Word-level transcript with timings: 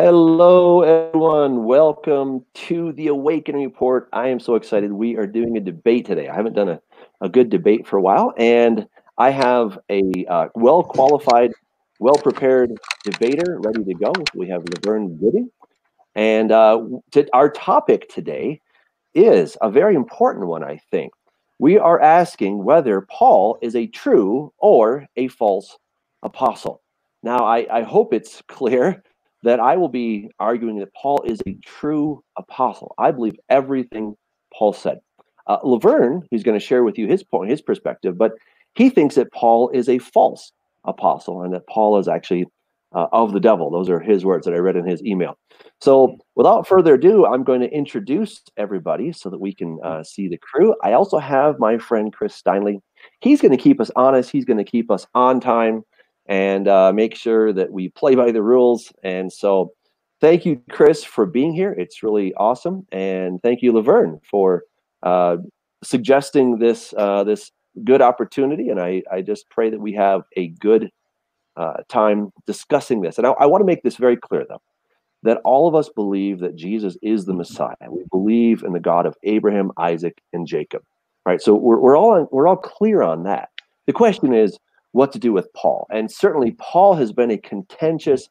Hello, 0.00 0.82
everyone. 0.82 1.64
Welcome 1.64 2.44
to 2.54 2.92
the 2.92 3.08
Awakening 3.08 3.64
Report. 3.64 4.08
I 4.12 4.28
am 4.28 4.38
so 4.38 4.54
excited. 4.54 4.92
We 4.92 5.16
are 5.16 5.26
doing 5.26 5.56
a 5.56 5.60
debate 5.60 6.06
today. 6.06 6.28
I 6.28 6.36
haven't 6.36 6.52
done 6.52 6.68
a, 6.68 6.80
a 7.20 7.28
good 7.28 7.50
debate 7.50 7.84
for 7.84 7.96
a 7.96 8.00
while, 8.00 8.32
and 8.36 8.86
I 9.18 9.30
have 9.30 9.76
a 9.90 10.02
uh, 10.28 10.50
well 10.54 10.84
qualified, 10.84 11.50
well 11.98 12.14
prepared 12.14 12.78
debater 13.02 13.58
ready 13.60 13.82
to 13.82 13.94
go. 13.94 14.12
We 14.36 14.46
have 14.50 14.62
Laverne 14.68 15.16
Gooding. 15.16 15.50
And 16.14 16.52
uh, 16.52 16.80
to, 17.10 17.26
our 17.32 17.50
topic 17.50 18.08
today 18.08 18.60
is 19.14 19.56
a 19.60 19.68
very 19.68 19.96
important 19.96 20.46
one, 20.46 20.62
I 20.62 20.76
think. 20.92 21.12
We 21.58 21.76
are 21.76 22.00
asking 22.00 22.62
whether 22.62 23.00
Paul 23.00 23.58
is 23.62 23.74
a 23.74 23.88
true 23.88 24.52
or 24.58 25.08
a 25.16 25.26
false 25.26 25.76
apostle. 26.22 26.82
Now, 27.24 27.38
I, 27.38 27.66
I 27.68 27.82
hope 27.82 28.14
it's 28.14 28.42
clear 28.46 29.02
that 29.42 29.60
I 29.60 29.76
will 29.76 29.88
be 29.88 30.30
arguing 30.38 30.78
that 30.78 30.94
Paul 30.94 31.22
is 31.24 31.40
a 31.46 31.56
true 31.64 32.22
apostle. 32.36 32.94
I 32.98 33.10
believe 33.10 33.36
everything 33.48 34.14
Paul 34.56 34.72
said. 34.72 34.98
Uh, 35.46 35.58
Laverne, 35.62 36.22
who's 36.30 36.42
going 36.42 36.58
to 36.58 36.64
share 36.64 36.84
with 36.84 36.98
you 36.98 37.06
his 37.06 37.22
point, 37.22 37.50
his 37.50 37.62
perspective, 37.62 38.18
but 38.18 38.32
he 38.74 38.90
thinks 38.90 39.14
that 39.14 39.32
Paul 39.32 39.70
is 39.70 39.88
a 39.88 39.98
false 39.98 40.52
apostle 40.84 41.42
and 41.42 41.52
that 41.54 41.66
Paul 41.66 41.98
is 41.98 42.08
actually 42.08 42.46
uh, 42.94 43.06
of 43.12 43.32
the 43.32 43.40
devil. 43.40 43.70
Those 43.70 43.90
are 43.90 44.00
his 44.00 44.24
words 44.24 44.46
that 44.46 44.54
I 44.54 44.58
read 44.58 44.76
in 44.76 44.86
his 44.86 45.02
email. 45.04 45.38
So, 45.80 46.16
without 46.36 46.66
further 46.66 46.94
ado, 46.94 47.26
I'm 47.26 47.44
going 47.44 47.60
to 47.60 47.70
introduce 47.70 48.42
everybody 48.56 49.12
so 49.12 49.28
that 49.30 49.40
we 49.40 49.54
can 49.54 49.78
uh, 49.84 50.02
see 50.02 50.28
the 50.28 50.38
crew. 50.38 50.74
I 50.82 50.92
also 50.92 51.18
have 51.18 51.58
my 51.58 51.78
friend 51.78 52.12
Chris 52.12 52.40
Steinley. 52.40 52.78
He's 53.20 53.40
going 53.40 53.56
to 53.56 53.62
keep 53.62 53.80
us 53.80 53.90
honest. 53.94 54.30
He's 54.30 54.44
going 54.44 54.58
to 54.58 54.70
keep 54.70 54.90
us 54.90 55.06
on 55.14 55.40
time 55.40 55.82
and 56.28 56.68
uh, 56.68 56.92
make 56.92 57.16
sure 57.16 57.52
that 57.52 57.72
we 57.72 57.88
play 57.88 58.14
by 58.14 58.30
the 58.30 58.42
rules. 58.42 58.92
And 59.02 59.32
so, 59.32 59.72
thank 60.20 60.44
you, 60.44 60.62
Chris, 60.70 61.02
for 61.02 61.26
being 61.26 61.52
here. 61.52 61.72
It's 61.72 62.02
really 62.02 62.34
awesome, 62.34 62.86
and 62.92 63.42
thank 63.42 63.62
you, 63.62 63.72
Laverne, 63.72 64.20
for 64.30 64.64
uh, 65.02 65.38
suggesting 65.82 66.58
this 66.58 66.94
uh, 66.96 67.24
this 67.24 67.50
good 67.84 68.02
opportunity. 68.02 68.68
And 68.68 68.80
I 68.80 69.02
I 69.10 69.22
just 69.22 69.48
pray 69.50 69.70
that 69.70 69.80
we 69.80 69.94
have 69.94 70.22
a 70.36 70.48
good 70.48 70.90
uh, 71.56 71.78
time 71.88 72.32
discussing 72.46 73.00
this. 73.00 73.18
And 73.18 73.26
I, 73.26 73.30
I 73.32 73.46
want 73.46 73.60
to 73.62 73.66
make 73.66 73.82
this 73.82 73.96
very 73.96 74.16
clear, 74.16 74.46
though, 74.48 74.62
that 75.24 75.40
all 75.44 75.66
of 75.66 75.74
us 75.74 75.88
believe 75.88 76.38
that 76.40 76.54
Jesus 76.54 76.96
is 77.02 77.24
the 77.24 77.34
Messiah. 77.34 77.74
We 77.90 78.04
believe 78.10 78.62
in 78.62 78.72
the 78.72 78.80
God 78.80 79.06
of 79.06 79.16
Abraham, 79.24 79.72
Isaac, 79.76 80.20
and 80.32 80.46
Jacob. 80.46 80.82
Right. 81.26 81.42
So 81.42 81.54
we're 81.54 81.78
we're 81.78 81.96
all 81.96 82.28
we're 82.30 82.48
all 82.48 82.56
clear 82.56 83.02
on 83.02 83.24
that. 83.24 83.50
The 83.86 83.92
question 83.92 84.32
is 84.32 84.58
what 84.98 85.12
to 85.12 85.18
do 85.20 85.32
with 85.32 85.46
Paul. 85.52 85.86
And 85.90 86.10
certainly, 86.10 86.56
Paul 86.58 86.94
has 86.94 87.12
been 87.12 87.30
a 87.30 87.38
contentious 87.38 88.28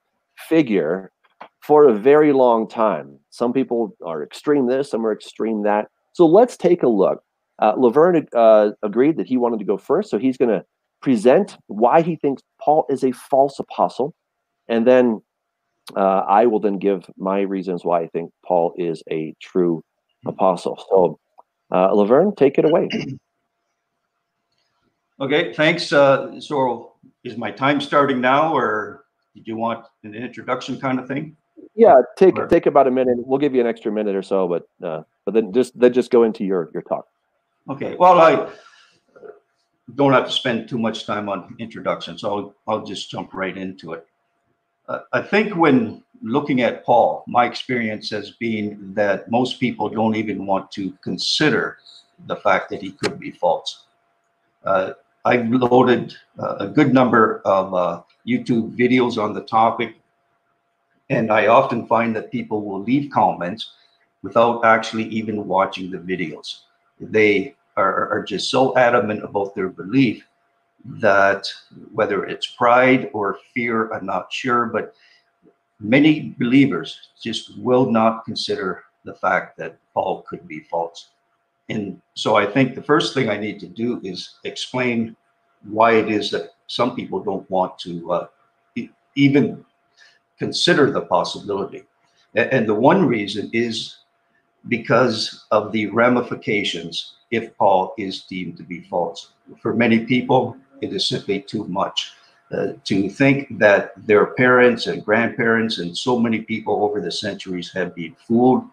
figure 0.49 1.13
for 1.61 1.87
a 1.87 1.93
very 1.93 2.33
long 2.33 2.67
time. 2.67 3.17
Some 3.29 3.53
people 3.53 3.95
are 4.05 4.21
extreme 4.21 4.67
this, 4.67 4.91
some 4.91 5.05
are 5.05 5.13
extreme 5.13 5.63
that. 5.63 5.87
So 6.11 6.25
let's 6.25 6.57
take 6.57 6.83
a 6.83 6.89
look. 6.89 7.23
Uh, 7.59 7.73
Laverne 7.77 8.27
uh, 8.35 8.71
agreed 8.83 9.15
that 9.15 9.27
he 9.27 9.37
wanted 9.37 9.59
to 9.59 9.65
go 9.65 9.77
first, 9.77 10.09
so 10.09 10.19
he's 10.19 10.35
going 10.35 10.49
to 10.49 10.63
present 11.01 11.57
why 11.67 12.01
he 12.01 12.17
thinks 12.17 12.43
Paul 12.61 12.85
is 12.89 13.01
a 13.01 13.13
false 13.13 13.59
apostle, 13.59 14.13
and 14.67 14.85
then 14.85 15.21
uh, 15.95 16.23
I 16.27 16.47
will 16.47 16.59
then 16.59 16.79
give 16.79 17.09
my 17.15 17.41
reasons 17.41 17.85
why 17.85 18.01
I 18.01 18.07
think 18.07 18.31
Paul 18.45 18.73
is 18.77 19.01
a 19.09 19.33
true 19.41 19.85
apostle. 20.25 20.83
So, 20.89 21.17
uh, 21.71 21.93
Laverne, 21.93 22.35
take 22.35 22.57
it 22.57 22.65
away. 22.65 22.89
Okay, 25.19 25.53
thanks. 25.53 25.91
Uh, 25.91 26.39
so 26.39 26.93
is 27.23 27.37
my 27.37 27.51
time 27.51 27.81
starting 27.81 28.21
now 28.21 28.53
or 28.53 29.05
did 29.35 29.47
you 29.47 29.55
want 29.55 29.85
an 30.03 30.13
introduction 30.15 30.79
kind 30.79 30.99
of 30.99 31.07
thing? 31.07 31.35
Yeah, 31.75 32.01
take 32.17 32.37
or? 32.37 32.47
take 32.47 32.65
about 32.65 32.87
a 32.87 32.91
minute. 32.91 33.17
We'll 33.19 33.39
give 33.39 33.53
you 33.53 33.61
an 33.61 33.67
extra 33.67 33.91
minute 33.91 34.15
or 34.15 34.23
so, 34.23 34.47
but 34.47 34.67
uh, 34.83 35.03
but 35.25 35.33
then 35.33 35.53
just 35.53 35.79
then 35.79 35.93
just 35.93 36.11
go 36.11 36.23
into 36.23 36.43
your 36.43 36.71
your 36.73 36.81
talk. 36.83 37.07
Okay. 37.69 37.95
Well, 37.95 38.19
I 38.19 38.49
don't 39.95 40.13
have 40.13 40.25
to 40.25 40.31
spend 40.31 40.67
too 40.67 40.79
much 40.79 41.05
time 41.05 41.29
on 41.29 41.55
introduction, 41.59 42.17
so 42.17 42.29
I'll, 42.35 42.55
I'll 42.67 42.85
just 42.85 43.09
jump 43.09 43.33
right 43.33 43.55
into 43.55 43.93
it. 43.93 44.07
Uh, 44.87 44.99
I 45.13 45.21
think 45.21 45.55
when 45.55 46.03
looking 46.21 46.61
at 46.61 46.83
Paul, 46.83 47.23
my 47.27 47.45
experience 47.45 48.09
has 48.09 48.31
been 48.31 48.93
that 48.93 49.29
most 49.29 49.59
people 49.59 49.89
don't 49.89 50.15
even 50.15 50.45
want 50.45 50.71
to 50.71 50.91
consider 51.03 51.77
the 52.25 52.35
fact 52.37 52.69
that 52.69 52.81
he 52.81 52.91
could 52.91 53.19
be 53.19 53.31
false. 53.31 53.85
Uh, 54.63 54.93
I've 55.27 55.49
loaded 55.49 56.15
uh, 56.39 56.55
a 56.61 56.67
good 56.67 56.93
number 56.93 57.41
of 57.43 57.73
uh, 57.73 58.01
YouTube 58.25 58.77
videos 58.77 59.21
on 59.21 59.33
the 59.33 59.41
topic, 59.41 59.97
and 61.09 61.31
I 61.31 61.47
often 61.47 61.85
find 61.85 62.15
that 62.15 62.31
people 62.31 62.63
will 62.63 62.81
leave 62.81 63.11
comments 63.11 63.73
without 64.23 64.63
actually 64.63 65.03
even 65.09 65.45
watching 65.45 65.91
the 65.91 65.97
videos. 65.97 66.61
They 67.01 67.55
are, 67.75 68.09
are 68.09 68.23
just 68.23 68.49
so 68.49 68.77
adamant 68.77 69.21
about 69.21 69.53
their 69.53 69.67
belief 69.67 70.25
that 70.85 71.45
whether 71.91 72.23
it's 72.25 72.47
pride 72.47 73.09
or 73.11 73.37
fear, 73.53 73.91
I'm 73.91 74.05
not 74.05 74.31
sure, 74.31 74.67
but 74.67 74.93
many 75.81 76.35
believers 76.39 77.09
just 77.21 77.57
will 77.57 77.91
not 77.91 78.23
consider 78.23 78.85
the 79.03 79.15
fact 79.15 79.57
that 79.57 79.77
Paul 79.93 80.25
could 80.29 80.47
be 80.47 80.61
false. 80.61 81.09
And 81.69 82.01
so 82.13 82.35
I 82.35 82.45
think 82.45 82.75
the 82.75 82.83
first 82.83 83.13
thing 83.13 83.29
I 83.29 83.37
need 83.37 83.59
to 83.59 83.67
do 83.67 83.99
is 84.03 84.35
explain 84.43 85.15
why 85.63 85.93
it 85.93 86.09
is 86.09 86.31
that 86.31 86.51
some 86.67 86.95
people 86.95 87.19
don't 87.21 87.49
want 87.49 87.77
to 87.79 88.11
uh, 88.11 88.27
e 88.75 88.89
even 89.15 89.65
consider 90.39 90.91
the 90.91 91.01
possibility. 91.01 91.83
And, 92.35 92.67
the 92.67 92.73
one 92.91 93.05
reason 93.05 93.49
is 93.53 93.97
because 94.67 95.45
of 95.51 95.71
the 95.71 95.87
ramifications 95.87 97.13
if 97.31 97.57
Paul 97.57 97.93
is 97.97 98.23
deemed 98.23 98.57
to 98.57 98.63
be 98.63 98.81
false. 98.81 99.31
For 99.61 99.73
many 99.73 100.05
people, 100.05 100.55
it 100.81 100.93
is 100.93 101.07
simply 101.07 101.41
too 101.41 101.63
much. 101.65 102.13
Uh, 102.51 102.73
to 102.85 103.09
think 103.09 103.57
that 103.57 103.91
their 104.05 104.27
parents 104.27 104.87
and 104.87 105.03
grandparents 105.03 105.79
and 105.79 105.97
so 105.97 106.17
many 106.17 106.39
people 106.41 106.83
over 106.83 107.01
the 107.01 107.11
centuries 107.11 107.73
have 107.73 107.93
been 107.95 108.15
fooled 108.25 108.63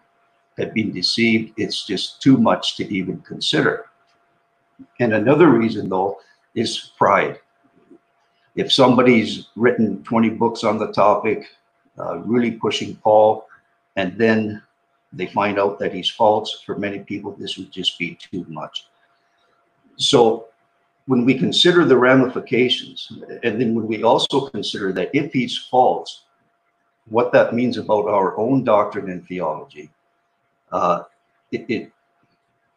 have 0.57 0.73
been 0.73 0.91
deceived. 0.91 1.53
It's 1.57 1.85
just 1.85 2.21
too 2.21 2.37
much 2.37 2.77
to 2.77 2.93
even 2.93 3.19
consider. 3.21 3.87
And 4.99 5.13
another 5.13 5.49
reason, 5.49 5.89
though, 5.89 6.19
is 6.53 6.91
pride. 6.97 7.39
If 8.55 8.71
somebody's 8.71 9.47
written 9.55 10.03
20 10.03 10.29
books 10.29 10.63
on 10.63 10.77
the 10.77 10.91
topic, 10.91 11.45
uh, 11.99 12.19
really 12.19 12.51
pushing 12.51 12.95
Paul, 12.97 13.47
and 13.95 14.17
then 14.17 14.61
they 15.11 15.27
find 15.27 15.59
out 15.59 15.79
that 15.79 15.93
he's 15.93 16.09
false, 16.09 16.61
for 16.65 16.77
many 16.77 16.99
people, 16.99 17.31
this 17.31 17.57
would 17.57 17.71
just 17.71 17.97
be 17.97 18.15
too 18.15 18.45
much. 18.49 18.87
So 19.97 20.47
when 21.07 21.25
we 21.25 21.37
consider 21.37 21.85
the 21.85 21.97
ramifications, 21.97 23.11
and 23.43 23.61
then 23.61 23.75
when 23.75 23.87
we 23.87 24.03
also 24.03 24.49
consider 24.49 24.91
that 24.93 25.11
if 25.13 25.31
he's 25.31 25.57
false, 25.57 26.23
what 27.07 27.31
that 27.31 27.53
means 27.53 27.77
about 27.77 28.07
our 28.07 28.37
own 28.37 28.63
doctrine 28.63 29.09
and 29.09 29.25
theology, 29.25 29.89
uh, 30.71 31.03
it, 31.51 31.65
it, 31.69 31.91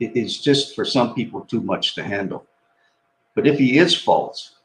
it 0.01 0.17
is 0.17 0.39
just 0.39 0.75
for 0.75 0.85
some 0.85 1.15
people 1.15 1.41
too 1.43 1.61
much 1.61 1.95
to 1.95 2.03
handle. 2.03 2.47
But 3.35 3.47
if 3.47 3.59
he 3.59 3.79
is 3.79 3.97
false, 3.97 4.57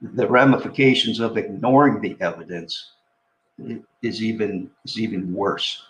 the 0.00 0.26
ramifications 0.26 1.20
of 1.20 1.36
ignoring 1.36 2.00
the 2.00 2.16
evidence 2.20 2.92
is 4.02 4.22
even 4.22 4.70
is 4.84 4.98
even 4.98 5.32
worse. 5.34 5.82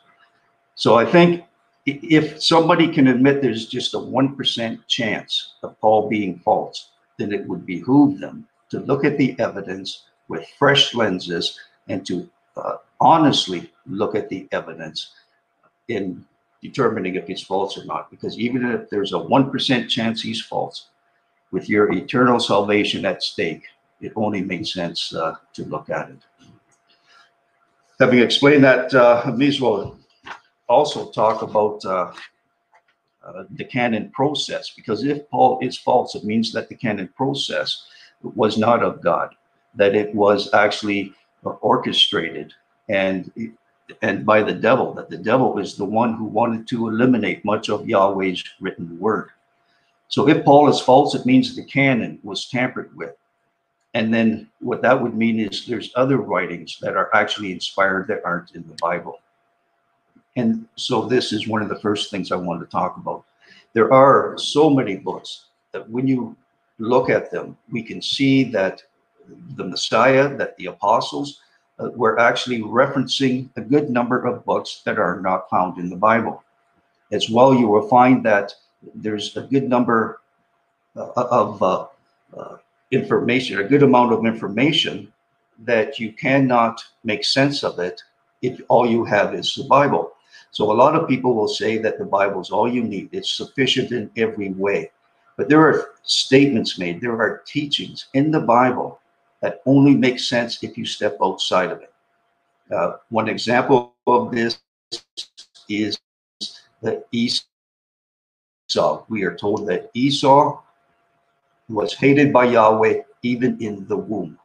So 0.74 0.96
I 0.96 1.04
think 1.04 1.44
if 1.86 2.42
somebody 2.42 2.88
can 2.92 3.08
admit 3.08 3.40
there's 3.40 3.66
just 3.66 3.94
a 3.94 3.98
1% 3.98 4.78
chance 4.86 5.54
of 5.62 5.78
Paul 5.80 6.08
being 6.08 6.38
false, 6.38 6.90
then 7.18 7.32
it 7.32 7.46
would 7.46 7.64
behoove 7.66 8.18
them 8.18 8.46
to 8.70 8.80
look 8.80 9.04
at 9.04 9.18
the 9.18 9.38
evidence 9.38 10.04
with 10.28 10.46
fresh 10.58 10.94
lenses 10.94 11.58
and 11.88 12.06
to 12.06 12.28
uh, 12.56 12.76
honestly 13.00 13.70
look 13.86 14.14
at 14.14 14.28
the 14.28 14.48
evidence 14.52 15.12
in 15.90 16.24
determining 16.62 17.14
if 17.14 17.26
he's 17.26 17.42
false 17.42 17.76
or 17.76 17.84
not. 17.84 18.10
Because 18.10 18.38
even 18.38 18.64
if 18.70 18.90
there's 18.90 19.12
a 19.12 19.16
1% 19.16 19.88
chance 19.88 20.22
he's 20.22 20.42
false, 20.42 20.88
with 21.50 21.68
your 21.68 21.92
eternal 21.92 22.38
salvation 22.38 23.04
at 23.04 23.22
stake, 23.22 23.64
it 24.00 24.12
only 24.16 24.40
makes 24.40 24.72
sense 24.72 25.14
uh, 25.14 25.34
to 25.52 25.64
look 25.64 25.90
at 25.90 26.10
it. 26.10 26.18
Having 27.98 28.20
explained 28.20 28.64
that, 28.64 28.94
uh, 28.94 29.22
I 29.24 29.30
may 29.32 29.48
as 29.48 29.60
well 29.60 29.98
also 30.68 31.10
talk 31.10 31.42
about 31.42 31.84
uh, 31.84 32.12
uh, 33.24 33.44
the 33.50 33.64
canon 33.64 34.10
process, 34.10 34.70
because 34.70 35.04
if 35.04 35.28
Paul 35.28 35.58
is 35.60 35.76
false, 35.76 36.14
it 36.14 36.24
means 36.24 36.52
that 36.52 36.68
the 36.68 36.76
canon 36.76 37.08
process 37.08 37.84
was 38.22 38.56
not 38.56 38.82
of 38.82 39.02
God, 39.02 39.34
that 39.74 39.94
it 39.94 40.14
was 40.14 40.54
actually 40.54 41.12
orchestrated 41.42 42.54
and 42.88 43.30
and 44.02 44.24
by 44.26 44.42
the 44.42 44.52
devil, 44.52 44.92
that 44.94 45.10
the 45.10 45.18
devil 45.18 45.58
is 45.58 45.76
the 45.76 45.84
one 45.84 46.14
who 46.14 46.24
wanted 46.24 46.66
to 46.68 46.88
eliminate 46.88 47.44
much 47.44 47.68
of 47.68 47.88
Yahweh's 47.88 48.44
written 48.60 48.98
word. 48.98 49.30
So 50.08 50.28
if 50.28 50.44
Paul 50.44 50.68
is 50.68 50.80
false, 50.80 51.14
it 51.14 51.26
means 51.26 51.54
the 51.54 51.64
canon 51.64 52.18
was 52.22 52.48
tampered 52.48 52.94
with. 52.96 53.14
And 53.94 54.12
then 54.12 54.48
what 54.60 54.82
that 54.82 55.00
would 55.00 55.16
mean 55.16 55.40
is 55.40 55.66
there's 55.66 55.92
other 55.96 56.18
writings 56.18 56.78
that 56.80 56.96
are 56.96 57.10
actually 57.14 57.52
inspired 57.52 58.06
that 58.08 58.24
aren't 58.24 58.54
in 58.54 58.66
the 58.68 58.76
Bible. 58.80 59.20
And 60.36 60.66
so 60.76 61.02
this 61.02 61.32
is 61.32 61.48
one 61.48 61.62
of 61.62 61.68
the 61.68 61.80
first 61.80 62.10
things 62.10 62.30
I 62.30 62.36
wanted 62.36 62.64
to 62.64 62.70
talk 62.70 62.96
about. 62.96 63.24
There 63.72 63.92
are 63.92 64.36
so 64.38 64.70
many 64.70 64.96
books 64.96 65.46
that 65.72 65.88
when 65.88 66.06
you 66.06 66.36
look 66.78 67.10
at 67.10 67.30
them, 67.30 67.56
we 67.70 67.82
can 67.82 68.00
see 68.00 68.44
that 68.50 68.82
the 69.56 69.64
Messiah, 69.64 70.36
that 70.36 70.56
the 70.56 70.66
apostles 70.66 71.40
uh, 71.80 71.90
were 71.94 72.18
actually 72.18 72.60
referencing 72.60 73.48
a 73.56 73.60
good 73.60 73.90
number 73.90 74.24
of 74.26 74.44
books 74.44 74.82
that 74.84 74.98
are 74.98 75.20
not 75.20 75.48
found 75.48 75.78
in 75.78 75.88
the 75.88 75.96
Bible. 75.96 76.44
As 77.10 77.30
well, 77.30 77.54
you 77.54 77.68
will 77.68 77.88
find 77.88 78.24
that 78.24 78.54
there's 78.94 79.36
a 79.36 79.42
good 79.42 79.68
number 79.68 80.20
uh, 80.96 81.10
of 81.16 81.62
uh, 81.62 81.86
uh, 82.36 82.56
information, 82.90 83.58
a 83.58 83.64
good 83.64 83.82
amount 83.82 84.12
of 84.12 84.26
information 84.26 85.12
that 85.60 85.98
you 85.98 86.12
cannot 86.12 86.84
make 87.04 87.24
sense 87.24 87.62
of 87.64 87.78
it 87.78 88.02
if 88.42 88.60
all 88.68 88.86
you 88.86 89.04
have 89.04 89.34
is 89.34 89.54
the 89.54 89.64
Bible. 89.64 90.12
So 90.50 90.70
a 90.70 90.74
lot 90.74 90.94
of 90.94 91.08
people 91.08 91.34
will 91.34 91.48
say 91.48 91.78
that 91.78 91.98
the 91.98 92.04
Bible 92.04 92.40
is 92.40 92.50
all 92.50 92.68
you 92.68 92.82
need. 92.82 93.08
It's 93.12 93.32
sufficient 93.32 93.92
in 93.92 94.10
every 94.16 94.50
way. 94.50 94.90
But 95.36 95.48
there 95.48 95.60
are 95.60 95.92
statements 96.02 96.78
made, 96.78 97.00
there 97.00 97.20
are 97.20 97.42
teachings 97.46 98.08
in 98.14 98.30
the 98.30 98.40
Bible 98.40 99.00
that 99.40 99.62
only 99.66 99.94
makes 99.94 100.28
sense 100.28 100.62
if 100.62 100.76
you 100.76 100.84
step 100.84 101.16
outside 101.22 101.70
of 101.70 101.80
it. 101.80 101.92
Uh, 102.70 102.96
one 103.08 103.28
example 103.28 103.94
of 104.06 104.30
this 104.30 104.60
is 105.68 105.98
the 106.82 107.04
Esau. 107.12 107.44
We 109.08 109.24
are 109.24 109.36
told 109.36 109.66
that 109.68 109.90
Esau 109.94 110.60
was 111.68 111.94
hated 111.94 112.32
by 112.32 112.46
Yahweh 112.46 113.02
even 113.22 113.60
in 113.60 113.86
the 113.88 113.96
womb. 113.96 114.38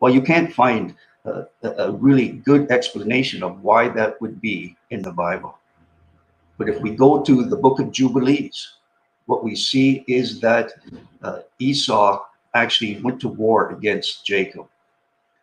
Well, 0.00 0.12
you 0.12 0.22
can't 0.22 0.52
find 0.52 0.94
a, 1.62 1.92
really 1.92 2.28
good 2.28 2.70
explanation 2.70 3.42
of 3.42 3.62
why 3.62 3.88
that 3.88 4.20
would 4.20 4.40
be 4.40 4.76
in 4.90 5.02
the 5.02 5.12
Bible. 5.12 5.58
But 6.58 6.68
if 6.68 6.80
we 6.80 6.90
go 6.90 7.22
to 7.22 7.44
the 7.44 7.56
book 7.56 7.80
of 7.80 7.92
Jubilees, 7.92 8.74
what 9.26 9.42
we 9.42 9.56
see 9.56 10.04
is 10.06 10.40
that 10.40 10.72
uh, 11.22 11.40
Esau 11.58 12.22
actually 12.54 13.00
went 13.02 13.20
to 13.20 13.28
war 13.28 13.70
against 13.70 14.24
Jacob. 14.24 14.66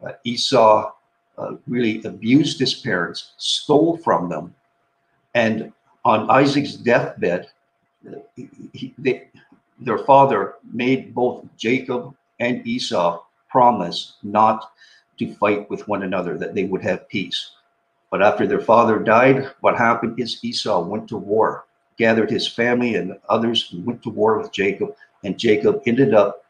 Uh, 0.06 0.14
Esau 0.24 0.92
uh, 1.38 1.52
really 1.68 2.04
abused 2.04 2.60
his 2.60 2.74
parents, 2.74 3.34
stole 3.38 3.98
from 3.98 4.30
them, 4.30 4.54
and 5.34 5.72
on 6.06 6.30
Isaac's 6.30 6.74
deathbed, 6.74 7.48
uh, 8.08 8.20
he, 8.36 8.94
they, 8.98 9.28
their 9.80 10.00
father 10.00 10.56
made 10.72 11.14
both 11.14 11.46
Jacob 11.58 12.16
and 12.40 12.66
Esau 12.68 13.24
promise 13.50 14.14
not 14.24 14.72
to 15.20 15.34
fight 15.36 15.70
with 15.70 15.88
one 15.88 16.04
another, 16.04 16.38
that 16.38 16.56
they 16.56 16.66
would 16.66 16.82
have 16.82 17.08
peace. 17.10 17.52
But 18.12 18.22
after 18.22 18.46
their 18.46 18.62
father 18.62 19.00
died, 19.00 19.50
what 19.62 19.78
happened 19.78 20.20
is 20.20 20.44
Esau 20.44 20.84
went 20.84 21.08
to 21.10 21.18
war, 21.18 21.66
gathered 21.98 22.30
his 22.30 22.48
family 22.48 22.96
and 22.96 23.18
others, 23.30 23.74
went 23.86 24.04
to 24.04 24.10
war 24.10 24.38
with 24.38 24.52
Jacob, 24.52 24.96
and 25.24 25.38
Jacob 25.38 25.82
ended 25.86 26.14
up 26.14 26.43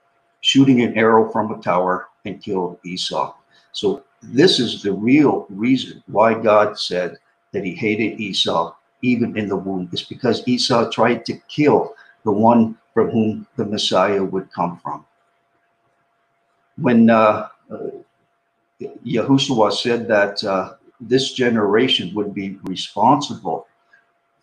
shooting 0.44 0.82
an 0.82 0.96
arrow 0.98 1.32
from 1.32 1.52
a 1.52 1.62
tower 1.62 2.10
and 2.26 2.42
killed 2.42 2.78
Esau. 2.86 3.34
So 3.72 4.04
this 4.22 4.60
is 4.60 4.84
the 4.84 4.92
real 4.92 5.48
reason 5.50 6.04
why 6.08 6.34
God 6.34 6.78
said 6.78 7.18
that 7.54 7.64
he 7.64 7.74
hated 7.74 8.20
Esau 8.20 8.76
even 9.02 9.38
in 9.38 9.48
the 9.48 9.56
womb. 9.56 9.90
It's 9.92 10.04
because 10.04 10.46
Esau 10.48 10.92
tried 10.92 11.26
to 11.26 11.38
kill 11.48 11.96
the 12.26 12.32
one 12.32 12.78
from 12.94 13.10
whom 13.10 13.48
the 13.56 13.66
Messiah 13.66 14.24
would 14.24 14.52
come 14.52 14.80
from. 14.84 15.06
When 16.78 17.10
uh, 17.10 17.48
uh, 17.72 17.78
Yahushua 19.06 19.72
said 19.72 20.08
that 20.10 20.44
uh, 20.44 20.74
this 21.00 21.34
generation 21.34 22.14
would 22.16 22.34
be 22.34 22.58
responsible 22.64 23.68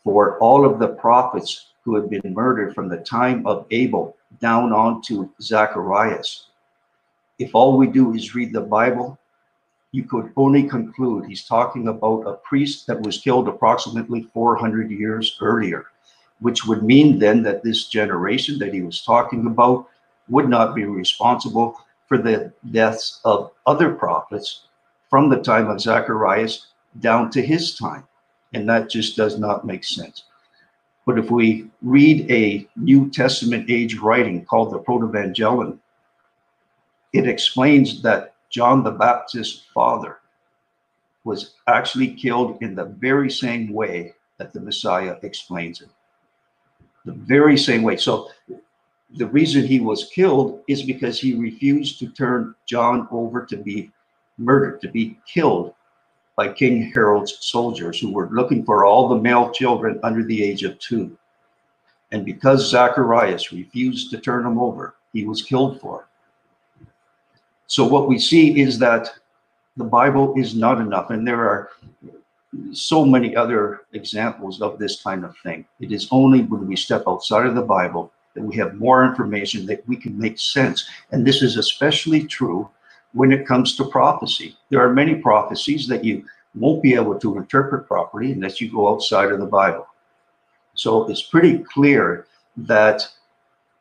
for 0.03 0.39
all 0.39 0.65
of 0.65 0.79
the 0.79 0.89
prophets 0.89 1.73
who 1.83 1.95
had 1.95 2.09
been 2.09 2.33
murdered 2.33 2.75
from 2.75 2.89
the 2.89 2.99
time 2.99 3.47
of 3.47 3.67
Abel 3.71 4.17
down 4.39 4.73
on 4.73 5.03
to 5.03 5.31
Zacharias. 5.41 6.47
If 7.39 7.55
all 7.55 7.77
we 7.77 7.87
do 7.87 8.15
is 8.15 8.35
read 8.35 8.53
the 8.53 8.61
Bible, 8.61 9.19
you 9.93 10.05
could 10.05 10.33
only 10.37 10.69
conclude 10.69 11.27
he's 11.27 11.45
talking 11.45 11.89
about 11.89 12.27
a 12.27 12.35
priest 12.35 12.87
that 12.87 13.01
was 13.01 13.19
killed 13.19 13.49
approximately 13.49 14.23
400 14.33 14.91
years 14.91 15.37
earlier 15.41 15.87
which 16.41 16.65
would 16.67 16.83
mean 16.83 17.19
then 17.19 17.43
that 17.43 17.63
this 17.63 17.87
generation 17.87 18.59
that 18.59 18.75
he 18.75 18.83
was 18.83 19.03
talking 19.03 19.47
about 19.47 19.89
would 20.29 20.49
not 20.49 20.75
be 20.75 20.85
responsible 20.85 21.79
for 22.07 22.19
the 22.19 22.53
deaths 22.71 23.21
of 23.25 23.53
other 23.67 23.95
prophets 23.95 24.63
from 25.09 25.29
the 25.29 25.41
time 25.41 25.69
of 25.69 25.81
Zacharias 25.81 26.69
down 27.01 27.31
to 27.31 27.43
his 27.43 27.77
time. 27.77 28.07
And 28.53 28.69
that 28.69 28.91
just 28.91 29.17
does 29.17 29.39
not 29.39 29.65
make 29.65 29.85
sense. 29.85 30.25
But 31.07 31.19
if 31.19 31.31
we 31.31 31.71
read 31.83 32.31
a 32.31 32.69
New 32.77 33.11
Testament 33.11 33.71
age 33.71 33.97
writing 33.97 34.45
called 34.45 34.73
the 34.73 34.79
Protevangelion, 34.79 35.79
it 37.13 37.27
explains 37.27 38.03
that 38.03 38.35
John 38.51 38.85
the 38.85 38.91
Baptist's 38.93 39.67
father 39.75 40.19
was 41.25 41.55
actually 41.67 42.15
killed 42.15 42.59
in 42.63 42.75
the 42.75 42.85
very 42.85 43.31
same 43.31 43.73
way 43.73 44.15
that 44.39 44.53
the 44.53 44.61
Messiah 44.61 45.17
explains 45.23 45.81
it 45.81 45.89
the 47.05 47.13
very 47.13 47.57
same 47.57 47.83
way. 47.83 47.97
So 47.97 48.31
the 49.17 49.27
reason 49.27 49.67
he 49.67 49.81
was 49.81 50.11
killed 50.15 50.63
is 50.69 50.83
because 50.83 51.21
he 51.21 51.35
refused 51.35 51.99
to 52.01 52.09
turn 52.11 52.55
John 52.67 53.09
over 53.11 53.45
to 53.47 53.57
be 53.57 53.91
murdered, 54.39 54.81
to 54.83 54.89
be 54.89 55.19
killed 55.27 55.75
by 56.41 56.51
King 56.51 56.91
Herod's 56.91 57.37
soldiers 57.41 58.01
who 58.01 58.11
were 58.11 58.31
looking 58.33 58.65
for 58.65 58.87
all 58.87 59.11
the 59.11 59.21
male 59.21 59.51
children 59.51 60.01
under 60.03 60.25
the 60.25 60.43
age 60.43 60.63
of 60.63 60.79
two. 60.79 61.15
And 62.13 62.25
because 62.25 62.71
Zacharias 62.71 63.53
refused 63.53 64.11
to 64.11 64.19
turn 64.19 64.47
him 64.47 64.59
over, 64.59 64.95
he 65.13 65.27
was 65.27 65.43
killed 65.43 65.83
for 65.83 66.01
it. 66.01 66.87
So 67.67 67.87
what 67.87 68.09
we 68.09 68.19
see 68.19 68.59
is 68.59 68.79
that 68.79 69.11
the 69.77 69.85
Bible 69.85 70.33
is 70.35 70.55
not 70.55 70.81
enough. 70.81 71.11
And 71.11 71.29
there 71.29 71.47
are 71.47 71.69
so 72.73 73.05
many 73.05 73.37
other 73.37 73.83
examples 73.93 74.63
of 74.63 74.79
this 74.79 75.03
kind 75.03 75.27
of 75.27 75.37
thing. 75.43 75.67
It 75.79 75.93
is 75.93 76.09
only 76.11 76.41
when 76.45 76.67
we 76.67 76.75
step 76.75 77.03
outside 77.07 77.45
of 77.45 77.55
the 77.55 77.71
Bible 77.79 78.13
that 78.33 78.43
we 78.43 78.57
have 78.57 78.77
more 78.77 79.05
information 79.05 79.67
that 79.67 79.87
we 79.87 79.95
can 79.95 80.19
make 80.19 80.39
sense. 80.39 80.89
And 81.13 81.27
this 81.27 81.43
is 81.43 81.59
especially 81.59 82.25
true 82.25 82.71
when 83.13 83.33
it 83.33 83.47
comes 83.47 83.77
to 83.77 83.85
prophecy. 83.85 84.57
There 84.69 84.81
are 84.81 84.93
many 84.93 85.17
prophecies 85.17 85.87
that 85.89 86.05
you 86.05 86.25
won't 86.55 86.83
be 86.83 86.95
able 86.95 87.19
to 87.19 87.37
interpret 87.37 87.87
properly 87.87 88.33
unless 88.33 88.61
you 88.61 88.71
go 88.71 88.93
outside 88.93 89.33
of 89.33 89.41
the 89.41 89.47
Bible. 89.47 89.87
So 90.75 91.09
it's 91.09 91.23
pretty 91.23 91.59
clear 91.59 92.27
that 92.57 93.07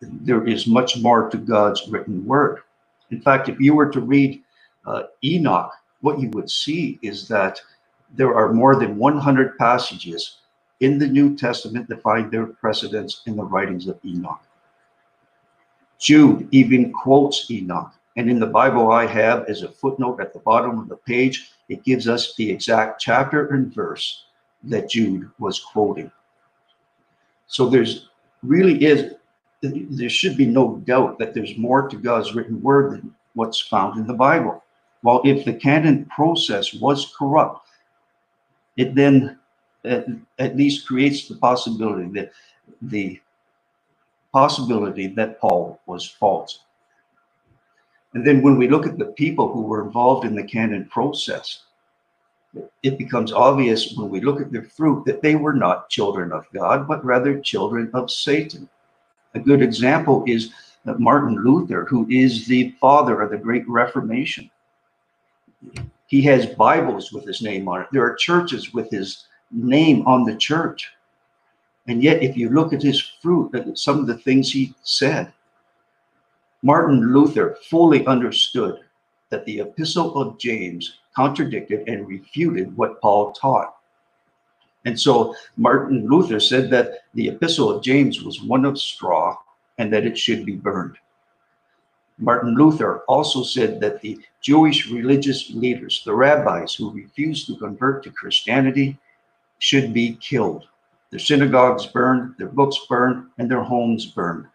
there 0.01 0.47
is 0.47 0.67
much 0.67 0.97
more 0.97 1.29
to 1.29 1.37
God's 1.37 1.87
written 1.89 2.25
word. 2.25 2.59
In 3.11 3.21
fact, 3.21 3.49
if 3.49 3.59
you 3.59 3.73
were 3.75 3.89
to 3.89 4.01
read 4.01 4.41
uh, 4.85 5.03
Enoch, 5.23 5.71
what 6.01 6.19
you 6.19 6.29
would 6.29 6.49
see 6.49 6.99
is 7.01 7.27
that 7.27 7.61
there 8.15 8.35
are 8.35 8.53
more 8.53 8.75
than 8.75 8.97
100 8.97 9.57
passages 9.57 10.37
in 10.79 10.97
the 10.97 11.07
New 11.07 11.35
Testament 11.35 11.87
that 11.89 12.01
find 12.01 12.31
their 12.31 12.47
precedence 12.47 13.21
in 13.25 13.35
the 13.35 13.43
writings 13.43 13.87
of 13.87 13.99
Enoch. 14.05 14.41
Jude 15.99 16.47
even 16.51 16.93
quotes 16.93 17.51
Enoch. 17.51 17.93
And 18.17 18.29
in 18.29 18.39
the 18.39 18.47
Bible 18.47 18.91
I 18.91 19.05
have 19.05 19.45
as 19.47 19.61
a 19.61 19.69
footnote 19.69 20.19
at 20.19 20.33
the 20.33 20.39
bottom 20.39 20.79
of 20.79 20.89
the 20.89 20.97
page, 20.97 21.51
it 21.69 21.83
gives 21.83 22.07
us 22.07 22.35
the 22.35 22.49
exact 22.49 22.99
chapter 23.01 23.47
and 23.47 23.73
verse 23.73 24.25
that 24.63 24.89
Jude 24.89 25.29
was 25.39 25.59
quoting. 25.59 26.11
So 27.47 27.69
there's 27.69 28.09
really 28.43 28.83
is, 28.83 29.15
there 29.61 30.09
should 30.09 30.37
be 30.37 30.45
no 30.45 30.77
doubt 30.85 31.19
that 31.19 31.33
there's 31.33 31.57
more 31.57 31.87
to 31.87 31.97
God's 31.97 32.33
written 32.33 32.61
word 32.61 32.93
than 32.93 33.15
what's 33.33 33.61
found 33.61 33.99
in 33.99 34.07
the 34.07 34.13
Bible. 34.13 34.63
While 35.01 35.21
if 35.23 35.45
the 35.45 35.53
canon 35.53 36.05
process 36.05 36.73
was 36.73 37.13
corrupt, 37.17 37.67
it 38.75 38.95
then 38.95 39.39
at, 39.85 40.05
at 40.39 40.57
least 40.57 40.87
creates 40.87 41.27
the 41.27 41.35
possibility 41.35 42.09
that 42.19 42.31
the 42.81 43.19
possibility 44.33 45.07
that 45.07 45.39
Paul 45.39 45.79
was 45.85 46.05
false. 46.07 46.59
And 48.13 48.25
then 48.25 48.41
when 48.41 48.57
we 48.57 48.67
look 48.67 48.87
at 48.87 48.97
the 48.97 49.05
people 49.05 49.51
who 49.51 49.61
were 49.61 49.83
involved 49.83 50.25
in 50.25 50.35
the 50.35 50.43
canon 50.43 50.85
process, 50.85 51.63
it 52.81 52.97
becomes 52.97 53.31
obvious 53.31 53.93
when 53.95 54.09
we 54.09 54.21
look 54.21 54.41
at 54.41 54.51
their 54.51 54.63
fruit 54.63 55.05
that 55.05 55.21
they 55.21 55.35
were 55.35 55.53
not 55.53 55.89
children 55.89 56.31
of 56.31 56.47
God, 56.51 56.87
but 56.87 57.05
rather 57.05 57.39
children 57.39 57.91
of 57.93 58.09
Satan. 58.09 58.67
A 59.35 59.39
good 59.39 59.61
example 59.61 60.23
is 60.25 60.51
Martin 60.97 61.35
Luther, 61.35 61.85
who 61.85 62.07
is 62.09 62.47
the 62.47 62.73
father 62.81 63.21
of 63.21 63.29
the 63.29 63.37
Great 63.37 63.69
Reformation. 63.69 64.49
He 66.07 66.23
has 66.23 66.47
Bibles 66.47 67.11
with 67.11 67.25
his 67.27 67.43
name 67.43 67.67
on 67.67 67.81
it. 67.81 67.87
There 67.91 68.03
are 68.03 68.15
churches 68.15 68.73
with 68.73 68.89
his 68.89 69.27
name 69.51 70.07
on 70.07 70.23
the 70.23 70.35
church. 70.35 70.91
And 71.87 72.01
yet, 72.01 72.23
if 72.23 72.35
you 72.35 72.49
look 72.49 72.73
at 72.73 72.81
his 72.81 72.99
fruit, 72.99 73.51
some 73.77 73.99
of 73.99 74.07
the 74.07 74.17
things 74.17 74.51
he 74.51 74.73
said, 74.81 75.31
Martin 76.61 77.13
Luther 77.13 77.57
fully 77.69 78.05
understood 78.05 78.79
that 79.29 79.45
the 79.45 79.59
Epistle 79.59 80.19
of 80.21 80.37
James 80.37 80.99
contradicted 81.15 81.87
and 81.87 82.07
refuted 82.07 82.75
what 82.75 82.99
Paul 83.01 83.31
taught. 83.31 83.75
And 84.85 84.99
so 84.99 85.35
Martin 85.57 86.07
Luther 86.07 86.39
said 86.39 86.69
that 86.71 87.03
the 87.13 87.29
Epistle 87.29 87.69
of 87.69 87.83
James 87.83 88.23
was 88.23 88.41
one 88.41 88.65
of 88.65 88.79
straw 88.79 89.37
and 89.77 89.91
that 89.93 90.05
it 90.05 90.17
should 90.17 90.45
be 90.45 90.55
burned. 90.55 90.97
Martin 92.17 92.55
Luther 92.55 92.99
also 93.07 93.43
said 93.43 93.79
that 93.79 94.01
the 94.01 94.19
Jewish 94.41 94.89
religious 94.89 95.49
leaders, 95.51 96.03
the 96.05 96.13
rabbis 96.13 96.75
who 96.75 96.91
refused 96.91 97.47
to 97.47 97.55
convert 97.55 98.03
to 98.03 98.11
Christianity, 98.11 98.97
should 99.59 99.93
be 99.93 100.15
killed. 100.15 100.67
Their 101.11 101.19
synagogues 101.19 101.85
burned, 101.85 102.35
their 102.37 102.47
books 102.47 102.77
burned, 102.89 103.27
and 103.37 103.49
their 103.49 103.63
homes 103.63 104.05
burned. 104.05 104.47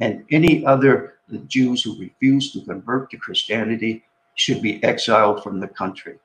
And 0.00 0.24
any 0.30 0.64
other 0.64 1.18
Jews 1.38 1.82
who 1.82 1.98
refused 1.98 2.52
to 2.52 2.62
convert 2.62 3.10
to 3.10 3.16
Christianity 3.16 4.04
should 4.34 4.62
be 4.62 4.82
exiled 4.82 5.42
from 5.42 5.60
the 5.60 5.68
country. 5.68 6.18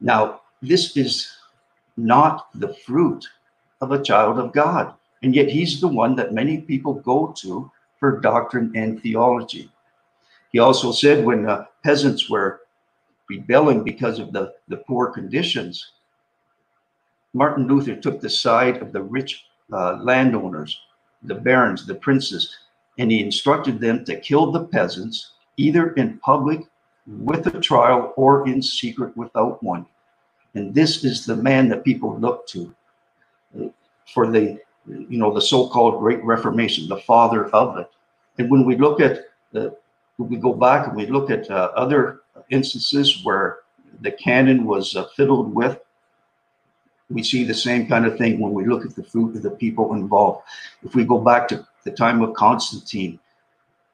Now, 0.00 0.42
this 0.62 0.96
is 0.96 1.30
not 1.96 2.48
the 2.54 2.74
fruit 2.74 3.26
of 3.80 3.92
a 3.92 4.02
child 4.02 4.38
of 4.38 4.52
God. 4.52 4.94
And 5.22 5.34
yet 5.34 5.48
he's 5.48 5.80
the 5.80 5.88
one 5.88 6.16
that 6.16 6.32
many 6.32 6.62
people 6.62 6.94
go 6.94 7.34
to 7.38 7.70
for 7.98 8.20
doctrine 8.20 8.72
and 8.74 9.00
theology. 9.00 9.70
He 10.52 10.58
also 10.58 10.92
said 10.92 11.24
when 11.24 11.48
uh, 11.48 11.66
peasants 11.84 12.30
were 12.30 12.62
rebelling 13.28 13.84
because 13.84 14.18
of 14.18 14.32
the, 14.32 14.54
the 14.68 14.78
poor 14.78 15.10
conditions, 15.12 15.92
Martin 17.32 17.68
Luther 17.68 17.94
took 17.94 18.20
the 18.20 18.30
side 18.30 18.78
of 18.78 18.92
the 18.92 19.02
rich 19.02 19.44
uh, 19.72 19.98
landowners, 20.02 20.80
the 21.22 21.34
barons, 21.34 21.86
the 21.86 21.94
princes, 21.94 22.56
and 23.00 23.10
he 23.10 23.24
instructed 23.24 23.80
them 23.80 24.04
to 24.04 24.20
kill 24.20 24.52
the 24.52 24.64
peasants 24.64 25.32
either 25.56 25.92
in 25.94 26.18
public 26.18 26.60
with 27.06 27.46
a 27.46 27.60
trial 27.60 28.12
or 28.16 28.46
in 28.46 28.62
secret 28.62 29.16
without 29.16 29.62
one. 29.62 29.86
And 30.54 30.74
this 30.74 31.02
is 31.02 31.24
the 31.24 31.36
man 31.36 31.68
that 31.70 31.82
people 31.82 32.18
look 32.18 32.46
to 32.48 32.74
uh, 33.58 33.68
for 34.12 34.30
the 34.30 34.60
you 34.86 35.18
know, 35.18 35.32
the 35.32 35.40
so-called 35.40 36.00
Great 36.00 36.22
Reformation, 36.24 36.88
the 36.88 36.96
father 36.98 37.46
of 37.50 37.78
it. 37.78 37.90
And 38.38 38.50
when 38.50 38.64
we 38.64 38.76
look 38.76 39.00
at 39.00 39.26
the, 39.52 39.76
we 40.18 40.36
go 40.36 40.52
back 40.52 40.86
and 40.86 40.96
we 40.96 41.06
look 41.06 41.30
at 41.30 41.50
uh, 41.50 41.70
other 41.76 42.20
instances 42.50 43.24
where 43.24 43.58
the 44.00 44.12
canon 44.12 44.64
was 44.64 44.96
uh, 44.96 45.06
fiddled 45.16 45.54
with, 45.54 45.78
we 47.08 47.22
see 47.22 47.44
the 47.44 47.54
same 47.54 47.88
kind 47.88 48.06
of 48.06 48.16
thing 48.16 48.38
when 48.38 48.52
we 48.52 48.64
look 48.64 48.84
at 48.84 48.94
the 48.94 49.02
fruit 49.02 49.36
of 49.36 49.42
the 49.42 49.50
people 49.50 49.94
involved. 49.94 50.42
If 50.82 50.94
we 50.94 51.04
go 51.04 51.18
back 51.18 51.48
to 51.48 51.66
the 51.84 51.90
time 51.90 52.22
of 52.22 52.34
Constantine, 52.34 53.18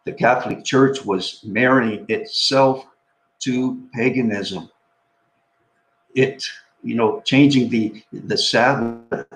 the 0.05 0.13
Catholic 0.13 0.65
Church 0.65 1.05
was 1.05 1.41
marrying 1.45 2.07
itself 2.09 2.87
to 3.41 3.89
paganism. 3.95 4.71
It, 6.15 6.45
you 6.83 6.95
know, 6.95 7.21
changing 7.25 7.69
the 7.69 8.03
the 8.13 8.39
Sabbath 8.39 9.27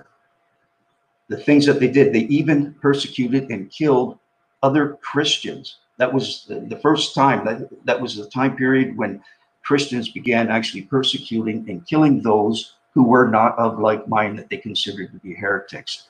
the 1.30 1.37
things 1.37 1.64
that 1.64 1.80
they 1.80 1.88
did. 1.88 2.12
They 2.12 2.26
even 2.40 2.75
persecuted 2.75 3.50
and 3.50 3.71
killed 3.71 4.19
other 4.62 4.99
Christians. 5.00 5.76
That 5.97 6.12
was 6.12 6.45
the 6.49 6.78
first 6.83 7.14
time 7.14 7.47
that 7.47 7.69
that 7.87 8.00
was 8.00 8.16
the 8.16 8.28
time 8.28 8.57
period 8.57 8.97
when 8.97 9.23
Christians 9.62 10.09
began 10.11 10.49
actually 10.49 10.83
persecuting 10.83 11.64
and 11.71 11.87
killing 11.87 12.21
those 12.21 12.75
who 12.92 13.04
were 13.04 13.28
not 13.28 13.57
of 13.59 13.78
like 13.78 14.09
mind 14.09 14.38
that 14.38 14.50
they 14.50 14.57
considered 14.57 15.12
to 15.12 15.19
be 15.19 15.35
heretics. 15.35 16.09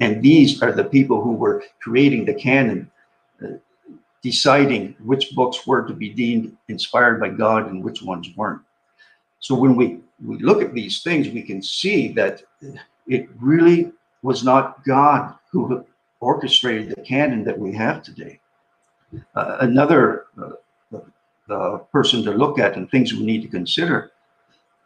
And 0.00 0.22
these 0.22 0.62
are 0.62 0.72
the 0.72 0.84
people 0.84 1.22
who 1.22 1.32
were 1.32 1.62
creating 1.80 2.24
the 2.24 2.34
canon, 2.34 2.90
uh, 3.42 3.58
deciding 4.22 4.96
which 5.04 5.34
books 5.34 5.66
were 5.66 5.86
to 5.86 5.94
be 5.94 6.10
deemed 6.10 6.56
inspired 6.68 7.20
by 7.20 7.28
God 7.28 7.70
and 7.70 7.82
which 7.82 8.02
ones 8.02 8.30
weren't. 8.36 8.62
So 9.38 9.54
when 9.54 9.76
we, 9.76 10.00
we 10.24 10.38
look 10.38 10.62
at 10.62 10.74
these 10.74 11.02
things, 11.02 11.28
we 11.28 11.42
can 11.42 11.62
see 11.62 12.08
that 12.12 12.42
it 13.06 13.28
really 13.38 13.92
was 14.22 14.42
not 14.42 14.84
God 14.84 15.34
who 15.52 15.84
orchestrated 16.20 16.88
the 16.90 17.02
canon 17.02 17.44
that 17.44 17.58
we 17.58 17.74
have 17.74 18.02
today. 18.02 18.40
Uh, 19.34 19.58
another 19.60 20.26
uh, 20.40 20.98
uh, 21.50 21.78
person 21.92 22.22
to 22.24 22.30
look 22.30 22.58
at 22.58 22.76
and 22.76 22.90
things 22.90 23.12
we 23.12 23.24
need 23.24 23.42
to 23.42 23.48
consider. 23.48 24.12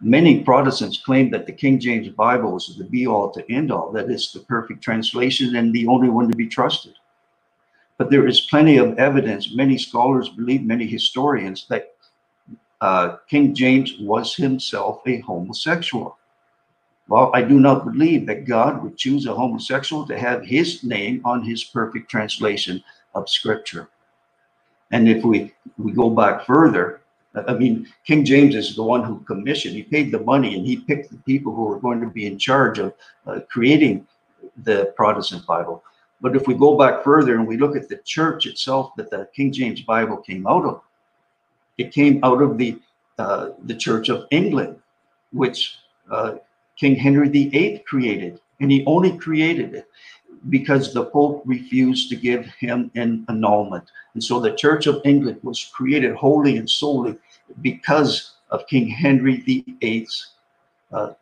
Many 0.01 0.45
Protestants 0.45 1.03
claim 1.03 1.31
that 1.31 1.47
the 1.47 1.53
King 1.53 1.81
James 1.81 2.09
Bible 2.11 2.57
is 2.57 2.77
the 2.79 2.85
be 2.85 3.07
all 3.07 3.31
to 3.33 3.53
end 3.53 3.73
all, 3.73 3.91
that 3.93 4.09
it's 4.09 4.33
the 4.33 4.41
perfect 4.41 4.83
translation 4.83 5.57
and 5.57 5.73
the 5.73 5.89
only 5.89 6.09
one 6.09 6.29
to 6.31 6.37
be 6.37 6.47
trusted. 6.47 6.95
But 7.97 8.11
there 8.11 8.29
is 8.29 8.43
plenty 8.43 8.77
of 8.77 8.97
evidence, 8.97 9.55
many 9.55 9.77
scholars 9.77 10.29
believe, 10.29 10.63
many 10.63 10.87
historians, 10.87 11.67
that 11.69 11.95
uh, 12.81 13.17
King 13.29 13.57
James 13.57 13.95
was 13.99 14.37
himself 14.37 15.03
a 15.07 15.19
homosexual. 15.21 16.17
Well, 17.09 17.33
I 17.35 17.43
do 17.43 17.59
not 17.59 17.85
believe 17.85 18.27
that 18.27 18.45
God 18.45 18.85
would 18.85 18.97
choose 18.97 19.27
a 19.27 19.35
homosexual 19.35 20.07
to 20.07 20.17
have 20.17 20.45
his 20.45 20.85
name 20.85 21.23
on 21.25 21.43
his 21.43 21.65
perfect 21.65 22.09
translation 22.09 22.85
of 23.17 23.29
scripture. 23.29 23.89
And 24.93 25.09
if 25.09 25.25
we, 25.25 25.55
we 25.77 25.91
go 25.91 26.09
back 26.09 26.47
further, 26.47 27.01
I 27.35 27.55
mean, 27.55 27.87
King 28.07 28.25
James 28.25 28.55
is 28.55 28.75
the 28.75 28.83
one 28.83 29.05
who 29.05 29.21
commissioned, 29.21 29.75
he 29.75 29.83
paid 29.83 30.11
the 30.11 30.21
money 30.21 30.57
and 30.57 30.67
he 30.67 30.77
picked 30.77 31.11
the 31.11 31.19
people 31.19 31.55
who 31.55 31.65
were 31.65 31.79
going 31.79 32.01
to 32.01 32.09
be 32.09 32.27
in 32.27 32.39
charge 32.39 32.79
of 32.79 32.95
uh, 33.27 33.41
creating 33.51 34.07
the 34.65 34.93
Protestant 34.97 35.47
Bible. 35.47 35.83
But 36.21 36.35
if 36.35 36.47
we 36.47 36.55
go 36.55 36.77
back 36.77 37.05
further 37.05 37.37
and 37.37 37.47
we 37.47 37.57
look 37.57 37.77
at 37.77 37.89
the 37.89 37.99
church 37.99 38.47
itself 38.47 38.93
that 38.97 39.11
the 39.11 39.29
King 39.35 39.53
James 39.53 39.83
Bible 39.83 40.17
came 40.17 40.47
out 40.47 40.65
of, 40.65 40.83
it 41.77 41.93
came 41.93 42.19
out 42.25 42.43
of 42.43 42.59
the 42.59 42.79
uh, 43.19 43.51
the 43.65 43.75
Church 43.75 44.09
of 44.09 44.27
England, 44.31 44.77
which 45.33 45.77
uh, 46.11 46.35
King 46.77 46.95
Henry 46.95 47.29
VIII 47.29 47.83
created, 47.87 48.41
and 48.61 48.71
he 48.71 48.85
only 48.87 49.17
created 49.19 49.75
it 49.75 49.89
because 50.49 50.93
the 50.93 51.05
Pope 51.07 51.43
refused 51.45 52.09
to 52.11 52.17
give 52.17 52.47
him 52.59 52.91
an 52.95 53.25
annulment. 53.29 53.85
And 54.15 54.23
so 54.23 54.41
the 54.41 54.55
Church 54.55 54.87
of 54.87 55.01
England 55.05 55.41
was 55.43 55.65
created 55.65 56.15
wholly 56.15 56.57
and 56.57 56.69
solely 56.69 57.17
because 57.61 58.35
of 58.51 58.67
King 58.67 58.89
Henry 58.89 59.39
VIII's 59.39 60.31
uh, 60.93 61.13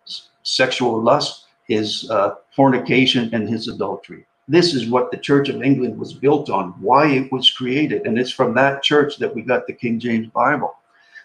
sexual 0.43 1.03
lust, 1.03 1.47
his 1.67 2.09
uh, 2.11 2.37
fornication, 2.55 3.31
and 3.35 3.49
his 3.49 3.69
adultery. 3.69 4.27
This 4.49 4.75
is 4.75 4.89
what 4.89 5.11
the 5.11 5.17
Church 5.17 5.49
of 5.49 5.63
England 5.63 5.99
was 5.99 6.13
built 6.13 6.51
on, 6.51 6.71
why 6.81 7.09
it 7.09 7.33
was 7.33 7.51
created. 7.51 8.07
And 8.07 8.17
it's 8.17 8.31
from 8.31 8.55
that 8.55 8.83
church 8.83 9.17
that 9.19 9.35
we 9.35 9.43
got 9.43 9.67
the 9.67 9.73
King 9.73 9.99
James 9.99 10.29
Bible. 10.29 10.77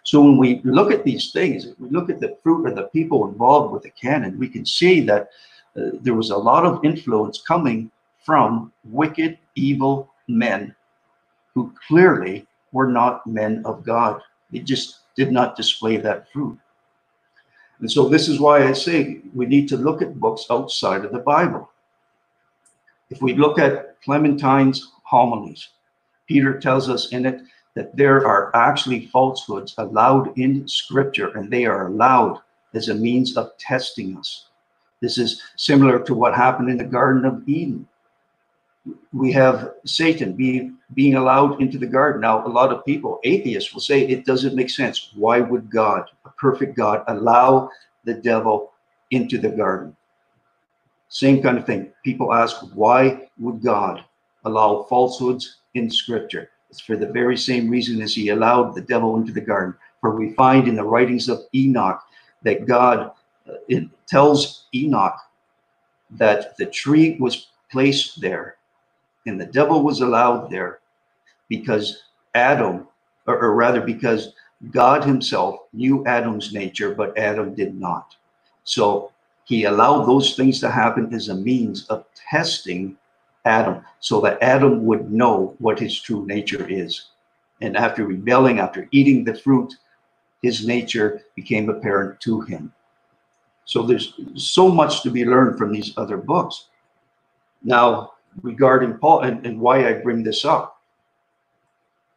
So 0.04 0.22
when 0.22 0.38
we 0.38 0.62
look 0.64 0.92
at 0.92 1.04
these 1.04 1.32
things, 1.32 1.68
we 1.78 1.90
look 1.90 2.10
at 2.10 2.20
the 2.20 2.36
fruit 2.42 2.68
of 2.68 2.76
the 2.76 2.84
people 2.86 3.28
involved 3.28 3.72
with 3.72 3.84
the 3.84 3.92
canon, 3.92 4.40
we 4.40 4.50
can 4.50 4.66
see 4.66 5.02
that 5.02 5.30
uh, 5.78 5.92
there 6.02 6.14
was 6.14 6.30
a 6.30 6.38
lot 6.38 6.66
of 6.66 6.84
influence 6.84 7.42
coming 7.42 7.92
from 8.24 8.72
wicked, 8.86 9.38
evil 9.56 10.12
men 10.28 10.76
who 11.54 11.74
clearly 11.88 12.46
were 12.72 12.88
not 12.88 13.26
men 13.26 13.62
of 13.66 13.84
God. 13.84 14.22
They 14.52 14.60
just 14.60 15.00
did 15.16 15.32
not 15.32 15.56
display 15.56 15.98
that 15.98 16.32
fruit. 16.32 16.58
And 17.80 17.92
so 17.92 18.08
this 18.08 18.30
is 18.30 18.40
why 18.40 18.68
I 18.68 18.74
say 18.74 19.22
we 19.34 19.46
need 19.46 19.68
to 19.70 19.78
look 19.78 20.02
at 20.02 20.20
books 20.20 20.46
outside 20.50 21.04
of 21.04 21.12
the 21.12 21.20
Bible. 21.20 21.70
If 23.10 23.22
we 23.22 23.34
look 23.34 23.60
at 23.60 24.00
Clementine's 24.04 24.92
homilies, 25.04 25.70
Peter 26.28 26.60
tells 26.60 26.90
us 26.90 27.12
in 27.12 27.26
it 27.26 27.42
that 27.74 27.96
there 27.96 28.26
are 28.26 28.56
actually 28.56 29.08
falsehoods 29.08 29.74
allowed 29.78 30.38
in 30.38 30.68
scripture 30.68 31.30
and 31.38 31.50
they 31.50 31.66
are 31.66 31.88
allowed 31.88 32.40
as 32.74 32.90
a 32.90 32.96
means 32.96 33.36
of 33.36 33.58
testing 33.58 34.18
us. 34.18 34.48
This 35.02 35.18
is 35.18 35.42
similar 35.56 36.00
to 36.04 36.14
what 36.14 36.36
happened 36.36 36.70
in 36.70 36.78
the 36.78 36.84
Garden 36.84 37.26
of 37.26 37.48
Eden. 37.48 37.88
We 39.14 39.32
have 39.34 39.74
Satan 39.86 40.34
being, 40.34 40.78
being 40.94 41.16
allowed 41.16 41.62
into 41.62 41.78
the 41.78 41.88
garden. 41.88 42.22
Now, 42.22 42.46
a 42.46 42.50
lot 42.50 42.72
of 42.72 42.86
people, 42.86 43.20
atheists, 43.24 43.74
will 43.74 43.82
say 43.82 44.02
it 44.02 44.26
doesn't 44.26 44.56
make 44.56 44.70
sense. 44.70 45.12
Why 45.16 45.40
would 45.40 45.70
God, 45.70 46.06
a 46.26 46.30
perfect 46.30 46.76
God, 46.76 47.04
allow 47.08 47.70
the 48.06 48.16
devil 48.16 48.72
into 49.12 49.38
the 49.38 49.50
garden? 49.50 49.96
Same 51.10 51.42
kind 51.42 51.58
of 51.58 51.66
thing. 51.66 51.92
People 52.04 52.34
ask, 52.34 52.58
why 52.74 53.28
would 53.38 53.62
God 53.62 54.04
allow 54.46 54.84
falsehoods 54.84 55.58
in 55.74 55.92
scripture? 55.92 56.50
It's 56.70 56.80
for 56.80 56.96
the 56.96 57.12
very 57.12 57.38
same 57.38 57.70
reason 57.70 58.02
as 58.02 58.16
he 58.16 58.30
allowed 58.30 58.74
the 58.74 58.82
devil 58.82 59.18
into 59.18 59.34
the 59.34 59.42
garden. 59.42 59.76
For 60.00 60.16
we 60.16 60.34
find 60.34 60.68
in 60.68 60.76
the 60.76 60.84
writings 60.84 61.28
of 61.28 61.42
Enoch 61.54 62.02
that 62.44 62.66
God 62.66 63.12
Uh, 63.50 63.56
it 63.68 63.88
tells 64.08 64.66
Enoch 64.74 65.18
that 66.12 66.58
the 66.58 66.66
tree 66.66 67.18
was 67.20 67.48
placed 67.72 68.22
there 68.22 68.58
and 69.26 69.40
the 69.40 69.46
devil 69.46 69.84
was 69.84 70.02
allowed 70.02 70.50
there 70.50 70.80
because 71.48 72.04
Adam, 72.36 72.88
or, 73.28 73.38
or 73.40 73.56
rather 73.56 73.82
because 73.82 74.34
God 74.72 75.04
himself 75.04 75.62
knew 75.74 76.06
Adam's 76.06 76.54
nature, 76.54 76.94
but 76.94 77.18
Adam 77.18 77.56
did 77.56 77.76
not. 77.80 78.16
So 78.64 79.12
he 79.46 79.66
allowed 79.66 80.06
those 80.06 80.36
things 80.36 80.60
to 80.60 80.70
happen 80.70 81.14
as 81.14 81.30
a 81.30 81.36
means 81.36 81.88
of 81.88 82.06
testing 82.30 82.98
Adam 83.46 83.84
so 84.00 84.22
that 84.22 84.42
Adam 84.42 84.86
would 84.86 85.12
know 85.12 85.56
what 85.60 85.80
his 85.80 86.00
true 86.00 86.26
nature 86.26 86.68
is. 86.70 87.08
And 87.62 87.76
after 87.76 88.06
rebelling, 88.06 88.60
after 88.60 88.88
eating 88.92 89.24
the 89.24 89.36
fruit, 89.36 89.74
his 90.42 90.66
nature 90.66 91.22
became 91.36 91.70
apparent 91.70 92.20
to 92.22 92.42
him. 92.42 92.74
So 93.72 93.84
there's 93.84 94.20
so 94.36 94.68
much 94.68 95.02
to 95.04 95.10
be 95.10 95.24
learned 95.24 95.58
from 95.58 95.72
these 95.72 95.94
other 95.96 96.18
books. 96.18 96.66
Now, 97.64 98.12
regarding 98.42 98.98
Paul 98.98 99.22
and, 99.22 99.46
and 99.46 99.62
why 99.62 99.88
I 99.88 99.94
bring 99.94 100.24
this 100.24 100.44
up, 100.44 100.82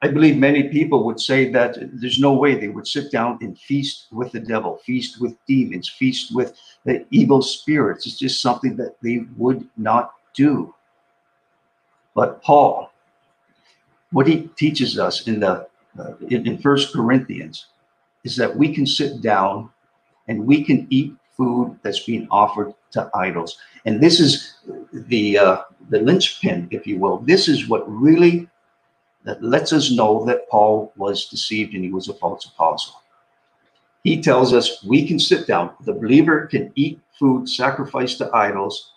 I 0.02 0.08
believe 0.08 0.36
many 0.36 0.64
people 0.64 1.04
would 1.04 1.20
say 1.20 1.52
that 1.52 1.76
there's 1.92 2.18
no 2.18 2.32
way 2.32 2.56
they 2.56 2.66
would 2.66 2.88
sit 2.88 3.12
down 3.12 3.38
and 3.40 3.56
feast 3.56 4.08
with 4.10 4.32
the 4.32 4.40
devil, 4.40 4.78
feast 4.84 5.20
with 5.20 5.36
demons, 5.46 5.88
feast 5.88 6.34
with 6.34 6.58
the 6.86 7.06
evil 7.12 7.40
spirits. 7.40 8.04
It's 8.04 8.18
just 8.18 8.42
something 8.42 8.74
that 8.78 8.96
they 9.00 9.24
would 9.36 9.64
not 9.76 10.14
do. 10.34 10.74
But 12.16 12.42
Paul, 12.42 12.90
what 14.10 14.26
he 14.26 14.48
teaches 14.56 14.98
us 14.98 15.28
in 15.28 15.38
the 15.38 15.68
uh, 16.00 16.14
in, 16.28 16.48
in 16.48 16.58
First 16.58 16.92
Corinthians 16.92 17.66
is 18.24 18.34
that 18.34 18.56
we 18.56 18.74
can 18.74 18.86
sit 18.86 19.22
down 19.22 19.70
and 20.26 20.44
we 20.44 20.64
can 20.64 20.88
eat 20.90 21.14
food 21.36 21.78
that's 21.82 22.00
being 22.00 22.28
offered 22.30 22.72
to 22.92 23.10
idols. 23.14 23.58
And 23.84 24.00
this 24.00 24.20
is 24.20 24.54
the 24.92 25.38
uh, 25.38 25.62
the 25.90 26.00
linchpin, 26.00 26.68
if 26.70 26.86
you 26.86 26.98
will. 26.98 27.18
This 27.18 27.48
is 27.48 27.68
what 27.68 27.84
really 27.90 28.48
that 29.24 29.42
lets 29.42 29.72
us 29.72 29.90
know 29.90 30.24
that 30.26 30.48
Paul 30.48 30.92
was 30.96 31.28
deceived 31.28 31.74
and 31.74 31.82
he 31.82 31.90
was 31.90 32.08
a 32.08 32.14
false 32.14 32.44
apostle. 32.44 33.00
He 34.02 34.20
tells 34.20 34.52
us 34.52 34.84
we 34.84 35.08
can 35.08 35.18
sit 35.18 35.46
down, 35.46 35.70
the 35.80 35.94
believer 35.94 36.46
can 36.46 36.70
eat 36.74 37.00
food 37.18 37.48
sacrificed 37.48 38.18
to 38.18 38.30
idols, 38.34 38.92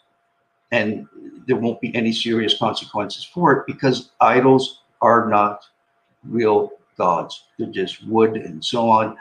and 0.71 1.07
there 1.47 1.55
won't 1.55 1.79
be 1.79 1.95
any 1.95 2.11
serious 2.11 2.57
consequences 2.57 3.23
for 3.23 3.53
it 3.53 3.65
because 3.65 4.11
idols 4.19 4.81
are 5.01 5.29
not 5.29 5.63
real 6.25 6.71
gods. 6.97 7.45
They're 7.57 7.67
just 7.67 8.05
wood 8.05 8.35
and 8.35 8.63
so 8.63 8.89
on. 8.89 9.17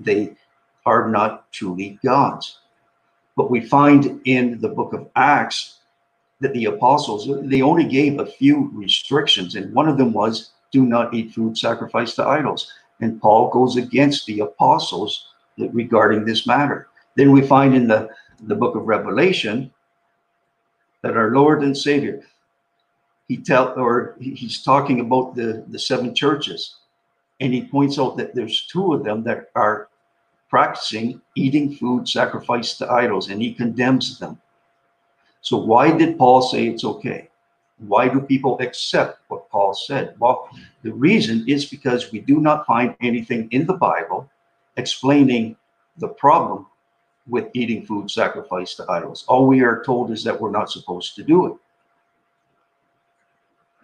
They 0.00 0.36
are 0.86 1.08
not 1.08 1.50
truly 1.52 1.98
gods. 2.04 2.58
But 3.36 3.50
we 3.50 3.60
find 3.60 4.20
in 4.24 4.60
the 4.60 4.68
book 4.68 4.92
of 4.92 5.08
Acts 5.16 5.78
that 6.40 6.52
the 6.52 6.66
apostles, 6.66 7.28
they 7.48 7.62
only 7.62 7.84
gave 7.84 8.18
a 8.18 8.26
few 8.26 8.70
restrictions. 8.74 9.54
And 9.54 9.72
one 9.74 9.88
of 9.88 9.96
them 9.96 10.12
was 10.12 10.50
do 10.72 10.84
not 10.84 11.14
eat 11.14 11.32
food 11.32 11.56
sacrificed 11.56 12.16
to 12.16 12.26
idols. 12.26 12.72
And 13.00 13.20
Paul 13.20 13.50
goes 13.50 13.76
against 13.76 14.26
the 14.26 14.40
apostles 14.40 15.28
regarding 15.56 16.24
this 16.24 16.46
matter. 16.46 16.88
Then 17.16 17.32
we 17.32 17.46
find 17.46 17.74
in 17.74 17.86
the, 17.86 18.08
the 18.42 18.54
book 18.54 18.74
of 18.74 18.86
Revelation 18.86 19.72
that 21.02 21.16
our 21.16 21.30
Lord 21.30 21.62
and 21.62 21.76
Savior, 21.76 22.22
he 23.28 23.36
tell 23.36 23.74
or 23.76 24.16
he's 24.20 24.62
talking 24.62 25.00
about 25.00 25.34
the, 25.34 25.64
the 25.68 25.78
seven 25.78 26.14
churches. 26.14 26.76
And 27.40 27.52
he 27.52 27.64
points 27.64 27.98
out 27.98 28.16
that 28.16 28.34
there's 28.34 28.66
two 28.66 28.94
of 28.94 29.04
them 29.04 29.24
that 29.24 29.50
are 29.54 29.88
practicing 30.52 31.18
eating 31.34 31.74
food 31.74 32.06
sacrificed 32.06 32.76
to 32.76 32.92
idols, 32.92 33.30
and 33.30 33.40
he 33.40 33.54
condemns 33.54 34.18
them. 34.18 34.38
So 35.40 35.56
why 35.56 35.96
did 35.96 36.18
Paul 36.18 36.42
say 36.42 36.66
it's 36.66 36.84
okay? 36.84 37.30
Why 37.78 38.06
do 38.06 38.20
people 38.20 38.60
accept 38.60 39.20
what 39.28 39.48
Paul 39.48 39.72
said? 39.72 40.14
Well, 40.18 40.50
the 40.82 40.92
reason 40.92 41.42
is 41.48 41.64
because 41.64 42.12
we 42.12 42.20
do 42.20 42.38
not 42.38 42.66
find 42.66 42.94
anything 43.00 43.48
in 43.50 43.64
the 43.64 43.72
Bible 43.72 44.30
explaining 44.76 45.56
the 45.96 46.08
problem 46.08 46.66
with 47.26 47.48
eating 47.54 47.86
food 47.86 48.10
sacrificed 48.10 48.76
to 48.76 48.90
idols. 48.90 49.24
All 49.28 49.46
we 49.46 49.62
are 49.62 49.82
told 49.82 50.10
is 50.10 50.22
that 50.24 50.38
we're 50.38 50.50
not 50.50 50.70
supposed 50.70 51.14
to 51.16 51.22
do 51.22 51.46
it. 51.46 51.54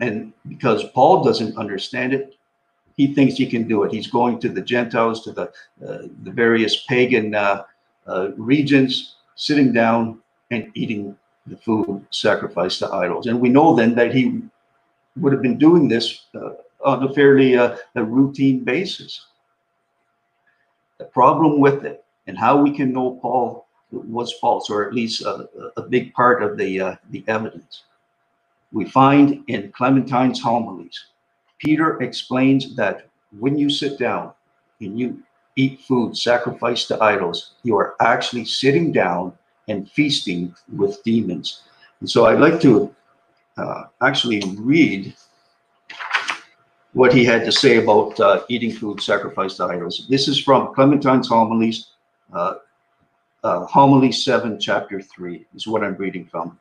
And 0.00 0.34
because 0.46 0.84
Paul 0.90 1.24
doesn't 1.24 1.56
understand 1.56 2.12
it, 2.12 2.37
he 2.98 3.14
thinks 3.14 3.36
he 3.36 3.46
can 3.46 3.66
do 3.66 3.84
it. 3.84 3.92
He's 3.92 4.08
going 4.08 4.40
to 4.40 4.48
the 4.48 4.60
Gentiles, 4.60 5.22
to 5.24 5.32
the, 5.32 5.44
uh, 5.86 6.08
the 6.24 6.32
various 6.32 6.84
pagan 6.84 7.34
uh, 7.34 7.62
uh, 8.06 8.30
regions, 8.36 9.14
sitting 9.36 9.72
down 9.72 10.20
and 10.50 10.70
eating 10.74 11.16
the 11.46 11.56
food 11.56 12.04
sacrificed 12.10 12.80
to 12.80 12.92
idols. 12.92 13.26
And 13.28 13.40
we 13.40 13.50
know 13.50 13.74
then 13.74 13.94
that 13.94 14.12
he 14.12 14.42
would 15.16 15.32
have 15.32 15.42
been 15.42 15.58
doing 15.58 15.86
this 15.86 16.26
uh, 16.34 16.50
on 16.84 17.04
a 17.04 17.14
fairly 17.14 17.56
uh, 17.56 17.76
a 17.94 18.02
routine 18.02 18.64
basis. 18.64 19.26
The 20.98 21.04
problem 21.04 21.60
with 21.60 21.84
it 21.84 22.04
and 22.26 22.36
how 22.36 22.60
we 22.60 22.76
can 22.76 22.92
know 22.92 23.12
Paul 23.22 23.68
was 23.92 24.32
false, 24.34 24.68
or 24.70 24.84
at 24.84 24.92
least 24.92 25.22
a, 25.22 25.48
a 25.76 25.82
big 25.82 26.12
part 26.14 26.42
of 26.42 26.58
the, 26.58 26.80
uh, 26.80 26.96
the 27.10 27.24
evidence. 27.28 27.84
We 28.72 28.86
find 28.86 29.44
in 29.46 29.70
Clementine's 29.70 30.40
homilies, 30.40 31.06
Peter 31.58 32.00
explains 32.02 32.74
that 32.76 33.08
when 33.38 33.58
you 33.58 33.68
sit 33.68 33.98
down 33.98 34.32
and 34.80 34.98
you 34.98 35.22
eat 35.56 35.80
food 35.80 36.16
sacrificed 36.16 36.88
to 36.88 37.02
idols, 37.02 37.54
you 37.64 37.76
are 37.76 37.96
actually 38.00 38.44
sitting 38.44 38.92
down 38.92 39.32
and 39.66 39.90
feasting 39.90 40.54
with 40.76 41.02
demons. 41.02 41.62
And 42.00 42.08
so 42.08 42.26
I'd 42.26 42.40
like 42.40 42.60
to 42.62 42.94
uh, 43.56 43.84
actually 44.00 44.42
read 44.56 45.14
what 46.92 47.12
he 47.12 47.24
had 47.24 47.44
to 47.44 47.52
say 47.52 47.76
about 47.76 48.18
uh, 48.20 48.42
eating 48.48 48.72
food 48.72 49.00
sacrificed 49.00 49.58
to 49.58 49.64
idols. 49.64 50.06
This 50.08 50.28
is 50.28 50.42
from 50.42 50.74
Clementine's 50.74 51.28
Homilies, 51.28 51.88
uh, 52.32 52.54
uh 53.44 53.66
Homily 53.66 54.12
7, 54.12 54.58
Chapter 54.58 55.02
3, 55.02 55.46
is 55.54 55.66
what 55.66 55.84
I'm 55.84 55.96
reading 55.96 56.24
from. 56.24 56.58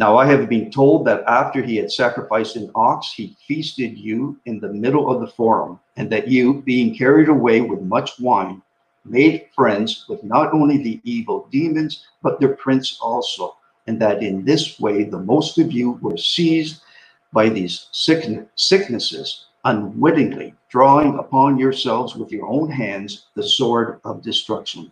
Now 0.00 0.16
I 0.16 0.24
have 0.24 0.48
been 0.48 0.70
told 0.70 1.04
that 1.04 1.24
after 1.26 1.60
he 1.60 1.76
had 1.76 1.92
sacrificed 1.92 2.56
an 2.56 2.70
ox, 2.74 3.12
he 3.12 3.36
feasted 3.46 3.98
you 3.98 4.40
in 4.46 4.58
the 4.58 4.72
middle 4.72 5.10
of 5.10 5.20
the 5.20 5.26
forum, 5.26 5.78
and 5.98 6.08
that 6.08 6.26
you, 6.26 6.62
being 6.62 6.96
carried 6.96 7.28
away 7.28 7.60
with 7.60 7.82
much 7.82 8.18
wine, 8.18 8.62
made 9.04 9.48
friends 9.54 10.06
with 10.08 10.24
not 10.24 10.54
only 10.54 10.78
the 10.78 11.02
evil 11.04 11.46
demons, 11.52 12.06
but 12.22 12.40
their 12.40 12.56
prince 12.56 12.98
also, 13.02 13.58
and 13.86 14.00
that 14.00 14.22
in 14.22 14.42
this 14.42 14.80
way 14.80 15.04
the 15.04 15.18
most 15.18 15.58
of 15.58 15.70
you 15.70 15.98
were 16.00 16.16
seized 16.16 16.80
by 17.34 17.50
these 17.50 17.88
sicknesses, 17.92 19.48
unwittingly 19.66 20.54
drawing 20.70 21.18
upon 21.18 21.58
yourselves 21.58 22.16
with 22.16 22.32
your 22.32 22.46
own 22.46 22.70
hands 22.70 23.26
the 23.34 23.42
sword 23.42 24.00
of 24.04 24.22
destruction. 24.22 24.90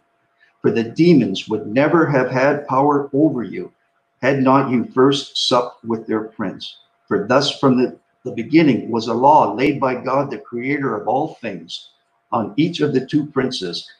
For 0.60 0.70
the 0.70 0.84
demons 0.84 1.48
would 1.48 1.66
never 1.66 2.04
have 2.04 2.30
had 2.30 2.68
power 2.68 3.08
over 3.14 3.42
you 3.42 3.72
had 4.22 4.42
not 4.42 4.70
you 4.70 4.84
first 4.84 5.48
supped 5.48 5.84
with 5.84 6.06
their 6.06 6.24
prince. 6.24 6.78
For 7.06 7.26
thus 7.26 7.58
from 7.58 7.76
the, 7.76 7.98
the 8.24 8.32
beginning 8.32 8.90
was 8.90 9.08
a 9.08 9.14
law 9.14 9.52
laid 9.54 9.80
by 9.80 9.94
God, 9.94 10.30
the 10.30 10.38
creator 10.38 10.96
of 10.96 11.08
all 11.08 11.34
things, 11.34 11.90
on 12.32 12.54
each 12.56 12.80
of 12.80 12.92
the 12.92 13.06
two 13.06 13.26
princes 13.26 13.90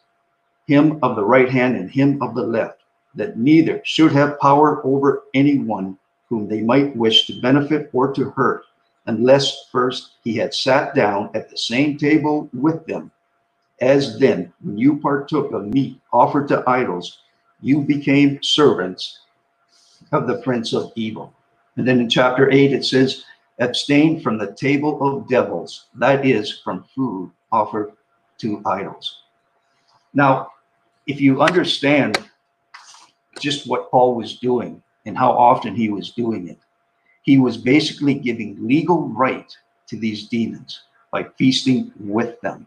him 0.68 0.98
of 1.02 1.16
the 1.16 1.24
right 1.24 1.48
hand 1.48 1.76
and 1.76 1.90
him 1.90 2.22
of 2.22 2.35
the 2.35 2.42
left, 2.42 2.83
that 3.14 3.38
neither 3.38 3.81
should 3.85 4.12
have 4.12 4.38
power 4.38 4.85
over 4.87 5.24
anyone 5.35 5.98
whom 6.28 6.46
they 6.46 6.61
might 6.61 6.94
wish 6.94 7.26
to 7.26 7.40
benefit 7.40 7.88
or 7.94 8.12
to 8.12 8.31
hurt, 8.31 8.64
unless 9.07 9.66
first 9.72 10.12
he 10.22 10.37
had 10.37 10.52
sat 10.52 10.94
down 10.94 11.31
at 11.35 11.48
the 11.48 11.57
same 11.57 11.96
table 11.96 12.50
with 12.52 12.85
them. 12.87 13.11
As 13.81 14.18
then, 14.18 14.52
when 14.62 14.76
you 14.76 14.98
partook 14.98 15.52
of 15.52 15.66
meat 15.66 15.98
offered 16.12 16.48
to 16.48 16.62
idols, 16.68 17.20
you 17.62 17.81
became 17.81 18.42
servants 18.42 19.20
of 20.12 20.26
the 20.26 20.38
prince 20.38 20.72
of 20.72 20.92
evil. 20.94 21.32
And 21.76 21.87
then 21.87 22.00
in 22.00 22.08
chapter 22.08 22.50
8, 22.50 22.72
it 22.72 22.84
says, 22.84 23.24
abstain 23.58 24.20
from 24.20 24.38
the 24.38 24.54
table 24.54 24.98
of 25.02 25.28
devils, 25.28 25.87
that 25.94 26.24
is, 26.24 26.61
from 26.61 26.84
food 26.94 27.30
offered 27.52 27.92
to 28.38 28.62
idols. 28.66 29.22
Now, 30.14 30.52
if 31.06 31.20
you 31.20 31.42
understand 31.42 32.18
just 33.40 33.68
what 33.68 33.90
Paul 33.90 34.14
was 34.14 34.38
doing 34.38 34.82
and 35.06 35.16
how 35.16 35.32
often 35.32 35.74
he 35.74 35.88
was 35.88 36.11
doing 36.12 36.48
it, 36.48 36.58
he 37.22 37.38
was 37.38 37.56
basically 37.56 38.14
giving 38.14 38.56
legal 38.66 39.08
right 39.08 39.54
to 39.88 39.96
these 39.96 40.28
demons 40.28 40.82
by 41.11 41.24
feasting 41.37 41.92
with 41.98 42.40
them. 42.40 42.66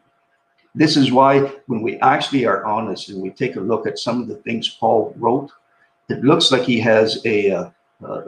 This 0.74 0.96
is 0.96 1.12
why, 1.12 1.40
when 1.68 1.82
we 1.82 2.00
actually 2.00 2.46
are 2.46 2.66
honest 2.66 3.10
and 3.10 3.22
we 3.22 3.30
take 3.30 3.56
a 3.58 3.60
look 3.60 3.86
at 3.86 4.00
some 4.00 4.22
of 4.22 4.28
the 4.28 4.38
things 4.38 4.70
Paul 4.70 5.14
wrote, 5.18 5.52
it 6.12 6.24
looks 6.24 6.52
like 6.52 6.64
he 6.64 6.80
has 6.80 7.26
a, 7.26 7.52
uh, 7.52 7.70
uh, 8.06 8.22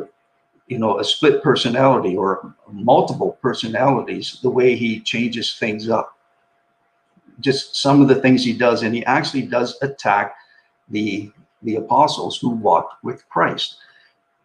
you 0.67 0.79
know, 0.79 0.99
a 0.99 1.03
split 1.03 1.43
personality 1.43 2.15
or 2.15 2.55
multiple 2.71 3.37
personalities. 3.41 4.39
The 4.41 4.49
way 4.49 4.75
he 4.75 4.99
changes 4.99 5.55
things 5.57 5.89
up 5.89 6.17
just 7.39 7.75
some 7.75 8.01
of 8.01 8.07
the 8.07 8.15
things 8.21 8.43
he 8.43 8.53
does, 8.53 8.83
and 8.83 8.93
he 8.93 9.05
actually 9.05 9.43
does 9.43 9.77
attack 9.81 10.35
the 10.89 11.31
the 11.63 11.75
apostles 11.75 12.37
who 12.37 12.49
walked 12.49 13.03
with 13.03 13.27
Christ. 13.29 13.77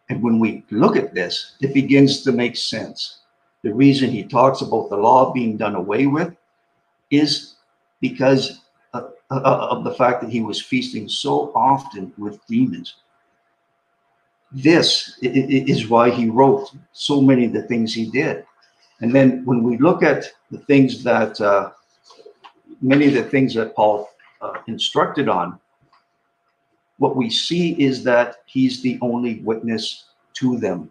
And 0.09 0.23
when 0.23 0.39
we 0.39 0.63
look 0.71 0.95
at 0.95 1.13
this, 1.13 1.55
it 1.59 1.73
begins 1.73 2.23
to 2.23 2.31
make 2.31 2.55
sense. 2.55 3.19
The 3.61 3.73
reason 3.73 4.09
he 4.09 4.23
talks 4.23 4.61
about 4.61 4.89
the 4.89 4.95
law 4.95 5.33
being 5.33 5.57
done 5.57 5.75
away 5.75 6.07
with 6.07 6.33
is 7.11 7.55
because 7.99 8.61
of, 8.93 9.11
of 9.29 9.83
the 9.83 9.93
fact 9.93 10.21
that 10.21 10.31
he 10.31 10.41
was 10.41 10.61
feasting 10.61 11.09
so 11.09 11.51
often 11.53 12.13
with 12.17 12.43
demons. 12.47 12.95
This 14.51 15.17
is 15.21 15.87
why 15.87 16.09
he 16.09 16.29
wrote 16.29 16.71
so 16.91 17.21
many 17.21 17.45
of 17.45 17.53
the 17.53 17.63
things 17.63 17.93
he 17.93 18.09
did. 18.09 18.45
And 19.01 19.13
then 19.13 19.45
when 19.45 19.63
we 19.63 19.77
look 19.77 20.03
at 20.03 20.25
the 20.51 20.57
things 20.59 21.03
that, 21.03 21.39
uh, 21.39 21.71
many 22.81 23.07
of 23.07 23.13
the 23.13 23.23
things 23.23 23.53
that 23.53 23.75
Paul 23.75 24.09
uh, 24.41 24.53
instructed 24.67 25.29
on, 25.29 25.59
what 26.97 27.15
we 27.15 27.29
see 27.29 27.79
is 27.81 28.03
that 28.03 28.37
he's 28.45 28.81
the 28.81 28.97
only 29.01 29.39
witness 29.39 30.05
to 30.33 30.57
them. 30.57 30.89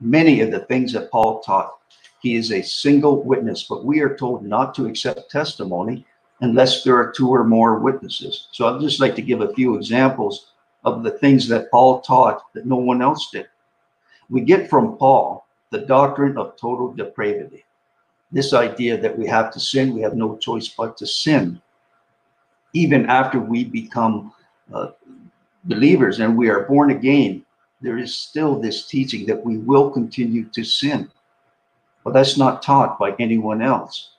Many 0.00 0.40
of 0.40 0.50
the 0.50 0.60
things 0.66 0.92
that 0.92 1.10
Paul 1.10 1.40
taught, 1.40 1.72
he 2.20 2.36
is 2.36 2.52
a 2.52 2.62
single 2.62 3.22
witness, 3.22 3.64
but 3.64 3.84
we 3.84 4.00
are 4.00 4.16
told 4.16 4.44
not 4.44 4.74
to 4.76 4.86
accept 4.86 5.30
testimony 5.30 6.04
unless 6.40 6.84
there 6.84 6.96
are 6.96 7.10
two 7.10 7.28
or 7.28 7.44
more 7.44 7.78
witnesses. 7.78 8.48
So 8.52 8.68
I'd 8.68 8.80
just 8.80 9.00
like 9.00 9.14
to 9.16 9.22
give 9.22 9.40
a 9.40 9.54
few 9.54 9.76
examples 9.76 10.51
of 10.84 11.02
the 11.02 11.10
things 11.10 11.48
that 11.48 11.70
Paul 11.70 12.00
taught 12.00 12.52
that 12.54 12.66
no 12.66 12.76
one 12.76 13.02
else 13.02 13.30
did. 13.30 13.46
We 14.30 14.40
get 14.40 14.68
from 14.68 14.96
Paul 14.96 15.46
the 15.70 15.80
doctrine 15.80 16.36
of 16.38 16.56
total 16.56 16.92
depravity. 16.92 17.64
This 18.30 18.52
idea 18.54 18.98
that 18.98 19.16
we 19.16 19.26
have 19.26 19.52
to 19.52 19.60
sin, 19.60 19.94
we 19.94 20.00
have 20.02 20.14
no 20.14 20.36
choice 20.36 20.68
but 20.68 20.96
to 20.98 21.06
sin. 21.06 21.60
Even 22.72 23.06
after 23.06 23.38
we 23.38 23.64
become 23.64 24.32
uh, 24.72 24.88
believers 25.64 26.20
and 26.20 26.36
we 26.36 26.48
are 26.48 26.64
born 26.64 26.90
again, 26.90 27.44
there 27.80 27.98
is 27.98 28.16
still 28.16 28.58
this 28.58 28.86
teaching 28.86 29.26
that 29.26 29.44
we 29.44 29.58
will 29.58 29.90
continue 29.90 30.44
to 30.50 30.64
sin. 30.64 31.10
But 32.04 32.14
that's 32.14 32.38
not 32.38 32.62
taught 32.62 32.98
by 32.98 33.14
anyone 33.18 33.60
else. 33.60 34.10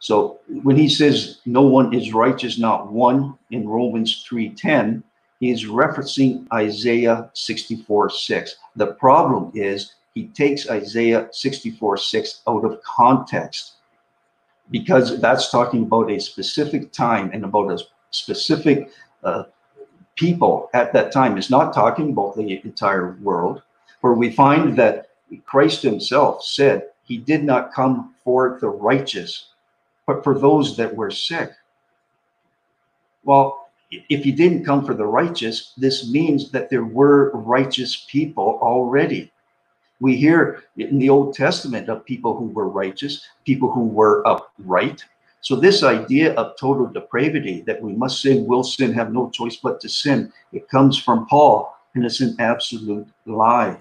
So 0.00 0.40
when 0.62 0.76
he 0.76 0.88
says 0.88 1.40
no 1.44 1.62
one 1.62 1.94
is 1.94 2.14
righteous, 2.14 2.58
not 2.58 2.90
one 2.90 3.38
in 3.50 3.68
Romans 3.68 4.24
3:10, 4.28 5.02
he 5.40 5.50
is 5.50 5.64
referencing 5.64 6.46
Isaiah 6.52 7.30
64 7.32 8.10
6. 8.10 8.56
The 8.76 8.92
problem 8.94 9.50
is 9.54 9.94
he 10.14 10.28
takes 10.28 10.68
Isaiah 10.68 11.28
64 11.32 11.96
6 11.96 12.42
out 12.46 12.64
of 12.64 12.82
context 12.82 13.72
because 14.70 15.18
that's 15.20 15.50
talking 15.50 15.82
about 15.82 16.10
a 16.10 16.20
specific 16.20 16.92
time 16.92 17.30
and 17.32 17.44
about 17.44 17.72
a 17.72 17.82
specific 18.10 18.90
uh, 19.24 19.44
people 20.14 20.68
at 20.74 20.92
that 20.92 21.10
time. 21.10 21.38
It's 21.38 21.50
not 21.50 21.72
talking 21.72 22.10
about 22.10 22.36
the 22.36 22.60
entire 22.64 23.12
world, 23.22 23.62
where 24.02 24.12
we 24.12 24.30
find 24.30 24.76
that 24.76 25.08
Christ 25.46 25.82
himself 25.82 26.44
said 26.44 26.90
he 27.02 27.16
did 27.16 27.44
not 27.44 27.72
come 27.72 28.14
for 28.24 28.58
the 28.60 28.68
righteous, 28.68 29.46
but 30.06 30.22
for 30.22 30.38
those 30.38 30.76
that 30.76 30.94
were 30.94 31.10
sick. 31.10 31.50
Well, 33.24 33.59
if 33.90 34.24
you 34.24 34.32
didn't 34.32 34.64
come 34.64 34.84
for 34.84 34.94
the 34.94 35.06
righteous, 35.06 35.72
this 35.76 36.10
means 36.10 36.50
that 36.50 36.70
there 36.70 36.84
were 36.84 37.30
righteous 37.32 38.06
people 38.08 38.58
already. 38.62 39.32
We 40.00 40.16
hear 40.16 40.64
in 40.76 40.98
the 40.98 41.10
Old 41.10 41.34
Testament 41.34 41.88
of 41.88 42.04
people 42.04 42.36
who 42.36 42.46
were 42.46 42.68
righteous, 42.68 43.26
people 43.44 43.70
who 43.70 43.84
were 43.84 44.26
upright. 44.26 45.04
So, 45.42 45.56
this 45.56 45.82
idea 45.82 46.34
of 46.34 46.56
total 46.56 46.86
depravity 46.86 47.62
that 47.62 47.82
we 47.82 47.92
must 47.92 48.22
sin, 48.22 48.46
will 48.46 48.62
sin, 48.62 48.92
have 48.94 49.12
no 49.12 49.30
choice 49.30 49.56
but 49.56 49.80
to 49.80 49.88
sin, 49.88 50.32
it 50.52 50.68
comes 50.68 50.98
from 50.98 51.26
Paul, 51.26 51.74
and 51.94 52.04
it's 52.04 52.20
an 52.20 52.36
absolute 52.38 53.08
lie. 53.26 53.78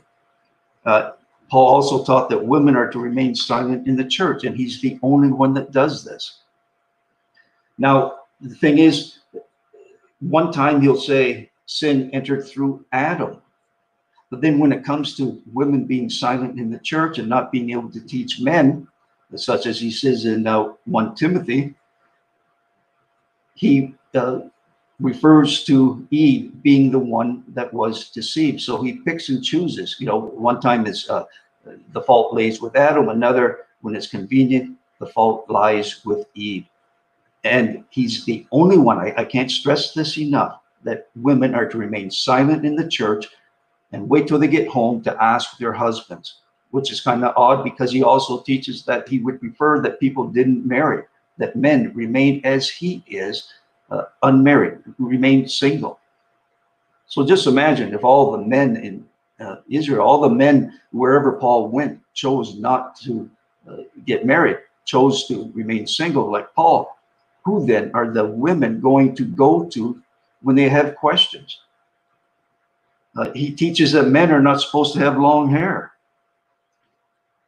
Uh, 0.86 1.12
Paul 1.50 1.67
also 1.67 2.04
taught 2.04 2.30
that 2.30 2.45
women 2.45 2.76
are 2.76 2.91
to 2.91 3.00
remain 3.00 3.36
silent 3.36 3.88
in 3.88 3.95
the 3.95 4.06
church, 4.06 4.43
and 4.43 4.56
he's 4.56 4.82
the 4.82 5.00
only 5.04 5.30
one 5.30 5.54
that 5.56 5.72
does 5.72 6.04
this. 6.04 6.39
Now, 7.78 8.19
the 8.41 8.56
thing 8.56 8.78
is, 8.78 9.18
one 10.19 10.51
time 10.51 10.82
he'll 10.82 10.99
say 10.99 11.49
sin 11.65 12.10
entered 12.12 12.47
through 12.47 12.86
Adam. 12.91 13.41
But 14.29 14.41
then 14.41 14.60
when 14.60 14.71
it 14.71 14.84
comes 14.84 15.15
to 15.17 15.41
women 15.53 15.86
being 15.86 16.10
silent 16.10 16.60
in 16.60 16.69
the 16.69 16.79
church 16.79 17.17
and 17.17 17.27
not 17.27 17.51
being 17.51 17.71
able 17.71 17.89
to 17.91 18.01
teach 18.01 18.39
men, 18.39 18.88
such 19.36 19.65
as 19.65 19.79
he 19.79 19.91
says 19.91 20.25
in 20.25 20.45
uh, 20.45 20.73
1 20.86 21.15
Timothy, 21.15 21.73
he 23.55 23.93
uh, 24.15 24.41
refers 24.99 25.63
to 25.65 26.08
Eve 26.12 26.62
being 26.62 26.91
the 26.91 26.99
one 26.99 27.43
that 27.49 27.73
was 27.73 28.10
deceived. 28.10 28.62
So 28.62 28.82
he 28.82 28.93
picks 28.93 29.29
and 29.29 29.43
chooses. 29.43 29.95
You 29.99 30.08
know, 30.08 30.19
one 30.19 30.60
time 30.60 30.86
is 30.86 31.10
uh, 31.10 31.25
the 31.93 32.01
fault 32.01 32.34
lays 32.34 32.62
with 32.62 32.75
Adam, 32.75 33.10
another, 33.10 33.65
when 33.82 33.95
it's 33.95 34.08
convenient, 34.08 34.77
the 34.99 35.08
fault 35.08 35.49
lies 35.49 36.03
with 36.05 36.25
Eve. 36.36 36.65
And 37.43 37.86
he's 37.89 38.25
the 38.25 38.45
only 38.52 38.78
one, 38.78 38.99
I, 38.99 39.13
I 39.17 39.25
can't 39.25 39.52
stress 39.52 39.93
this 39.93 40.17
enough, 40.17 40.60
that 40.84 41.10
women 41.15 41.56
are 41.56 41.67
to 41.67 41.78
remain 41.78 42.12
silent 42.12 42.65
in 42.65 42.75
the 42.75 42.88
church 42.88 43.28
and 43.91 44.10
wait 44.10 44.28
till 44.28 44.39
they 44.39 44.47
get 44.47 44.67
home 44.67 45.02
to 45.04 45.23
ask 45.23 45.58
their 45.58 45.73
husbands, 45.73 46.36
which 46.71 46.91
is 46.91 47.02
kind 47.02 47.23
of 47.23 47.34
odd 47.36 47.63
because 47.63 47.91
he 47.91 48.04
also 48.04 48.41
teaches 48.41 48.84
that 48.86 49.08
he 49.08 49.19
would 49.19 49.39
prefer 49.39 49.82
that 49.82 49.99
people 49.99 50.28
didn't 50.28 50.65
marry, 50.65 51.04
that 51.38 51.56
men 51.56 51.91
remain 51.95 52.41
as 52.43 52.69
he 52.69 53.04
is, 53.08 53.49
uh, 53.89 54.04
unmarried, 54.23 54.80
remain 54.97 55.47
single. 55.47 55.99
So 57.08 57.25
just 57.25 57.47
imagine 57.47 57.93
if 57.93 58.04
all 58.04 58.32
the 58.32 58.38
men 58.38 58.78
in 58.78 59.06
uh, 59.39 59.58
Israel, 59.69 60.06
all 60.06 60.21
the 60.21 60.30
men 60.30 60.80
wherever 60.91 61.32
Paul 61.34 61.69
went, 61.69 61.99
chose 62.13 62.56
not 62.60 62.95
to 63.02 63.30
uh, 63.67 63.78
get 64.06 64.25
married, 64.25 64.58
chose 64.86 65.28
to 65.28 65.52
remain 65.56 65.88
single 65.88 66.32
like 66.32 66.54
Paul 66.54 66.98
who 67.49 67.65
then 67.65 67.89
are 67.95 68.12
the 68.12 68.25
women 68.25 68.79
going 68.79 69.15
to 69.15 69.25
go 69.25 69.65
to 69.65 69.99
when 70.41 70.55
they 70.55 70.69
have 70.69 70.95
questions? 70.95 71.59
Uh, 73.17 73.31
he 73.33 73.51
teaches 73.51 73.91
that 73.91 74.07
men 74.07 74.31
are 74.31 74.41
not 74.41 74.62
supposed 74.62 74.93
to 74.93 74.99
have 74.99 75.17
long 75.17 75.49
hair. 75.49 75.93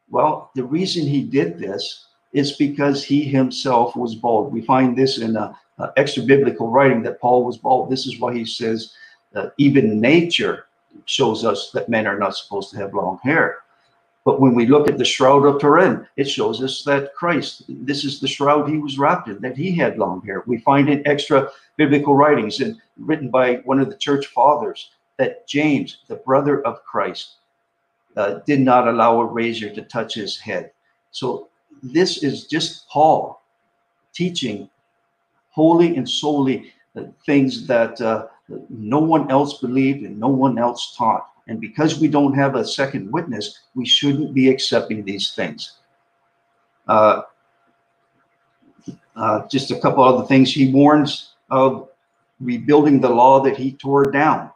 Well, 0.09 0.49
the 0.55 0.63
reason 0.63 1.05
he 1.05 1.21
did 1.21 1.59
this 1.59 2.07
is 2.33 2.53
because 2.53 3.03
he 3.03 3.23
himself 3.23 3.95
was 3.95 4.15
bald. 4.15 4.51
We 4.51 4.61
find 4.61 4.97
this 4.97 5.19
in 5.19 5.35
a, 5.35 5.55
a 5.77 5.93
extra 5.97 6.23
biblical 6.23 6.69
writing 6.71 7.03
that 7.03 7.21
Paul 7.21 7.45
was 7.45 7.57
bald. 7.57 7.91
This 7.91 8.07
is 8.07 8.19
why 8.19 8.33
he 8.33 8.45
says 8.45 8.93
uh, 9.35 9.49
even 9.57 10.01
nature 10.01 10.65
shows 11.05 11.45
us 11.45 11.69
that 11.73 11.89
men 11.89 12.07
are 12.07 12.17
not 12.17 12.35
supposed 12.35 12.71
to 12.71 12.77
have 12.77 12.95
long 12.95 13.19
hair. 13.23 13.59
But 14.23 14.39
when 14.39 14.53
we 14.53 14.67
look 14.67 14.88
at 14.88 14.97
the 14.97 15.05
Shroud 15.05 15.45
of 15.45 15.60
Turin, 15.60 16.07
it 16.15 16.29
shows 16.29 16.62
us 16.62 16.84
that 16.84 17.15
Christ, 17.15 17.63
this 17.67 18.05
is 18.05 18.19
the 18.19 18.27
shroud 18.27 18.69
he 18.69 18.77
was 18.77 18.99
wrapped 18.99 19.27
in, 19.27 19.39
that 19.41 19.57
he 19.57 19.71
had 19.71 19.97
long 19.97 20.21
hair. 20.23 20.43
We 20.45 20.60
find 20.60 20.89
in 20.89 21.05
extra 21.07 21.49
biblical 21.75 22.13
writings 22.13 22.60
and 22.60 22.79
written 22.99 23.29
by 23.29 23.55
one 23.65 23.79
of 23.79 23.89
the 23.89 23.97
church 23.97 24.27
fathers 24.27 24.91
that 25.17 25.47
James, 25.47 25.97
the 26.07 26.17
brother 26.17 26.62
of 26.67 26.84
Christ, 26.84 27.38
uh, 28.15 28.39
did 28.45 28.60
not 28.60 28.88
allow 28.88 29.21
a 29.21 29.25
razor 29.25 29.69
to 29.71 29.81
touch 29.84 30.13
his 30.13 30.38
head. 30.38 30.71
So 31.12 31.49
this 31.81 32.23
is 32.23 32.45
just 32.45 32.88
Paul 32.89 33.41
teaching 34.13 34.69
wholly 35.49 35.95
and 35.95 36.07
solely 36.07 36.73
uh, 36.95 37.03
things 37.25 37.65
that 37.67 37.99
uh, 38.01 38.27
no 38.69 38.99
one 38.99 39.31
else 39.31 39.60
believed 39.60 40.03
and 40.03 40.19
no 40.19 40.27
one 40.27 40.60
else 40.60 40.95
taught. 40.95 41.30
And 41.47 41.60
because 41.60 41.99
we 41.99 42.08
don't 42.08 42.34
have 42.34 42.56
a 42.56 42.65
second 42.65 43.12
witness, 43.12 43.60
we 43.75 43.86
shouldn't 43.86 44.34
be 44.34 44.49
accepting 44.49 45.04
these 45.04 45.34
things. 45.34 45.77
Uh, 46.88 47.23
uh, 49.15 49.47
just 49.47 49.71
a 49.71 49.80
couple 49.80 50.04
other 50.04 50.25
things. 50.27 50.54
He 50.54 50.71
warns 50.71 51.34
of 51.49 51.89
rebuilding 52.39 53.01
the 53.01 53.10
law 53.10 53.41
that 53.41 53.58
he 53.58 53.73
tore 53.73 54.12
down. 54.12 54.51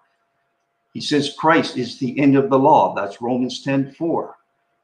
He 0.93 1.01
says 1.01 1.35
Christ 1.37 1.77
is 1.77 1.99
the 1.99 2.17
end 2.19 2.37
of 2.37 2.49
the 2.49 2.57
law. 2.57 2.95
That's 2.95 3.21
Romans 3.21 3.61
10 3.63 3.91
4. 3.93 4.35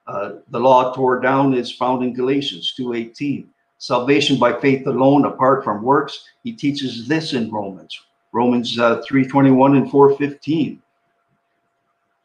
Uh, 0.08 0.32
the 0.50 0.60
law 0.60 0.94
tore 0.94 1.22
down 1.22 1.54
is 1.54 1.72
found 1.72 2.04
in 2.04 2.14
Galatians 2.14 2.74
2:18. 2.78 3.48
Salvation 3.78 4.38
by 4.38 4.60
faith 4.60 4.86
alone, 4.86 5.26
apart 5.26 5.64
from 5.64 5.82
works. 5.82 6.28
He 6.44 6.52
teaches 6.52 7.08
this 7.08 7.34
in 7.34 7.50
Romans, 7.50 7.98
Romans 8.34 8.78
uh, 8.78 9.02
3:21 9.10 9.78
and 9.78 9.90
4:15. 9.90 10.81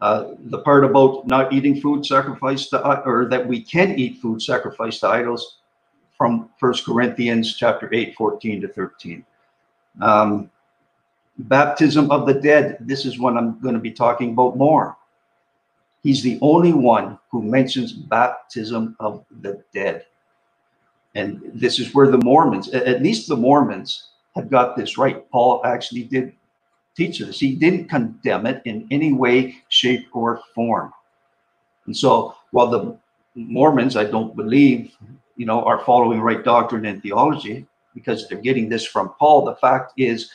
Uh, 0.01 0.35
the 0.47 0.59
part 0.59 0.85
about 0.85 1.27
not 1.27 1.53
eating 1.53 1.81
food 1.81 2.05
sacrificed 2.05 2.71
to, 2.71 3.03
or 3.07 3.27
that 3.31 3.47
we 3.47 3.63
can 3.63 3.99
eat 3.99 4.19
food 4.19 4.43
sacrificed 4.43 5.01
to 5.01 5.09
idols 5.09 5.59
from 6.19 6.51
First 6.59 6.85
Corinthians 6.85 7.57
chapter 7.57 7.89
8, 7.93 8.15
14 8.15 8.61
to 8.61 8.69
13. 8.69 9.25
Um, 10.03 10.51
baptism 11.39 12.11
of 12.11 12.27
the 12.27 12.35
dead. 12.35 12.77
This 12.81 13.07
is 13.07 13.19
what 13.19 13.37
I'm 13.37 13.59
going 13.61 13.75
to 13.75 13.81
be 13.81 13.91
talking 13.91 14.31
about 14.33 14.57
more. 14.57 14.97
He's 16.03 16.23
the 16.23 16.39
only 16.43 16.73
one 16.73 17.19
who 17.31 17.43
mentions 17.43 17.93
baptism 17.93 18.97
of 19.01 19.25
the 19.41 19.63
dead. 19.73 20.07
And 21.15 21.41
this 21.55 21.79
is 21.79 21.95
where 21.95 22.11
the 22.11 22.19
Mormons, 22.19 22.69
at 22.69 23.03
least 23.03 23.29
the 23.29 23.37
Mormons, 23.37 24.11
have 24.35 24.51
got 24.51 24.77
this 24.77 24.99
right. 24.99 25.29
Paul 25.31 25.63
actually 25.65 26.05
did 26.05 26.35
teaches. 26.97 27.39
He 27.39 27.55
didn't 27.55 27.89
condemn 27.89 28.47
it 28.47 28.63
in 28.65 28.87
any 28.91 29.13
way, 29.13 29.57
shape, 29.69 30.09
or 30.13 30.41
form. 30.55 30.93
And 31.87 31.97
so 31.97 32.35
while 32.51 32.69
the 32.69 32.97
Mormons, 33.35 33.97
I 33.97 34.05
don't 34.05 34.35
believe, 34.35 34.93
you 35.37 35.47
know, 35.47 35.63
are 35.63 35.85
following 35.85 36.21
right 36.21 36.43
doctrine 36.43 36.87
and 36.87 37.03
theology 37.03 37.67
because 37.95 38.29
they're 38.29 38.39
getting 38.39 38.69
this 38.69 38.87
from 38.87 39.15
Paul, 39.19 39.45
the 39.45 39.57
fact 39.57 39.93
is 39.97 40.31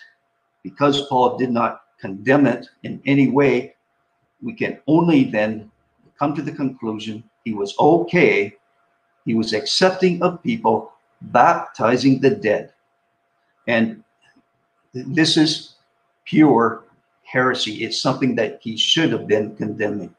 because 0.63 1.07
Paul 1.07 1.37
did 1.37 1.51
not 1.51 1.81
condemn 1.99 2.45
it 2.45 2.67
in 2.83 3.01
any 3.05 3.27
way, 3.27 3.75
we 4.41 4.53
can 4.53 4.79
only 4.87 5.23
then 5.25 5.71
come 6.17 6.35
to 6.35 6.41
the 6.41 6.51
conclusion 6.51 7.23
he 7.43 7.53
was 7.53 7.75
okay. 7.79 8.53
He 9.25 9.33
was 9.33 9.53
accepting 9.53 10.21
of 10.21 10.41
people, 10.43 10.93
baptizing 11.21 12.19
the 12.19 12.31
dead. 12.31 12.73
And 13.67 14.03
this 14.93 15.37
is 15.37 15.70
pure 16.31 16.85
heresy. 17.23 17.83
It's 17.83 18.01
something 18.01 18.35
that 18.35 18.59
he 18.61 18.77
should 18.77 19.11
have 19.11 19.27
been 19.27 19.53
condemning. 19.57 20.15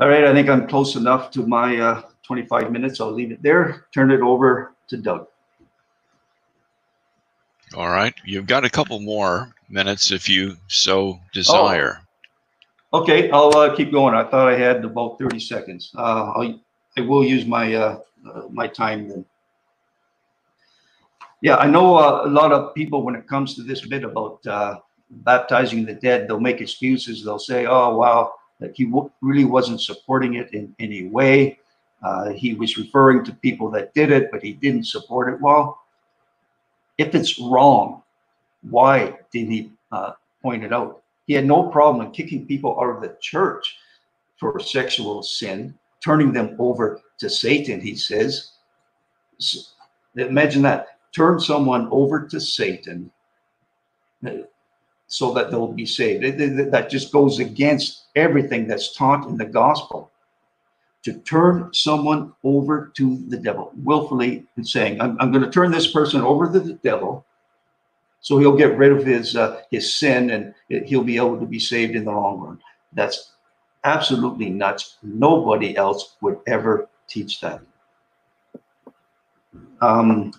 All 0.00 0.08
right, 0.08 0.24
I 0.24 0.32
think 0.32 0.48
I'm 0.48 0.66
close 0.66 0.96
enough 0.96 1.30
to 1.32 1.46
my 1.46 1.78
uh, 1.78 2.02
25 2.22 2.72
minutes. 2.72 3.00
I'll 3.02 3.12
leave 3.12 3.32
it 3.32 3.42
there. 3.42 3.84
Turn 3.92 4.10
it 4.10 4.22
over 4.22 4.72
to 4.88 4.96
Doug. 4.96 5.26
All 7.76 7.90
right, 7.90 8.14
you've 8.24 8.46
got 8.46 8.64
a 8.64 8.70
couple 8.70 8.98
more 8.98 9.54
minutes 9.68 10.10
if 10.10 10.26
you 10.28 10.56
so 10.68 11.20
desire. 11.34 12.00
Oh. 12.92 13.00
Okay, 13.02 13.30
I'll 13.30 13.54
uh, 13.56 13.76
keep 13.76 13.92
going. 13.92 14.14
I 14.14 14.24
thought 14.24 14.48
I 14.48 14.58
had 14.58 14.84
about 14.84 15.18
30 15.18 15.38
seconds. 15.38 15.92
Uh, 15.96 16.32
I'll, 16.34 16.60
I 16.96 17.02
will 17.02 17.24
use 17.24 17.46
my 17.46 17.74
uh, 17.74 17.98
uh 18.26 18.42
my 18.50 18.66
time 18.66 19.08
then. 19.08 19.24
Yeah, 21.42 21.56
I 21.56 21.66
know 21.66 21.96
uh, 21.96 22.22
a 22.26 22.28
lot 22.28 22.52
of 22.52 22.74
people 22.74 23.02
when 23.02 23.14
it 23.14 23.26
comes 23.26 23.54
to 23.54 23.62
this 23.62 23.86
bit 23.86 24.04
about 24.04 24.46
uh, 24.46 24.76
baptizing 25.10 25.86
the 25.86 25.94
dead, 25.94 26.28
they'll 26.28 26.40
make 26.40 26.60
excuses. 26.60 27.24
They'll 27.24 27.38
say, 27.38 27.66
"Oh, 27.66 27.96
wow, 27.96 28.34
that 28.58 28.72
he 28.76 28.92
really 29.22 29.44
wasn't 29.44 29.80
supporting 29.80 30.34
it 30.34 30.52
in 30.52 30.74
any 30.78 31.06
way. 31.06 31.58
Uh, 32.02 32.30
he 32.30 32.54
was 32.54 32.76
referring 32.76 33.24
to 33.24 33.32
people 33.32 33.70
that 33.70 33.94
did 33.94 34.10
it, 34.10 34.30
but 34.30 34.42
he 34.42 34.52
didn't 34.52 34.84
support 34.84 35.32
it." 35.32 35.40
Well, 35.40 35.80
if 36.98 37.14
it's 37.14 37.40
wrong, 37.40 38.02
why 38.62 39.18
didn't 39.32 39.50
he 39.50 39.72
uh, 39.92 40.12
point 40.42 40.62
it 40.62 40.72
out? 40.72 41.02
He 41.26 41.32
had 41.32 41.46
no 41.46 41.68
problem 41.68 42.04
in 42.04 42.12
kicking 42.12 42.46
people 42.46 42.78
out 42.78 42.94
of 42.94 43.00
the 43.00 43.16
church 43.20 43.78
for 44.36 44.58
sexual 44.60 45.22
sin, 45.22 45.74
turning 46.04 46.32
them 46.32 46.56
over 46.58 47.00
to 47.18 47.30
Satan. 47.30 47.80
He 47.80 47.94
says, 47.94 48.52
so, 49.38 49.60
imagine 50.16 50.62
that 50.62 50.99
turn 51.12 51.40
someone 51.40 51.88
over 51.90 52.26
to 52.26 52.40
Satan 52.40 53.10
uh, 54.26 54.30
so 55.06 55.32
that 55.34 55.50
they'll 55.50 55.72
be 55.72 55.86
saved. 55.86 56.22
That 56.70 56.88
just 56.90 57.12
goes 57.12 57.38
against 57.38 58.04
everything 58.14 58.68
that's 58.68 58.94
taught 58.94 59.28
in 59.28 59.36
the 59.36 59.44
gospel. 59.44 60.10
To 61.04 61.14
turn 61.14 61.72
someone 61.72 62.34
over 62.44 62.92
to 62.94 63.16
the 63.28 63.38
devil 63.38 63.72
willfully 63.84 64.46
and 64.56 64.68
saying, 64.68 65.00
I'm, 65.00 65.16
I'm 65.18 65.32
going 65.32 65.42
to 65.42 65.50
turn 65.50 65.70
this 65.70 65.90
person 65.90 66.20
over 66.20 66.52
to 66.52 66.60
the 66.60 66.74
devil 66.74 67.24
so 68.20 68.38
he'll 68.38 68.56
get 68.56 68.76
rid 68.76 68.92
of 68.92 69.04
his 69.04 69.36
uh, 69.36 69.62
his 69.70 69.94
sin 69.94 70.30
and 70.30 70.54
he'll 70.86 71.04
be 71.04 71.16
able 71.16 71.38
to 71.38 71.46
be 71.46 71.58
saved 71.58 71.96
in 71.96 72.04
the 72.04 72.12
long 72.12 72.40
run. 72.40 72.58
That's 72.92 73.32
absolutely 73.84 74.50
nuts. 74.50 74.98
Nobody 75.02 75.76
else 75.76 76.16
would 76.20 76.38
ever 76.46 76.88
teach 77.08 77.40
that. 77.40 77.60
Um, 79.80 80.32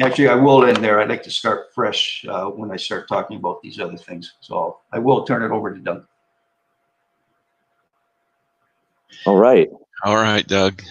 actually, 0.00 0.28
I 0.28 0.34
will 0.34 0.64
end 0.64 0.78
there. 0.78 1.00
I'd 1.00 1.08
like 1.08 1.22
to 1.24 1.30
start 1.30 1.74
fresh 1.74 2.24
uh, 2.28 2.46
when 2.46 2.70
I 2.70 2.76
start 2.76 3.08
talking 3.08 3.36
about 3.36 3.60
these 3.62 3.80
other 3.80 3.96
things. 3.96 4.34
So 4.40 4.78
I 4.92 4.98
will 4.98 5.24
turn 5.24 5.42
it 5.42 5.50
over 5.50 5.74
to 5.74 5.80
Doug. 5.80 6.06
All 9.26 9.36
right. 9.36 9.68
All 10.04 10.16
right, 10.16 10.46
Doug. 10.46 10.82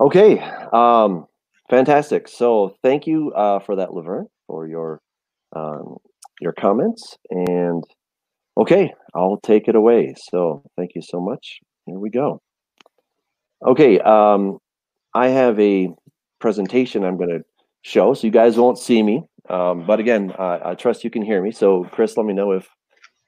Okay. 0.00 0.38
Um, 0.72 1.26
fantastic. 1.70 2.28
So 2.28 2.76
thank 2.82 3.06
you 3.06 3.32
uh, 3.32 3.60
for 3.60 3.76
that, 3.76 3.94
Laverne, 3.94 4.28
for 4.46 4.66
your 4.66 5.00
um, 5.54 5.96
your 6.40 6.52
comments. 6.52 7.16
And 7.30 7.84
okay, 8.56 8.92
I'll 9.14 9.38
take 9.38 9.68
it 9.68 9.76
away. 9.76 10.14
So 10.30 10.62
thank 10.76 10.94
you 10.94 11.02
so 11.02 11.20
much. 11.20 11.60
Here 11.86 11.98
we 11.98 12.10
go. 12.10 12.42
Okay. 13.64 14.00
Um, 14.00 14.58
I 15.14 15.28
have 15.28 15.58
a 15.60 15.88
presentation 16.40 17.04
I'm 17.04 17.16
going 17.16 17.30
to 17.30 17.44
show. 17.86 18.14
So 18.14 18.26
you 18.26 18.32
guys 18.32 18.56
won't 18.56 18.78
see 18.78 19.02
me. 19.02 19.22
Um, 19.48 19.86
but 19.86 20.00
again, 20.00 20.34
I 20.38 20.74
trust 20.74 21.04
you 21.04 21.10
can 21.10 21.22
hear 21.22 21.40
me. 21.40 21.52
So 21.52 21.84
Chris, 21.92 22.16
let 22.16 22.26
me 22.26 22.34
know 22.34 22.50
if, 22.50 22.68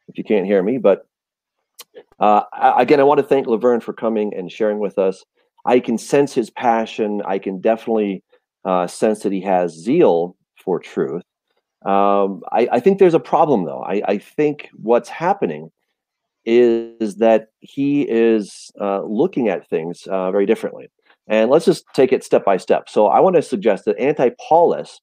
if 0.09 0.18
you 0.18 0.25
can't 0.25 0.47
hear 0.47 0.62
me. 0.64 0.79
But 0.79 1.07
uh, 2.18 2.42
again, 2.77 2.99
I 2.99 3.05
want 3.05 3.18
to 3.18 3.25
thank 3.25 3.47
Laverne 3.47 3.81
for 3.81 3.92
coming 3.92 4.35
and 4.35 4.51
sharing 4.51 4.81
with 4.81 4.99
us. 4.99 5.25
I 5.64 5.79
can 5.79 5.97
sense 5.97 6.35
his 6.35 6.51
passion. 6.51 7.23
I 7.25 7.38
can 7.38 7.61
definitely 7.61 8.25
uh, 8.64 8.88
sense 8.88 9.21
that 9.21 9.33
he 9.33 9.40
has 9.42 9.73
zeal 9.73 10.37
for 10.64 10.81
truth. 10.81 11.23
Um, 11.87 12.42
I, 12.51 12.68
I, 12.73 12.81
think 12.81 12.99
there's 12.99 13.14
a 13.14 13.21
problem, 13.21 13.64
though. 13.64 13.83
I, 13.83 14.03
I 14.07 14.18
think 14.18 14.68
what's 14.75 15.09
happening 15.09 15.71
is, 16.44 17.16
that 17.16 17.49
he 17.61 18.03
is 18.03 18.73
uh, 18.81 19.03
looking 19.03 19.49
at 19.49 19.68
things 19.68 20.03
uh, 20.09 20.33
very 20.33 20.47
differently. 20.47 20.88
And 21.29 21.51
let's 21.51 21.67
just 21.67 21.85
take 21.95 22.12
it 22.12 22.25
step 22.25 22.45
by 22.45 22.57
step. 22.57 22.88
So 22.88 23.07
I 23.07 23.21
want 23.21 23.37
to 23.37 23.43
suggest 23.43 23.85
that 23.85 23.99
anti-Paulists 23.99 25.01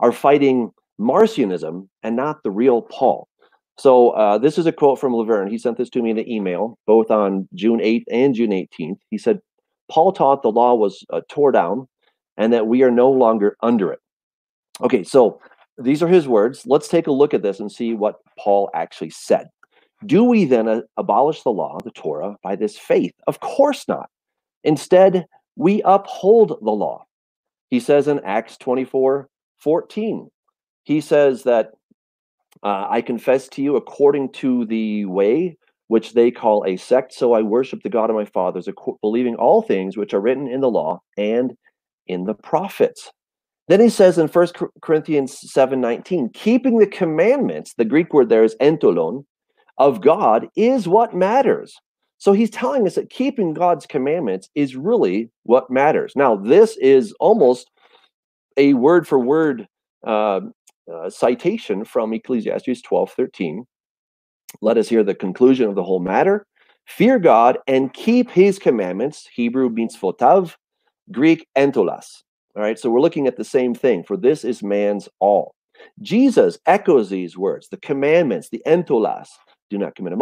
are 0.00 0.12
fighting 0.12 0.70
Marcionism 1.00 1.88
and 2.02 2.16
not 2.16 2.42
the 2.42 2.50
real 2.50 2.82
Paul. 2.82 3.28
So 3.76 4.10
uh, 4.10 4.38
this 4.38 4.56
is 4.56 4.66
a 4.66 4.72
quote 4.72 5.00
from 5.00 5.14
Laverne. 5.14 5.48
He 5.48 5.58
sent 5.58 5.78
this 5.78 5.90
to 5.90 6.02
me 6.02 6.10
in 6.10 6.18
an 6.18 6.30
email, 6.30 6.78
both 6.86 7.10
on 7.10 7.48
June 7.54 7.80
8th 7.80 8.04
and 8.10 8.34
June 8.34 8.50
18th. 8.50 8.98
He 9.10 9.18
said, 9.18 9.40
Paul 9.90 10.12
taught 10.12 10.42
the 10.42 10.52
law 10.52 10.74
was 10.74 11.04
uh, 11.12 11.22
tore 11.28 11.50
down 11.50 11.88
and 12.36 12.52
that 12.52 12.68
we 12.68 12.82
are 12.82 12.90
no 12.90 13.10
longer 13.10 13.56
under 13.62 13.92
it. 13.92 13.98
Okay, 14.80 15.02
so 15.02 15.40
these 15.78 16.02
are 16.02 16.08
his 16.08 16.28
words. 16.28 16.62
Let's 16.66 16.88
take 16.88 17.08
a 17.08 17.12
look 17.12 17.34
at 17.34 17.42
this 17.42 17.58
and 17.60 17.70
see 17.70 17.94
what 17.94 18.16
Paul 18.38 18.70
actually 18.74 19.10
said. 19.10 19.48
Do 20.06 20.24
we 20.24 20.44
then 20.44 20.68
uh, 20.68 20.82
abolish 20.96 21.42
the 21.42 21.50
law, 21.50 21.78
the 21.82 21.90
Torah, 21.90 22.36
by 22.42 22.56
this 22.56 22.78
faith? 22.78 23.12
Of 23.26 23.40
course 23.40 23.86
not. 23.88 24.08
Instead, 24.62 25.26
we 25.56 25.82
uphold 25.84 26.58
the 26.62 26.70
law. 26.70 27.04
He 27.70 27.80
says 27.80 28.08
in 28.08 28.20
Acts 28.24 28.56
24 28.58 29.28
14, 29.58 30.30
he 30.84 31.00
says 31.00 31.44
that 31.44 31.72
uh, 32.62 32.86
I 32.88 33.00
confess 33.00 33.48
to 33.48 33.62
you 33.62 33.76
according 33.76 34.32
to 34.32 34.64
the 34.66 35.04
way 35.06 35.56
which 35.88 36.14
they 36.14 36.30
call 36.30 36.64
a 36.66 36.76
sect, 36.76 37.12
so 37.12 37.34
I 37.34 37.42
worship 37.42 37.82
the 37.82 37.90
God 37.90 38.10
of 38.10 38.16
my 38.16 38.24
fathers, 38.24 38.68
believing 39.02 39.36
all 39.36 39.62
things 39.62 39.96
which 39.96 40.14
are 40.14 40.20
written 40.20 40.48
in 40.48 40.60
the 40.60 40.70
law 40.70 41.00
and 41.18 41.56
in 42.06 42.24
the 42.24 42.34
prophets. 42.34 43.10
Then 43.68 43.80
he 43.80 43.88
says 43.88 44.18
in 44.18 44.28
1 44.28 44.48
Corinthians 44.82 45.38
7 45.52 45.80
19, 45.80 46.30
keeping 46.34 46.78
the 46.78 46.86
commandments, 46.86 47.74
the 47.74 47.84
Greek 47.84 48.12
word 48.12 48.28
there 48.28 48.44
is 48.44 48.56
entolon, 48.60 49.24
of 49.78 50.00
God 50.00 50.48
is 50.56 50.86
what 50.86 51.14
matters. 51.14 51.74
So 52.24 52.32
he's 52.32 52.48
telling 52.48 52.86
us 52.86 52.94
that 52.94 53.10
keeping 53.10 53.52
God's 53.52 53.84
commandments 53.84 54.48
is 54.54 54.76
really 54.76 55.28
what 55.42 55.70
matters. 55.70 56.14
Now, 56.16 56.34
this 56.34 56.74
is 56.78 57.12
almost 57.20 57.70
a 58.56 58.72
word 58.72 59.06
for 59.06 59.18
word 59.18 59.68
uh, 60.06 60.40
uh, 60.90 61.10
citation 61.10 61.84
from 61.84 62.14
Ecclesiastes 62.14 62.80
12 62.80 63.10
13. 63.10 63.66
Let 64.62 64.78
us 64.78 64.88
hear 64.88 65.04
the 65.04 65.14
conclusion 65.14 65.68
of 65.68 65.74
the 65.74 65.82
whole 65.82 66.00
matter. 66.00 66.46
Fear 66.86 67.18
God 67.18 67.58
and 67.66 67.92
keep 67.92 68.30
his 68.30 68.58
commandments. 68.58 69.28
Hebrew 69.34 69.68
mitzvotav, 69.68 70.54
Greek 71.12 71.46
entolas. 71.58 72.22
All 72.56 72.62
right, 72.62 72.78
so 72.78 72.88
we're 72.88 73.02
looking 73.02 73.26
at 73.26 73.36
the 73.36 73.44
same 73.44 73.74
thing. 73.74 74.02
For 74.02 74.16
this 74.16 74.46
is 74.46 74.62
man's 74.62 75.10
all. 75.20 75.54
Jesus 76.00 76.58
echoes 76.64 77.10
these 77.10 77.36
words, 77.36 77.68
the 77.68 77.76
commandments, 77.76 78.48
the 78.48 78.62
entolas 78.66 79.28
do 79.74 79.84
not 79.84 79.94
commit 79.94 80.12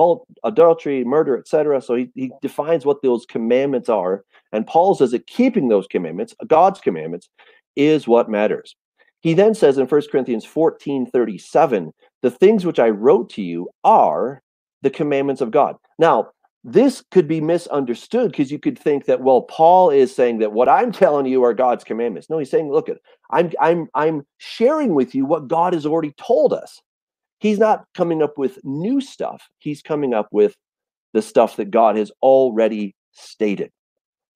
adultery, 0.44 1.04
murder, 1.04 1.38
etc. 1.38 1.80
So 1.80 1.94
he, 1.94 2.10
he 2.14 2.32
defines 2.40 2.84
what 2.84 3.02
those 3.02 3.26
commandments 3.26 3.88
are. 3.88 4.24
And 4.52 4.66
Paul 4.66 4.94
says 4.94 5.10
that 5.12 5.26
keeping 5.26 5.68
those 5.68 5.86
commandments, 5.86 6.34
God's 6.46 6.80
commandments, 6.80 7.28
is 7.76 8.08
what 8.08 8.30
matters. 8.30 8.74
He 9.20 9.34
then 9.34 9.54
says 9.54 9.78
in 9.78 9.86
1 9.86 10.02
Corinthians 10.10 10.44
14 10.44 11.06
37, 11.06 11.92
the 12.22 12.30
things 12.30 12.66
which 12.66 12.78
I 12.78 12.88
wrote 12.88 13.30
to 13.30 13.42
you 13.42 13.68
are 13.84 14.42
the 14.82 14.90
commandments 14.90 15.40
of 15.40 15.50
God. 15.50 15.76
Now, 15.98 16.30
this 16.64 17.02
could 17.10 17.26
be 17.26 17.40
misunderstood 17.40 18.30
because 18.30 18.52
you 18.52 18.58
could 18.58 18.78
think 18.78 19.06
that, 19.06 19.20
well, 19.20 19.42
Paul 19.42 19.90
is 19.90 20.14
saying 20.14 20.38
that 20.38 20.52
what 20.52 20.68
I'm 20.68 20.92
telling 20.92 21.26
you 21.26 21.42
are 21.42 21.54
God's 21.54 21.82
commandments. 21.82 22.30
No, 22.30 22.38
he's 22.38 22.50
saying, 22.50 22.70
look, 22.70 22.88
I'm 23.30 23.52
I'm 23.60 23.88
I'm 23.94 24.26
sharing 24.38 24.94
with 24.94 25.14
you 25.14 25.26
what 25.26 25.48
God 25.48 25.72
has 25.72 25.86
already 25.86 26.12
told 26.12 26.52
us 26.52 26.80
he's 27.42 27.58
not 27.58 27.84
coming 27.92 28.22
up 28.22 28.38
with 28.38 28.60
new 28.62 29.00
stuff. 29.00 29.48
He's 29.58 29.82
coming 29.82 30.14
up 30.14 30.28
with 30.30 30.54
the 31.12 31.20
stuff 31.20 31.56
that 31.56 31.72
God 31.72 31.96
has 31.96 32.12
already 32.22 32.94
stated. 33.10 33.70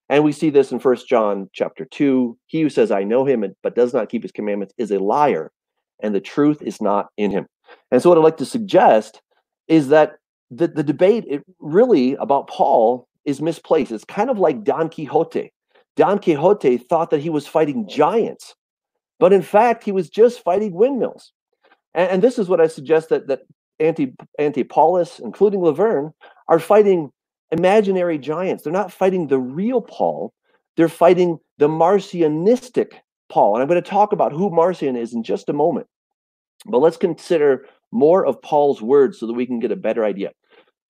And 0.09 0.25
we 0.25 0.33
see 0.33 0.51
this 0.51 0.73
in 0.73 0.81
First 0.81 1.09
John 1.09 1.49
chapter 1.53 1.85
2. 1.85 2.37
He 2.47 2.63
who 2.63 2.69
says, 2.69 2.91
I 2.91 3.05
know 3.05 3.25
him, 3.25 3.45
but 3.63 3.77
does 3.77 3.95
not 3.95 4.09
keep 4.09 4.23
his 4.23 4.33
commandments 4.33 4.75
is 4.77 4.91
a 4.91 4.99
liar, 4.99 5.53
and 6.03 6.15
the 6.15 6.21
truth 6.21 6.61
is 6.63 6.81
not 6.81 7.07
in 7.17 7.31
him. 7.31 7.47
And 7.93 8.03
so, 8.03 8.09
what 8.09 8.19
I'd 8.19 8.25
like 8.25 8.37
to 8.39 8.45
suggest 8.45 9.23
is 9.69 9.89
that 9.89 10.17
the, 10.51 10.69
the 10.69 10.83
debate 10.83 11.25
it 11.29 11.45
really 11.61 12.15
about 12.15 12.49
Paul 12.49 13.09
is 13.25 13.41
misplaced. 13.41 13.93
It's 13.93 14.05
kind 14.05 14.31
of 14.31 14.39
like 14.39 14.65
Don 14.65 14.89
Quixote. 14.89 15.53
Don 15.97 16.19
Quixote 16.19 16.79
thought 16.79 17.11
that 17.11 17.21
he 17.21 17.31
was 17.31 17.47
fighting 17.47 17.89
giants, 17.89 18.55
but 19.19 19.33
in 19.33 19.43
fact, 19.43 19.85
he 19.85 19.93
was 19.93 20.09
just 20.11 20.43
fighting 20.43 20.73
windmills. 20.73 21.33
And, 21.97 22.11
and 22.11 22.23
this 22.23 22.39
is 22.39 22.49
what 22.49 22.61
I 22.61 22.69
suggest 22.69 23.09
that, 23.09 23.27
that 23.27 23.41
anti 23.81 24.15
anti 24.39 24.63
Paulus, 24.63 25.19
including 25.19 25.61
Laverne, 25.61 26.13
are 26.49 26.61
fighting 26.61 27.11
imaginary 27.51 28.19
giants. 28.19 28.63
They're 28.63 28.73
not 28.73 28.93
fighting 28.93 29.27
the 29.27 29.39
real 29.39 29.81
Paul. 29.81 30.33
They're 30.77 30.89
fighting 30.89 31.39
the 31.59 31.69
Marcionistic 31.69 32.93
Paul. 33.29 33.55
And 33.55 33.63
I'm 33.63 33.69
going 33.69 33.83
to 33.83 33.91
talk 33.91 34.13
about 34.13 34.33
who 34.33 34.51
Marcion 34.51 34.97
is 34.97 35.15
in 35.15 35.25
just 35.25 35.49
a 35.49 35.55
moment. 35.55 35.87
But 36.67 36.79
let's 36.79 36.97
consider 36.97 37.67
more 37.93 38.27
of 38.27 38.41
Paul's 38.43 38.83
words 38.83 39.19
so 39.19 39.27
that 39.27 39.33
we 39.33 39.47
can 39.47 39.59
get 39.59 39.73
a 39.73 39.77
better 39.77 40.05
idea. 40.05 40.33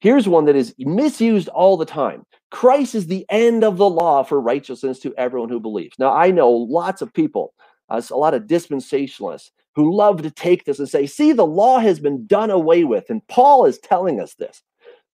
Here's 0.01 0.29
one 0.29 0.45
that 0.47 0.57
is 0.57 0.75
misused 0.79 1.49
all 1.49 1.77
the 1.77 1.87
time. 1.87 2.25
Christ 2.51 2.95
is 2.95 3.07
the 3.07 3.27
end 3.31 3.64
of 3.64 3.77
the 3.77 3.88
law 3.88 4.23
for 4.23 4.40
righteousness 4.40 4.99
to 5.01 5.14
everyone 5.16 5.49
who 5.49 5.61
believes. 5.61 5.99
Now, 5.99 6.12
I 6.12 6.31
know 6.31 6.51
lots 6.51 7.03
of 7.03 7.12
people, 7.12 7.55
uh, 7.88 8.01
a 8.11 8.16
lot 8.16 8.35
of 8.35 8.45
dispensationalists, 8.45 9.51
who 9.77 9.95
love 9.95 10.23
to 10.23 10.31
take 10.31 10.65
this 10.65 10.79
and 10.79 10.89
say, 10.89 11.07
see, 11.07 11.33
the 11.33 11.47
law 11.47 11.79
has 11.79 12.01
been 12.01 12.27
done 12.27 12.51
away 12.51 12.83
with. 12.83 13.11
And 13.11 13.27
Paul 13.29 13.67
is 13.67 13.79
telling 13.79 14.21
us 14.21 14.35
this. 14.35 14.62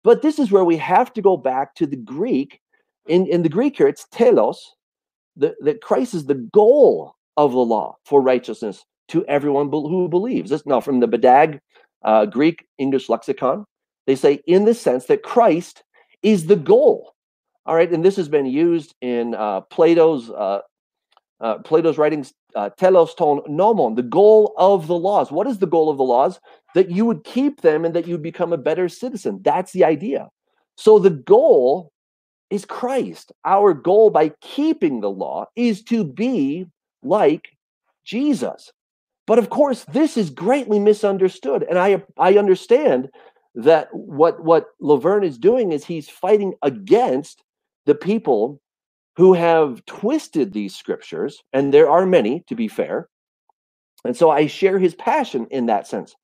But 0.04 0.22
this 0.22 0.38
is 0.38 0.52
where 0.52 0.64
we 0.64 0.76
have 0.76 1.12
to 1.14 1.22
go 1.22 1.36
back 1.36 1.74
to 1.74 1.86
the 1.86 1.96
Greek. 1.96 2.60
In, 3.06 3.26
in 3.26 3.42
the 3.42 3.48
Greek 3.48 3.76
here, 3.76 3.88
it's 3.88 4.06
telos, 4.12 4.74
that, 5.36 5.80
Christ 5.82 6.14
is 6.14 6.26
the 6.26 6.36
goal 6.52 7.16
of 7.36 7.52
the 7.52 7.58
law 7.58 7.96
for 8.06 8.22
righteousness 8.22 8.84
to 9.08 9.26
everyone 9.26 9.68
who 9.68 10.08
believes. 10.08 10.50
This 10.50 10.64
now 10.64 10.80
from 10.80 11.00
the 11.00 11.08
BDAG 11.08 11.58
uh, 12.04 12.26
Greek 12.26 12.64
English 12.78 13.08
lexicon. 13.08 13.64
They 14.06 14.14
say 14.14 14.40
in 14.46 14.64
the 14.64 14.74
sense 14.74 15.06
that 15.06 15.22
Christ 15.22 15.82
is 16.22 16.46
the 16.46 16.56
goal. 16.56 17.14
All 17.66 17.74
right, 17.74 17.90
and 17.90 18.04
this 18.04 18.16
has 18.16 18.28
been 18.28 18.46
used 18.46 18.94
in 19.00 19.34
uh, 19.34 19.62
Plato's 19.62 20.30
uh, 20.30 20.60
uh, 21.40 21.58
Plato's 21.58 21.98
writings, 21.98 22.32
uh, 22.54 22.70
telos 22.70 23.14
ton 23.14 23.40
nomon, 23.48 23.96
the 23.96 24.02
goal 24.02 24.54
of 24.56 24.86
the 24.86 24.96
laws. 24.96 25.30
What 25.30 25.46
is 25.46 25.58
the 25.58 25.66
goal 25.66 25.90
of 25.90 25.96
the 25.96 26.04
laws? 26.04 26.40
That 26.74 26.90
you 26.90 27.04
would 27.04 27.24
keep 27.24 27.60
them 27.60 27.84
and 27.84 27.94
that 27.94 28.06
you'd 28.06 28.22
become 28.22 28.52
a 28.52 28.58
better 28.58 28.88
citizen. 28.88 29.40
That's 29.42 29.72
the 29.72 29.84
idea. 29.84 30.28
So 30.76 30.98
the 30.98 31.10
goal 31.10 31.92
is 32.50 32.64
Christ. 32.64 33.32
Our 33.44 33.74
goal 33.74 34.10
by 34.10 34.32
keeping 34.40 35.00
the 35.00 35.10
law 35.10 35.46
is 35.56 35.82
to 35.84 36.04
be 36.04 36.66
like 37.02 37.48
Jesus. 38.04 38.72
But 39.26 39.38
of 39.38 39.50
course, 39.50 39.84
this 39.84 40.16
is 40.16 40.30
greatly 40.30 40.78
misunderstood. 40.78 41.64
And 41.68 41.78
I, 41.78 42.02
I 42.18 42.38
understand 42.38 43.10
that 43.54 43.88
what, 43.92 44.42
what 44.42 44.68
Laverne 44.80 45.24
is 45.24 45.38
doing 45.38 45.72
is 45.72 45.84
he's 45.84 46.08
fighting 46.08 46.54
against 46.62 47.42
the 47.84 47.94
people 47.94 48.61
who 49.16 49.34
have 49.34 49.84
twisted 49.86 50.52
these 50.52 50.74
scriptures, 50.74 51.42
and 51.52 51.72
there 51.72 51.90
are 51.90 52.06
many, 52.06 52.44
to 52.48 52.54
be 52.54 52.68
fair. 52.68 53.08
And 54.04 54.16
so 54.16 54.30
I 54.30 54.46
share 54.46 54.78
his 54.78 54.94
passion 54.94 55.46
in 55.50 55.66
that 55.66 55.86
sense. 55.86 56.14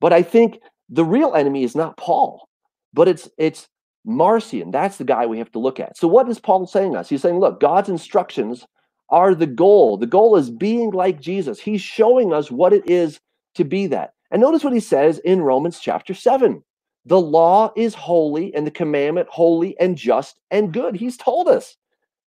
But 0.00 0.12
I 0.12 0.22
think 0.22 0.60
the 0.88 1.04
real 1.04 1.34
enemy 1.34 1.64
is 1.64 1.74
not 1.74 1.96
Paul, 1.96 2.48
but 2.92 3.08
it's 3.08 3.28
it's 3.38 3.68
Marcion. 4.04 4.70
That's 4.70 4.98
the 4.98 5.04
guy 5.04 5.26
we 5.26 5.38
have 5.38 5.50
to 5.52 5.58
look 5.58 5.80
at. 5.80 5.96
So 5.96 6.06
what 6.06 6.28
is 6.28 6.38
Paul 6.38 6.66
saying 6.66 6.94
us? 6.94 7.08
He's 7.08 7.22
saying, 7.22 7.40
look, 7.40 7.60
God's 7.60 7.88
instructions 7.88 8.64
are 9.10 9.34
the 9.34 9.46
goal. 9.46 9.96
The 9.96 10.06
goal 10.06 10.36
is 10.36 10.50
being 10.50 10.90
like 10.90 11.20
Jesus. 11.20 11.60
He's 11.60 11.82
showing 11.82 12.32
us 12.32 12.50
what 12.50 12.72
it 12.72 12.88
is 12.88 13.20
to 13.56 13.64
be 13.64 13.86
that. 13.88 14.12
And 14.30 14.40
notice 14.40 14.62
what 14.64 14.72
he 14.72 14.80
says 14.80 15.18
in 15.20 15.42
Romans 15.42 15.80
chapter 15.80 16.14
7. 16.14 16.62
The 17.04 17.20
law 17.20 17.72
is 17.76 17.94
holy 17.94 18.54
and 18.54 18.66
the 18.66 18.72
commandment 18.72 19.28
holy 19.30 19.78
and 19.78 19.96
just 19.96 20.40
and 20.50 20.72
good. 20.72 20.96
He's 20.96 21.16
told 21.16 21.48
us 21.48 21.76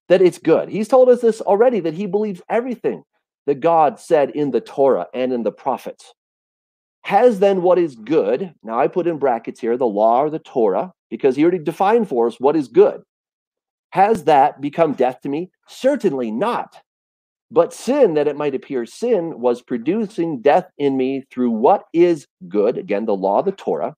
that 0.10 0.22
it's 0.22 0.40
good. 0.40 0.70
He's 0.70 0.88
told 0.88 1.08
us 1.10 1.22
this 1.22 1.40
already 1.40 1.80
that 1.80 1.94
he 1.94 2.06
believes 2.06 2.42
everything 2.50 3.04
that 3.46 3.62
God 3.62 4.00
said 4.00 4.32
in 4.32 4.52
the 4.52 4.62
Torah 4.62 5.08
and 5.14 5.32
in 5.32 5.44
the 5.44 5.52
prophets. 5.52 6.14
Has 7.04 7.40
then 7.40 7.62
what 7.62 7.80
is 7.80 7.96
good, 7.96 8.54
now 8.62 8.80
I 8.80 8.88
put 8.88 9.08
in 9.08 9.18
brackets 9.18 9.60
here 9.60 9.78
the 9.78 9.86
law 9.86 10.22
or 10.22 10.30
the 10.30 10.40
Torah, 10.40 10.92
because 11.10 11.36
he 11.36 11.44
already 11.44 11.60
defined 11.60 12.10
for 12.10 12.28
us 12.28 12.40
what 12.40 12.56
is 12.56 12.68
good. 12.68 13.02
Has 13.92 14.26
that 14.26 14.62
become 14.62 14.94
death 14.94 15.22
to 15.22 15.30
me? 15.30 15.50
Certainly 15.68 16.32
not. 16.32 16.82
But 17.52 17.74
sin, 17.74 18.14
that 18.14 18.28
it 18.28 18.38
might 18.38 18.54
appear 18.54 18.86
sin, 18.86 19.40
was 19.40 19.64
producing 19.64 20.42
death 20.42 20.70
in 20.78 20.98
me 20.98 21.24
through 21.32 21.50
what 21.50 21.86
is 21.94 22.28
good, 22.48 22.78
again, 22.78 23.06
the 23.06 23.16
law, 23.16 23.42
the 23.42 23.52
Torah, 23.52 23.96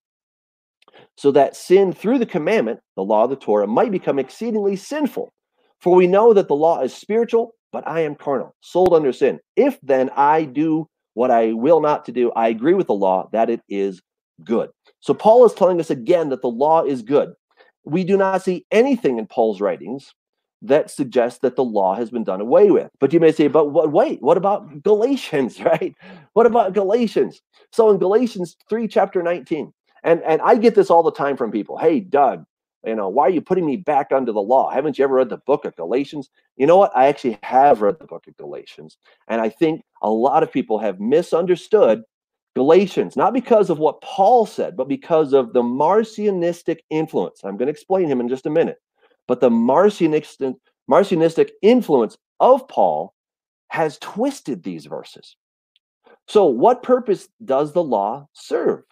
so 1.17 1.32
that 1.32 1.58
sin 1.58 1.91
through 1.91 2.19
the 2.19 2.26
commandment, 2.26 2.80
the 2.95 3.04
law, 3.04 3.28
the 3.28 3.36
Torah, 3.36 3.67
might 3.67 3.91
become 3.91 4.19
exceedingly 4.19 4.78
sinful. 4.78 5.34
For 5.82 5.96
we 5.96 6.08
know 6.08 6.34
that 6.34 6.48
the 6.48 6.56
law 6.56 6.82
is 6.82 6.94
spiritual, 6.94 7.56
but 7.72 7.88
I 7.88 8.02
am 8.02 8.15
carnal, 8.15 8.56
sold 8.62 8.94
under 8.94 9.12
sin. 9.13 9.39
If 9.56 9.80
then 9.82 10.10
I 10.15 10.44
do 10.44 10.88
what 11.15 11.32
I 11.32 11.54
will 11.54 11.82
not 11.82 12.06
to 12.06 12.12
do, 12.12 12.32
I 12.32 12.48
agree 12.50 12.74
with 12.74 12.88
the 12.88 12.94
law 12.94 13.30
that 13.34 13.50
it 13.50 13.62
is 13.67 14.02
good. 14.44 14.70
So 15.00 15.13
Paul 15.13 15.46
is 15.46 15.54
telling 15.54 15.80
us 15.80 15.89
again 15.89 16.30
that 16.30 16.41
the 16.41 16.50
law 16.50 16.84
is 16.84 17.02
good 17.02 17.34
we 17.84 18.04
do 18.04 18.17
not 18.17 18.44
see 18.44 18.65
anything 18.72 19.17
in 19.17 19.28
Paul's 19.28 19.62
writings 19.62 20.13
that 20.63 20.91
suggests 20.91 21.39
that 21.39 21.56
the 21.56 21.63
law 21.63 21.96
has 21.96 22.12
been 22.12 22.24
done 22.24 22.39
away 22.39 22.70
with. 22.70 22.89
But 23.00 23.13
you 23.13 23.20
may 23.20 23.32
say, 23.32 23.48
but 23.48 23.72
what, 23.72 23.91
wait, 23.91 24.22
what 24.22 24.38
about 24.38 24.84
Galatians, 24.84 25.60
right? 25.63 25.96
What 26.34 26.46
about 26.46 26.74
Galatians? 26.74 27.41
So 27.72 27.89
in 27.89 27.98
Galatians 27.98 28.56
3, 28.70 28.88
chapter 28.88 29.24
19, 29.24 29.74
and, 30.04 30.22
and 30.24 30.41
I 30.41 30.56
get 30.56 30.76
this 30.76 30.89
all 30.89 31.04
the 31.04 31.12
time 31.12 31.38
from 31.38 31.52
people. 31.52 31.78
Hey, 31.78 32.00
Doug, 32.00 32.46
you 32.86 32.96
know, 32.96 33.10
why 33.10 33.28
are 33.28 33.30
you 33.30 33.41
putting 33.41 33.65
me 33.65 33.78
back 33.78 34.12
under 34.12 34.32
the 34.32 34.41
law? 34.41 34.70
Haven't 34.70 34.98
you 34.98 35.04
ever 35.04 35.15
read 35.15 35.30
the 35.30 35.38
book 35.38 35.65
of 35.65 35.76
Galatians? 35.76 36.30
You 36.58 36.65
know 36.65 36.78
what? 36.78 36.96
I 36.96 37.08
actually 37.08 37.38
have 37.44 37.82
read 37.82 38.00
the 38.00 38.08
book 38.08 38.26
of 38.28 38.36
Galatians. 38.38 38.98
And 39.28 39.39
I 39.39 39.50
think 39.50 39.84
a 40.02 40.10
lot 40.10 40.41
of 40.41 40.52
people 40.52 40.80
have 40.80 41.00
misunderstood 41.00 42.04
Galatians, 42.56 43.15
not 43.15 43.34
because 43.34 43.70
of 43.70 43.80
what 43.80 44.02
Paul 44.02 44.46
said, 44.46 44.76
but 44.76 44.88
because 44.88 45.32
of 45.32 45.54
the 45.54 45.62
Marcionistic 45.62 46.80
influence. 46.89 47.41
I'm 47.44 47.56
going 47.56 47.67
to 47.67 47.72
explain 47.72 48.08
him 48.08 48.20
in 48.20 48.28
just 48.28 48.46
a 48.46 48.50
minute. 48.50 48.78
But 49.28 49.39
the 49.39 49.50
Marcionistic, 49.50 50.56
Marcionistic 50.89 51.52
influence 51.62 52.17
of 52.39 52.67
Paul 52.67 53.13
has 53.70 53.98
twisted 54.00 54.63
these 54.63 54.86
verses. 54.86 55.38
So, 56.28 56.46
what 56.46 56.84
purpose 56.84 57.30
does 57.46 57.72
the 57.72 57.84
law 57.84 58.28
serve? 58.34 58.84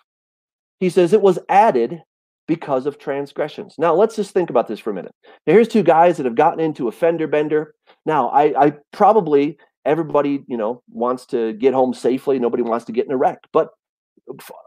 He 0.80 0.90
says 0.90 1.12
it 1.12 1.22
was 1.22 1.40
added 1.50 2.02
because 2.50 2.88
of 2.88 2.98
transgressions. 2.98 3.76
Now, 3.78 3.94
let's 3.94 4.16
just 4.16 4.32
think 4.32 4.50
about 4.50 4.68
this 4.68 4.80
for 4.80 4.90
a 4.90 4.94
minute. 4.94 5.14
Now, 5.46 5.54
here's 5.54 5.68
two 5.68 5.84
guys 5.84 6.18
that 6.18 6.26
have 6.26 6.34
gotten 6.34 6.60
into 6.60 6.88
a 6.88 6.92
fender 6.92 7.28
bender. 7.28 7.76
Now, 8.08 8.30
I, 8.30 8.66
I 8.66 8.74
probably 8.92 9.60
everybody 9.86 10.44
you 10.48 10.58
know 10.58 10.82
wants 10.90 11.28
to 11.28 11.54
get 11.54 11.76
home 11.76 11.94
safely. 11.94 12.40
Nobody 12.40 12.64
wants 12.64 12.86
to 12.86 12.92
get 12.92 13.06
in 13.06 13.12
a 13.12 13.18
wreck. 13.18 13.38
But 13.54 13.70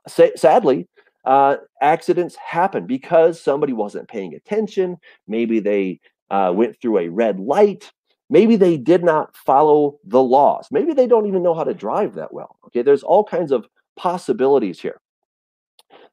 sadly 0.07 0.89
uh, 1.25 1.57
accidents 1.81 2.37
happen 2.37 2.87
because 2.87 3.43
somebody 3.43 3.73
wasn't 3.73 4.09
paying 4.09 4.35
attention. 4.35 4.97
Maybe 5.27 5.59
they 5.59 5.99
uh, 6.31 6.53
went 6.55 6.81
through 6.81 6.99
a 6.99 7.09
red 7.09 7.41
light. 7.41 7.91
Maybe 8.31 8.55
they 8.55 8.77
did 8.77 9.03
not 9.03 9.37
follow 9.37 9.99
the 10.05 10.23
laws. 10.23 10.69
Maybe 10.71 10.95
they 10.95 11.09
don't 11.09 11.27
even 11.27 11.43
know 11.43 11.55
how 11.55 11.65
to 11.65 11.75
drive 11.75 12.15
that 12.15 12.33
well. 12.33 12.59
Okay 12.67 12.83
there's 12.83 13.03
all 13.03 13.25
kinds 13.25 13.51
of 13.51 13.67
possibilities 13.97 14.81
here 14.81 15.02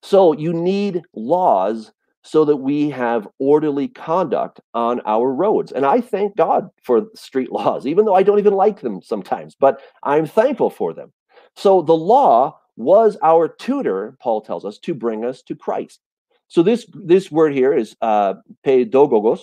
so 0.02 0.34
you 0.34 0.54
need 0.54 1.04
laws 1.14 1.92
so 2.24 2.46
that 2.46 2.58
we 2.58 2.90
have 2.90 3.28
orderly 3.40 3.88
conduct 3.88 4.60
on 4.74 5.02
our 5.06 5.34
roads. 5.34 5.72
And 5.72 5.86
I 5.86 6.02
thank 6.02 6.36
God 6.36 6.70
for 6.84 7.08
street 7.16 7.52
laws, 7.52 7.86
even 7.86 8.06
though 8.06 8.16
I 8.16 8.24
don't 8.24 8.40
even 8.40 8.54
like 8.54 8.82
them 8.82 9.02
sometimes, 9.02 9.56
but 9.60 9.82
I'm 10.04 10.26
thankful 10.26 10.70
for 10.70 10.94
them. 10.94 11.12
So 11.56 11.82
the 11.82 11.96
law 11.96 12.60
was 12.76 13.18
our 13.24 13.48
tutor, 13.48 14.18
Paul 14.22 14.42
tells 14.42 14.64
us, 14.64 14.78
to 14.80 14.94
bring 14.94 15.26
us 15.26 15.42
to 15.44 15.56
Christ. 15.56 16.00
So 16.48 16.64
this 16.64 16.86
this 16.94 17.30
word 17.32 17.54
here 17.54 17.74
is 17.74 17.96
uh, 18.02 18.36
pedagogos. 18.66 19.42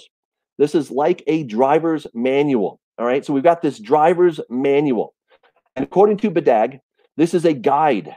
This 0.59 0.75
is 0.75 0.91
like 0.91 1.23
a 1.27 1.45
driver's 1.45 2.07
manual. 2.15 2.81
All 2.99 3.07
right. 3.07 3.25
So 3.25 3.33
we've 3.33 3.45
got 3.45 3.63
this 3.63 3.79
driver's 3.79 4.41
manual. 4.49 5.15
And 5.77 5.85
according 5.85 6.17
to 6.19 6.31
BDAG, 6.31 6.81
this 7.17 7.35
is 7.35 7.45
a 7.45 7.53
guide 7.53 8.17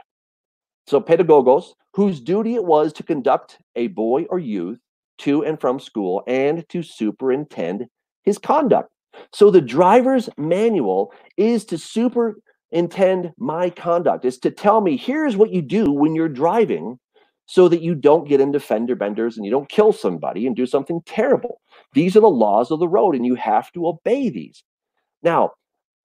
so 0.90 1.00
pedagogos, 1.00 1.74
whose 1.92 2.20
duty 2.20 2.54
it 2.54 2.64
was 2.64 2.92
to 2.94 3.02
conduct 3.02 3.58
a 3.76 3.88
boy 3.88 4.24
or 4.30 4.38
youth 4.38 4.78
to 5.18 5.44
and 5.44 5.60
from 5.60 5.78
school 5.78 6.22
and 6.26 6.68
to 6.68 6.82
superintend 6.82 7.86
his 8.22 8.38
conduct. 8.38 8.90
So 9.32 9.50
the 9.50 9.60
driver's 9.60 10.28
manual 10.36 11.12
is 11.36 11.64
to 11.66 11.78
superintend 11.78 13.32
my 13.36 13.70
conduct, 13.70 14.24
is 14.24 14.38
to 14.38 14.50
tell 14.50 14.80
me 14.80 14.96
here's 14.96 15.36
what 15.36 15.52
you 15.52 15.62
do 15.62 15.90
when 15.90 16.14
you're 16.14 16.28
driving 16.28 16.98
so 17.46 17.68
that 17.68 17.82
you 17.82 17.96
don't 17.96 18.28
get 18.28 18.40
into 18.40 18.60
fender 18.60 18.94
benders 18.94 19.36
and 19.36 19.44
you 19.44 19.50
don't 19.50 19.68
kill 19.68 19.92
somebody 19.92 20.46
and 20.46 20.54
do 20.54 20.66
something 20.66 21.00
terrible. 21.04 21.60
These 21.94 22.16
are 22.16 22.20
the 22.20 22.28
laws 22.30 22.70
of 22.70 22.78
the 22.78 22.88
road 22.88 23.16
and 23.16 23.26
you 23.26 23.34
have 23.34 23.72
to 23.72 23.88
obey 23.88 24.30
these. 24.30 24.62
Now, 25.22 25.50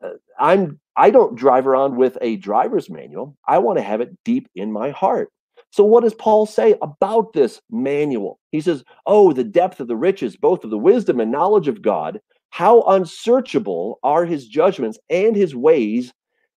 uh, 0.04 0.14
I'm 0.40 0.80
I 0.98 1.12
don't 1.12 1.36
drive 1.36 1.68
around 1.68 1.98
with 1.98 2.18
a 2.22 2.38
driver's 2.38 2.90
manual. 2.90 3.38
I 3.48 3.60
want 3.60 3.78
to 3.78 3.84
have 3.84 4.02
it 4.02 4.18
deep 4.24 4.48
in 4.56 4.72
my 4.72 4.92
heart. 4.92 5.30
So, 5.76 5.84
what 5.84 6.06
does 6.06 6.14
Paul 6.14 6.46
say 6.46 6.76
about 6.82 7.34
this 7.34 7.62
manual? 7.70 8.40
He 8.54 8.62
says, 8.62 8.86
Oh, 9.06 9.34
the 9.34 9.44
depth 9.44 9.82
of 9.82 9.90
the 9.90 9.98
riches, 9.98 10.38
both 10.38 10.64
of 10.64 10.70
the 10.70 10.78
wisdom 10.78 11.20
and 11.20 11.34
knowledge 11.34 11.68
of 11.68 11.82
God. 11.82 12.22
How 12.52 12.84
unsearchable 12.84 14.00
are 14.02 14.24
his 14.24 14.48
judgments 14.48 14.98
and 15.10 15.36
his 15.36 15.54
ways 15.54 16.14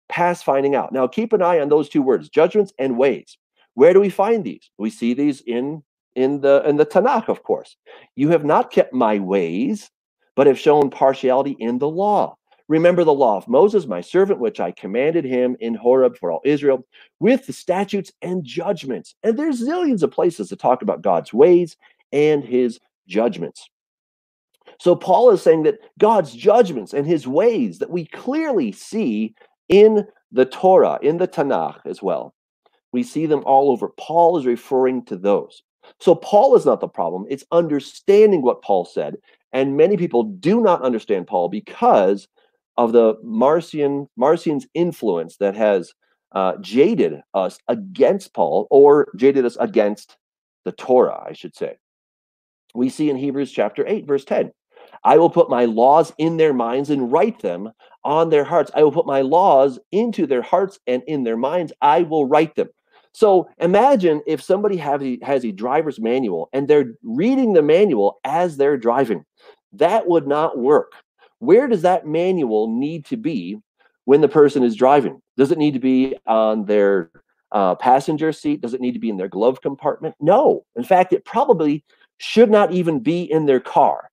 past 0.08 0.46
finding 0.46 0.76
out. 0.76 0.94
Now, 0.94 1.08
keep 1.08 1.34
an 1.34 1.42
eye 1.42 1.60
on 1.60 1.70
those 1.70 1.90
two 1.90 2.04
words, 2.04 2.30
judgments 2.30 2.72
and 2.78 2.96
ways. 2.96 3.40
Where 3.74 3.92
do 3.92 4.00
we 4.00 4.12
find 4.12 4.44
these? 4.44 4.70
We 4.78 4.92
see 4.92 5.16
these 5.16 5.42
in 5.42 5.82
in 6.16 6.42
the 6.42 6.62
in 6.70 6.76
the 6.76 6.86
Tanakh, 6.86 7.28
of 7.28 7.42
course. 7.42 7.76
You 8.16 8.30
have 8.30 8.46
not 8.46 8.70
kept 8.70 8.94
my 8.94 9.18
ways, 9.18 9.90
but 10.36 10.46
have 10.46 10.60
shown 10.60 10.92
partiality 10.92 11.56
in 11.58 11.80
the 11.80 11.90
law. 11.90 12.36
Remember 12.70 13.04
the 13.04 13.14
law 13.14 13.38
of 13.38 13.48
Moses, 13.48 13.86
my 13.86 14.02
servant, 14.02 14.40
which 14.40 14.60
I 14.60 14.72
commanded 14.72 15.24
him 15.24 15.56
in 15.60 15.74
Horeb 15.74 16.18
for 16.18 16.32
all 16.32 16.42
Israel, 16.44 16.86
with 17.20 17.46
the 17.46 17.54
statutes 17.54 18.12
and 18.22 18.44
judgments. 18.44 19.16
And 19.24 19.38
there's 19.38 19.66
zillions 19.66 20.04
of 20.04 20.12
places 20.12 20.50
to 20.50 20.56
talk 20.58 20.82
about 20.82 21.02
God's 21.02 21.34
ways 21.34 21.78
and 22.12 22.44
his 22.44 22.80
judgments. 23.08 23.70
So 24.80 24.96
Paul 24.96 25.32
is 25.32 25.42
saying 25.42 25.64
that 25.64 25.80
God's 25.98 26.34
judgments 26.34 26.94
and 26.94 27.08
his 27.08 27.28
ways 27.28 27.80
that 27.80 27.90
we 27.90 28.06
clearly 28.06 28.72
see 28.72 29.34
in 29.70 30.06
the 30.32 30.46
Torah, 30.46 31.00
in 31.02 31.18
the 31.18 31.28
Tanakh 31.28 31.86
as 31.86 32.02
well. 32.02 32.36
We 32.92 33.04
see 33.04 33.26
them 33.26 33.44
all 33.46 33.72
over. 33.72 33.90
Paul 33.98 34.38
is 34.38 34.46
referring 34.46 35.06
to 35.06 35.16
those. 35.16 35.64
So 36.00 36.16
Paul 36.16 36.56
is 36.56 36.66
not 36.66 36.82
the 36.82 36.88
problem. 36.88 37.26
It's 37.30 37.46
understanding 37.52 38.42
what 38.42 38.62
Paul 38.62 38.86
said. 38.86 39.18
And 39.54 39.78
many 39.78 39.96
people 39.96 40.24
do 40.24 40.62
not 40.62 40.82
understand 40.82 41.28
Paul 41.28 41.48
because 41.48 42.28
of 42.78 42.92
the 42.92 43.16
Marcion 43.24 44.08
Marcion's 44.16 44.68
influence 44.74 45.38
that 45.38 45.56
has 45.56 45.94
uh, 46.34 46.54
jaded 46.62 47.22
us 47.34 47.58
against 47.68 48.34
Paul 48.34 48.68
or 48.70 49.08
jaded 49.16 49.46
us 49.46 49.58
against 49.60 50.18
the 50.66 50.72
Torah, 50.72 51.24
I 51.28 51.34
should 51.34 51.56
say. 51.56 51.78
We 52.76 52.90
see 52.90 53.10
in 53.10 53.18
Hebrews 53.18 53.52
chapter 53.52 53.86
8, 53.88 54.06
verse 54.06 54.26
10 54.26 54.52
I 55.04 55.18
will 55.18 55.30
put 55.30 55.50
my 55.50 55.66
laws 55.66 56.14
in 56.18 56.38
their 56.38 56.54
minds 56.54 56.90
and 56.90 57.12
write 57.12 57.42
them 57.42 57.72
on 58.04 58.30
their 58.30 58.44
hearts. 58.44 58.72
I 58.76 58.84
will 58.84 58.92
put 58.92 59.06
my 59.06 59.22
laws 59.22 59.80
into 59.92 60.28
their 60.28 60.42
hearts 60.42 60.80
and 60.88 61.04
in 61.08 61.24
their 61.24 61.38
minds. 61.38 61.74
I 61.82 62.04
will 62.04 62.26
write 62.26 62.56
them. 62.56 62.70
So 63.14 63.50
imagine 63.58 64.22
if 64.28 64.42
somebody 64.42 64.78
a, 64.80 65.18
has 65.24 65.44
a 65.44 65.52
driver's 65.52 66.00
manual 66.00 66.50
and 66.54 66.68
they're 66.68 66.94
reading 67.04 67.54
the 67.54 67.62
manual 67.62 68.20
as 68.24 68.58
they're 68.58 68.78
driving. 68.78 69.26
That 69.74 70.08
would 70.08 70.28
not 70.28 70.58
work. 70.58 70.92
Where 71.40 71.68
does 71.68 71.84
that 71.84 72.08
manual 72.08 72.68
need 72.68 73.06
to 73.06 73.18
be 73.18 73.60
when 74.06 74.22
the 74.22 74.30
person 74.30 74.64
is 74.64 74.76
driving? 74.76 75.22
Does 75.38 75.52
it 75.52 75.58
need 75.58 75.74
to 75.74 75.80
be 75.80 76.16
on 76.26 76.66
their 76.66 77.12
uh, 77.52 77.76
passenger 77.76 78.32
seat? 78.32 78.62
Does 78.62 78.74
it 78.74 78.82
need 78.82 78.94
to 78.94 79.00
be 79.00 79.10
in 79.10 79.18
their 79.18 79.28
glove 79.28 79.62
compartment? 79.62 80.16
No. 80.20 80.66
In 80.76 80.84
fact, 80.84 81.14
it 81.14 81.26
probably 81.26 81.84
should 82.18 82.50
not 82.50 82.72
even 82.72 83.00
be 83.00 83.24
in 83.24 83.46
their 83.46 83.60
car. 83.60 84.10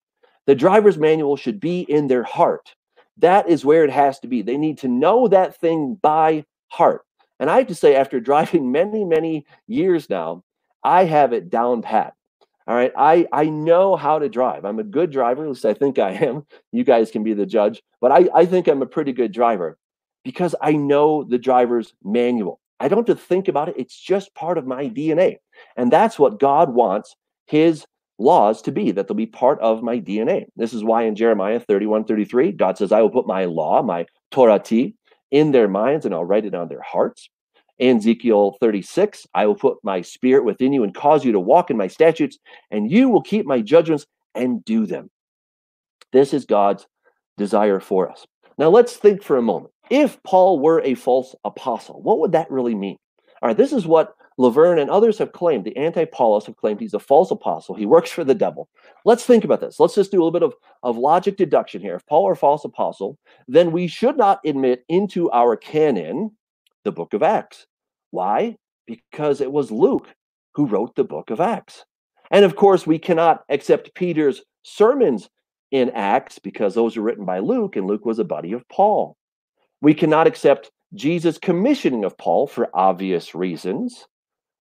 The 0.47 0.55
driver's 0.55 0.99
manual 0.99 1.37
should 1.37 1.59
be 1.59 1.81
in 1.81 2.09
their 2.09 2.23
heart. 2.23 2.75
That 3.19 3.49
is 3.49 3.65
where 3.65 3.85
it 3.85 3.91
has 3.91 4.19
to 4.21 4.29
be. 4.29 4.43
They 4.43 4.57
need 4.57 4.79
to 4.79 4.89
know 4.89 5.29
that 5.29 5.57
thing 5.57 5.99
by 6.03 6.45
heart. 6.69 7.03
And 7.41 7.51
I 7.51 7.59
have 7.59 7.67
to 7.69 7.75
say, 7.75 7.97
after 7.97 8.21
driving 8.21 8.71
many, 8.71 9.05
many 9.05 9.47
years 9.67 10.11
now, 10.11 10.43
I 10.83 11.05
have 11.05 11.33
it 11.33 11.49
down 11.49 11.83
pat. 11.83 12.15
All 12.67 12.75
right. 12.75 12.93
I, 12.97 13.27
I 13.33 13.45
know 13.47 13.95
how 13.95 14.19
to 14.19 14.29
drive. 14.29 14.65
I'm 14.65 14.79
a 14.79 14.85
good 14.85 15.11
driver. 15.11 15.45
At 15.45 15.51
least 15.51 15.67
I 15.67 15.75
think 15.75 15.99
I 15.99 16.13
am. 16.13 16.47
You 16.73 16.85
guys 16.85 17.11
can 17.11 17.23
be 17.23 17.35
the 17.35 17.47
judge. 17.47 17.83
But 18.01 18.13
I, 18.13 18.29
I 18.35 18.47
think 18.47 18.69
I'm 18.69 18.83
a 18.83 18.87
pretty 18.87 19.13
good 19.13 19.33
driver 19.33 19.79
because 20.25 20.55
I 20.61 20.73
know 20.73 21.25
the 21.25 21.39
driver's 21.39 21.93
manual. 22.03 22.61
I 22.81 22.89
don't 22.89 23.07
have 23.07 23.17
to 23.17 23.23
think 23.23 23.49
about 23.49 23.69
it. 23.69 23.77
It's 23.79 23.99
just 23.99 24.35
part 24.35 24.59
of 24.59 24.67
my 24.67 24.89
DNA. 24.89 25.37
And 25.77 25.93
that's 25.93 26.19
what 26.19 26.41
God 26.41 26.75
wants 26.75 27.15
his 27.47 27.87
laws 28.19 28.63
to 28.63 28.73
be, 28.73 28.91
that 28.93 29.09
they'll 29.09 29.17
be 29.17 29.27
part 29.27 29.61
of 29.61 29.83
my 29.83 30.01
DNA. 30.01 30.47
This 30.57 30.73
is 30.73 30.83
why 30.83 31.03
in 31.03 31.17
Jeremiah 31.17 31.61
31 31.61 32.05
33, 32.05 32.53
God 32.53 32.79
says, 32.79 32.93
I 32.93 33.01
will 33.01 33.11
put 33.11 33.27
my 33.27 33.45
law, 33.45 33.83
my 33.83 34.07
Torah 34.31 34.59
T, 34.59 34.95
in 35.31 35.53
their 35.53 35.69
minds 35.69 36.07
and 36.07 36.15
I'll 36.15 36.25
write 36.25 36.47
it 36.47 36.55
on 36.55 36.69
their 36.69 36.83
hearts. 36.83 37.29
In 37.79 37.97
Ezekiel 37.97 38.57
36, 38.61 39.27
I 39.35 39.47
will 39.47 39.57
put 39.57 39.79
my 39.83 40.01
spirit 40.01 40.45
within 40.45 40.73
you 40.73 40.85
and 40.85 40.95
cause 40.95 41.25
you 41.25 41.33
to 41.33 41.41
walk 41.41 41.71
in 41.71 41.77
my 41.77 41.89
statutes, 41.89 42.39
and 42.71 42.91
you 42.91 43.09
will 43.09 43.23
keep 43.23 43.47
my 43.47 43.61
judgments 43.61 44.07
and 44.35 44.65
do 44.65 44.87
them. 44.87 45.11
This 46.13 46.33
is 46.33 46.45
God's 46.45 46.87
desire 47.37 47.81
for 47.81 48.09
us. 48.11 48.27
Now 48.59 48.69
let's 48.69 48.97
think 48.97 49.23
for 49.23 49.37
a 49.37 49.43
moment. 49.43 49.73
If 49.91 50.23
Paul 50.23 50.61
were 50.61 50.81
a 50.83 50.95
false 50.95 51.35
apostle, 51.45 52.01
what 52.03 52.21
would 52.21 52.33
that 52.33 52.51
really 52.51 52.75
mean? 52.75 52.97
All 53.43 53.49
right, 53.49 53.57
this 53.57 53.73
is 53.73 53.87
what 53.87 54.15
Laverne 54.39 54.79
and 54.79 54.91
others 54.91 55.19
have 55.19 55.33
claimed, 55.33 55.65
the 55.65 55.77
anti 55.77 56.05
Paulists 56.05 56.47
have 56.47 56.57
claimed 56.57 56.81
he's 56.81 56.95
a 56.95 56.99
false 56.99 57.31
apostle. 57.31 57.75
He 57.75 57.87
works 57.87 58.11
for 58.11 58.25
the 58.25 58.35
devil. 58.35 58.69
Let's 59.05 59.25
think 59.25 59.45
about 59.45 59.61
this. 59.61 59.79
Let's 59.79 59.95
just 59.95 60.11
do 60.11 60.17
a 60.17 60.25
little 60.25 60.33
bit 60.33 60.43
of, 60.43 60.55
of 60.83 60.97
logic 60.97 61.37
deduction 61.37 61.81
here. 61.81 61.95
If 61.95 62.07
Paul 62.07 62.25
were 62.25 62.33
a 62.33 62.37
false 62.37 62.65
apostle, 62.65 63.19
then 63.47 63.71
we 63.71 63.87
should 63.87 64.17
not 64.17 64.41
admit 64.45 64.85
into 64.89 65.31
our 65.31 65.57
canon 65.57 66.33
the 66.85 66.93
book 66.93 67.15
of 67.15 67.23
Acts. 67.23 67.67
Why? 68.11 68.57
Because 68.87 69.41
it 69.41 69.51
was 69.51 69.71
Luke 69.71 70.09
who 70.55 70.67
wrote 70.67 70.95
the 70.95 71.05
book 71.05 71.31
of 71.31 71.41
Acts. 71.41 71.85
And 72.31 72.45
of 72.45 72.57
course, 72.57 72.87
we 72.87 72.99
cannot 72.99 73.45
accept 73.49 73.95
Peter's 73.95 74.43
sermons 74.63 75.29
in 75.71 75.91
Acts 75.91 76.39
because 76.39 76.75
those 76.75 76.97
were 76.97 77.03
written 77.03 77.25
by 77.25 77.41
Luke, 77.41 77.77
and 77.77 77.87
Luke 77.87 78.07
was 78.07 78.19
a 78.19 78.25
buddy 78.25 78.53
of 78.53 78.67
Paul. 78.69 79.17
We 79.81 79.95
cannot 79.95 80.27
accept 80.27 80.71
Jesus' 80.95 81.39
commissioning 81.39 82.05
of 82.05 82.17
Paul 82.17 82.47
for 82.47 82.71
obvious 82.75 83.35
reasons. 83.35 84.07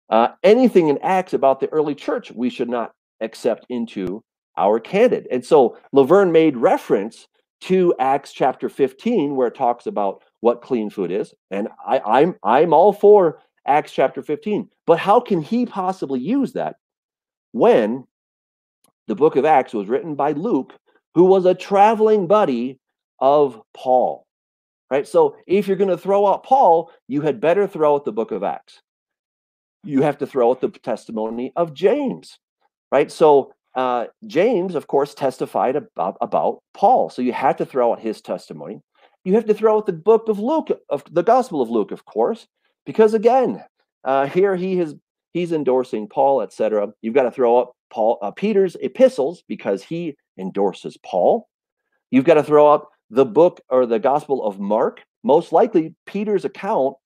Uh, 0.09 0.29
anything 0.43 0.89
in 0.89 0.99
Acts 1.03 1.33
about 1.33 1.61
the 1.61 1.69
early 1.73 1.95
church, 1.95 2.31
we 2.31 2.51
should 2.51 2.69
not 2.69 2.93
accept 3.21 3.67
into 3.69 4.23
our 4.57 4.79
canon. 4.79 5.25
And 5.31 5.45
so 5.45 5.77
Laverne 5.93 6.33
made 6.33 6.57
reference 6.57 7.27
to 7.63 7.95
Acts 7.99 8.33
chapter 8.33 8.69
15, 8.69 9.35
where 9.35 9.49
it 9.49 9.55
talks 9.55 9.87
about 9.87 10.23
what 10.43 10.61
clean 10.61 10.91
food 10.91 11.11
is. 11.11 11.33
And 11.51 11.69
I, 11.87 12.01
I'm 12.05 12.37
I'm 12.45 12.75
all 12.75 12.93
for 12.93 13.41
Acts 13.67 13.93
chapter 13.93 14.23
15. 14.23 14.69
But 14.87 14.99
how 14.99 15.19
can 15.19 15.41
he 15.41 15.65
possibly 15.65 16.21
use 16.21 16.53
that 16.53 16.77
when 17.53 18.07
the 19.09 19.15
book 19.15 19.37
of 19.37 19.47
Acts 19.47 19.73
was 19.73 19.89
written 19.89 20.15
by 20.15 20.33
Luke, 20.33 20.75
who 21.15 21.25
was 21.25 21.47
a 21.47 21.55
traveling 21.55 22.27
buddy 22.27 22.79
of 23.19 23.59
Paul? 23.75 24.27
Right? 24.91 25.09
So 25.09 25.37
if 25.47 25.67
you're 25.67 25.79
going 25.79 25.89
to 25.89 25.97
throw 25.97 26.27
out 26.27 26.45
Paul, 26.45 26.91
you 27.09 27.23
had 27.23 27.41
better 27.41 27.67
throw 27.67 27.95
out 27.95 28.05
the 28.05 28.13
book 28.13 28.31
of 28.31 28.43
Acts 28.43 28.83
you 29.85 30.03
have 30.03 30.19
to 30.19 30.27
throw 30.27 30.51
out 30.51 30.61
the 30.61 30.69
testimony 30.69 31.53
of 31.57 31.75
James, 31.75 32.39
right? 32.91 33.11
So 33.11 33.53
uh, 33.75 34.07
James, 34.27 34.75
of 34.75 34.87
course, 34.87 35.15
testified 35.15 35.77
about, 35.77 36.17
about 36.21 36.63
Paul. 36.75 37.11
So 37.11 37.23
you 37.23 37.33
have 37.33 37.57
to 37.57 37.67
throw 37.67 37.93
out 37.93 38.01
his 38.01 38.21
testimony. 38.21 38.81
You 39.25 39.35
have 39.35 39.47
to 39.47 39.55
throw 39.55 39.77
out 39.77 39.87
the 39.87 39.93
book 39.93 40.29
of 40.29 40.39
Luke, 40.39 40.69
of 40.89 41.05
the 41.13 41.23
Gospel 41.23 41.63
of 41.63 41.71
Luke, 41.71 41.93
of 41.93 42.05
course, 42.05 42.49
because 42.85 43.15
again, 43.15 43.63
uh, 44.05 44.27
here 44.27 44.57
he 44.57 44.81
is 44.81 44.95
he's 45.33 45.53
endorsing 45.53 46.09
Paul, 46.09 46.43
etc. 46.43 46.93
You've 47.03 47.15
got 47.15 47.23
to 47.25 47.31
throw 47.31 47.61
out 47.61 47.75
Paul 47.91 48.19
uh, 48.23 48.31
Peter's 48.31 48.77
epistles 48.81 49.45
because 49.47 49.83
he 49.83 50.17
endorses 50.39 50.97
Paul. 51.05 51.49
You've 52.11 52.25
got 52.25 52.35
to 52.35 52.45
throw 52.45 52.73
out 52.73 52.89
the 53.11 53.25
book 53.25 53.61
or 53.69 53.87
the 53.87 53.99
Gospel 53.99 54.45
of 54.45 54.59
Mark. 54.59 55.03
Most 55.23 55.53
likely, 55.53 55.95
Peter's 56.07 56.45
account 56.45 56.97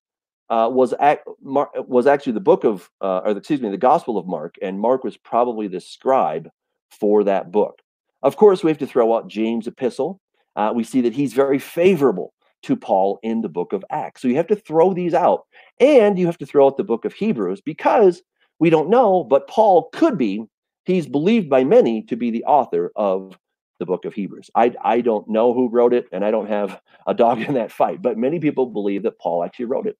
uh, 0.49 0.69
was 0.71 0.93
was 1.41 2.07
actually 2.07 2.33
the 2.33 2.39
book 2.39 2.63
of, 2.63 2.89
uh, 3.01 3.21
or 3.25 3.31
excuse 3.37 3.61
me, 3.61 3.69
the 3.69 3.77
Gospel 3.77 4.17
of 4.17 4.27
Mark, 4.27 4.55
and 4.61 4.79
Mark 4.79 5.03
was 5.03 5.17
probably 5.17 5.67
the 5.67 5.81
scribe 5.81 6.49
for 6.89 7.23
that 7.25 7.51
book. 7.51 7.81
Of 8.23 8.37
course, 8.37 8.63
we 8.63 8.71
have 8.71 8.79
to 8.79 8.87
throw 8.87 9.15
out 9.15 9.27
James' 9.27 9.67
epistle. 9.67 10.19
Uh, 10.57 10.73
we 10.75 10.83
see 10.83 11.01
that 11.01 11.13
he's 11.13 11.33
very 11.33 11.59
favorable 11.59 12.33
to 12.63 12.75
Paul 12.75 13.19
in 13.21 13.41
the 13.41 13.49
book 13.49 13.71
of 13.71 13.85
Acts. 13.91 14.21
So 14.21 14.27
you 14.27 14.35
have 14.35 14.47
to 14.47 14.55
throw 14.55 14.93
these 14.93 15.13
out, 15.13 15.45
and 15.79 16.17
you 16.17 16.25
have 16.25 16.39
to 16.39 16.45
throw 16.45 16.65
out 16.65 16.75
the 16.75 16.83
book 16.83 17.05
of 17.05 17.13
Hebrews 17.13 17.61
because 17.61 18.23
we 18.59 18.69
don't 18.69 18.89
know, 18.89 19.23
but 19.23 19.47
Paul 19.47 19.89
could 19.93 20.17
be. 20.17 20.43
He's 20.85 21.05
believed 21.05 21.49
by 21.49 21.63
many 21.63 22.01
to 22.03 22.15
be 22.15 22.31
the 22.31 22.45
author 22.45 22.91
of 22.95 23.37
the 23.79 23.85
book 23.85 24.05
of 24.05 24.13
Hebrews. 24.13 24.49
I, 24.55 24.73
I 24.83 25.01
don't 25.01 25.29
know 25.29 25.53
who 25.53 25.69
wrote 25.69 25.93
it, 25.93 26.07
and 26.11 26.25
I 26.25 26.31
don't 26.31 26.47
have 26.47 26.81
a 27.05 27.13
dog 27.13 27.39
in 27.47 27.53
that 27.53 27.71
fight, 27.71 28.01
but 28.01 28.17
many 28.17 28.39
people 28.39 28.65
believe 28.65 29.03
that 29.03 29.19
Paul 29.19 29.43
actually 29.43 29.65
wrote 29.65 29.85
it. 29.85 29.97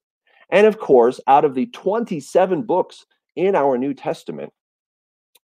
And 0.49 0.65
of 0.65 0.79
course, 0.79 1.19
out 1.27 1.45
of 1.45 1.53
the 1.53 1.67
27 1.67 2.63
books 2.63 3.05
in 3.35 3.53
our 3.53 3.77
New 3.77 3.93
Testament, 3.93 4.51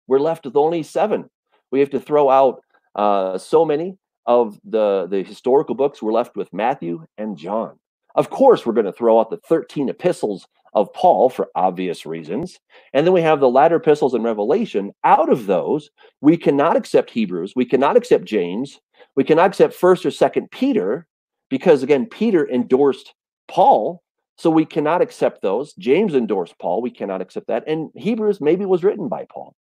we're 0.07 0.21
left 0.21 0.45
with 0.45 0.57
only 0.57 0.83
seven. 0.83 1.29
We 1.71 1.81
have 1.81 1.91
to 1.91 2.01
throw 2.01 2.31
out 2.31 2.63
uh, 2.95 3.37
so 3.39 3.65
many 3.65 3.99
of 4.27 4.59
the, 4.65 5.07
the 5.11 5.23
historical 5.23 5.75
books. 5.75 6.03
We're 6.03 6.13
left 6.13 6.37
with 6.37 6.53
Matthew 6.53 7.07
and 7.19 7.37
John. 7.37 7.79
Of 8.15 8.31
course, 8.31 8.65
we're 8.67 8.75
going 8.75 8.87
to 8.87 8.93
throw 8.93 9.21
out 9.21 9.31
the 9.31 9.41
13 9.49 9.89
epistles 9.89 10.47
of 10.75 10.93
Paul 10.93 11.29
for 11.29 11.49
obvious 11.55 12.07
reasons. 12.07 12.59
And 12.93 13.07
then 13.07 13.15
we 13.15 13.23
have 13.23 13.41
the 13.41 13.49
latter 13.49 13.77
epistles 13.77 14.15
and 14.15 14.25
Revelation. 14.25 14.93
Out 15.05 15.31
of 15.31 15.47
those, 15.47 15.91
we 16.21 16.37
cannot 16.37 16.77
accept 16.77 17.11
Hebrews, 17.11 17.53
we 17.57 17.65
cannot 17.65 17.97
accept 17.97 18.25
James, 18.25 18.81
we 19.17 19.25
cannot 19.25 19.49
accept 19.49 19.75
1st 19.79 20.07
or 20.07 20.11
2nd 20.11 20.51
Peter, 20.51 21.07
because 21.51 21.83
again, 21.83 22.07
Peter 22.07 22.49
endorsed 22.49 23.15
Paul 23.49 24.03
so 24.39 24.51
we 24.51 24.65
cannot 24.65 25.03
accept 25.03 25.43
those. 25.43 25.73
James 25.75 26.15
endorsed 26.15 26.59
Paul. 26.59 26.83
We 26.83 26.91
cannot 26.91 27.21
accept 27.21 27.47
that. 27.49 27.65
And 27.67 27.91
Hebrews 27.95 28.41
maybe 28.41 28.65
was 28.65 28.83
written 28.83 29.09
by 29.09 29.27
Paul. 29.31 29.55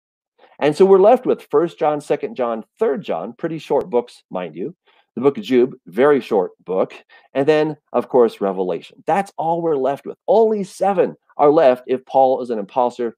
And 0.59 0.75
so 0.75 0.85
we're 0.85 0.99
left 0.99 1.25
with 1.25 1.47
First 1.49 1.79
John, 1.79 2.01
Second 2.01 2.35
John, 2.35 2.65
Third 2.79 3.01
John, 3.01 3.33
pretty 3.37 3.59
short 3.59 3.89
books, 3.89 4.23
mind 4.29 4.55
you. 4.55 4.75
The 5.15 5.21
book 5.21 5.37
of 5.37 5.43
Jude, 5.43 5.73
very 5.87 6.21
short 6.21 6.51
book. 6.63 6.93
And 7.33 7.47
then, 7.47 7.77
of 7.93 8.09
course, 8.09 8.41
Revelation. 8.41 9.03
That's 9.07 9.31
all 9.37 9.61
we're 9.61 9.75
left 9.75 10.05
with. 10.05 10.17
Only 10.27 10.63
seven 10.63 11.15
are 11.37 11.49
left 11.49 11.83
if 11.87 12.05
Paul 12.05 12.41
is 12.41 12.49
an 12.49 12.59
imposter, 12.59 13.15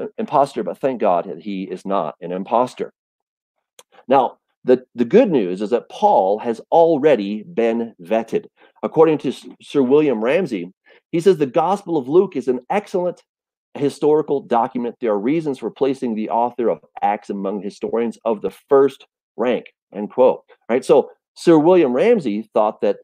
uh, 0.00 0.06
imposter, 0.18 0.62
but 0.62 0.78
thank 0.78 1.00
God 1.00 1.24
that 1.24 1.40
he 1.40 1.64
is 1.64 1.84
not 1.84 2.14
an 2.20 2.32
imposter. 2.32 2.92
Now, 4.06 4.38
the, 4.64 4.84
the 4.94 5.04
good 5.04 5.30
news 5.30 5.60
is 5.60 5.70
that 5.70 5.88
Paul 5.88 6.38
has 6.38 6.60
already 6.70 7.42
been 7.42 7.94
vetted. 8.00 8.46
According 8.82 9.18
to 9.18 9.32
Sir 9.60 9.82
William 9.82 10.22
Ramsay, 10.22 10.70
he 11.10 11.20
says 11.20 11.36
the 11.36 11.46
Gospel 11.46 11.96
of 11.96 12.08
Luke 12.08 12.36
is 12.36 12.48
an 12.48 12.60
excellent 12.70 13.22
historical 13.74 14.40
document. 14.40 14.96
There 15.00 15.12
are 15.12 15.18
reasons 15.18 15.58
for 15.58 15.70
placing 15.70 16.14
the 16.14 16.30
author 16.30 16.68
of 16.68 16.80
Acts 17.00 17.30
among 17.30 17.62
historians 17.62 18.18
of 18.24 18.42
the 18.42 18.50
first 18.68 19.06
rank. 19.36 19.66
End 19.94 20.10
quote. 20.10 20.42
Right. 20.68 20.84
So 20.84 21.10
Sir 21.34 21.58
William 21.58 21.92
Ramsay 21.92 22.50
thought 22.54 22.80
that 22.82 22.96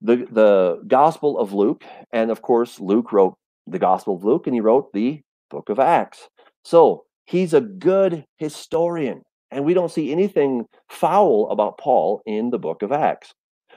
the 0.00 0.26
the 0.30 0.82
Gospel 0.86 1.38
of 1.38 1.52
Luke, 1.52 1.84
and 2.12 2.30
of 2.30 2.42
course 2.42 2.80
Luke 2.80 3.12
wrote 3.12 3.34
the 3.66 3.78
Gospel 3.78 4.16
of 4.16 4.24
Luke, 4.24 4.46
and 4.46 4.54
he 4.54 4.60
wrote 4.60 4.92
the 4.92 5.20
Book 5.50 5.68
of 5.68 5.78
Acts. 5.78 6.28
So 6.64 7.04
he's 7.24 7.54
a 7.54 7.60
good 7.60 8.24
historian, 8.38 9.22
and 9.50 9.64
we 9.64 9.74
don't 9.74 9.90
see 9.90 10.12
anything 10.12 10.66
foul 10.88 11.48
about 11.50 11.78
Paul 11.78 12.22
in 12.26 12.50
the 12.50 12.58
Book 12.58 12.82
of 12.82 12.92
Acts. 12.92 13.32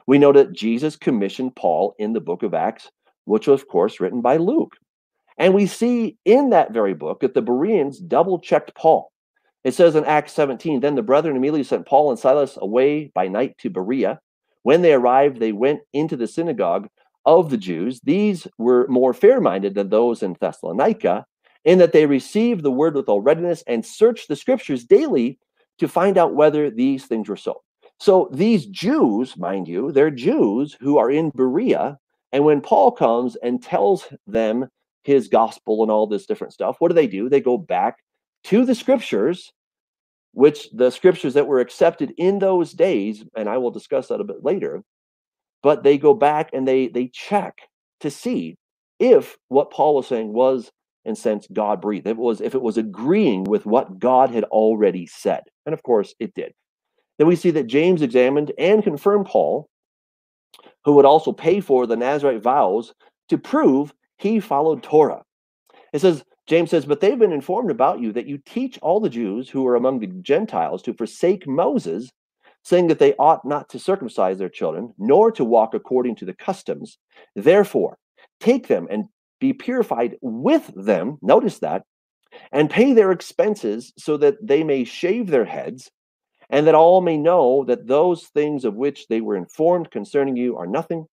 We 0.08 0.18
know 0.18 0.32
that 0.34 0.54
Jesus 0.54 0.96
commissioned 0.96 1.56
Paul 1.56 1.94
in 2.00 2.14
the 2.14 2.22
Book 2.22 2.44
of 2.44 2.54
Acts, 2.54 2.90
which 3.26 3.48
was 3.48 3.62
of 3.62 3.68
course 3.68 4.00
written 4.00 4.22
by 4.22 4.38
Luke. 4.38 4.76
And 5.40 5.54
we 5.54 5.66
see 5.66 6.18
in 6.26 6.50
that 6.50 6.74
very 6.74 6.94
book 6.94 7.22
that 7.22 7.34
the 7.34 7.42
Bereans 7.42 7.98
double 7.98 8.40
checked 8.40 8.76
Paul. 8.76 9.12
It 9.64 9.74
says 9.74 9.96
in 9.96 10.06
Acts 10.06 10.34
17, 10.34 10.82
then 10.82 10.96
the 10.96 11.02
brethren 11.02 11.36
immediately 11.36 11.64
sent 11.64 11.88
Paul 11.88 12.12
and 12.12 12.20
Silas 12.20 12.58
away 12.62 13.12
by 13.16 13.28
night 13.28 13.58
to 13.60 13.70
Berea. 13.70 14.20
When 14.64 14.82
they 14.82 14.94
arrived, 14.94 15.40
they 15.40 15.54
went 15.54 15.82
into 15.94 16.18
the 16.18 16.28
synagogue 16.28 16.90
of 17.26 17.50
the 17.50 17.58
Jews. 17.58 18.00
These 18.04 18.48
were 18.58 18.86
more 18.88 19.14
fair 19.14 19.40
minded 19.40 19.76
than 19.76 19.90
those 19.90 20.24
in 20.24 20.36
Thessalonica, 20.40 21.26
in 21.64 21.78
that 21.80 21.94
they 21.94 22.06
received 22.06 22.64
the 22.64 22.72
word 22.72 22.96
with 22.96 23.10
all 23.10 23.22
readiness 23.22 23.64
and 23.68 23.86
searched 23.86 24.28
the 24.28 24.36
scriptures 24.36 24.84
daily 24.84 25.40
to 25.78 25.88
find 25.88 26.18
out 26.18 26.36
whether 26.36 26.70
these 26.70 27.06
things 27.06 27.30
were 27.30 27.38
so. 27.38 27.62
So 28.00 28.30
these 28.32 28.66
Jews, 28.66 29.38
mind 29.38 29.68
you, 29.68 29.92
they're 29.92 30.12
Jews 30.12 30.78
who 30.80 30.98
are 30.98 31.12
in 31.12 31.32
Berea. 31.32 31.98
And 32.32 32.46
when 32.46 32.62
Paul 32.62 32.92
comes 32.92 33.36
and 33.38 33.62
tells 33.62 34.08
them 34.28 34.70
his 35.10 35.28
gospel 35.28 35.84
and 35.84 35.92
all 35.92 36.08
this 36.08 36.28
different 36.28 36.54
stuff, 36.54 36.78
what 36.80 36.90
do 36.90 36.96
they 36.96 37.08
do? 37.08 37.30
They 37.30 37.42
go 37.42 37.58
back 37.58 37.98
to 38.46 38.64
the 38.66 38.76
scriptures, 38.76 39.52
which 40.34 40.70
the 40.72 40.92
scriptures 40.92 41.34
that 41.36 41.48
were 41.48 41.60
accepted 41.62 42.14
in 42.18 42.40
those 42.40 42.74
days, 42.74 43.24
and 43.36 43.50
I 43.50 43.58
will 43.58 43.72
discuss 43.72 44.10
that 44.10 44.22
a 44.22 44.26
bit 44.26 44.44
later, 44.44 44.84
but 45.64 45.84
they 45.84 45.98
go 45.98 46.14
back 46.14 46.52
and 46.54 46.68
they 46.68 46.88
they 46.88 47.08
check 47.08 47.58
to 48.02 48.12
see 48.12 48.58
if 49.00 49.38
what 49.50 49.72
Paul 49.72 49.96
was 49.96 50.08
saying 50.08 50.34
was 50.34 50.72
in 51.06 51.16
sense 51.16 51.48
God 51.52 51.82
breathed. 51.82 52.08
It 52.08 52.18
was 52.18 52.42
if 52.42 52.56
it 52.56 52.62
was 52.62 52.78
agreeing 52.78 53.46
with 53.46 53.66
what 53.66 54.00
God 54.00 54.30
had 54.32 54.46
already 54.46 55.08
said. 55.08 55.44
And 55.66 55.74
of 55.74 55.84
course 55.84 56.16
it 56.20 56.34
did. 56.36 56.54
Then 57.18 57.28
we 57.28 57.36
see 57.38 57.52
that 57.52 57.68
James 57.68 58.02
examined 58.02 58.52
and 58.58 58.84
confirmed 58.84 59.28
Paul, 59.28 59.70
who 60.86 60.94
would 60.94 61.06
also 61.06 61.32
pay 61.34 61.62
for 61.62 61.88
the 61.88 61.98
Nazarite 61.98 62.44
vows 62.44 62.94
to 63.30 63.38
prove 63.38 63.94
he 64.20 64.40
followed 64.40 64.84
Torah. 64.84 65.24
It 65.94 66.02
says, 66.02 66.24
James 66.46 66.70
says, 66.70 66.86
But 66.86 67.00
they've 67.00 67.18
been 67.18 67.32
informed 67.32 67.72
about 67.72 68.02
you 68.02 68.12
that 68.14 68.28
you 68.28 68.38
teach 68.38 68.78
all 68.82 69.00
the 69.00 69.10
Jews 69.10 69.50
who 69.50 69.66
are 69.66 69.76
among 69.76 70.00
the 70.00 70.08
Gentiles 70.08 70.82
to 70.84 70.94
forsake 70.94 71.48
Moses, 71.48 72.10
saying 72.64 72.88
that 72.88 73.00
they 73.00 73.14
ought 73.16 73.46
not 73.46 73.70
to 73.70 73.80
circumcise 73.80 74.38
their 74.38 74.50
children, 74.50 74.94
nor 74.98 75.32
to 75.32 75.46
walk 75.46 75.74
according 75.74 76.18
to 76.18 76.26
the 76.26 76.34
customs. 76.34 76.98
Therefore, 77.36 77.98
take 78.40 78.68
them 78.68 78.88
and 78.92 79.06
be 79.40 79.54
purified 79.54 80.18
with 80.22 80.70
them. 80.76 81.18
Notice 81.22 81.60
that. 81.60 81.84
And 82.52 82.70
pay 82.70 82.94
their 82.94 83.12
expenses 83.12 83.94
so 83.98 84.18
that 84.18 84.46
they 84.46 84.64
may 84.64 84.84
shave 84.84 85.28
their 85.28 85.46
heads, 85.46 85.90
and 86.50 86.68
that 86.68 86.76
all 86.76 87.02
may 87.02 87.18
know 87.18 87.64
that 87.66 87.88
those 87.88 88.26
things 88.26 88.66
of 88.66 88.76
which 88.76 89.08
they 89.08 89.22
were 89.22 89.36
informed 89.36 89.92
concerning 89.92 90.36
you 90.36 90.58
are 90.58 90.68
nothing, 90.68 91.06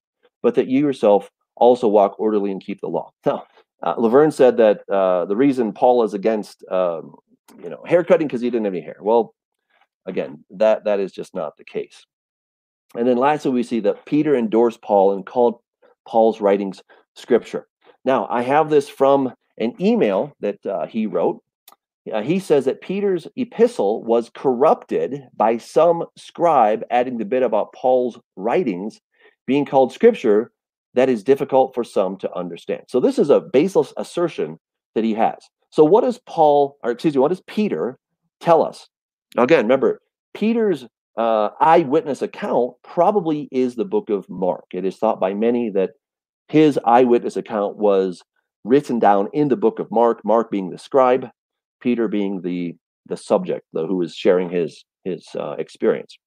but 0.42 0.57
that 0.57 0.66
you 0.66 0.80
yourself 0.80 1.30
also 1.57 1.88
walk 1.88 2.18
orderly 2.18 2.50
and 2.50 2.62
keep 2.62 2.80
the 2.80 2.88
law. 2.88 3.12
Now, 3.24 3.44
uh, 3.82 3.94
Laverne 3.98 4.30
said 4.30 4.57
that 4.57 4.80
uh, 4.88 5.26
the 5.26 5.36
reason 5.36 5.72
Paul 5.72 6.02
is 6.02 6.14
against, 6.14 6.64
um, 6.70 7.14
you 7.62 7.68
know, 7.68 7.82
haircutting 7.86 8.26
because 8.26 8.40
he 8.40 8.50
didn't 8.50 8.64
have 8.64 8.74
any 8.74 8.82
hair. 8.82 8.96
Well, 9.00 9.34
again, 10.07 10.44
that 10.50 10.84
that 10.84 10.98
is 10.98 11.12
just 11.12 11.34
not 11.34 11.57
the 11.57 11.64
case. 11.64 12.07
And 12.96 13.07
then 13.07 13.18
lastly, 13.18 13.50
we 13.50 13.62
see 13.62 13.80
that 13.80 14.07
Peter 14.07 14.34
endorsed 14.34 14.80
Paul 14.80 15.12
and 15.12 15.26
called 15.26 15.61
Paul's 16.07 16.40
writings 16.40 16.82
scripture. 17.14 17.66
Now, 18.04 18.26
I 18.30 18.42
have 18.42 18.70
this 18.70 18.88
from 18.88 19.34
an 19.59 19.74
email 19.80 20.34
that 20.40 20.64
uh, 20.64 20.86
he 20.86 21.07
wrote. 21.07 21.42
Uh, 22.11 22.22
he 22.22 22.38
says 22.38 22.64
that 22.66 22.80
Peter's 22.80 23.26
epistle 23.36 24.02
was 24.04 24.30
corrupted 24.30 25.24
by 25.36 25.59
some 25.59 26.04
scribe 26.16 26.84
adding 26.90 27.18
the 27.18 27.24
bit 27.24 27.42
about 27.42 27.72
Paul's 27.72 28.18
writings 28.36 29.00
being 29.46 29.64
called 29.64 29.92
scripture 29.92 30.52
that 30.97 31.09
is 31.09 31.22
difficult 31.22 31.74
for 31.74 31.84
some 31.84 32.16
to 32.18 32.34
understand. 32.34 32.82
So 32.88 32.99
this 33.01 33.18
is 33.18 33.30
a 33.30 33.40
baseless 33.40 33.92
assertion 33.97 34.59
that 34.94 35.05
he 35.05 35.14
has. 35.14 35.36
So 35.70 35.84
what 35.84 36.03
does 36.03 36.18
Paul, 36.26 36.78
or 36.82 36.90
excuse 36.90 37.14
me, 37.14 37.20
what 37.20 37.28
does 37.28 37.42
Peter 37.47 37.99
tell 38.40 38.62
us? 38.62 38.88
Again, 39.36 39.66
remember, 39.66 40.01
Peter's 40.34 40.86
uh, 41.16 41.51
eyewitness 41.61 42.22
account 42.22 42.74
probably 42.82 43.49
is 43.53 43.74
the 43.74 43.84
book 43.84 44.11
of 44.11 44.28
Mark. 44.28 44.64
It 44.72 44.84
is 44.84 44.97
thought 44.97 45.20
by 45.20 45.34
many 45.34 45.70
that 45.70 45.90
his 46.49 46.78
eyewitness 46.84 47.36
account 47.36 47.76
was 47.76 48.22
written 48.64 48.99
down 48.99 49.28
in 49.32 49.49
the 49.49 49.57
book 49.57 49.78
of 49.78 49.90
Mark, 49.90 50.24
Mark 50.24 50.51
being 50.51 50.70
the 50.70 50.78
scribe, 50.78 51.28
Peter 51.80 52.09
being 52.09 52.40
the 52.42 52.74
the 53.09 53.16
subject, 53.16 53.64
the, 53.72 53.86
who 53.86 54.03
is 54.03 54.14
sharing 54.14 54.51
his 54.51 54.84
his 55.05 55.28
uh, 55.38 55.55
experience. 55.59 56.18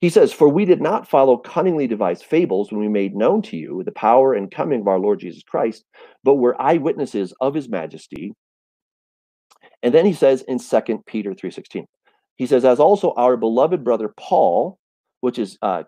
He 0.00 0.10
says, 0.10 0.32
For 0.32 0.48
we 0.48 0.64
did 0.64 0.82
not 0.82 1.08
follow 1.08 1.36
cunningly 1.36 1.86
devised 1.86 2.24
fables 2.24 2.70
when 2.70 2.80
we 2.80 2.88
made 2.88 3.16
known 3.16 3.42
to 3.42 3.56
you 3.56 3.82
the 3.84 3.92
power 3.92 4.34
and 4.34 4.50
coming 4.50 4.80
of 4.80 4.88
our 4.88 4.98
Lord 4.98 5.20
Jesus 5.20 5.42
Christ, 5.42 5.84
but 6.22 6.34
were 6.34 6.60
eyewitnesses 6.60 7.32
of 7.40 7.54
his 7.54 7.68
majesty. 7.68 8.34
And 9.82 9.94
then 9.94 10.06
he 10.06 10.12
says 10.12 10.42
in 10.42 10.58
Second 10.58 11.06
Peter 11.06 11.32
3.16, 11.32 11.86
he 12.36 12.46
says, 12.46 12.64
As 12.64 12.80
also 12.80 13.12
our 13.14 13.36
beloved 13.36 13.84
brother 13.84 14.12
Paul, 14.18 14.78
which 15.20 15.38
is 15.38 15.56
uh, 15.62 15.82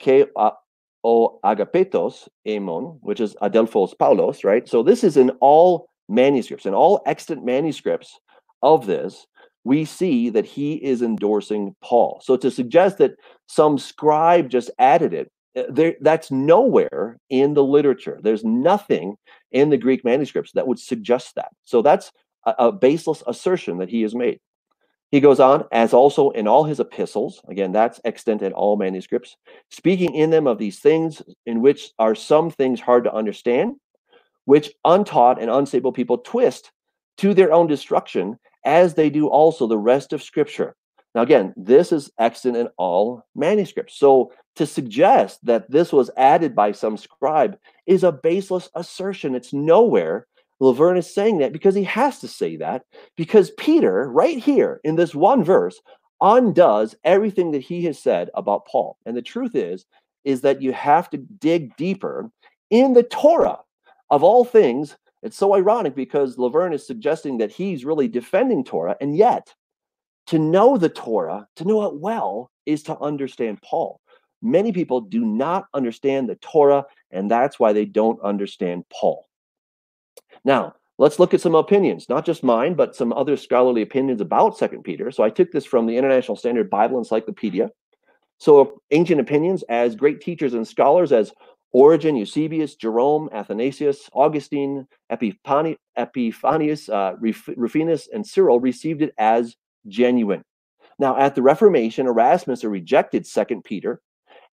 o 1.04 1.38
agapetos 1.44 2.28
emon, 2.46 2.98
which 3.00 3.20
is 3.20 3.36
Adelphos 3.42 3.94
Paulos, 3.96 4.44
right? 4.44 4.68
So 4.68 4.82
this 4.82 5.04
is 5.04 5.16
in 5.16 5.30
all 5.40 5.88
manuscripts, 6.08 6.66
in 6.66 6.74
all 6.74 7.02
extant 7.06 7.44
manuscripts 7.44 8.18
of 8.62 8.86
this, 8.86 9.26
we 9.66 9.84
see 9.84 10.30
that 10.30 10.46
he 10.46 10.74
is 10.74 11.02
endorsing 11.02 11.74
Paul. 11.82 12.20
So 12.22 12.36
to 12.36 12.50
suggest 12.52 12.98
that 12.98 13.16
some 13.48 13.78
scribe 13.78 14.48
just 14.48 14.70
added 14.78 15.12
it, 15.12 15.30
eh, 15.56 15.64
there, 15.68 15.96
that's 16.00 16.30
nowhere 16.30 17.18
in 17.30 17.54
the 17.54 17.64
literature. 17.64 18.20
There's 18.22 18.44
nothing 18.44 19.16
in 19.50 19.70
the 19.70 19.76
Greek 19.76 20.04
manuscripts 20.04 20.52
that 20.52 20.68
would 20.68 20.78
suggest 20.78 21.34
that. 21.34 21.48
So 21.64 21.82
that's 21.82 22.12
a, 22.46 22.54
a 22.58 22.72
baseless 22.72 23.24
assertion 23.26 23.78
that 23.78 23.88
he 23.88 24.02
has 24.02 24.14
made. 24.14 24.38
He 25.10 25.20
goes 25.20 25.40
on, 25.40 25.64
as 25.72 25.92
also 25.92 26.30
in 26.30 26.46
all 26.46 26.62
his 26.62 26.78
epistles, 26.78 27.40
again, 27.48 27.72
that's 27.72 28.00
extant 28.04 28.42
in 28.42 28.52
all 28.52 28.76
manuscripts, 28.76 29.36
speaking 29.70 30.14
in 30.14 30.30
them 30.30 30.46
of 30.46 30.58
these 30.58 30.78
things 30.78 31.22
in 31.44 31.60
which 31.60 31.90
are 31.98 32.14
some 32.14 32.50
things 32.50 32.80
hard 32.80 33.04
to 33.04 33.14
understand, 33.14 33.76
which 34.44 34.70
untaught 34.84 35.40
and 35.40 35.50
unstable 35.50 35.92
people 35.92 36.18
twist 36.18 36.70
to 37.18 37.34
their 37.34 37.52
own 37.52 37.66
destruction, 37.66 38.38
as 38.66 38.92
they 38.94 39.08
do 39.08 39.28
also 39.28 39.66
the 39.66 39.78
rest 39.78 40.12
of 40.12 40.22
Scripture. 40.22 40.76
Now, 41.14 41.22
again, 41.22 41.54
this 41.56 41.92
is 41.92 42.10
extant 42.18 42.58
in 42.58 42.68
all 42.76 43.24
manuscripts. 43.34 43.98
So 43.98 44.32
to 44.56 44.66
suggest 44.66 45.38
that 45.46 45.70
this 45.70 45.90
was 45.90 46.10
added 46.18 46.54
by 46.54 46.72
some 46.72 46.98
scribe 46.98 47.56
is 47.86 48.04
a 48.04 48.12
baseless 48.12 48.68
assertion. 48.74 49.34
It's 49.34 49.54
nowhere. 49.54 50.26
Laverne 50.60 50.98
is 50.98 51.12
saying 51.12 51.38
that 51.38 51.54
because 51.54 51.74
he 51.74 51.84
has 51.84 52.18
to 52.20 52.28
say 52.28 52.56
that, 52.56 52.82
because 53.16 53.50
Peter, 53.52 54.10
right 54.10 54.38
here 54.38 54.80
in 54.84 54.96
this 54.96 55.14
one 55.14 55.42
verse, 55.42 55.80
undoes 56.20 56.94
everything 57.04 57.50
that 57.52 57.62
he 57.62 57.82
has 57.84 57.98
said 57.98 58.28
about 58.34 58.66
Paul. 58.66 58.98
And 59.06 59.16
the 59.16 59.22
truth 59.22 59.54
is, 59.54 59.86
is 60.24 60.42
that 60.42 60.60
you 60.60 60.72
have 60.72 61.08
to 61.10 61.18
dig 61.18 61.74
deeper 61.76 62.30
in 62.68 62.92
the 62.92 63.04
Torah 63.04 63.60
of 64.10 64.22
all 64.22 64.44
things 64.44 64.96
it's 65.26 65.36
so 65.36 65.54
ironic 65.54 65.94
because 65.94 66.38
Laverne 66.38 66.72
is 66.72 66.86
suggesting 66.86 67.38
that 67.38 67.50
he's 67.50 67.84
really 67.84 68.08
defending 68.08 68.64
Torah, 68.64 68.96
and 69.00 69.16
yet 69.16 69.54
to 70.28 70.38
know 70.38 70.78
the 70.78 70.88
Torah, 70.88 71.46
to 71.56 71.64
know 71.64 71.82
it 71.84 71.96
well, 72.00 72.50
is 72.64 72.82
to 72.84 72.98
understand 72.98 73.60
Paul. 73.62 74.00
Many 74.42 74.72
people 74.72 75.00
do 75.00 75.24
not 75.24 75.66
understand 75.74 76.28
the 76.28 76.36
Torah, 76.36 76.84
and 77.10 77.30
that's 77.30 77.58
why 77.58 77.72
they 77.72 77.84
don't 77.84 78.20
understand 78.22 78.84
Paul. 78.92 79.26
Now, 80.44 80.74
let's 80.98 81.18
look 81.18 81.34
at 81.34 81.40
some 81.40 81.54
opinions, 81.54 82.08
not 82.08 82.24
just 82.24 82.44
mine, 82.44 82.74
but 82.74 82.94
some 82.94 83.12
other 83.12 83.36
scholarly 83.36 83.82
opinions 83.82 84.20
about 84.20 84.56
Second 84.58 84.82
Peter. 84.82 85.10
So 85.10 85.22
I 85.22 85.30
took 85.30 85.50
this 85.50 85.64
from 85.64 85.86
the 85.86 85.96
International 85.96 86.36
Standard 86.36 86.70
Bible 86.70 86.98
Encyclopedia. 86.98 87.70
So 88.38 88.80
ancient 88.90 89.20
opinions 89.20 89.64
as 89.68 89.96
great 89.96 90.20
teachers 90.20 90.54
and 90.54 90.68
scholars 90.68 91.10
as 91.12 91.32
Origen, 91.76 92.16
Eusebius, 92.16 92.74
Jerome, 92.74 93.28
Athanasius, 93.34 94.08
Augustine, 94.14 94.86
Epiphani, 95.12 95.76
Epiphanius, 95.98 96.88
uh, 96.88 97.14
Rufinus, 97.54 98.08
and 98.10 98.26
Cyril 98.26 98.60
received 98.60 99.02
it 99.02 99.12
as 99.18 99.56
genuine. 99.86 100.42
Now, 100.98 101.18
at 101.18 101.34
the 101.34 101.42
Reformation, 101.42 102.06
Erasmus 102.06 102.64
rejected 102.64 103.26
Second 103.26 103.62
Peter, 103.64 104.00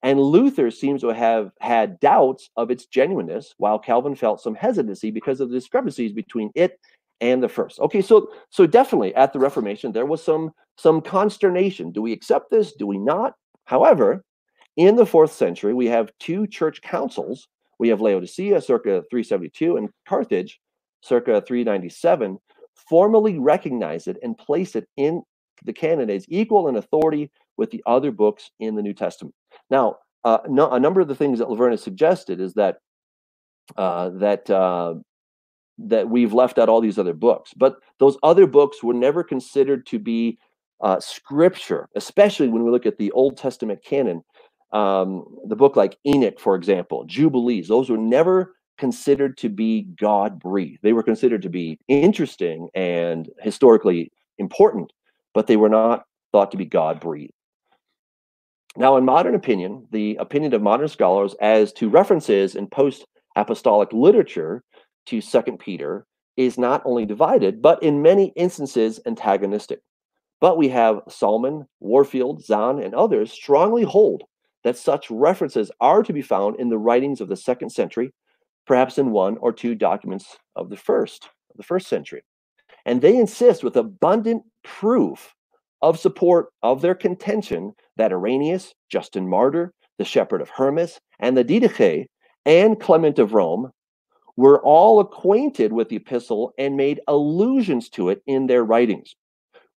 and 0.02 0.20
Luther 0.20 0.72
seems 0.72 1.02
to 1.02 1.10
have 1.10 1.52
had 1.60 2.00
doubts 2.00 2.50
of 2.56 2.72
its 2.72 2.86
genuineness, 2.86 3.54
while 3.56 3.78
Calvin 3.78 4.16
felt 4.16 4.40
some 4.40 4.56
hesitancy 4.56 5.12
because 5.12 5.40
of 5.40 5.48
the 5.48 5.54
discrepancies 5.54 6.12
between 6.12 6.50
it 6.56 6.80
and 7.20 7.40
the 7.40 7.48
first. 7.48 7.78
Okay, 7.78 8.02
so 8.02 8.30
so 8.50 8.66
definitely 8.66 9.14
at 9.14 9.32
the 9.32 9.38
Reformation 9.38 9.92
there 9.92 10.06
was 10.06 10.24
some 10.24 10.50
some 10.76 11.00
consternation. 11.00 11.92
Do 11.92 12.02
we 12.02 12.12
accept 12.12 12.50
this? 12.50 12.72
Do 12.72 12.88
we 12.88 12.98
not? 12.98 13.34
However, 13.66 14.24
in 14.76 14.96
the 14.96 15.06
fourth 15.06 15.32
century, 15.32 15.74
we 15.74 15.86
have 15.86 16.12
two 16.18 16.46
church 16.46 16.82
councils. 16.82 17.48
We 17.78 17.88
have 17.88 18.00
Laodicea 18.00 18.60
circa 18.60 19.02
372 19.10 19.76
and 19.76 19.88
Carthage 20.08 20.60
circa 21.02 21.42
397 21.46 22.38
formally 22.88 23.38
recognize 23.38 24.06
it 24.06 24.16
and 24.22 24.36
place 24.36 24.76
it 24.76 24.88
in 24.96 25.22
the 25.64 25.72
canon 25.72 26.10
as 26.10 26.26
equal 26.28 26.68
in 26.68 26.76
authority 26.76 27.30
with 27.56 27.70
the 27.70 27.82
other 27.86 28.10
books 28.10 28.50
in 28.60 28.74
the 28.74 28.82
New 28.82 28.94
Testament. 28.94 29.34
Now, 29.70 29.96
uh, 30.24 30.38
no, 30.48 30.70
a 30.70 30.80
number 30.80 31.00
of 31.00 31.08
the 31.08 31.14
things 31.14 31.38
that 31.38 31.50
Laverne 31.50 31.72
has 31.72 31.82
suggested 31.82 32.40
is 32.40 32.54
that 32.54 32.78
uh, 33.76 34.10
that 34.10 34.48
uh, 34.50 34.94
that 35.78 36.08
we've 36.08 36.32
left 36.32 36.58
out 36.58 36.68
all 36.68 36.80
these 36.80 36.98
other 36.98 37.14
books, 37.14 37.52
but 37.56 37.76
those 37.98 38.16
other 38.22 38.46
books 38.46 38.82
were 38.82 38.94
never 38.94 39.24
considered 39.24 39.86
to 39.86 39.98
be 39.98 40.38
uh, 40.80 41.00
scripture, 41.00 41.88
especially 41.96 42.48
when 42.48 42.64
we 42.64 42.70
look 42.70 42.86
at 42.86 42.98
the 42.98 43.10
Old 43.12 43.36
Testament 43.36 43.82
canon. 43.84 44.22
Um, 44.72 45.26
the 45.46 45.56
book 45.56 45.76
like 45.76 45.98
Enoch, 46.06 46.40
for 46.40 46.54
example, 46.54 47.04
Jubilees, 47.04 47.68
those 47.68 47.90
were 47.90 47.98
never 47.98 48.54
considered 48.78 49.36
to 49.38 49.48
be 49.48 49.82
God 50.00 50.40
breathed. 50.40 50.82
They 50.82 50.94
were 50.94 51.02
considered 51.02 51.42
to 51.42 51.50
be 51.50 51.78
interesting 51.88 52.68
and 52.74 53.28
historically 53.40 54.10
important, 54.38 54.92
but 55.34 55.46
they 55.46 55.56
were 55.56 55.68
not 55.68 56.04
thought 56.32 56.50
to 56.52 56.56
be 56.56 56.64
God 56.64 57.00
breathed. 57.00 57.32
Now, 58.76 58.96
in 58.96 59.04
modern 59.04 59.34
opinion, 59.34 59.86
the 59.92 60.16
opinion 60.16 60.54
of 60.54 60.62
modern 60.62 60.88
scholars 60.88 61.34
as 61.40 61.72
to 61.74 61.90
references 61.90 62.54
in 62.54 62.66
post 62.66 63.04
apostolic 63.36 63.92
literature 63.92 64.64
to 65.06 65.20
Second 65.20 65.58
Peter 65.58 66.06
is 66.38 66.56
not 66.56 66.80
only 66.86 67.04
divided, 67.04 67.60
but 67.60 67.82
in 67.82 68.00
many 68.00 68.32
instances 68.36 68.98
antagonistic. 69.04 69.80
But 70.40 70.56
we 70.56 70.68
have 70.70 71.02
Solomon, 71.08 71.66
Warfield, 71.80 72.42
Zahn, 72.42 72.82
and 72.82 72.94
others 72.94 73.30
strongly 73.30 73.82
hold 73.82 74.24
that 74.64 74.76
such 74.76 75.10
references 75.10 75.70
are 75.80 76.02
to 76.02 76.12
be 76.12 76.22
found 76.22 76.58
in 76.60 76.68
the 76.68 76.78
writings 76.78 77.20
of 77.20 77.28
the 77.28 77.36
second 77.36 77.70
century, 77.70 78.12
perhaps 78.66 78.98
in 78.98 79.10
one 79.10 79.36
or 79.38 79.52
two 79.52 79.74
documents 79.74 80.36
of 80.56 80.70
the 80.70 80.76
first, 80.76 81.28
of 81.50 81.56
the 81.56 81.62
first 81.62 81.88
century. 81.88 82.22
And 82.84 83.00
they 83.00 83.16
insist 83.16 83.62
with 83.62 83.76
abundant 83.76 84.42
proof 84.64 85.34
of 85.82 85.98
support 85.98 86.48
of 86.62 86.80
their 86.80 86.94
contention 86.94 87.74
that 87.96 88.12
Irenaeus, 88.12 88.74
Justin 88.88 89.28
Martyr, 89.28 89.72
the 89.98 90.04
shepherd 90.04 90.40
of 90.40 90.50
Hermas, 90.50 91.00
and 91.18 91.36
the 91.36 91.44
Didache, 91.44 92.06
and 92.46 92.80
Clement 92.80 93.18
of 93.18 93.34
Rome 93.34 93.70
were 94.36 94.62
all 94.62 95.00
acquainted 95.00 95.72
with 95.72 95.88
the 95.88 95.96
epistle 95.96 96.52
and 96.58 96.76
made 96.76 97.00
allusions 97.06 97.88
to 97.90 98.08
it 98.08 98.22
in 98.26 98.46
their 98.46 98.64
writings. 98.64 99.14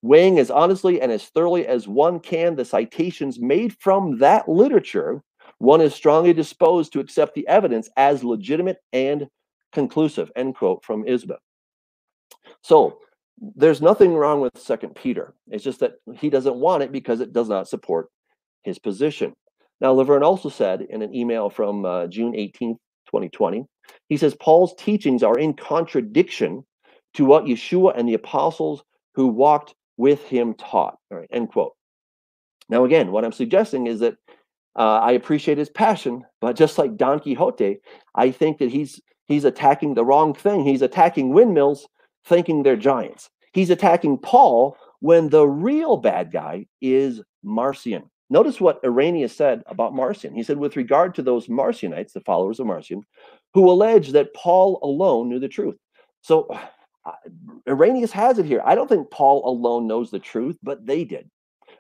Weighing 0.06 0.38
as 0.38 0.52
honestly 0.52 1.02
and 1.02 1.12
as 1.12 1.26
thoroughly 1.30 1.66
as 1.66 1.88
one 1.88 2.20
can 2.20 2.56
the 2.56 2.64
citations 2.64 3.40
made 3.40 3.76
from 3.80 4.20
that 4.20 4.48
literature, 4.48 5.24
one 5.58 5.82
is 5.82 5.96
strongly 5.96 6.32
disposed 6.32 6.94
to 6.94 7.00
accept 7.00 7.34
the 7.34 7.48
evidence 7.48 7.90
as 7.98 8.24
legitimate 8.24 8.78
and 8.94 9.26
conclusive. 9.74 10.32
End 10.36 10.54
quote 10.54 10.86
from 10.86 11.06
ISBE. 11.06 11.38
So 12.62 13.00
there's 13.56 13.82
nothing 13.82 14.14
wrong 14.14 14.42
with 14.42 14.56
Second 14.60 14.94
Peter. 14.94 15.34
It's 15.50 15.64
just 15.64 15.80
that 15.80 15.94
he 16.14 16.30
doesn't 16.30 16.56
want 16.56 16.84
it 16.84 16.92
because 16.92 17.20
it 17.20 17.34
does 17.34 17.50
not 17.50 17.68
support 17.68 18.10
his 18.62 18.78
position. 18.78 19.34
Now, 19.82 19.92
Laverne 19.94 20.22
also 20.22 20.50
said 20.50 20.84
in 20.88 21.02
an 21.02 21.16
email 21.16 21.50
from 21.50 21.84
uh, 21.84 22.06
June 22.06 22.36
18, 22.36 22.76
2020, 23.08 23.66
he 24.10 24.18
says 24.18 24.38
Paul's 24.40 24.76
teachings 24.78 25.24
are 25.24 25.40
in 25.40 25.56
contradiction 25.56 26.64
to 27.16 27.26
what 27.26 27.46
Yeshua 27.46 27.98
and 27.98 28.08
the 28.08 28.14
apostles 28.14 28.84
who 29.16 29.30
walked 29.30 29.74
with 29.98 30.24
him 30.24 30.54
taught. 30.54 30.98
All 31.12 31.18
right, 31.18 31.30
end 31.32 31.50
quote. 31.50 31.74
Now, 32.70 32.86
again, 32.86 33.12
what 33.12 33.26
I'm 33.26 33.32
suggesting 33.32 33.88
is 33.88 34.00
that 34.00 34.16
uh, 34.76 35.00
I 35.00 35.12
appreciate 35.12 35.58
his 35.58 35.70
passion, 35.70 36.24
but 36.42 36.56
just 36.56 36.78
like 36.78 36.98
Don 36.98 37.20
Quixote, 37.20 37.80
I 38.16 38.32
think 38.32 38.58
that 38.58 38.70
he's 38.72 39.00
he's 39.26 39.46
attacking 39.46 39.94
the 39.94 40.06
wrong 40.06 40.34
thing. 40.34 40.64
He's 40.64 40.82
attacking 40.82 41.34
windmills 41.34 41.88
thinking 42.26 42.64
they're 42.64 42.76
giants. 42.76 43.30
He's 43.54 43.70
attacking 43.70 44.18
Paul 44.18 44.78
when 45.00 45.30
the 45.30 45.48
real 45.48 45.98
bad 45.98 46.32
guy 46.32 46.66
is 46.82 47.22
Marcion. 47.44 48.10
Notice 48.30 48.60
what 48.60 48.84
Irenaeus 48.84 49.36
said 49.36 49.62
about 49.68 49.94
Marcion. 49.94 50.34
He 50.34 50.42
said, 50.44 50.58
with 50.58 50.76
regard 50.76 51.14
to 51.16 51.22
those 51.22 51.48
Marcionites, 51.48 52.12
the 52.14 52.22
followers 52.22 52.60
of 52.60 52.66
Marcion, 52.66 53.04
who 53.54 53.70
allege 53.70 54.12
that 54.12 54.34
Paul 54.34 54.80
alone 54.82 55.30
knew 55.30 55.40
the 55.40 55.48
truth. 55.48 55.78
So 56.22 56.50
Irenaeus 57.68 58.12
has 58.12 58.38
it 58.38 58.46
here. 58.46 58.62
I 58.66 58.76
don't 58.76 58.88
think 58.88 59.10
Paul 59.10 59.48
alone 59.50 59.88
knows 59.88 60.12
the 60.12 60.20
truth, 60.20 60.58
but 60.62 60.86
they 60.86 61.04
did. 61.04 61.30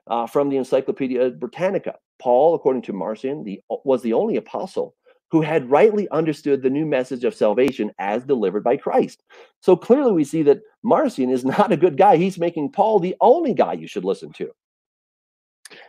Uh, 0.07 0.27
from 0.27 0.49
the 0.49 0.57
Encyclopedia 0.57 1.31
Britannica, 1.31 1.95
Paul, 2.19 2.55
according 2.55 2.83
to 2.83 2.93
Marcion, 2.93 3.43
the, 3.43 3.61
was 3.69 4.01
the 4.01 4.13
only 4.13 4.37
apostle 4.37 4.95
who 5.31 5.41
had 5.41 5.69
rightly 5.69 6.07
understood 6.09 6.61
the 6.61 6.69
new 6.69 6.85
message 6.85 7.23
of 7.23 7.35
salvation 7.35 7.91
as 7.97 8.23
delivered 8.23 8.63
by 8.63 8.77
Christ. 8.77 9.23
So 9.61 9.75
clearly, 9.75 10.11
we 10.11 10.23
see 10.23 10.43
that 10.43 10.61
Marcion 10.83 11.29
is 11.29 11.43
not 11.57 11.71
a 11.71 11.77
good 11.77 11.97
guy. 11.97 12.17
He's 12.17 12.37
making 12.37 12.71
Paul 12.71 12.99
the 12.99 13.15
only 13.21 13.53
guy 13.53 13.73
you 13.73 13.87
should 13.87 14.05
listen 14.05 14.31
to. 14.33 14.51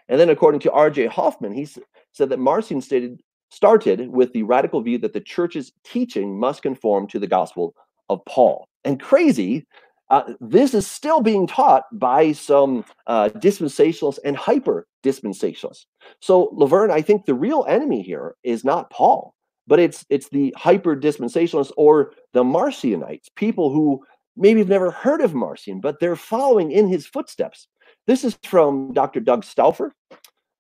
And 0.09 0.19
then, 0.19 0.31
according 0.31 0.61
to 0.61 0.73
R.J. 0.73 1.07
Hoffman, 1.07 1.53
he 1.53 1.69
said 2.13 2.31
that 2.31 2.39
Marcion 2.39 2.81
stated 2.81 3.21
started 3.51 4.09
with 4.09 4.33
the 4.33 4.43
radical 4.43 4.81
view 4.81 4.99
that 4.99 5.13
the 5.13 5.21
church's 5.21 5.73
teaching 5.85 6.39
must 6.39 6.63
conform 6.63 7.07
to 7.07 7.19
the 7.19 7.27
gospel 7.27 7.75
of 8.09 8.25
Paul. 8.25 8.67
And 8.85 9.01
crazy, 9.01 9.67
uh, 10.09 10.35
this 10.41 10.73
is 10.75 10.87
still 10.87 11.21
being 11.21 11.47
taught 11.47 11.85
by 11.93 12.33
some 12.33 12.85
uh, 13.07 13.29
dispensationalists 13.35 14.19
and 14.25 14.37
hyper 14.37 14.87
dispensationalists. 15.05 15.87
So, 16.21 16.51
Laverne, 16.53 16.91
I 16.91 17.03
think 17.03 17.25
the 17.25 17.35
real 17.35 17.65
enemy 17.69 18.03
here 18.03 18.37
is 18.45 18.65
not 18.65 18.91
Paul, 18.91 19.35
but 19.67 19.81
it's 19.81 20.05
it's 20.09 20.29
the 20.29 20.55
hyper 20.57 20.97
dispensationalists 20.97 21.73
or 21.77 22.13
the 22.33 22.45
Marcionites, 22.45 23.29
people 23.35 23.73
who 23.73 24.05
maybe 24.37 24.61
have 24.61 24.69
never 24.69 24.91
heard 24.91 25.21
of 25.21 25.35
Marcion, 25.35 25.81
but 25.81 25.99
they're 25.99 26.17
following 26.17 26.71
in 26.71 26.87
his 26.87 27.07
footsteps. 27.07 27.67
This 28.07 28.23
is 28.23 28.39
from 28.45 28.93
Dr. 28.93 29.21
Doug 29.21 29.45
Stauffer. 29.45 29.93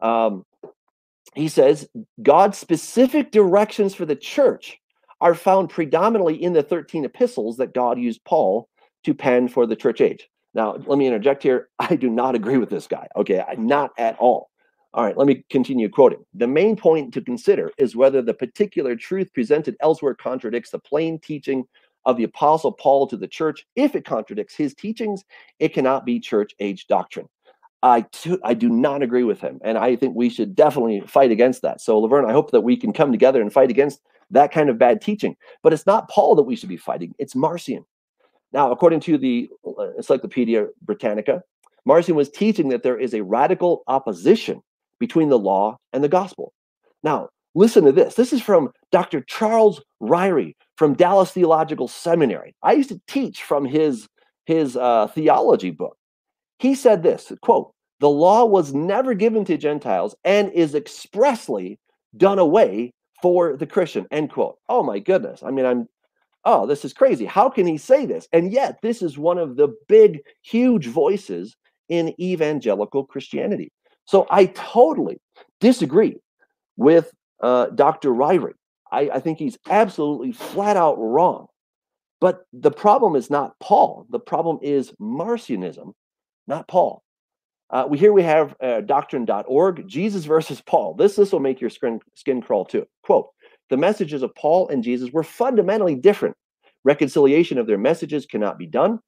Um, 0.00 0.44
he 1.34 1.48
says 1.48 1.88
God's 2.22 2.58
specific 2.58 3.30
directions 3.30 3.94
for 3.94 4.06
the 4.06 4.16
church 4.16 4.78
are 5.20 5.34
found 5.34 5.70
predominantly 5.70 6.42
in 6.42 6.52
the 6.52 6.62
13 6.62 7.04
epistles 7.04 7.58
that 7.58 7.74
God 7.74 7.98
used 7.98 8.24
Paul 8.24 8.68
to 9.06 9.14
pen 9.14 9.46
for 9.48 9.66
the 9.66 9.76
church 9.76 10.00
age. 10.00 10.28
Now, 10.52 10.72
let 10.86 10.98
me 10.98 11.06
interject 11.06 11.42
here. 11.42 11.68
I 11.78 11.94
do 11.94 12.10
not 12.10 12.34
agree 12.34 12.58
with 12.58 12.70
this 12.70 12.86
guy. 12.86 13.08
Okay, 13.16 13.42
not 13.56 13.92
at 13.98 14.18
all. 14.18 14.50
All 14.94 15.04
right, 15.04 15.16
let 15.16 15.26
me 15.26 15.44
continue 15.48 15.88
quoting. 15.88 16.24
The 16.34 16.46
main 16.46 16.74
point 16.74 17.14
to 17.14 17.20
consider 17.20 17.70
is 17.78 17.94
whether 17.94 18.20
the 18.20 18.34
particular 18.34 18.96
truth 18.96 19.32
presented 19.32 19.76
elsewhere 19.80 20.14
contradicts 20.14 20.70
the 20.70 20.78
plain 20.78 21.20
teaching 21.20 21.64
of 22.04 22.16
the 22.16 22.24
apostle 22.24 22.72
Paul 22.72 23.06
to 23.08 23.16
the 23.16 23.28
church. 23.28 23.64
If 23.76 23.94
it 23.94 24.04
contradicts 24.04 24.56
his 24.56 24.74
teachings, 24.74 25.24
it 25.60 25.74
cannot 25.74 26.04
be 26.04 26.18
church 26.18 26.52
age 26.58 26.86
doctrine. 26.86 27.28
I, 27.82 28.00
too, 28.12 28.40
I 28.42 28.54
do 28.54 28.68
not 28.68 29.02
agree 29.02 29.24
with 29.24 29.40
him. 29.40 29.60
And 29.62 29.76
I 29.78 29.94
think 29.94 30.16
we 30.16 30.30
should 30.30 30.56
definitely 30.56 31.02
fight 31.06 31.30
against 31.30 31.62
that. 31.62 31.80
So, 31.80 31.98
Laverne, 31.98 32.28
I 32.28 32.32
hope 32.32 32.50
that 32.52 32.62
we 32.62 32.76
can 32.76 32.92
come 32.92 33.12
together 33.12 33.42
and 33.42 33.52
fight 33.52 33.70
against 33.70 34.00
that 34.30 34.50
kind 34.50 34.70
of 34.70 34.78
bad 34.78 35.00
teaching. 35.00 35.36
But 35.62 35.74
it's 35.74 35.86
not 35.86 36.08
Paul 36.08 36.34
that 36.36 36.44
we 36.44 36.56
should 36.56 36.70
be 36.70 36.78
fighting, 36.78 37.14
it's 37.18 37.36
Marcion. 37.36 37.84
Now, 38.56 38.72
according 38.72 39.00
to 39.00 39.18
the 39.18 39.50
uh, 39.66 39.92
Encyclopedia 39.98 40.68
Britannica, 40.80 41.42
Marcion 41.84 42.14
was 42.14 42.30
teaching 42.30 42.70
that 42.70 42.82
there 42.82 42.98
is 42.98 43.12
a 43.12 43.22
radical 43.22 43.82
opposition 43.86 44.62
between 44.98 45.28
the 45.28 45.38
law 45.38 45.76
and 45.92 46.02
the 46.02 46.08
gospel. 46.08 46.54
Now, 47.02 47.28
listen 47.54 47.84
to 47.84 47.92
this. 47.92 48.14
This 48.14 48.32
is 48.32 48.40
from 48.40 48.70
Dr. 48.90 49.20
Charles 49.20 49.82
Ryrie 50.02 50.54
from 50.76 50.94
Dallas 50.94 51.32
Theological 51.32 51.86
Seminary. 51.86 52.54
I 52.62 52.72
used 52.72 52.88
to 52.88 53.00
teach 53.06 53.42
from 53.42 53.66
his, 53.66 54.08
his 54.46 54.74
uh, 54.74 55.08
theology 55.08 55.70
book. 55.70 55.98
He 56.58 56.74
said 56.74 57.02
this 57.02 57.30
quote, 57.42 57.72
the 58.00 58.08
law 58.08 58.46
was 58.46 58.72
never 58.72 59.12
given 59.12 59.44
to 59.44 59.58
Gentiles 59.58 60.16
and 60.24 60.50
is 60.52 60.74
expressly 60.74 61.78
done 62.16 62.38
away 62.38 62.94
for 63.20 63.54
the 63.54 63.66
Christian, 63.66 64.06
end 64.10 64.30
quote. 64.30 64.56
Oh 64.70 64.82
my 64.82 64.98
goodness. 64.98 65.42
I 65.42 65.50
mean, 65.50 65.66
I'm, 65.66 65.88
oh, 66.46 66.64
this 66.64 66.84
is 66.84 66.94
crazy. 66.94 67.26
How 67.26 67.50
can 67.50 67.66
he 67.66 67.76
say 67.76 68.06
this? 68.06 68.28
And 68.32 68.52
yet, 68.52 68.78
this 68.80 69.02
is 69.02 69.18
one 69.18 69.36
of 69.36 69.56
the 69.56 69.76
big, 69.88 70.20
huge 70.42 70.86
voices 70.86 71.56
in 71.88 72.18
evangelical 72.20 73.04
Christianity. 73.04 73.72
So 74.06 74.26
I 74.30 74.46
totally 74.46 75.18
disagree 75.60 76.16
with 76.76 77.10
uh, 77.42 77.66
Dr. 77.66 78.10
Ryrie. 78.10 78.54
I, 78.90 79.10
I 79.14 79.20
think 79.20 79.38
he's 79.38 79.58
absolutely 79.68 80.32
flat 80.32 80.76
out 80.76 80.96
wrong. 80.98 81.48
But 82.20 82.44
the 82.52 82.70
problem 82.70 83.16
is 83.16 83.28
not 83.28 83.58
Paul. 83.60 84.06
The 84.08 84.20
problem 84.20 84.58
is 84.62 84.92
Marcionism, 85.00 85.92
not 86.46 86.66
Paul. 86.68 87.02
Uh, 87.68 87.84
we 87.90 87.98
here 87.98 88.12
we 88.12 88.22
have 88.22 88.54
uh, 88.60 88.80
doctrine.org, 88.80 89.88
Jesus 89.88 90.24
versus 90.24 90.62
Paul. 90.62 90.94
This 90.94 91.16
this 91.16 91.32
will 91.32 91.40
make 91.40 91.60
your 91.60 91.68
skin, 91.68 92.00
skin 92.14 92.40
crawl 92.40 92.64
too. 92.64 92.86
Quote: 93.02 93.30
The 93.70 93.76
messages 93.76 94.22
of 94.22 94.34
Paul 94.34 94.68
and 94.68 94.82
Jesus 94.82 95.10
were 95.10 95.22
fundamentally 95.22 95.94
different. 95.94 96.36
Reconciliation 96.84 97.58
of 97.58 97.66
their 97.66 97.78
messages 97.78 98.26
cannot 98.26 98.58
be 98.58 98.66
done. 98.66 99.00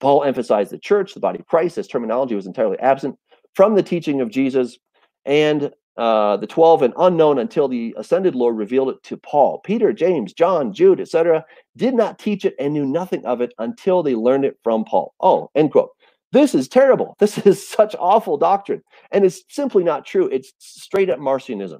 Paul 0.00 0.24
emphasized 0.24 0.70
the 0.70 0.78
church, 0.78 1.14
the 1.14 1.20
body 1.20 1.38
of 1.38 1.46
Christ, 1.46 1.78
as 1.78 1.86
terminology 1.86 2.34
was 2.34 2.46
entirely 2.46 2.78
absent 2.78 3.16
from 3.54 3.74
the 3.74 3.82
teaching 3.82 4.20
of 4.20 4.30
Jesus, 4.30 4.78
and 5.24 5.72
uh, 5.96 6.36
the 6.36 6.46
12 6.46 6.82
and 6.82 6.94
unknown 6.98 7.38
until 7.38 7.68
the 7.68 7.94
ascended 7.96 8.34
Lord 8.34 8.56
revealed 8.56 8.90
it 8.90 9.02
to 9.04 9.16
Paul. 9.16 9.60
Peter, 9.60 9.92
James, 9.92 10.34
John, 10.34 10.72
Jude, 10.72 11.00
etc., 11.00 11.44
did 11.76 11.94
not 11.94 12.18
teach 12.18 12.44
it 12.44 12.54
and 12.58 12.74
knew 12.74 12.84
nothing 12.84 13.24
of 13.24 13.40
it 13.40 13.54
until 13.58 14.02
they 14.02 14.14
learned 14.14 14.44
it 14.44 14.58
from 14.62 14.84
Paul. 14.84 15.14
Oh, 15.20 15.50
end 15.54 15.72
quote. 15.72 15.90
This 16.32 16.54
is 16.54 16.68
terrible. 16.68 17.16
This 17.20 17.38
is 17.38 17.66
such 17.66 17.96
awful 17.98 18.36
doctrine. 18.36 18.82
And 19.10 19.24
it's 19.24 19.42
simply 19.48 19.84
not 19.84 20.04
true. 20.04 20.28
It's 20.28 20.52
straight 20.58 21.08
up 21.08 21.18
Marcionism. 21.18 21.78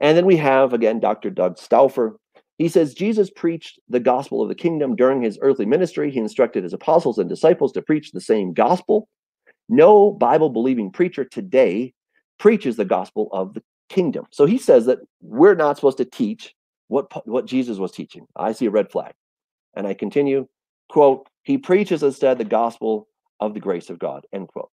And 0.00 0.16
then 0.16 0.26
we 0.26 0.36
have, 0.36 0.72
again, 0.72 1.00
Dr. 1.00 1.30
Doug 1.30 1.58
Stauffer. 1.58 2.18
He 2.58 2.68
says 2.68 2.94
Jesus 2.94 3.30
preached 3.30 3.78
the 3.88 4.00
gospel 4.00 4.42
of 4.42 4.48
the 4.48 4.54
kingdom 4.54 4.96
during 4.96 5.22
his 5.22 5.38
earthly 5.42 5.66
ministry. 5.66 6.10
He 6.10 6.18
instructed 6.18 6.64
his 6.64 6.72
apostles 6.72 7.18
and 7.18 7.28
disciples 7.28 7.72
to 7.72 7.82
preach 7.82 8.10
the 8.10 8.20
same 8.20 8.52
gospel. 8.52 9.08
No 9.68 10.10
Bible 10.12 10.50
believing 10.50 10.90
preacher 10.90 11.24
today 11.24 11.92
preaches 12.38 12.76
the 12.76 12.84
gospel 12.84 13.28
of 13.32 13.54
the 13.54 13.62
kingdom. 13.88 14.26
So 14.30 14.46
he 14.46 14.58
says 14.58 14.86
that 14.86 14.98
we're 15.20 15.54
not 15.54 15.76
supposed 15.76 15.98
to 15.98 16.04
teach 16.04 16.54
what, 16.88 17.26
what 17.26 17.46
Jesus 17.46 17.78
was 17.78 17.92
teaching. 17.92 18.26
I 18.36 18.52
see 18.52 18.66
a 18.66 18.70
red 18.70 18.90
flag. 18.90 19.12
And 19.74 19.86
I 19.86 19.94
continue, 19.94 20.48
quote, 20.88 21.28
he 21.42 21.58
preaches 21.58 22.02
instead 22.02 22.38
the 22.38 22.44
gospel 22.44 23.08
of 23.40 23.54
the 23.54 23.60
grace 23.60 23.90
of 23.90 23.98
God, 23.98 24.26
end 24.32 24.48
quote. 24.48 24.70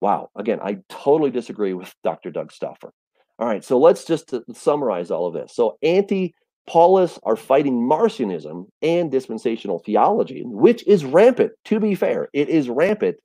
Wow. 0.00 0.30
Again, 0.36 0.60
I 0.62 0.78
totally 0.88 1.30
disagree 1.30 1.74
with 1.74 1.94
Dr. 2.04 2.30
Doug 2.30 2.52
Stauffer. 2.52 2.92
All 3.38 3.46
right, 3.46 3.64
so 3.64 3.78
let's 3.78 4.04
just 4.04 4.34
summarize 4.54 5.10
all 5.10 5.26
of 5.26 5.34
this. 5.34 5.54
So 5.54 5.78
anti 5.82 6.34
Paulists 6.68 7.18
are 7.22 7.36
fighting 7.36 7.88
Marcionism 7.88 8.66
and 8.82 9.10
dispensational 9.10 9.78
theology, 9.78 10.42
which 10.44 10.86
is 10.86 11.04
rampant, 11.04 11.52
to 11.64 11.80
be 11.80 11.94
fair. 11.94 12.28
It 12.34 12.50
is 12.50 12.68
rampant 12.68 13.16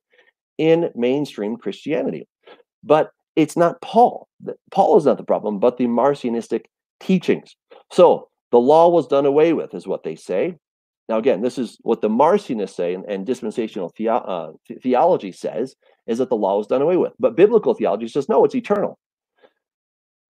in 0.56 0.90
mainstream 0.94 1.58
Christianity. 1.58 2.26
But 2.82 3.10
it's 3.36 3.56
not 3.56 3.82
Paul. 3.82 4.28
Paul 4.70 4.96
is 4.96 5.04
not 5.04 5.18
the 5.18 5.24
problem, 5.24 5.58
but 5.58 5.76
the 5.76 5.86
Marcionistic 5.86 6.64
teachings. 7.00 7.54
So 7.92 8.28
the 8.50 8.60
law 8.60 8.88
was 8.88 9.08
done 9.08 9.26
away 9.26 9.52
with, 9.52 9.74
is 9.74 9.86
what 9.86 10.04
they 10.04 10.14
say. 10.14 10.56
Now, 11.08 11.18
again, 11.18 11.42
this 11.42 11.58
is 11.58 11.76
what 11.82 12.00
the 12.00 12.08
Marcionists 12.08 12.76
say, 12.76 12.94
and, 12.94 13.04
and 13.04 13.26
dispensational 13.26 13.92
the, 13.98 14.08
uh, 14.08 14.52
theology 14.82 15.32
says, 15.32 15.74
is 16.06 16.16
that 16.16 16.30
the 16.30 16.36
law 16.36 16.56
was 16.56 16.66
done 16.66 16.80
away 16.80 16.96
with. 16.96 17.12
But 17.18 17.36
biblical 17.36 17.74
theology 17.74 18.08
says, 18.08 18.28
no, 18.28 18.42
it's 18.44 18.54
eternal. 18.54 18.98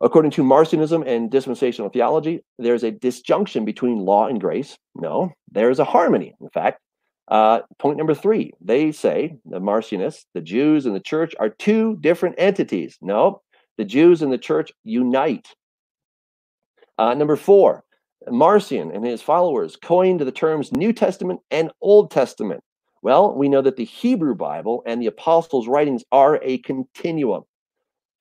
According 0.01 0.33
to 0.33 0.43
Marcionism 0.43 1.07
and 1.07 1.31
dispensational 1.31 1.89
theology, 1.89 2.41
there's 2.59 2.85
a 2.85 2.91
disjunction 2.91 3.65
between 3.65 3.99
law 3.99 4.27
and 4.27 4.41
grace. 4.41 4.77
No, 4.95 5.33
there's 5.51 5.79
a 5.79 5.85
harmony. 5.85 6.35
In 6.41 6.51
fact, 6.51 6.81
uh, 7.29 7.61
point 7.79 7.97
number 7.97 8.15
three, 8.15 8.53
they 8.61 8.93
say, 8.93 9.37
the 9.47 9.61
Marcionists, 9.61 10.27
the 10.35 10.43
Jews 10.43 10.85
and 10.85 10.95
the 10.95 11.01
church 11.01 11.35
are 11.41 11.49
two 11.49 11.97
different 12.01 12.35
entities. 12.39 12.99
No, 13.01 13.41
the 13.79 13.85
Jews 13.85 14.21
and 14.21 14.33
the 14.33 14.39
church 14.39 14.73
unite. 14.83 15.49
Uh, 16.99 17.15
number 17.15 17.37
four, 17.37 17.83
Marcion 18.29 18.91
and 18.91 19.07
his 19.07 19.23
followers 19.23 19.77
coined 19.77 20.21
the 20.21 20.33
terms 20.33 20.73
New 20.73 20.93
Testament 20.93 21.41
and 21.51 21.71
Old 21.81 22.11
Testament. 22.11 22.63
Well, 23.03 23.35
we 23.35 23.49
know 23.49 23.63
that 23.63 23.77
the 23.77 23.85
Hebrew 23.85 24.35
Bible 24.35 24.83
and 24.87 25.01
the 25.01 25.07
apostles' 25.07 25.69
writings 25.69 26.05
are 26.13 26.41
a 26.43 26.59
continuum. 26.59 27.45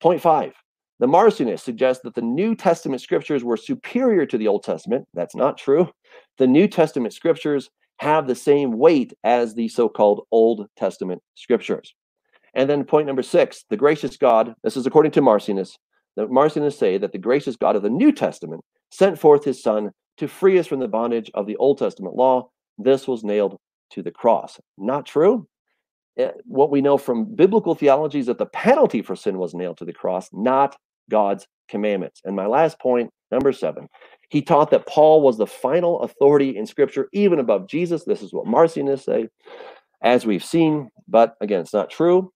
Point 0.00 0.20
five, 0.20 0.52
the 1.00 1.06
Marcionists 1.06 1.64
suggest 1.64 2.02
that 2.04 2.14
the 2.14 2.22
New 2.22 2.54
Testament 2.54 3.02
scriptures 3.02 3.42
were 3.42 3.56
superior 3.56 4.26
to 4.26 4.38
the 4.38 4.48
Old 4.48 4.62
Testament. 4.62 5.06
That's 5.14 5.34
not 5.34 5.58
true. 5.58 5.90
The 6.38 6.46
New 6.46 6.68
Testament 6.68 7.14
scriptures 7.14 7.68
have 7.98 8.26
the 8.26 8.34
same 8.34 8.78
weight 8.78 9.12
as 9.24 9.54
the 9.54 9.68
so-called 9.68 10.26
Old 10.30 10.66
Testament 10.76 11.22
scriptures. 11.34 11.94
And 12.54 12.70
then 12.70 12.84
point 12.84 13.06
number 13.06 13.22
six, 13.22 13.64
the 13.70 13.76
gracious 13.76 14.16
God, 14.16 14.54
this 14.62 14.76
is 14.76 14.86
according 14.86 15.12
to 15.12 15.22
Marcionists, 15.22 15.76
the 16.16 16.26
Marcionists 16.28 16.78
say 16.78 16.98
that 16.98 17.12
the 17.12 17.18
gracious 17.18 17.56
God 17.56 17.74
of 17.74 17.82
the 17.82 17.90
New 17.90 18.12
Testament 18.12 18.62
sent 18.92 19.18
forth 19.18 19.44
his 19.44 19.62
son 19.62 19.90
to 20.18 20.28
free 20.28 20.58
us 20.58 20.68
from 20.68 20.78
the 20.78 20.86
bondage 20.86 21.30
of 21.34 21.46
the 21.46 21.56
Old 21.56 21.78
Testament 21.78 22.14
law. 22.14 22.48
This 22.78 23.08
was 23.08 23.24
nailed 23.24 23.58
to 23.90 24.02
the 24.02 24.12
cross. 24.12 24.60
Not 24.78 25.06
true. 25.06 25.48
Eh, 26.16 26.30
what 26.44 26.70
we 26.70 26.80
know 26.80 26.96
from 26.96 27.34
biblical 27.34 27.74
theology 27.74 28.20
is 28.20 28.26
that 28.26 28.38
the 28.38 28.46
penalty 28.46 29.02
for 29.02 29.16
sin 29.16 29.38
was 29.38 29.54
nailed 29.54 29.78
to 29.78 29.84
the 29.84 29.92
cross, 29.92 30.28
not 30.32 30.76
God's 31.10 31.46
commandments. 31.68 32.20
And 32.24 32.36
my 32.36 32.46
last 32.46 32.78
point, 32.78 33.10
number 33.30 33.52
seven, 33.52 33.88
he 34.28 34.42
taught 34.42 34.70
that 34.70 34.86
Paul 34.86 35.22
was 35.22 35.38
the 35.38 35.46
final 35.46 36.00
authority 36.00 36.56
in 36.56 36.66
Scripture, 36.66 37.08
even 37.12 37.38
above 37.38 37.68
Jesus. 37.68 38.04
This 38.04 38.22
is 38.22 38.32
what 38.32 38.46
Marcionists 38.46 39.04
say, 39.04 39.28
as 40.02 40.26
we've 40.26 40.44
seen. 40.44 40.90
But 41.08 41.36
again, 41.40 41.60
it's 41.60 41.74
not 41.74 41.90
true. 41.90 42.32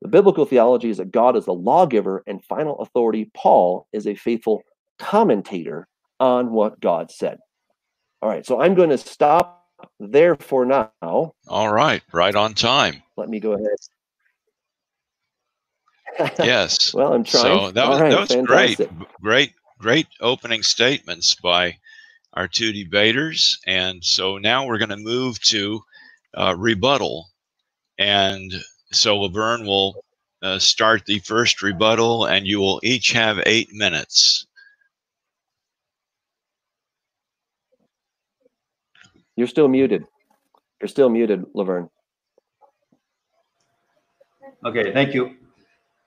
The 0.00 0.08
biblical 0.08 0.44
theology 0.46 0.90
is 0.90 0.96
that 0.96 1.12
God 1.12 1.36
is 1.36 1.44
the 1.44 1.54
lawgiver 1.54 2.24
and 2.26 2.44
final 2.44 2.80
authority. 2.80 3.30
Paul 3.34 3.86
is 3.92 4.06
a 4.06 4.14
faithful 4.14 4.62
commentator 4.98 5.86
on 6.18 6.52
what 6.52 6.80
God 6.80 7.10
said. 7.10 7.38
All 8.20 8.28
right, 8.28 8.44
so 8.46 8.60
I'm 8.60 8.74
going 8.74 8.90
to 8.90 8.98
stop 8.98 9.64
there 10.00 10.36
for 10.36 10.64
now. 10.64 10.90
All 11.02 11.72
right, 11.72 12.02
right 12.12 12.34
on 12.34 12.54
time. 12.54 13.02
Let 13.16 13.28
me 13.28 13.40
go 13.40 13.52
ahead. 13.52 13.76
Yes. 16.18 16.94
well, 16.94 17.12
I'm 17.12 17.24
trying. 17.24 17.42
So 17.42 17.70
that 17.72 17.88
was, 17.88 18.00
right, 18.00 18.10
that 18.10 18.20
was 18.20 18.46
great. 18.46 18.80
Great 19.20 19.52
great 19.82 20.06
opening 20.20 20.62
statements 20.62 21.34
by 21.34 21.76
our 22.34 22.46
two 22.48 22.72
debaters. 22.72 23.58
And 23.66 24.02
so 24.02 24.38
now 24.38 24.64
we're 24.64 24.78
going 24.78 24.90
to 24.90 24.96
move 24.96 25.40
to 25.46 25.82
uh, 26.34 26.54
rebuttal. 26.56 27.26
And 27.98 28.54
so 28.92 29.18
Laverne 29.18 29.66
will 29.66 30.04
uh, 30.40 30.58
start 30.58 31.04
the 31.04 31.18
first 31.18 31.62
rebuttal, 31.62 32.26
and 32.26 32.46
you 32.46 32.58
will 32.58 32.80
each 32.82 33.12
have 33.12 33.42
eight 33.44 33.68
minutes. 33.72 34.46
You're 39.36 39.46
still 39.46 39.68
muted. 39.68 40.06
You're 40.80 40.88
still 40.88 41.08
muted, 41.08 41.44
Laverne. 41.54 41.90
Okay, 44.64 44.92
thank 44.92 45.14
you. 45.14 45.36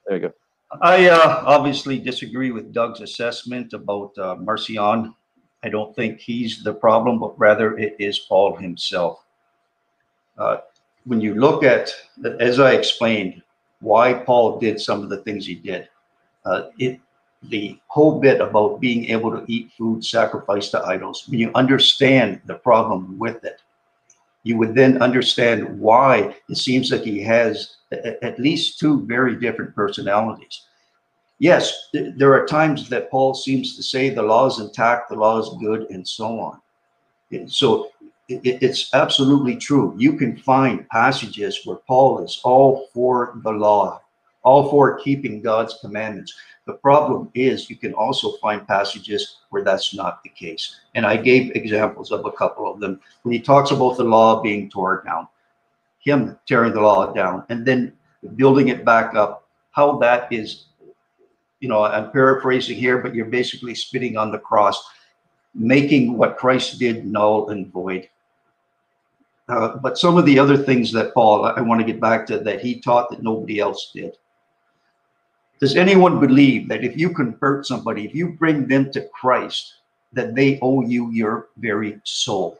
There 0.07 0.17
you 0.17 0.27
go. 0.27 0.33
I 0.81 1.07
uh, 1.07 1.43
obviously 1.45 1.99
disagree 1.99 2.51
with 2.51 2.73
Doug's 2.73 3.01
assessment 3.01 3.73
about 3.73 4.17
uh, 4.17 4.35
Marcion. 4.35 5.13
I 5.63 5.69
don't 5.69 5.95
think 5.95 6.19
he's 6.19 6.63
the 6.63 6.73
problem, 6.73 7.19
but 7.19 7.37
rather 7.39 7.77
it 7.77 7.95
is 7.99 8.19
Paul 8.19 8.55
himself. 8.55 9.23
Uh, 10.37 10.57
when 11.05 11.21
you 11.21 11.35
look 11.35 11.63
at, 11.63 11.91
as 12.39 12.59
I 12.59 12.73
explained, 12.73 13.41
why 13.79 14.13
Paul 14.13 14.59
did 14.59 14.79
some 14.79 15.03
of 15.03 15.09
the 15.09 15.17
things 15.17 15.45
he 15.45 15.55
did, 15.55 15.87
uh, 16.45 16.69
it 16.77 16.99
the 17.49 17.79
whole 17.87 18.19
bit 18.19 18.41
about 18.41 18.79
being 18.79 19.05
able 19.05 19.31
to 19.31 19.45
eat 19.47 19.71
food 19.77 20.03
sacrificed 20.03 20.71
to 20.71 20.83
idols, 20.83 21.25
when 21.27 21.39
you 21.39 21.51
understand 21.53 22.41
the 22.45 22.55
problem 22.55 23.19
with 23.19 23.43
it, 23.43 23.61
you 24.43 24.57
would 24.57 24.73
then 24.73 25.01
understand 25.01 25.79
why 25.79 26.35
it 26.49 26.57
seems 26.57 26.89
that 26.89 27.05
he 27.05 27.21
has 27.21 27.77
at 28.23 28.39
least 28.39 28.79
two 28.79 29.05
very 29.05 29.35
different 29.35 29.75
personalities. 29.75 30.63
Yes, 31.39 31.89
there 31.93 32.33
are 32.33 32.45
times 32.45 32.87
that 32.89 33.11
Paul 33.11 33.33
seems 33.33 33.75
to 33.75 33.83
say 33.83 34.09
the 34.09 34.21
law 34.21 34.47
is 34.47 34.59
intact, 34.59 35.09
the 35.09 35.15
law 35.15 35.39
is 35.39 35.49
good, 35.59 35.89
and 35.89 36.07
so 36.07 36.39
on. 36.39 36.61
So 37.47 37.91
it's 38.29 38.93
absolutely 38.93 39.55
true. 39.57 39.93
You 39.97 40.13
can 40.13 40.37
find 40.37 40.87
passages 40.89 41.59
where 41.65 41.77
Paul 41.77 42.23
is 42.23 42.39
all 42.43 42.87
for 42.93 43.39
the 43.43 43.51
law, 43.51 44.01
all 44.43 44.69
for 44.69 44.97
keeping 44.99 45.41
God's 45.41 45.77
commandments. 45.81 46.33
The 46.65 46.73
problem 46.73 47.29
is 47.35 47.69
you 47.69 47.75
can 47.75 47.93
also 47.93 48.31
find 48.37 48.67
passages 48.67 49.37
where 49.49 49.63
that's 49.63 49.93
not 49.93 50.23
the 50.23 50.29
case. 50.29 50.79
And 50.95 51.05
I 51.05 51.17
gave 51.17 51.51
examples 51.55 52.11
of 52.11 52.25
a 52.25 52.31
couple 52.31 52.71
of 52.71 52.79
them. 52.79 52.99
When 53.21 53.33
he 53.33 53.39
talks 53.39 53.69
about 53.71 53.97
the 53.97 54.03
law 54.03 54.41
being 54.41 54.69
torn 54.69 55.05
down, 55.05 55.27
him 56.05 56.39
tearing 56.47 56.73
the 56.73 56.79
law 56.79 57.11
down 57.11 57.43
and 57.49 57.65
then 57.65 57.91
building 58.35 58.69
it 58.69 58.85
back 58.85 59.13
up, 59.15 59.47
how 59.71 59.97
that 59.97 60.31
is, 60.31 60.67
you 61.59 61.67
know, 61.67 61.83
I'm 61.83 62.11
paraphrasing 62.11 62.77
here, 62.77 62.99
but 62.99 63.13
you're 63.13 63.25
basically 63.25 63.75
spitting 63.75 64.15
on 64.15 64.31
the 64.31 64.39
cross, 64.39 64.81
making 65.53 66.17
what 66.17 66.37
Christ 66.37 66.79
did 66.79 67.05
null 67.05 67.49
and 67.49 67.71
void. 67.71 68.07
Uh, 69.49 69.75
but 69.77 69.97
some 69.97 70.17
of 70.17 70.25
the 70.25 70.39
other 70.39 70.57
things 70.57 70.91
that 70.93 71.13
Paul, 71.13 71.45
I 71.45 71.61
want 71.61 71.81
to 71.81 71.85
get 71.85 71.99
back 71.99 72.25
to 72.27 72.39
that 72.39 72.61
he 72.61 72.79
taught 72.79 73.09
that 73.09 73.21
nobody 73.21 73.59
else 73.59 73.91
did. 73.93 74.13
Does 75.59 75.75
anyone 75.75 76.19
believe 76.19 76.67
that 76.69 76.83
if 76.83 76.97
you 76.97 77.09
convert 77.11 77.65
somebody, 77.65 78.05
if 78.05 78.15
you 78.15 78.33
bring 78.33 78.67
them 78.67 78.91
to 78.91 79.07
Christ, 79.09 79.75
that 80.15 80.33
they 80.33 80.57
owe 80.61 80.81
you 80.81 81.11
your 81.11 81.49
very 81.57 81.99
soul. 82.03 82.57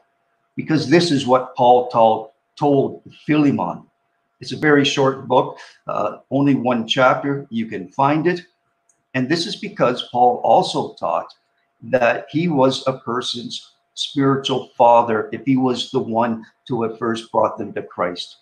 Because 0.54 0.88
this 0.88 1.10
is 1.10 1.26
what 1.26 1.56
Paul 1.56 1.88
told, 1.88 2.30
told 2.56 3.02
Philemon. 3.26 3.84
It's 4.40 4.52
a 4.52 4.58
very 4.58 4.84
short 4.84 5.26
book, 5.28 5.58
uh, 5.86 6.18
only 6.30 6.54
one 6.54 6.86
chapter. 6.86 7.46
You 7.50 7.66
can 7.66 7.88
find 7.88 8.26
it. 8.26 8.42
And 9.14 9.28
this 9.28 9.46
is 9.46 9.56
because 9.56 10.08
Paul 10.12 10.40
also 10.44 10.94
taught 10.94 11.32
that 11.84 12.26
he 12.30 12.48
was 12.48 12.86
a 12.86 12.98
person's 12.98 13.72
spiritual 13.94 14.68
father 14.76 15.30
if 15.32 15.42
he 15.46 15.56
was 15.56 15.90
the 15.90 16.00
one 16.00 16.44
to 16.68 16.82
have 16.82 16.98
first 16.98 17.32
brought 17.32 17.56
them 17.56 17.72
to 17.72 17.82
Christ. 17.82 18.36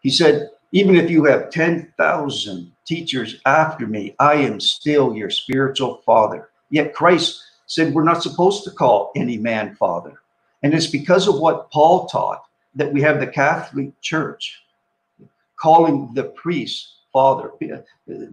He 0.00 0.10
said, 0.10 0.50
even 0.72 0.94
if 0.94 1.10
you 1.10 1.24
have 1.24 1.50
10,000 1.50 2.72
teachers 2.86 3.40
after 3.44 3.86
me, 3.86 4.14
I 4.18 4.34
am 4.34 4.60
still 4.60 5.14
your 5.14 5.30
spiritual 5.30 6.00
father. 6.06 6.48
Yet 6.70 6.94
Christ 6.94 7.42
said 7.66 7.92
we're 7.92 8.04
not 8.04 8.22
supposed 8.22 8.64
to 8.64 8.70
call 8.70 9.12
any 9.16 9.36
man 9.36 9.74
father. 9.74 10.20
And 10.62 10.72
it's 10.72 10.86
because 10.86 11.28
of 11.28 11.38
what 11.38 11.70
Paul 11.70 12.06
taught 12.06 12.42
that 12.74 12.92
we 12.92 13.00
have 13.02 13.20
the 13.20 13.26
Catholic 13.26 13.98
Church 14.00 14.62
calling 15.56 16.12
the 16.14 16.24
priest 16.24 16.94
father. 17.12 17.52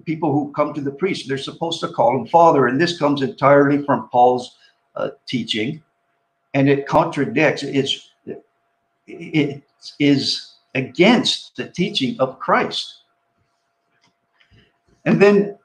People 0.06 0.32
who 0.32 0.52
come 0.54 0.74
to 0.74 0.82
the 0.82 0.92
priest, 0.92 1.28
they're 1.28 1.38
supposed 1.38 1.80
to 1.82 1.90
call 1.90 2.18
him 2.18 2.28
father. 2.28 2.68
And 2.68 2.80
this 2.80 3.00
comes 3.00 3.22
entirely 3.22 3.84
from 3.84 4.10
Paul's 4.10 4.58
uh, 4.96 5.10
teaching. 5.28 5.84
And 6.54 6.70
it 6.70 6.88
contradicts, 6.88 7.64
it's, 7.64 8.12
it 9.08 9.64
is 10.00 10.54
against 10.76 11.56
the 11.56 11.68
teaching 11.68 12.16
of 12.20 12.40
Christ. 12.40 13.02
And 15.06 15.22
then 15.22 15.58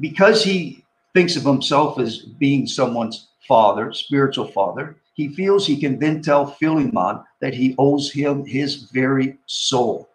because 0.00 0.44
he 0.44 0.84
thinks 1.14 1.36
of 1.36 1.44
himself 1.44 1.98
as 1.98 2.18
being 2.18 2.66
someone's 2.66 3.28
father, 3.46 3.92
spiritual 3.92 4.46
father, 4.48 4.96
he 5.18 5.28
feels 5.34 5.66
he 5.66 5.76
can 5.76 5.98
then 5.98 6.22
tell 6.22 6.46
Philemon 6.46 7.24
that 7.40 7.52
he 7.52 7.74
owes 7.76 8.12
him 8.12 8.46
his 8.46 8.84
very 8.92 9.36
soul. 9.46 10.08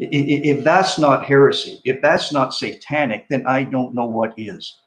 If 0.00 0.64
that's 0.64 0.98
not 0.98 1.24
heresy, 1.24 1.80
if 1.84 2.02
that's 2.02 2.32
not 2.32 2.52
satanic, 2.52 3.28
then 3.28 3.46
I 3.46 3.62
don't 3.62 3.94
know 3.94 4.06
what 4.06 4.34
is. 4.36 4.78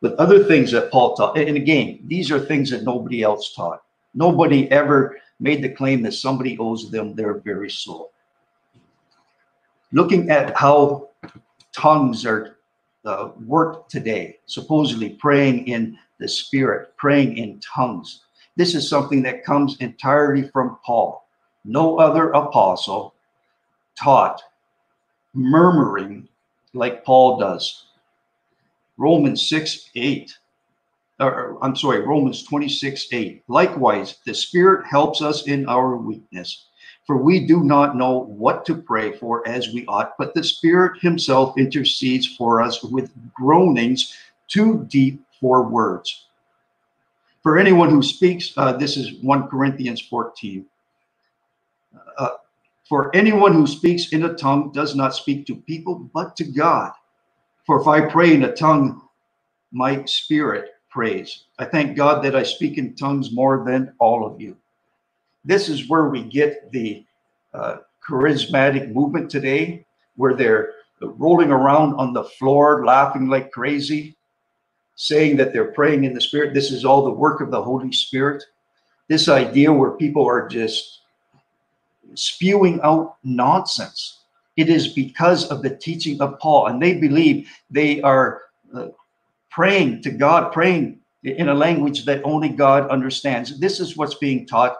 But 0.00 0.14
other 0.14 0.44
things 0.44 0.70
that 0.70 0.92
Paul 0.92 1.16
taught, 1.16 1.36
and 1.36 1.56
again, 1.56 1.98
these 2.06 2.30
are 2.30 2.38
things 2.38 2.70
that 2.70 2.84
nobody 2.84 3.24
else 3.24 3.52
taught. 3.52 3.82
Nobody 4.14 4.70
ever 4.70 5.18
made 5.40 5.60
the 5.60 5.70
claim 5.70 6.02
that 6.02 6.14
somebody 6.14 6.56
owes 6.58 6.88
them 6.88 7.16
their 7.16 7.38
very 7.38 7.70
soul. 7.70 8.12
Looking 9.90 10.30
at 10.30 10.56
how 10.56 11.08
tongues 11.72 12.24
are 12.26 12.58
uh, 13.04 13.30
worked 13.44 13.90
today, 13.90 14.38
supposedly 14.46 15.10
praying 15.10 15.66
in 15.66 15.98
the 16.18 16.28
spirit, 16.28 16.96
praying 16.96 17.38
in 17.38 17.60
tongues. 17.60 18.22
This 18.56 18.74
is 18.74 18.88
something 18.88 19.22
that 19.22 19.44
comes 19.44 19.76
entirely 19.78 20.48
from 20.48 20.78
Paul. 20.84 21.26
No 21.64 21.98
other 21.98 22.30
apostle 22.30 23.14
taught 23.98 24.42
murmuring 25.34 26.28
like 26.74 27.04
Paul 27.04 27.38
does. 27.38 27.86
Romans 28.96 29.48
6 29.48 29.90
8, 29.94 30.38
or 31.20 31.58
I'm 31.62 31.76
sorry, 31.76 32.00
Romans 32.00 32.42
26 32.44 33.08
8. 33.10 33.42
Likewise, 33.48 34.18
the 34.26 34.34
Spirit 34.34 34.86
helps 34.86 35.22
us 35.22 35.46
in 35.46 35.68
our 35.68 35.96
weakness. 35.96 36.66
For 37.06 37.16
we 37.16 37.46
do 37.46 37.64
not 37.64 37.96
know 37.96 38.20
what 38.26 38.64
to 38.66 38.76
pray 38.76 39.12
for 39.12 39.46
as 39.48 39.72
we 39.72 39.84
ought, 39.86 40.16
but 40.18 40.34
the 40.34 40.44
Spirit 40.44 41.00
Himself 41.00 41.58
intercedes 41.58 42.26
for 42.36 42.62
us 42.62 42.82
with 42.82 43.10
groanings 43.34 44.16
too 44.46 44.86
deep 44.88 45.20
for 45.42 45.68
words. 45.68 46.28
For 47.42 47.58
anyone 47.58 47.90
who 47.90 48.02
speaks, 48.02 48.54
uh, 48.56 48.74
this 48.74 48.96
is 48.96 49.20
1 49.20 49.48
Corinthians 49.48 50.00
14. 50.00 50.64
Uh, 52.16 52.28
for 52.88 53.14
anyone 53.14 53.52
who 53.52 53.66
speaks 53.66 54.12
in 54.12 54.24
a 54.24 54.34
tongue 54.34 54.70
does 54.70 54.94
not 54.94 55.14
speak 55.14 55.44
to 55.46 55.56
people, 55.56 56.08
but 56.14 56.36
to 56.36 56.44
God. 56.44 56.92
For 57.66 57.80
if 57.80 57.88
I 57.88 58.08
pray 58.08 58.32
in 58.32 58.44
a 58.44 58.54
tongue, 58.54 59.02
my 59.72 60.04
spirit 60.04 60.70
prays. 60.88 61.44
I 61.58 61.64
thank 61.64 61.96
God 61.96 62.22
that 62.22 62.36
I 62.36 62.44
speak 62.44 62.78
in 62.78 62.94
tongues 62.94 63.32
more 63.32 63.64
than 63.66 63.92
all 63.98 64.24
of 64.24 64.40
you. 64.40 64.56
This 65.44 65.68
is 65.68 65.88
where 65.88 66.08
we 66.08 66.22
get 66.22 66.70
the 66.70 67.04
uh, 67.52 67.78
charismatic 68.06 68.92
movement 68.92 69.28
today, 69.28 69.84
where 70.14 70.34
they're 70.34 70.74
rolling 71.00 71.50
around 71.50 71.94
on 71.94 72.12
the 72.12 72.24
floor, 72.24 72.84
laughing 72.84 73.26
like 73.26 73.50
crazy, 73.50 74.16
saying 74.96 75.36
that 75.36 75.52
they're 75.52 75.72
praying 75.72 76.04
in 76.04 76.14
the 76.14 76.20
Spirit. 76.20 76.54
This 76.54 76.70
is 76.70 76.84
all 76.84 77.04
the 77.04 77.10
work 77.10 77.40
of 77.40 77.50
the 77.50 77.62
Holy 77.62 77.92
Spirit. 77.92 78.42
This 79.08 79.28
idea 79.28 79.72
where 79.72 79.92
people 79.92 80.26
are 80.26 80.48
just 80.48 81.00
spewing 82.14 82.80
out 82.82 83.16
nonsense. 83.24 84.20
It 84.56 84.68
is 84.68 84.88
because 84.88 85.48
of 85.48 85.62
the 85.62 85.76
teaching 85.76 86.20
of 86.20 86.38
Paul, 86.38 86.66
and 86.66 86.80
they 86.80 86.94
believe 86.94 87.48
they 87.70 88.02
are 88.02 88.42
uh, 88.74 88.88
praying 89.50 90.02
to 90.02 90.10
God, 90.10 90.52
praying 90.52 91.00
in 91.24 91.48
a 91.48 91.54
language 91.54 92.04
that 92.04 92.22
only 92.24 92.48
God 92.48 92.88
understands. 92.90 93.58
This 93.58 93.80
is 93.80 93.96
what's 93.96 94.16
being 94.16 94.46
taught, 94.46 94.76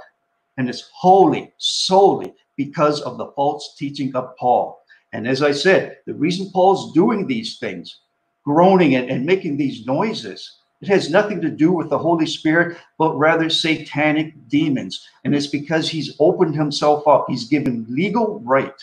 and 0.58 0.68
it's 0.68 0.90
wholly, 0.92 1.52
solely 1.58 2.34
because 2.56 3.00
of 3.00 3.16
the 3.16 3.32
false 3.32 3.74
teaching 3.78 4.14
of 4.14 4.36
Paul. 4.36 4.82
And 5.12 5.26
as 5.26 5.42
I 5.42 5.52
said, 5.52 5.98
the 6.06 6.14
reason 6.14 6.50
Paul's 6.52 6.92
doing 6.92 7.26
these 7.26 7.58
things, 7.58 8.00
groaning 8.44 8.94
and, 8.96 9.10
and 9.10 9.24
making 9.24 9.56
these 9.56 9.86
noises, 9.86 10.58
it 10.80 10.88
has 10.88 11.10
nothing 11.10 11.40
to 11.40 11.48
do 11.48 11.70
with 11.70 11.90
the 11.90 11.98
Holy 11.98 12.26
Spirit, 12.26 12.76
but 12.98 13.16
rather 13.16 13.48
satanic 13.48 14.34
demons. 14.48 15.08
And 15.24 15.34
it's 15.34 15.46
because 15.46 15.88
he's 15.88 16.16
opened 16.18 16.56
himself 16.56 17.06
up. 17.06 17.26
He's 17.28 17.48
given 17.48 17.86
legal 17.88 18.40
right 18.40 18.74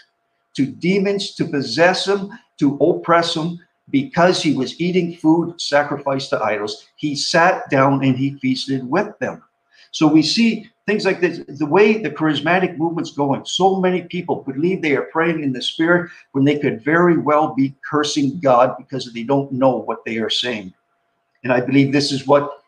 to 0.55 0.65
demons 0.65 1.35
to 1.35 1.45
possess 1.45 2.07
him, 2.07 2.31
to 2.57 2.75
oppress 2.77 3.35
him, 3.35 3.59
because 3.89 4.41
he 4.41 4.53
was 4.53 4.79
eating 4.79 5.15
food 5.17 5.59
sacrificed 5.59 6.29
to 6.29 6.41
idols. 6.41 6.87
He 6.95 7.15
sat 7.15 7.69
down 7.69 8.03
and 8.03 8.15
he 8.15 8.37
feasted 8.39 8.87
with 8.89 9.17
them. 9.19 9.43
So 9.91 10.07
we 10.07 10.21
see 10.21 10.69
things 10.89 11.05
like 11.05 11.21
this. 11.21 11.41
The 11.47 11.65
way 11.65 12.01
the 12.01 12.09
charismatic 12.09 12.77
movement's 12.77 13.11
going, 13.11 13.45
so 13.45 13.79
many 13.79 14.01
people 14.01 14.37
believe 14.37 14.81
they 14.81 14.95
are 14.95 15.03
praying 15.03 15.43
in 15.43 15.53
the 15.53 15.61
spirit 15.61 16.09
when 16.31 16.43
they 16.43 16.57
could 16.57 16.83
very 16.83 17.17
well 17.17 17.53
be 17.53 17.75
cursing 17.87 18.39
God 18.39 18.75
because 18.77 19.13
they 19.13 19.23
don't 19.23 19.51
know 19.51 19.75
what 19.75 20.03
they 20.03 20.17
are 20.17 20.31
saying. 20.31 20.73
And 21.43 21.53
I 21.53 21.61
believe 21.61 21.91
this 21.91 22.11
is 22.11 22.25
what 22.25 22.63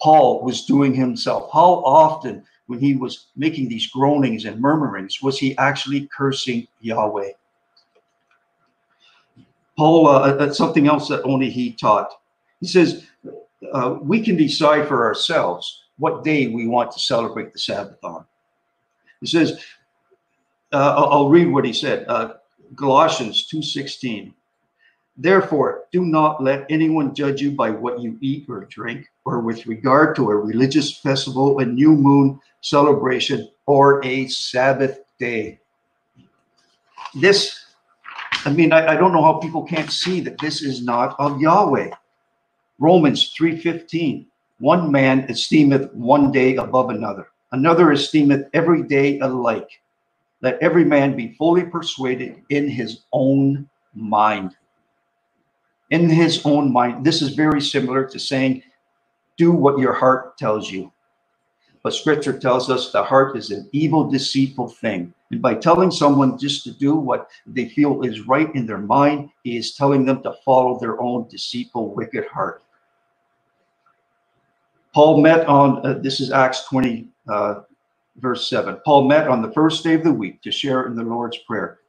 Paul 0.00 0.42
was 0.42 0.64
doing 0.64 0.94
himself. 0.94 1.50
How 1.52 1.84
often, 1.84 2.42
when 2.66 2.80
he 2.80 2.96
was 2.96 3.26
making 3.36 3.68
these 3.68 3.86
groanings 3.88 4.46
and 4.46 4.60
murmurings, 4.60 5.22
was 5.22 5.38
he 5.38 5.56
actually 5.58 6.08
cursing 6.16 6.66
Yahweh? 6.80 7.32
Paul, 9.76 10.08
uh, 10.08 10.34
uh, 10.34 10.52
something 10.52 10.88
else 10.88 11.08
that 11.08 11.22
only 11.24 11.50
he 11.50 11.72
taught. 11.72 12.10
He 12.60 12.66
says, 12.66 13.06
uh, 13.72 13.98
we 14.00 14.22
can 14.22 14.36
decide 14.36 14.88
for 14.88 15.04
ourselves 15.04 15.85
what 15.98 16.24
day 16.24 16.48
we 16.48 16.66
want 16.66 16.90
to 16.92 16.98
celebrate 16.98 17.52
the 17.52 17.58
Sabbath 17.58 18.02
on. 18.04 18.24
He 19.20 19.26
says, 19.26 19.62
uh, 20.72 20.94
I'll, 20.96 21.10
I'll, 21.10 21.28
read 21.28 21.50
what 21.50 21.64
he 21.64 21.72
said. 21.72 22.04
Uh, 22.08 22.34
Galatians 22.74 23.48
2.16. 23.52 24.32
Therefore, 25.16 25.84
do 25.92 26.04
not 26.04 26.42
let 26.42 26.66
anyone 26.70 27.14
judge 27.14 27.40
you 27.40 27.50
by 27.50 27.70
what 27.70 28.00
you 28.00 28.18
eat 28.20 28.46
or 28.48 28.66
drink, 28.66 29.08
or 29.24 29.40
with 29.40 29.66
regard 29.66 30.14
to 30.16 30.30
a 30.30 30.36
religious 30.36 30.98
festival, 30.98 31.58
a 31.60 31.64
new 31.64 31.92
moon 31.92 32.38
celebration, 32.60 33.48
or 33.64 34.04
a 34.04 34.28
Sabbath 34.28 35.00
day. 35.18 35.58
This, 37.14 37.64
I 38.44 38.52
mean, 38.52 38.72
I, 38.72 38.88
I 38.88 38.96
don't 38.96 39.12
know 39.12 39.22
how 39.22 39.38
people 39.38 39.64
can't 39.64 39.90
see 39.90 40.20
that 40.20 40.38
this 40.38 40.60
is 40.60 40.82
not 40.82 41.18
of 41.18 41.40
Yahweh. 41.40 41.90
Romans 42.78 43.34
3.15, 43.40 44.26
one 44.58 44.90
man 44.90 45.20
esteemeth 45.28 45.92
one 45.94 46.32
day 46.32 46.56
above 46.56 46.90
another, 46.90 47.28
another 47.52 47.92
esteemeth 47.92 48.48
every 48.54 48.82
day 48.82 49.18
alike. 49.20 49.68
Let 50.42 50.58
every 50.62 50.84
man 50.84 51.16
be 51.16 51.34
fully 51.34 51.64
persuaded 51.64 52.42
in 52.50 52.68
his 52.68 53.02
own 53.12 53.68
mind 53.94 54.56
in 55.90 56.08
his 56.08 56.44
own 56.44 56.72
mind. 56.72 57.04
This 57.04 57.22
is 57.22 57.30
very 57.34 57.60
similar 57.60 58.04
to 58.06 58.18
saying, 58.18 58.62
do 59.36 59.52
what 59.52 59.78
your 59.78 59.92
heart 59.92 60.36
tells 60.38 60.70
you. 60.70 60.92
But 61.82 61.94
scripture 61.94 62.36
tells 62.36 62.68
us 62.68 62.90
the 62.90 63.04
heart 63.04 63.36
is 63.36 63.50
an 63.50 63.68
evil, 63.72 64.10
deceitful 64.10 64.68
thing. 64.68 65.14
And 65.30 65.40
by 65.40 65.54
telling 65.54 65.90
someone 65.90 66.38
just 66.38 66.64
to 66.64 66.72
do 66.72 66.96
what 66.96 67.28
they 67.46 67.68
feel 67.68 68.02
is 68.02 68.26
right 68.26 68.52
in 68.54 68.66
their 68.66 68.78
mind, 68.78 69.30
he 69.44 69.56
is 69.56 69.74
telling 69.74 70.04
them 70.04 70.22
to 70.22 70.34
follow 70.44 70.80
their 70.80 71.00
own 71.00 71.28
deceitful, 71.28 71.94
wicked 71.94 72.26
heart. 72.26 72.62
Paul 74.96 75.20
met 75.20 75.46
on, 75.46 75.84
uh, 75.84 75.98
this 75.98 76.20
is 76.20 76.32
Acts 76.32 76.64
20, 76.64 77.06
uh, 77.28 77.60
verse 78.16 78.48
7. 78.48 78.80
Paul 78.82 79.06
met 79.06 79.28
on 79.28 79.42
the 79.42 79.52
first 79.52 79.84
day 79.84 79.92
of 79.92 80.02
the 80.02 80.10
week 80.10 80.40
to 80.40 80.50
share 80.50 80.86
in 80.86 80.96
the 80.96 81.02
Lord's 81.02 81.36
Prayer. 81.46 81.80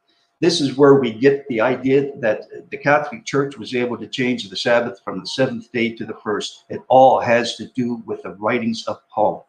This 0.41 0.60
is 0.60 0.76
where 0.76 0.95
we 0.95 1.14
get 1.14 1.47
the 1.47 1.62
idea 1.62 2.12
that 2.18 2.70
the 2.70 2.78
Catholic 2.78 3.24
Church 3.24 3.58
was 3.58 3.74
able 3.74 3.97
to 3.97 4.08
change 4.08 4.49
the 4.49 4.58
Sabbath 4.58 4.99
from 5.05 5.22
the 5.22 5.26
seventh 5.26 5.72
day 5.72 5.93
to 5.93 6.05
the 6.05 6.18
first. 6.22 6.66
It 6.68 6.82
all 6.89 7.22
has 7.22 7.55
to 7.55 7.68
do 7.68 8.03
with 8.05 8.24
the 8.24 8.32
writings 8.32 8.86
of 8.88 8.99
Paul. 9.08 9.47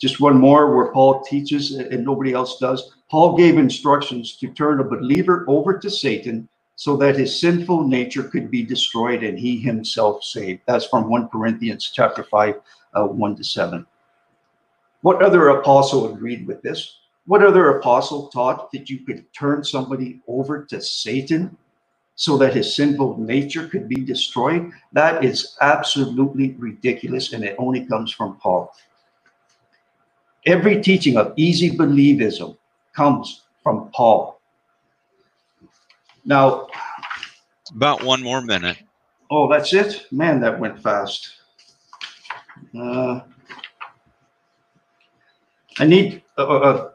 Just 0.00 0.20
one 0.20 0.36
more 0.36 0.74
where 0.74 0.90
Paul 0.92 1.22
teaches 1.22 1.76
and 1.76 2.04
nobody 2.04 2.32
else 2.32 2.58
does. 2.58 2.96
Paul 3.08 3.36
gave 3.36 3.56
instructions 3.56 4.36
to 4.38 4.48
turn 4.48 4.80
a 4.80 4.84
believer 4.84 5.44
over 5.46 5.78
to 5.78 5.88
Satan 5.88 6.48
so 6.76 6.94
that 6.98 7.16
his 7.16 7.40
sinful 7.40 7.88
nature 7.88 8.22
could 8.22 8.50
be 8.50 8.62
destroyed 8.62 9.24
and 9.24 9.38
he 9.38 9.58
himself 9.58 10.22
saved. 10.22 10.60
That's 10.66 10.86
from 10.86 11.08
1 11.08 11.28
Corinthians 11.28 11.90
chapter 11.92 12.22
5, 12.22 12.60
uh, 12.94 13.04
1 13.04 13.36
to 13.36 13.44
7. 13.44 13.86
What 15.00 15.22
other 15.22 15.48
apostle 15.48 16.12
agreed 16.12 16.46
with 16.46 16.60
this? 16.62 16.98
What 17.26 17.42
other 17.42 17.78
apostle 17.78 18.28
taught 18.28 18.70
that 18.72 18.90
you 18.90 19.00
could 19.00 19.24
turn 19.32 19.64
somebody 19.64 20.20
over 20.28 20.64
to 20.66 20.80
Satan 20.80 21.56
so 22.14 22.36
that 22.38 22.54
his 22.54 22.76
sinful 22.76 23.18
nature 23.18 23.68
could 23.68 23.88
be 23.88 23.96
destroyed? 23.96 24.70
That 24.92 25.24
is 25.24 25.56
absolutely 25.62 26.52
ridiculous, 26.58 27.32
and 27.32 27.42
it 27.42 27.56
only 27.58 27.86
comes 27.86 28.12
from 28.12 28.36
Paul. 28.36 28.72
Every 30.44 30.80
teaching 30.80 31.16
of 31.16 31.32
easy 31.36 31.70
believism 31.76 32.56
comes 32.94 33.42
from 33.62 33.90
Paul. 33.92 34.35
Now, 36.26 36.66
about 37.70 38.02
one 38.02 38.20
more 38.20 38.42
minute. 38.42 38.78
Oh, 39.30 39.48
that's 39.48 39.72
it? 39.72 40.06
Man, 40.10 40.40
that 40.40 40.58
went 40.58 40.82
fast. 40.82 41.30
Uh, 42.78 43.20
I 45.78 45.84
need 45.84 46.22
uh, 46.36 46.46
uh, 46.46 46.90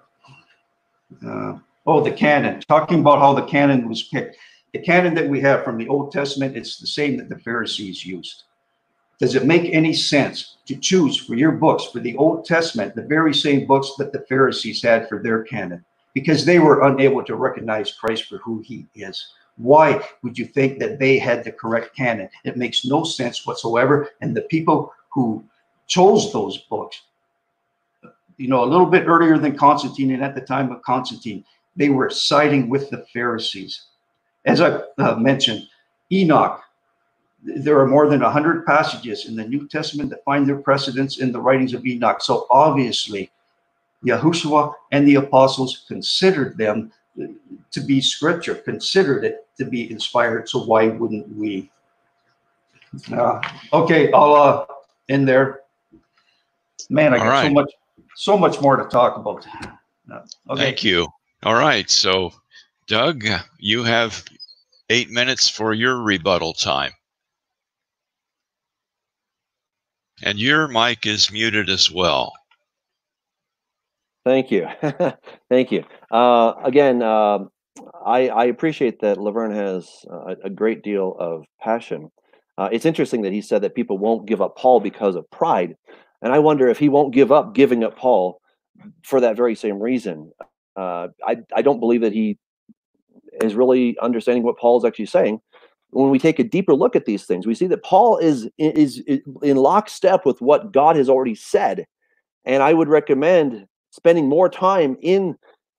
uh 1.24 1.28
uh, 1.28 1.58
oh, 1.86 2.04
the 2.04 2.12
canon, 2.12 2.62
talking 2.68 3.00
about 3.00 3.20
how 3.20 3.34
the 3.34 3.44
canon 3.44 3.88
was 3.88 4.04
picked. 4.04 4.38
The 4.74 4.80
canon 4.80 5.14
that 5.16 5.28
we 5.28 5.40
have 5.42 5.64
from 5.64 5.78
the 5.78 5.88
Old 5.88 6.12
Testament, 6.12 6.58
it's 6.58 6.78
the 6.78 6.88
same 6.88 7.18
that 7.18 7.30
the 7.30 7.40
Pharisees 7.40 8.06
used. 8.06 8.44
Does 9.20 9.36
it 9.36 9.46
make 9.46 9.74
any 9.74 9.94
sense 9.94 10.58
to 10.66 10.76
choose 10.76 11.16
for 11.18 11.36
your 11.36 11.52
books, 11.52 11.86
for 11.86 12.00
the 12.00 12.18
Old 12.18 12.44
Testament, 12.44 12.96
the 12.96 13.04
very 13.04 13.34
same 13.34 13.68
books 13.68 13.94
that 13.98 14.12
the 14.12 14.26
Pharisees 14.28 14.82
had 14.82 15.08
for 15.08 15.22
their 15.22 15.44
canon? 15.44 15.86
Because 16.14 16.46
they 16.46 16.60
were 16.60 16.88
unable 16.88 17.24
to 17.24 17.36
recognize 17.36 17.94
Christ 17.94 18.26
for 18.26 18.38
who 18.38 18.60
he 18.60 18.86
is. 18.96 19.34
Why 19.58 20.04
would 20.24 20.38
you 20.38 20.46
think 20.46 20.80
that 20.80 21.00
they 21.00 21.18
had 21.20 21.44
the 21.44 21.52
correct 21.52 21.96
canon? 21.96 22.30
It 22.44 22.58
makes 22.58 22.86
no 22.86 23.04
sense 23.04 23.46
whatsoever. 23.46 24.10
And 24.22 24.36
the 24.36 24.42
people 24.44 24.94
who 25.10 25.44
chose 25.88 26.34
those 26.34 26.58
books 26.58 27.02
you 28.42 28.48
know, 28.48 28.64
a 28.64 28.66
little 28.66 28.88
bit 28.88 29.08
earlier 29.08 29.38
than 29.38 29.56
Constantine 29.56 30.12
and 30.12 30.24
at 30.24 30.34
the 30.34 30.42
time 30.42 30.72
of 30.72 30.82
Constantine, 30.82 31.46
they 31.76 31.90
were 31.90 32.10
siding 32.10 32.70
with 32.70 32.90
the 32.90 33.06
Pharisees. 33.14 33.84
As 34.46 34.62
I 34.62 34.82
uh, 34.98 35.16
mentioned, 35.16 35.68
Enoch, 36.12 36.60
there 37.44 37.80
are 37.80 37.88
more 37.88 38.10
than 38.10 38.22
100 38.22 38.66
passages 38.66 39.28
in 39.28 39.36
the 39.36 39.48
New 39.48 39.68
Testament 39.68 40.10
that 40.10 40.26
find 40.26 40.48
their 40.48 40.58
precedence 40.58 41.20
in 41.20 41.32
the 41.32 41.40
writings 41.40 41.76
of 41.76 41.86
Enoch. 41.86 42.22
So 42.24 42.48
obviously, 42.50 43.32
Yahushua 44.06 44.74
and 44.92 45.08
the 45.08 45.16
apostles 45.16 45.86
considered 45.88 46.58
them 46.58 46.92
to 47.72 47.82
be 47.82 48.02
scripture, 48.02 48.56
considered 48.56 49.24
it 49.24 49.48
to 49.58 49.66
be 49.66 49.92
inspired. 49.92 50.50
So 50.50 50.64
why 50.64 50.88
wouldn't 50.88 51.28
we? 51.36 51.70
Uh, 53.12 53.42
okay, 53.74 54.12
I'll 54.12 54.34
uh, 54.34 54.66
end 55.10 55.28
there. 55.28 55.62
Man, 56.90 57.14
I 57.14 57.18
got 57.18 57.28
right. 57.28 57.48
so 57.48 57.54
much 57.54 57.72
so 58.16 58.38
much 58.38 58.62
more 58.62 58.76
to 58.76 58.84
talk 58.90 59.18
about. 59.18 59.46
Okay. 60.50 60.62
Thank 60.62 60.84
you. 60.84 61.08
All 61.44 61.56
right. 61.56 61.90
So, 61.90 62.32
Doug, 62.88 63.24
you 63.58 63.84
have 63.84 64.24
eight 64.90 65.10
minutes 65.10 65.48
for 65.48 65.74
your 65.74 66.02
rebuttal 66.02 66.54
time. 66.54 66.92
And 70.24 70.38
your 70.38 70.68
mic 70.68 71.06
is 71.08 71.32
muted 71.32 71.70
as 71.70 71.90
well. 71.90 72.34
Thank 74.24 74.52
you. 74.52 74.68
Thank 75.50 75.72
you. 75.72 75.84
Uh, 76.12 76.54
again, 76.64 77.02
uh, 77.02 77.40
I, 78.06 78.30
I, 78.30 78.46
appreciate 78.46 79.00
that 79.02 79.18
Laverne 79.18 79.56
has 79.56 79.90
a, 80.10 80.36
a 80.46 80.50
great 80.50 80.84
deal 80.84 81.16
of 81.20 81.46
passion. 81.60 82.12
Uh, 82.58 82.70
it's 82.72 82.86
interesting 82.86 83.24
that 83.24 83.34
he 83.34 83.42
said 83.42 83.64
that 83.64 83.74
people 83.74 83.98
won't 83.98 84.28
give 84.28 84.42
up 84.42 84.58
Paul 84.58 84.80
because 84.80 85.16
of 85.16 85.30
pride. 85.32 85.76
And 86.22 86.34
I 86.34 86.40
wonder 86.40 86.68
if 86.68 86.78
he 86.78 86.90
won't 86.90 87.14
give 87.14 87.32
up 87.32 87.56
giving 87.56 87.84
up 87.84 87.98
Paul 87.98 88.40
for 89.04 89.20
that 89.22 89.36
very 89.36 89.56
same 89.56 89.80
reason. 89.80 90.32
Uh, 90.76 91.08
I, 91.26 91.38
I 91.56 91.62
don't 91.64 91.80
believe 91.80 92.02
that 92.02 92.14
he 92.14 92.38
is 93.42 93.56
really 93.56 93.98
understanding 94.00 94.44
what 94.44 94.58
Paul 94.58 94.78
is 94.78 94.86
actually 94.86 95.08
saying. 95.08 95.42
When 95.90 96.12
we 96.12 96.20
take 96.20 96.40
a 96.40 96.44
deeper 96.44 96.76
look 96.76 96.96
at 96.96 97.06
these 97.06 97.26
things, 97.26 97.48
we 97.48 97.56
see 97.56 97.68
that 97.68 97.84
Paul 97.84 98.18
is, 98.18 98.48
is, 98.58 99.00
is 99.08 99.22
in 99.42 99.58
lockstep 99.58 100.26
with 100.26 100.40
what 100.42 100.72
God 100.72 100.96
has 100.96 101.10
already 101.10 101.36
said. 101.36 101.86
And 102.46 102.62
I 102.62 102.74
would 102.74 102.88
recommend 102.88 103.68
spending 103.92 104.28
more 104.28 104.50
time 104.50 104.98
in 105.02 105.36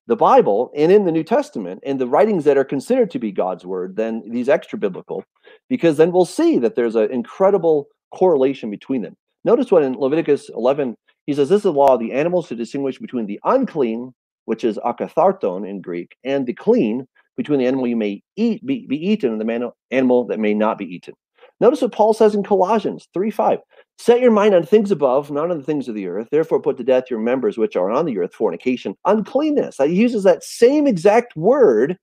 the 0.07 0.15
Bible 0.15 0.71
and 0.75 0.91
in 0.91 1.05
the 1.05 1.11
New 1.11 1.23
Testament 1.23 1.81
and 1.85 1.99
the 1.99 2.07
writings 2.07 2.43
that 2.43 2.57
are 2.57 2.65
considered 2.65 3.11
to 3.11 3.19
be 3.19 3.31
God's 3.31 3.65
word 3.65 3.95
than 3.95 4.29
these 4.29 4.49
extra 4.49 4.77
biblical, 4.77 5.23
because 5.69 5.97
then 5.97 6.11
we'll 6.11 6.25
see 6.25 6.59
that 6.59 6.75
there's 6.75 6.95
an 6.95 7.11
incredible 7.11 7.87
correlation 8.13 8.69
between 8.69 9.01
them. 9.01 9.15
Notice 9.45 9.71
what 9.71 9.83
in 9.83 9.93
Leviticus 9.93 10.49
11, 10.49 10.95
he 11.25 11.33
says, 11.33 11.49
This 11.49 11.57
is 11.57 11.63
the 11.63 11.73
law 11.73 11.93
of 11.93 11.99
the 11.99 12.13
animals 12.13 12.47
to 12.47 12.55
distinguish 12.55 12.99
between 12.99 13.25
the 13.25 13.39
unclean, 13.43 14.13
which 14.45 14.63
is 14.63 14.77
akatharton 14.77 15.67
in 15.67 15.81
Greek, 15.81 16.15
and 16.23 16.45
the 16.45 16.53
clean, 16.53 17.07
between 17.37 17.59
the 17.59 17.67
animal 17.67 17.87
you 17.87 17.95
may 17.95 18.21
eat, 18.35 18.65
be, 18.65 18.85
be 18.87 18.97
eaten, 18.97 19.31
and 19.31 19.41
the 19.41 19.45
man, 19.45 19.69
animal 19.91 20.25
that 20.27 20.39
may 20.39 20.53
not 20.53 20.77
be 20.77 20.85
eaten. 20.85 21.13
Notice 21.63 21.81
what 21.81 21.93
Paul 21.93 22.13
says 22.13 22.35
in 22.35 22.43
Colossians 22.43 23.07
3 23.13 23.31
5. 23.31 23.59
Set 23.97 24.19
your 24.19 24.31
mind 24.31 24.53
on 24.53 24.65
things 24.65 24.91
above, 24.91 25.31
not 25.31 25.49
on 25.49 25.57
the 25.57 25.63
things 25.63 25.87
of 25.87 25.95
the 25.95 26.07
earth. 26.07 26.27
Therefore, 26.29 26.61
put 26.61 26.75
to 26.75 26.83
death 26.83 27.05
your 27.09 27.21
members 27.21 27.57
which 27.57 27.77
are 27.77 27.89
on 27.89 28.05
the 28.05 28.17
earth 28.17 28.33
fornication, 28.33 28.97
uncleanness. 29.05 29.77
He 29.77 29.93
uses 29.93 30.23
that 30.23 30.43
same 30.43 30.87
exact 30.87 31.37
word 31.37 31.97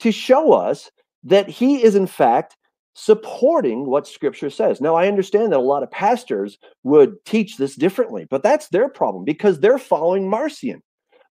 to 0.00 0.10
show 0.10 0.52
us 0.52 0.90
that 1.22 1.48
he 1.48 1.84
is, 1.84 1.94
in 1.94 2.08
fact, 2.08 2.56
supporting 2.94 3.86
what 3.86 4.08
scripture 4.08 4.50
says. 4.50 4.80
Now, 4.80 4.96
I 4.96 5.06
understand 5.06 5.52
that 5.52 5.60
a 5.60 5.62
lot 5.62 5.84
of 5.84 5.90
pastors 5.92 6.58
would 6.82 7.14
teach 7.24 7.58
this 7.58 7.76
differently, 7.76 8.26
but 8.28 8.42
that's 8.42 8.70
their 8.70 8.88
problem 8.88 9.24
because 9.24 9.60
they're 9.60 9.78
following 9.78 10.28
Marcion. 10.28 10.82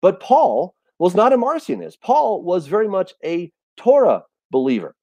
But 0.00 0.20
Paul 0.20 0.76
was 1.00 1.16
not 1.16 1.32
a 1.32 1.36
Marcionist. 1.36 2.00
Paul 2.00 2.44
was 2.44 2.68
very 2.68 2.86
much 2.86 3.14
a 3.24 3.50
Torah 3.76 4.22
believer. 4.52 4.94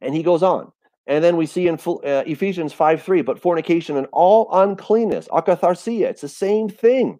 And 0.00 0.12
he 0.12 0.24
goes 0.24 0.42
on. 0.42 0.72
And 1.08 1.24
then 1.24 1.38
we 1.38 1.46
see 1.46 1.66
in 1.66 1.76
uh, 1.76 2.22
Ephesians 2.26 2.74
5 2.74 3.02
3, 3.02 3.22
but 3.22 3.40
fornication 3.40 3.96
and 3.96 4.06
all 4.12 4.48
uncleanness, 4.52 5.26
akatharsia, 5.28 6.02
it's 6.02 6.20
the 6.20 6.28
same 6.28 6.68
thing. 6.68 7.18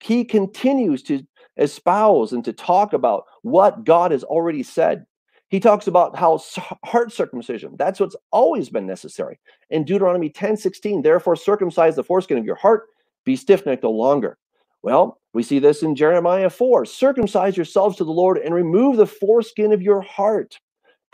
He 0.00 0.24
continues 0.24 1.02
to 1.04 1.24
espouse 1.58 2.32
and 2.32 2.44
to 2.44 2.52
talk 2.52 2.92
about 2.92 3.24
what 3.42 3.84
God 3.84 4.12
has 4.12 4.22
already 4.24 4.62
said. 4.62 5.04
He 5.48 5.60
talks 5.60 5.88
about 5.88 6.16
how 6.16 6.40
heart 6.84 7.12
circumcision, 7.12 7.74
that's 7.76 8.00
what's 8.00 8.16
always 8.30 8.70
been 8.70 8.86
necessary. 8.86 9.40
In 9.68 9.84
Deuteronomy 9.84 10.30
10 10.30 10.56
16, 10.56 11.02
therefore 11.02 11.36
circumcise 11.36 11.96
the 11.96 12.04
foreskin 12.04 12.38
of 12.38 12.44
your 12.44 12.56
heart, 12.56 12.84
be 13.24 13.34
stiff 13.36 13.66
necked 13.66 13.82
no 13.82 13.90
longer. 13.90 14.38
Well, 14.82 15.20
we 15.32 15.42
see 15.42 15.58
this 15.58 15.82
in 15.82 15.96
Jeremiah 15.96 16.50
4 16.50 16.84
circumcise 16.84 17.56
yourselves 17.56 17.96
to 17.96 18.04
the 18.04 18.12
Lord 18.12 18.38
and 18.38 18.54
remove 18.54 18.96
the 18.96 19.06
foreskin 19.06 19.72
of 19.72 19.82
your 19.82 20.02
heart. 20.02 20.60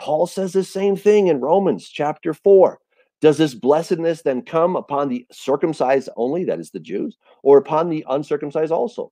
Paul 0.01 0.25
says 0.25 0.51
the 0.51 0.63
same 0.63 0.95
thing 0.95 1.27
in 1.27 1.39
Romans 1.39 1.87
chapter 1.87 2.33
4. 2.33 2.79
Does 3.21 3.37
this 3.37 3.53
blessedness 3.53 4.23
then 4.23 4.41
come 4.41 4.75
upon 4.75 5.09
the 5.09 5.27
circumcised 5.31 6.09
only, 6.17 6.43
that 6.45 6.59
is 6.59 6.71
the 6.71 6.79
Jews, 6.79 7.17
or 7.43 7.59
upon 7.59 7.87
the 7.87 8.03
uncircumcised 8.09 8.71
also? 8.71 9.11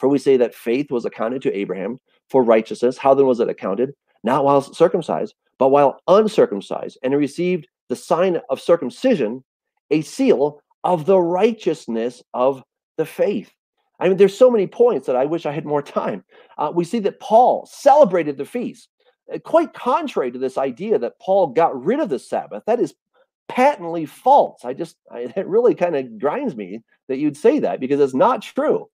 For 0.00 0.08
we 0.08 0.16
say 0.16 0.38
that 0.38 0.54
faith 0.54 0.90
was 0.90 1.04
accounted 1.04 1.42
to 1.42 1.52
Abraham 1.52 1.98
for 2.30 2.42
righteousness. 2.42 2.96
How 2.96 3.12
then 3.12 3.26
was 3.26 3.40
it 3.40 3.50
accounted? 3.50 3.92
not 4.24 4.44
while 4.44 4.62
circumcised, 4.62 5.34
but 5.58 5.68
while 5.68 6.00
uncircumcised, 6.08 6.98
and 7.02 7.14
received 7.14 7.68
the 7.88 7.96
sign 7.96 8.40
of 8.50 8.60
circumcision, 8.60 9.44
a 9.90 10.00
seal 10.00 10.60
of 10.82 11.04
the 11.04 11.18
righteousness 11.18 12.22
of 12.34 12.62
the 12.96 13.06
faith. 13.06 13.52
I 14.00 14.08
mean, 14.08 14.16
there's 14.16 14.36
so 14.36 14.50
many 14.50 14.66
points 14.66 15.06
that 15.06 15.16
I 15.16 15.26
wish 15.26 15.46
I 15.46 15.52
had 15.52 15.66
more 15.66 15.82
time. 16.00 16.24
Uh, 16.58 16.72
we 16.74 16.84
see 16.84 17.00
that 17.00 17.20
Paul 17.20 17.68
celebrated 17.70 18.36
the 18.36 18.44
feast, 18.44 18.88
Eh, 19.30 19.38
quite 19.38 19.72
contrary 19.72 20.30
to 20.30 20.38
this 20.38 20.58
idea 20.58 20.98
that 20.98 21.18
Paul 21.20 21.48
got 21.48 21.84
rid 21.84 22.00
of 22.00 22.08
the 22.08 22.18
Sabbath. 22.18 22.62
That 22.66 22.80
is 22.80 22.94
patently 23.48 24.06
false. 24.06 24.64
I 24.64 24.72
just, 24.72 24.96
I, 25.10 25.32
it 25.36 25.46
really 25.46 25.74
kind 25.74 25.96
of 25.96 26.18
grinds 26.18 26.56
me 26.56 26.82
that 27.08 27.18
you'd 27.18 27.36
say 27.36 27.58
that 27.60 27.80
because 27.80 28.00
it's 28.00 28.14
not 28.14 28.42
true. 28.42 28.88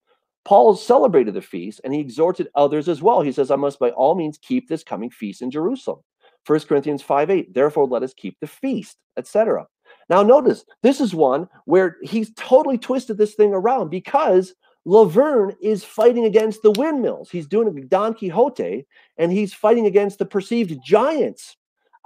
Paul 0.44 0.74
celebrated 0.74 1.34
the 1.34 1.42
feast 1.42 1.80
and 1.84 1.94
he 1.94 2.00
exhorted 2.00 2.48
others 2.54 2.88
as 2.88 3.00
well. 3.00 3.22
He 3.22 3.32
says, 3.32 3.50
I 3.50 3.56
must 3.56 3.78
by 3.78 3.90
all 3.90 4.14
means 4.14 4.38
keep 4.38 4.68
this 4.68 4.82
coming 4.82 5.10
feast 5.10 5.40
in 5.40 5.50
Jerusalem. 5.50 6.00
1 6.46 6.60
Corinthians 6.60 7.02
5 7.02 7.30
8, 7.30 7.54
therefore 7.54 7.86
let 7.86 8.02
us 8.02 8.12
keep 8.12 8.36
the 8.40 8.48
feast, 8.48 8.96
etc. 9.16 9.66
Now, 10.08 10.24
notice 10.24 10.64
this 10.82 11.00
is 11.00 11.14
one 11.14 11.48
where 11.66 11.98
he's 12.02 12.32
totally 12.34 12.78
twisted 12.78 13.18
this 13.18 13.34
thing 13.34 13.54
around 13.54 13.90
because 13.90 14.54
Laverne 14.84 15.54
is 15.60 15.84
fighting 15.84 16.24
against 16.24 16.62
the 16.62 16.72
windmills. 16.72 17.30
He's 17.30 17.46
doing 17.46 17.86
Don 17.86 18.14
Quixote, 18.14 18.86
and 19.16 19.32
he's 19.32 19.54
fighting 19.54 19.86
against 19.86 20.18
the 20.18 20.26
perceived 20.26 20.78
giants 20.84 21.56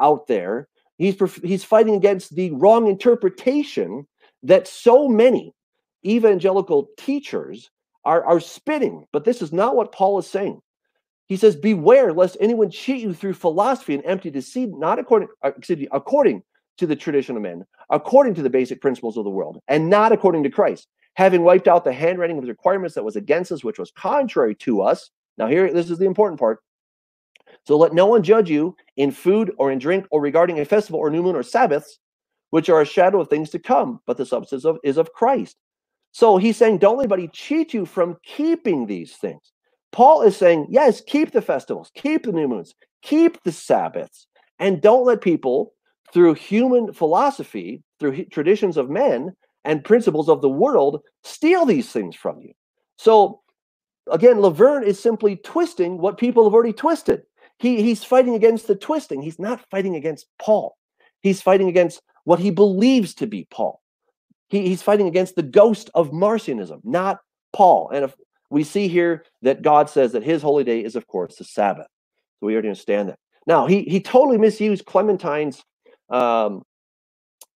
out 0.00 0.26
there. 0.26 0.68
He's 0.98 1.16
he's 1.42 1.64
fighting 1.64 1.94
against 1.94 2.34
the 2.34 2.50
wrong 2.52 2.86
interpretation 2.86 4.06
that 4.42 4.68
so 4.68 5.08
many 5.08 5.54
evangelical 6.04 6.88
teachers 6.98 7.70
are, 8.04 8.24
are 8.24 8.40
spitting. 8.40 9.06
But 9.12 9.24
this 9.24 9.42
is 9.42 9.52
not 9.52 9.76
what 9.76 9.92
Paul 9.92 10.18
is 10.18 10.26
saying. 10.26 10.60
He 11.26 11.36
says, 11.36 11.56
Beware 11.56 12.12
lest 12.12 12.36
anyone 12.40 12.70
cheat 12.70 13.02
you 13.02 13.12
through 13.12 13.34
philosophy 13.34 13.94
and 13.94 14.04
empty 14.06 14.30
deceit, 14.30 14.70
not 14.70 14.98
according, 14.98 15.28
uh, 15.42 15.50
me, 15.68 15.88
according 15.92 16.42
to 16.78 16.86
the 16.86 16.96
tradition 16.96 17.36
of 17.36 17.42
men, 17.42 17.64
according 17.90 18.34
to 18.34 18.42
the 18.42 18.50
basic 18.50 18.80
principles 18.80 19.16
of 19.16 19.24
the 19.24 19.30
world, 19.30 19.58
and 19.66 19.90
not 19.90 20.12
according 20.12 20.44
to 20.44 20.50
Christ, 20.50 20.86
having 21.16 21.42
wiped 21.42 21.66
out 21.66 21.82
the 21.82 21.92
handwriting 21.92 22.36
of 22.36 22.44
the 22.44 22.50
requirements 22.50 22.94
that 22.94 23.04
was 23.04 23.16
against 23.16 23.50
us, 23.50 23.64
which 23.64 23.78
was 23.78 23.90
contrary 23.90 24.54
to 24.54 24.82
us. 24.82 25.10
Now, 25.38 25.46
here, 25.46 25.72
this 25.72 25.90
is 25.90 25.98
the 25.98 26.04
important 26.04 26.38
part. 26.38 26.60
So 27.64 27.76
let 27.78 27.94
no 27.94 28.06
one 28.06 28.22
judge 28.22 28.50
you 28.50 28.76
in 28.96 29.10
food 29.10 29.52
or 29.58 29.72
in 29.72 29.78
drink 29.78 30.06
or 30.10 30.20
regarding 30.20 30.60
a 30.60 30.64
festival 30.64 31.00
or 31.00 31.10
new 31.10 31.22
moon 31.22 31.34
or 31.34 31.42
Sabbaths, 31.42 31.98
which 32.50 32.68
are 32.68 32.82
a 32.82 32.86
shadow 32.86 33.20
of 33.20 33.28
things 33.28 33.50
to 33.50 33.58
come, 33.58 34.00
but 34.06 34.16
the 34.16 34.26
substance 34.26 34.64
of, 34.64 34.78
is 34.84 34.98
of 34.98 35.12
Christ. 35.12 35.56
So 36.12 36.36
he's 36.36 36.56
saying, 36.56 36.78
don't 36.78 36.96
let 36.96 37.04
anybody 37.04 37.28
cheat 37.28 37.74
you 37.74 37.86
from 37.86 38.16
keeping 38.22 38.86
these 38.86 39.16
things. 39.16 39.52
Paul 39.92 40.22
is 40.22 40.36
saying, 40.36 40.66
yes, 40.70 41.00
keep 41.00 41.32
the 41.32 41.42
festivals, 41.42 41.90
keep 41.94 42.24
the 42.24 42.32
new 42.32 42.48
moons, 42.48 42.74
keep 43.02 43.42
the 43.42 43.52
Sabbaths, 43.52 44.26
and 44.58 44.82
don't 44.82 45.06
let 45.06 45.20
people, 45.22 45.72
through 46.12 46.34
human 46.34 46.92
philosophy, 46.92 47.82
through 47.98 48.24
traditions 48.26 48.76
of 48.76 48.90
men 48.90 49.34
and 49.66 49.84
principles 49.84 50.28
of 50.28 50.40
the 50.40 50.48
world, 50.48 51.02
steal 51.24 51.66
these 51.66 51.90
things 51.90 52.16
from 52.16 52.40
you. 52.40 52.52
So 52.96 53.40
again, 54.10 54.40
Laverne 54.40 54.84
is 54.84 54.98
simply 54.98 55.36
twisting 55.36 55.98
what 55.98 56.18
people 56.18 56.44
have 56.44 56.54
already 56.54 56.72
twisted. 56.72 57.22
He, 57.58 57.82
he's 57.82 58.04
fighting 58.04 58.34
against 58.34 58.66
the 58.66 58.76
twisting. 58.76 59.20
He's 59.20 59.38
not 59.38 59.64
fighting 59.70 59.96
against 59.96 60.26
Paul. 60.38 60.76
He's 61.20 61.42
fighting 61.42 61.68
against 61.68 62.00
what 62.24 62.38
he 62.38 62.50
believes 62.50 63.14
to 63.14 63.26
be 63.26 63.46
Paul. 63.50 63.82
He, 64.48 64.68
he's 64.68 64.82
fighting 64.82 65.08
against 65.08 65.34
the 65.34 65.42
ghost 65.42 65.90
of 65.94 66.10
Marcionism, 66.10 66.80
not 66.84 67.18
Paul. 67.52 67.90
And 67.92 68.04
if 68.04 68.14
we 68.50 68.62
see 68.62 68.88
here 68.88 69.24
that 69.42 69.62
God 69.62 69.90
says 69.90 70.12
that 70.12 70.22
his 70.22 70.42
holy 70.42 70.64
day 70.64 70.84
is, 70.84 70.94
of 70.94 71.06
course, 71.06 71.36
the 71.36 71.44
Sabbath. 71.44 71.88
So 72.38 72.46
we 72.46 72.52
already 72.52 72.68
understand 72.68 73.08
that. 73.08 73.18
Now, 73.46 73.66
he, 73.66 73.82
he 73.82 74.00
totally 74.00 74.38
misused 74.38 74.84
Clementine's 74.84 75.62
um, 76.10 76.62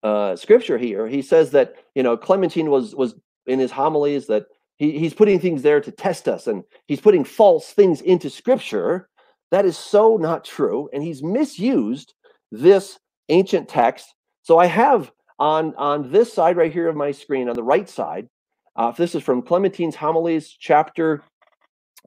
uh, 0.03 0.35
scripture 0.35 0.77
here. 0.77 1.07
He 1.07 1.21
says 1.21 1.51
that, 1.51 1.75
you 1.95 2.03
know, 2.03 2.17
Clementine 2.17 2.69
was, 2.69 2.95
was 2.95 3.15
in 3.45 3.59
his 3.59 3.71
homilies 3.71 4.27
that 4.27 4.45
he, 4.77 4.97
he's 4.97 5.13
putting 5.13 5.39
things 5.39 5.61
there 5.61 5.81
to 5.81 5.91
test 5.91 6.27
us 6.27 6.47
and 6.47 6.63
he's 6.87 7.01
putting 7.01 7.23
false 7.23 7.71
things 7.71 8.01
into 8.01 8.29
scripture. 8.29 9.09
That 9.51 9.65
is 9.65 9.77
so 9.77 10.17
not 10.17 10.45
true. 10.45 10.89
And 10.93 11.03
he's 11.03 11.21
misused 11.21 12.13
this 12.51 12.97
ancient 13.29 13.69
text. 13.69 14.13
So 14.43 14.57
I 14.57 14.65
have 14.65 15.11
on, 15.39 15.75
on 15.75 16.11
this 16.11 16.33
side 16.33 16.57
right 16.57 16.71
here 16.71 16.87
of 16.87 16.95
my 16.95 17.11
screen, 17.11 17.49
on 17.49 17.55
the 17.55 17.63
right 17.63 17.89
side, 17.89 18.27
uh, 18.75 18.91
this 18.91 19.15
is 19.15 19.23
from 19.23 19.41
Clementine's 19.41 19.95
Homilies, 19.95 20.49
chapter 20.49 21.23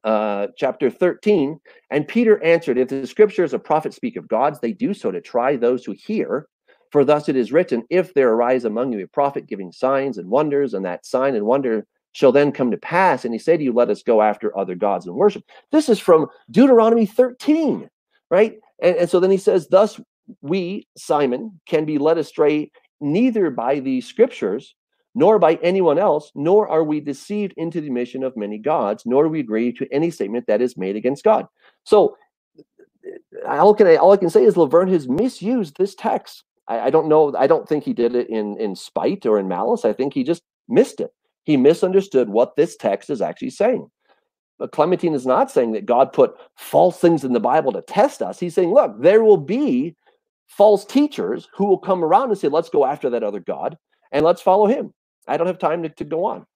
uh, 0.04 0.48
chapter 0.56 0.90
13. 0.90 1.58
And 1.90 2.06
Peter 2.06 2.42
answered, 2.42 2.78
If 2.78 2.88
the 2.88 3.06
scriptures 3.06 3.54
of 3.54 3.64
prophets 3.64 3.96
speak 3.96 4.16
of 4.16 4.28
gods, 4.28 4.60
they 4.60 4.72
do 4.72 4.92
so 4.94 5.10
to 5.10 5.20
try 5.20 5.56
those 5.56 5.84
who 5.84 5.92
hear. 5.92 6.46
For 6.94 7.04
thus 7.04 7.28
it 7.28 7.34
is 7.34 7.50
written, 7.50 7.82
If 7.90 8.14
there 8.14 8.30
arise 8.30 8.64
among 8.64 8.92
you 8.92 9.02
a 9.02 9.08
prophet 9.08 9.48
giving 9.48 9.72
signs 9.72 10.16
and 10.16 10.30
wonders, 10.30 10.74
and 10.74 10.84
that 10.84 11.04
sign 11.04 11.34
and 11.34 11.44
wonder 11.44 11.84
shall 12.12 12.30
then 12.30 12.52
come 12.52 12.70
to 12.70 12.76
pass, 12.76 13.24
and 13.24 13.34
he 13.34 13.38
say 13.40 13.56
to 13.56 13.64
you, 13.64 13.72
Let 13.72 13.90
us 13.90 14.04
go 14.04 14.22
after 14.22 14.56
other 14.56 14.76
gods 14.76 15.04
and 15.04 15.16
worship. 15.16 15.42
This 15.72 15.88
is 15.88 15.98
from 15.98 16.28
Deuteronomy 16.52 17.04
13, 17.04 17.90
right? 18.30 18.60
And, 18.80 18.94
and 18.94 19.10
so 19.10 19.18
then 19.18 19.32
he 19.32 19.38
says, 19.38 19.66
Thus 19.66 20.00
we, 20.40 20.86
Simon, 20.96 21.60
can 21.66 21.84
be 21.84 21.98
led 21.98 22.16
astray 22.16 22.70
neither 23.00 23.50
by 23.50 23.80
the 23.80 24.00
scriptures 24.00 24.76
nor 25.16 25.40
by 25.40 25.54
anyone 25.64 25.98
else, 25.98 26.30
nor 26.36 26.68
are 26.68 26.84
we 26.84 27.00
deceived 27.00 27.54
into 27.56 27.80
the 27.80 27.90
mission 27.90 28.22
of 28.22 28.36
many 28.36 28.58
gods, 28.58 29.02
nor 29.04 29.24
do 29.24 29.30
we 29.30 29.40
agree 29.40 29.72
to 29.72 29.92
any 29.92 30.12
statement 30.12 30.46
that 30.46 30.62
is 30.62 30.76
made 30.76 30.94
against 30.94 31.24
God. 31.24 31.48
So 31.82 32.16
all, 33.48 33.74
can 33.74 33.88
I, 33.88 33.96
all 33.96 34.12
I 34.12 34.16
can 34.16 34.30
say 34.30 34.44
is 34.44 34.56
Laverne 34.56 34.92
has 34.92 35.08
misused 35.08 35.76
this 35.76 35.96
text. 35.96 36.44
I, 36.68 36.80
I 36.80 36.90
don't 36.90 37.08
know. 37.08 37.34
I 37.36 37.46
don't 37.46 37.68
think 37.68 37.84
he 37.84 37.92
did 37.92 38.14
it 38.14 38.28
in, 38.28 38.56
in 38.58 38.76
spite 38.76 39.26
or 39.26 39.38
in 39.38 39.48
malice. 39.48 39.84
I 39.84 39.92
think 39.92 40.14
he 40.14 40.24
just 40.24 40.42
missed 40.68 41.00
it. 41.00 41.10
He 41.44 41.56
misunderstood 41.56 42.30
what 42.30 42.56
this 42.56 42.76
text 42.76 43.10
is 43.10 43.20
actually 43.20 43.50
saying. 43.50 43.90
But 44.58 44.72
Clementine 44.72 45.14
is 45.14 45.26
not 45.26 45.50
saying 45.50 45.72
that 45.72 45.86
God 45.86 46.12
put 46.12 46.34
false 46.56 46.98
things 46.98 47.24
in 47.24 47.32
the 47.32 47.40
Bible 47.40 47.72
to 47.72 47.82
test 47.82 48.22
us. 48.22 48.38
He's 48.38 48.54
saying, 48.54 48.72
look, 48.72 48.94
there 49.00 49.24
will 49.24 49.36
be 49.36 49.94
false 50.46 50.84
teachers 50.84 51.48
who 51.54 51.66
will 51.66 51.78
come 51.78 52.04
around 52.04 52.30
and 52.30 52.38
say, 52.38 52.48
let's 52.48 52.68
go 52.68 52.84
after 52.84 53.10
that 53.10 53.24
other 53.24 53.40
God 53.40 53.76
and 54.12 54.24
let's 54.24 54.40
follow 54.42 54.66
him. 54.66 54.92
I 55.26 55.36
don't 55.36 55.48
have 55.48 55.58
time 55.58 55.82
to, 55.82 55.88
to 55.88 56.04
go 56.04 56.24
on. 56.24 56.46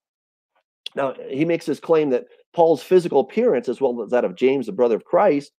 Now, 0.94 1.14
he 1.28 1.44
makes 1.44 1.66
this 1.66 1.80
claim 1.80 2.11
that 2.11 2.26
Paul's 2.54 2.82
physical 2.82 3.20
appearance, 3.20 3.68
as 3.68 3.80
well 3.80 4.00
as 4.02 4.11
that 4.11 4.24
of 4.24 4.36
James, 4.36 4.66
the 4.66 4.72
brother 4.72 4.96
of 4.96 5.04
Christ, 5.04 5.52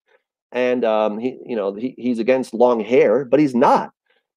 and 0.52 0.84
um, 0.84 1.20
he, 1.20 1.38
you 1.46 1.56
know, 1.56 1.74
he, 1.74 1.94
he's 1.98 2.20
against 2.20 2.54
long 2.54 2.80
hair, 2.80 3.26
but 3.26 3.40
he's 3.40 3.54
not. 3.54 3.92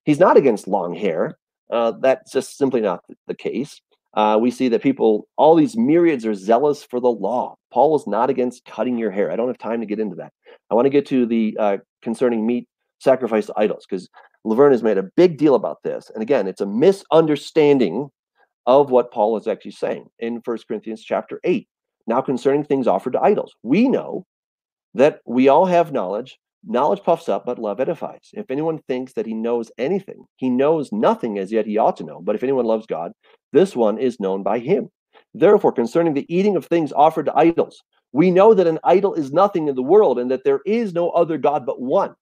He's 0.05 0.21
not 0.21 0.37
against 0.37 0.69
long 0.69 0.95
hair. 0.95 1.39
Uh, 1.71 1.93
that's 2.01 2.33
just 2.33 2.59
simply 2.59 2.81
not 2.81 3.05
the 3.27 3.35
case. 3.35 3.81
Uh, 4.15 4.39
we 4.41 4.51
see 4.51 4.69
that 4.69 4.83
people, 4.83 5.27
all 5.37 5.55
these 5.55 5.77
myriads, 5.77 6.27
are 6.27 6.35
zealous 6.35 6.85
for 6.85 7.01
the 7.01 7.11
law. 7.11 7.57
Paul 7.73 7.97
is 7.97 8.07
not 8.07 8.29
against 8.29 8.65
cutting 8.67 8.99
your 8.99 9.11
hair. 9.11 9.31
I 9.31 9.37
don't 9.37 9.49
have 9.49 9.59
time 9.59 9.81
to 9.81 9.87
get 9.87 10.01
into 10.01 10.17
that. 10.17 10.33
I 10.71 10.75
want 10.75 10.85
to 10.87 10.91
get 10.91 11.07
to 11.07 11.25
the 11.25 11.57
uh, 11.59 11.77
concerning 12.03 12.47
meat 12.47 12.69
sacrificed 12.99 13.49
to 13.49 13.55
idols 13.57 13.87
because 13.89 14.09
Laverne 14.45 14.73
has 14.73 14.83
made 14.83 14.99
a 14.99 15.11
big 15.17 15.39
deal 15.39 15.55
about 15.55 15.83
this. 15.83 16.11
And 16.13 16.23
again, 16.23 16.47
it's 16.47 16.61
a 16.61 16.67
misunderstanding 16.67 18.11
of 18.67 18.91
what 18.91 19.13
Paul 19.13 19.37
is 19.37 19.47
actually 19.47 19.73
saying 19.73 20.09
in 20.19 20.43
First 20.43 20.69
Corinthians 20.69 21.03
chapter 21.03 21.41
8. 21.45 21.67
Now, 22.07 22.21
concerning 22.21 22.65
things 22.65 22.87
offered 22.87 23.15
to 23.15 23.21
idols, 23.21 23.55
we 23.63 23.89
know 23.89 24.27
that 24.95 25.21
we 25.27 25.49
all 25.49 25.67
have 25.67 25.93
knowledge. 25.93 26.39
Knowledge 26.65 27.03
puffs 27.03 27.29
up, 27.29 27.45
but 27.45 27.59
love 27.59 27.81
edifies. 27.81 28.31
If 28.35 28.51
anyone 28.51 28.79
thinks 28.87 29.13
that 29.15 29.27
he 29.27 29.35
knows 29.35 29.73
anything, 29.79 30.25
he 30.37 30.49
knows 30.49 30.93
nothing 30.93 31.39
as 31.39 31.51
yet 31.51 31.67
he 31.67 31.77
ought 31.77 31.97
to 31.97 32.05
know. 32.05 32.21
But 32.21 32.37
if 32.37 32.43
anyone 32.43 32.67
loves 32.67 32.87
God, 32.87 33.13
this 33.53 33.75
one 33.75 33.99
is 33.99 34.21
known 34.21 34.43
by 34.43 34.61
him. 34.61 34.89
Therefore, 35.35 35.73
concerning 35.73 36.15
the 36.15 36.27
eating 36.35 36.57
of 36.57 36.67
things 36.67 36.93
offered 36.93 37.27
to 37.27 37.37
idols, 37.37 37.83
we 38.13 38.31
know 38.31 38.55
that 38.55 38.67
an 38.67 38.79
idol 38.85 39.15
is 39.15 39.33
nothing 39.33 39.69
in 39.69 39.75
the 39.75 39.83
world 39.83 40.19
and 40.19 40.31
that 40.31 40.45
there 40.45 40.61
is 40.65 40.93
no 40.93 41.11
other 41.11 41.37
God 41.37 41.67
but 41.67 41.81
one. 41.81 42.15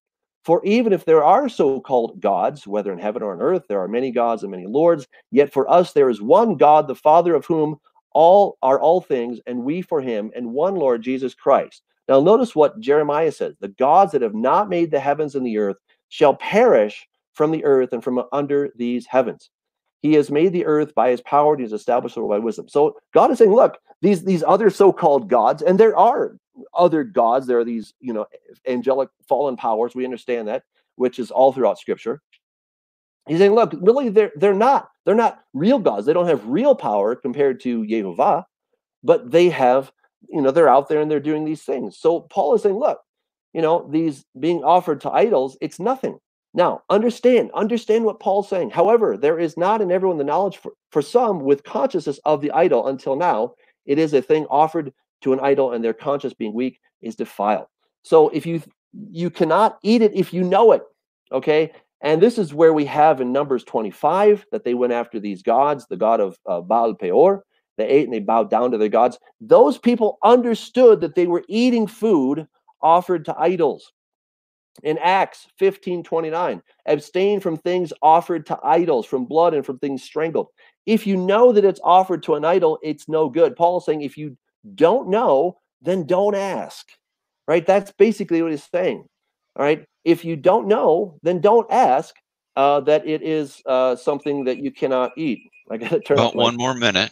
For 0.45 0.65
even 0.65 0.93
if 0.93 1.05
there 1.05 1.23
are 1.23 1.49
so 1.49 1.81
called 1.81 2.21
gods, 2.21 2.67
whether 2.67 2.93
in 2.93 2.99
heaven 2.99 3.23
or 3.23 3.35
on 3.35 3.43
earth, 3.43 3.65
there 3.69 3.83
are 3.83 3.89
many 3.89 4.11
gods 4.11 4.43
and 4.43 4.51
many 4.51 4.67
lords, 4.67 5.07
yet 5.31 5.53
for 5.53 5.71
us 5.71 5.93
there 5.93 6.09
is 6.09 6.23
one 6.23 6.57
God, 6.57 6.89
the 6.89 6.95
Father 6.95 7.35
of 7.35 7.45
whom 7.45 7.77
all 8.13 8.57
are 8.63 8.81
all 8.81 9.01
things, 9.03 9.39
and 9.47 9.63
we 9.63 9.83
for 9.83 10.01
him, 10.01 10.31
and 10.35 10.53
one 10.53 10.77
Lord 10.77 11.03
Jesus 11.03 11.35
Christ. 11.35 11.83
Now, 12.11 12.21
notice 12.21 12.57
what 12.57 12.81
Jeremiah 12.81 13.31
says 13.31 13.55
the 13.61 13.69
gods 13.69 14.13
that 14.13 14.21
have 14.21 14.35
not 14.35 14.69
made 14.69 14.91
the 14.91 14.99
heavens 15.01 15.37
and 15.37 15.47
the 15.47 15.57
earth 15.59 15.77
shall 16.09 16.35
perish 16.35 17.07
from 17.33 17.53
the 17.53 17.65
earth 17.65 17.93
and 17.93 18.03
from 18.03 18.23
under 18.33 18.71
these 18.77 19.07
heavens. 19.07 19.49
He 20.03 20.15
has 20.15 20.29
made 20.29 20.53
the 20.53 20.67
earth 20.67 20.93
by 20.95 21.11
his 21.11 21.21
power, 21.21 21.53
and 21.55 21.63
he's 21.63 21.73
established 21.73 22.17
it 22.17 22.29
by 22.29 22.39
wisdom. 22.39 22.69
So 22.69 22.97
God 23.15 23.31
is 23.31 23.39
saying, 23.39 23.55
look, 23.55 23.79
these, 24.03 24.25
these 24.25 24.43
other 24.43 24.71
so-called 24.71 25.29
gods, 25.29 25.63
and 25.63 25.79
there 25.79 25.97
are 25.97 26.37
other 26.75 27.05
gods. 27.05 27.47
There 27.47 27.61
are 27.61 27.65
these, 27.65 27.95
you 28.01 28.13
know, 28.13 28.27
angelic 28.67 29.09
fallen 29.29 29.57
powers. 29.57 29.95
We 29.95 30.05
understand 30.05 30.49
that, 30.49 30.65
which 30.97 31.21
is 31.21 31.31
all 31.31 31.53
throughout 31.53 31.79
Scripture. 31.79 32.23
He's 33.29 33.39
saying, 33.39 33.55
look, 33.55 33.73
really, 33.81 34.09
they're 34.09 34.33
they're 34.35 34.53
not 34.53 34.89
they're 35.05 35.15
not 35.15 35.45
real 35.55 35.79
gods. 35.79 36.07
They 36.07 36.13
don't 36.13 36.27
have 36.27 36.45
real 36.47 36.75
power 36.75 37.15
compared 37.15 37.61
to 37.61 37.87
Jehovah, 37.87 38.47
but 39.05 39.31
they 39.31 39.51
have, 39.51 39.93
you 40.29 40.41
know, 40.41 40.51
they're 40.51 40.69
out 40.69 40.89
there 40.89 41.01
and 41.01 41.11
they're 41.11 41.21
doing 41.21 41.45
these 41.45 41.63
things. 41.63 41.99
So 41.99 42.21
Paul 42.21 42.55
is 42.55 42.63
saying, 42.63 42.79
look, 42.79 43.01
you 43.53 43.63
know, 43.63 43.89
these 43.91 44.25
being 44.39 44.63
offered 44.63 45.01
to 45.03 45.11
idols, 45.11 45.57
it's 45.61 45.81
nothing. 45.81 46.19
Now, 46.53 46.83
understand, 46.91 47.51
understand 47.55 48.05
what 48.05 48.21
Paul's 48.21 48.49
saying. 48.49 48.71
However, 48.71 49.17
there 49.17 49.39
is 49.39 49.57
not 49.57 49.81
in 49.81 49.93
everyone 49.93 50.19
the 50.19 50.25
knowledge 50.25 50.57
for, 50.57 50.73
for 50.91 51.03
some 51.03 51.41
with 51.41 51.65
consciousness 51.65 52.19
of 52.25 52.41
the 52.41 52.51
idol 52.53 52.89
until 52.89 53.17
now. 53.17 53.55
It 53.87 53.99
is 53.99 54.13
a 54.15 54.23
thing 54.23 54.47
offered 54.51 54.93
to 55.23 55.33
an 55.33 55.41
idol 55.41 55.73
and 55.73 55.85
their 55.85 55.95
conscience 55.95 56.35
being 56.35 56.55
weak 56.55 56.81
is 57.03 57.17
defiled. 57.17 57.67
So 58.03 58.29
if 58.31 58.47
you 58.47 58.63
you 59.11 59.31
cannot 59.31 59.79
eat 59.83 60.03
it 60.03 60.15
if 60.15 60.33
you 60.33 60.43
know 60.43 60.73
it, 60.73 60.83
okay? 61.31 61.73
And 62.01 62.21
this 62.21 62.39
is 62.39 62.55
where 62.55 62.73
we 62.73 62.85
have 62.87 63.21
in 63.21 63.33
Numbers 63.33 63.63
25 63.65 64.47
that 64.53 64.65
they 64.65 64.75
went 64.75 64.93
after 64.93 65.21
these 65.21 65.43
gods, 65.43 65.87
the 65.87 65.97
god 65.97 66.21
of 66.21 66.39
uh, 66.47 66.61
Baal 66.61 66.95
Peor. 66.95 67.45
They 67.81 67.89
ate 67.89 68.05
and 68.05 68.13
they 68.13 68.21
bowed 68.21 68.51
down 68.51 68.71
to 68.73 68.79
their 68.79 68.91
gods. 68.91 69.19
Those 69.41 69.79
people 69.79 70.19
understood 70.23 71.01
that 71.01 71.15
they 71.15 71.27
were 71.27 71.45
eating 71.49 71.87
food 71.87 72.47
offered 72.83 73.25
to 73.25 73.39
idols. 73.39 73.93
In 74.83 74.99
Acts 74.99 75.47
15 75.59 76.03
29, 76.03 76.63
abstain 76.87 77.41
from 77.41 77.57
things 77.57 77.93
offered 78.03 78.47
to 78.47 78.59
idols, 78.63 79.07
from 79.07 79.25
blood 79.25 79.55
and 79.55 79.65
from 79.65 79.79
things 79.79 80.03
strangled. 80.03 80.49
If 80.85 81.07
you 81.07 81.17
know 81.17 81.53
that 81.53 81.65
it's 81.65 81.81
offered 81.83 82.23
to 82.25 82.35
an 82.35 82.45
idol, 82.45 82.79
it's 82.83 83.09
no 83.09 83.29
good. 83.29 83.57
Paul 83.57 83.79
is 83.79 83.87
saying 83.87 84.03
if 84.03 84.19
you 84.19 84.37
don't 84.75 85.09
know, 85.09 85.59
then 85.81 86.07
don't 86.07 86.35
ask. 86.35 86.87
Right? 87.49 87.67
That's 87.67 87.93
basically 87.93 88.43
what 88.43 88.53
he's 88.53 88.69
saying. 88.71 89.07
All 89.57 89.65
right. 89.65 89.85
If 90.05 90.25
you 90.25 90.37
don't 90.37 90.69
know, 90.69 91.19
then 91.23 91.41
don't 91.41 91.71
ask 91.71 92.15
uh, 92.57 92.81
that 92.81 93.07
it 93.07 93.23
is 93.23 93.61
uh, 93.67 93.97
something 93.97 94.45
that 94.45 94.59
you 94.59 94.71
cannot 94.71 95.13
eat. 95.17 95.41
I 95.71 95.77
got 95.77 95.91
to 95.91 96.01
turn 96.01 96.19
about 96.19 96.37
one 96.37 96.57
more 96.57 96.75
minute. 96.75 97.11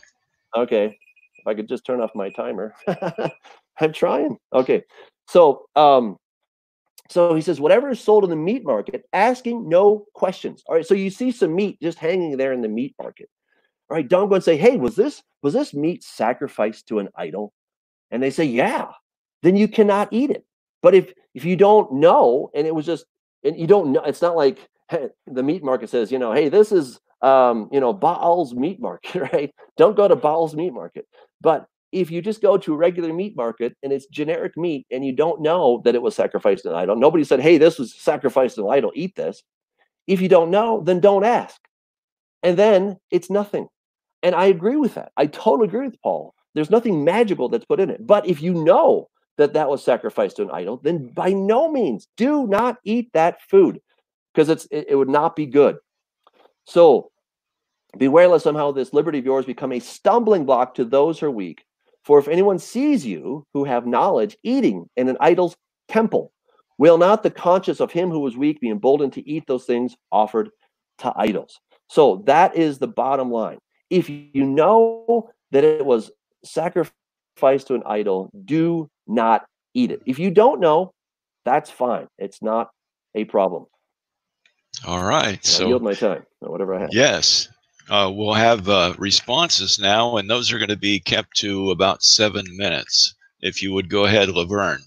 Okay. 0.57 0.99
If 1.37 1.47
I 1.47 1.55
could 1.55 1.69
just 1.69 1.85
turn 1.85 2.01
off 2.01 2.11
my 2.15 2.31
timer. 2.31 2.75
I'm 3.81 3.93
trying. 3.93 4.39
Okay. 4.53 4.83
So, 5.29 5.67
um, 5.77 6.17
so 7.11 7.35
he 7.35 7.41
says, 7.41 7.61
whatever 7.61 7.91
is 7.91 8.01
sold 8.01 8.25
in 8.25 8.31
the 8.31 8.37
meat 8.37 8.65
market, 8.65 9.05
asking 9.13 9.69
no 9.69 10.07
questions. 10.15 10.63
All 10.67 10.75
right. 10.75 10.87
So 10.87 10.95
you 10.95 11.11
see 11.11 11.31
some 11.31 11.55
meat 11.55 11.79
just 11.81 11.99
hanging 11.99 12.37
there 12.37 12.53
in 12.53 12.61
the 12.61 12.69
meat 12.69 12.95
market. 13.01 13.29
All 13.91 13.97
right. 13.97 14.09
Don't 14.09 14.29
go 14.29 14.35
and 14.35 14.45
say, 14.45 14.57
hey, 14.57 14.77
was 14.77 14.97
this 14.97 15.23
was 15.43 15.55
this 15.55 15.73
meat 15.73 16.03
sacrificed 16.03 16.89
to 16.89 16.99
an 16.99 17.09
idol? 17.17 17.53
And 18.11 18.23
they 18.23 18.31
say, 18.31 18.45
yeah. 18.45 18.89
Then 19.43 19.57
you 19.57 19.69
cannot 19.69 20.09
eat 20.13 20.31
it. 20.31 20.45
But 20.83 20.95
if 20.95 21.13
if 21.35 21.45
you 21.45 21.57
don't 21.57 21.95
know, 21.95 22.51
and 22.55 22.67
it 22.67 22.75
was 22.75 22.85
just, 22.85 23.05
and 23.45 23.59
you 23.59 23.67
don't 23.67 23.93
know, 23.93 24.03
it's 24.03 24.23
not 24.23 24.37
like 24.37 24.69
hey, 24.91 25.09
the 25.27 25.43
meat 25.43 25.63
market 25.63 25.91
says, 25.91 26.11
you 26.11 26.19
know, 26.19 26.33
hey, 26.33 26.49
this 26.49 26.73
is 26.73 27.01
um, 27.23 27.69
you 27.73 27.81
know, 27.81 27.93
Baal's 27.93 28.55
meat 28.55 28.81
market, 28.81 29.15
right? 29.33 29.53
Don't 29.77 29.97
go 29.97 30.09
to 30.09 30.17
Baal's 30.17 30.55
meat 30.55 30.73
market. 30.73 31.07
But 31.41 31.67
if 31.93 32.11
you 32.11 32.21
just 32.21 32.43
go 32.43 32.59
to 32.59 32.75
a 32.75 32.77
regular 32.77 33.13
meat 33.13 33.37
market 33.37 33.75
and 33.83 33.93
it's 33.93 34.07
generic 34.07 34.57
meat 34.57 34.87
and 34.91 35.05
you 35.05 35.13
don't 35.13 35.41
know 35.41 35.81
that 35.85 35.95
it 35.95 36.03
was 36.03 36.15
sacrificed 36.15 36.65
to 36.65 36.71
an 36.71 36.77
idol, 36.77 36.97
nobody 36.97 37.25
said, 37.25 37.41
hey, 37.41 37.59
this 37.59 37.79
was 37.79 37.95
sacrificed 37.95 38.57
to 38.57 38.67
an 38.67 38.73
idol, 38.73 38.93
eat 38.95 39.15
this. 39.17 39.43
If 40.07 40.21
you 40.21 40.29
don't 40.29 40.51
know, 40.51 40.83
then 40.85 41.01
don't 41.01 41.25
ask. 41.25 41.57
And 42.43 42.57
then 42.57 42.97
it's 43.11 43.31
nothing. 43.31 43.69
And 44.23 44.35
I 44.35 44.47
agree 44.47 44.77
with 44.77 44.95
that. 44.95 45.13
I 45.17 45.27
totally 45.27 45.69
agree 45.69 45.87
with 45.87 46.01
Paul. 46.03 46.35
There's 46.55 46.71
nothing 46.71 47.05
magical 47.05 47.49
that's 47.49 47.65
put 47.65 47.81
in 47.81 47.91
it. 47.91 48.07
But 48.07 48.27
if 48.27 48.43
you 48.43 48.53
know 48.53 49.09
that 49.37 49.53
that 49.53 49.69
was 49.69 49.83
sacrificed 49.83 50.37
to 50.37 50.43
an 50.43 50.51
idol, 50.51 50.81
then 50.83 51.09
by 51.09 51.33
no 51.33 51.71
means 51.71 52.09
do 52.17 52.47
not 52.47 52.79
eat 52.85 53.11
that 53.13 53.41
food 53.43 53.81
because 54.35 54.49
it's 54.49 54.67
it, 54.71 54.87
it 54.91 54.95
would 54.97 55.09
not 55.09 55.37
be 55.37 55.47
good. 55.47 55.77
So 56.69 57.11
beware 57.97 58.29
lest 58.29 58.45
somehow 58.45 58.73
this 58.73 58.93
liberty 58.93 59.19
of 59.19 59.25
yours 59.25 59.47
become 59.47 59.73
a 59.73 59.81
stumbling 59.81 60.45
block 60.45 60.75
to 60.75 60.85
those 60.85 61.19
who 61.19 61.27
are 61.27 61.31
weak. 61.31 61.65
For 62.05 62.19
if 62.19 62.29
anyone 62.29 62.59
sees 62.59 63.07
you 63.07 63.47
who 63.55 63.65
have 63.65 63.87
knowledge 63.87 64.37
eating 64.43 64.87
in 64.95 65.09
an 65.09 65.17
idol's 65.19 65.57
temple, 65.89 66.31
will 66.77 66.99
not 66.99 67.23
the 67.23 67.31
conscience 67.31 67.81
of 67.81 67.91
him 67.91 68.11
who 68.11 68.21
was 68.21 68.37
weak 68.37 68.61
be 68.61 68.69
emboldened 68.69 69.15
to 69.15 69.27
eat 69.27 69.45
those 69.47 69.65
things 69.65 69.97
offered 70.13 70.51
to 70.99 71.11
idols? 71.17 71.59
So 71.89 72.23
that 72.27 72.55
is 72.55 72.79
the 72.79 72.87
bottom 72.87 73.31
line. 73.31 73.59
If 73.89 74.11
you 74.11 74.45
know 74.45 75.31
that 75.53 75.65
it 75.65 75.87
was 75.87 76.11
sacrificed 76.45 76.93
to 77.69 77.75
an 77.77 77.83
idol, 77.87 78.29
do 78.45 78.91
not 79.07 79.47
eat 79.73 79.91
it. 79.91 80.03
If 80.05 80.19
you 80.19 80.31
don't 80.31 80.61
know, 80.61 80.93
that's 81.47 81.71
fine. 81.71 82.09
It's 82.19 82.43
not 82.43 82.69
a 83.15 83.25
problem. 83.25 83.65
All 84.87 85.05
right. 85.05 85.45
So 85.45 85.65
I 85.65 85.69
yield 85.69 85.83
my 85.83 85.95
time, 85.95 86.25
whatever 86.41 86.75
I 86.75 86.81
have. 86.81 86.91
Yes. 86.93 87.49
Uh, 87.91 88.11
we'll 88.15 88.35
have 88.35 88.69
uh, 88.69 88.95
responses 88.99 89.79
now, 89.79 90.19
and 90.19 90.29
those 90.29 90.53
are 90.53 90.59
going 90.59 90.69
to 90.69 90.77
be 90.77 91.01
kept 91.01 91.37
to 91.39 91.71
about 91.71 92.03
seven 92.03 92.45
minutes. 92.57 93.15
If 93.41 93.63
you 93.63 93.73
would 93.73 93.89
go 93.89 94.05
ahead, 94.05 94.29
Laverne. 94.29 94.83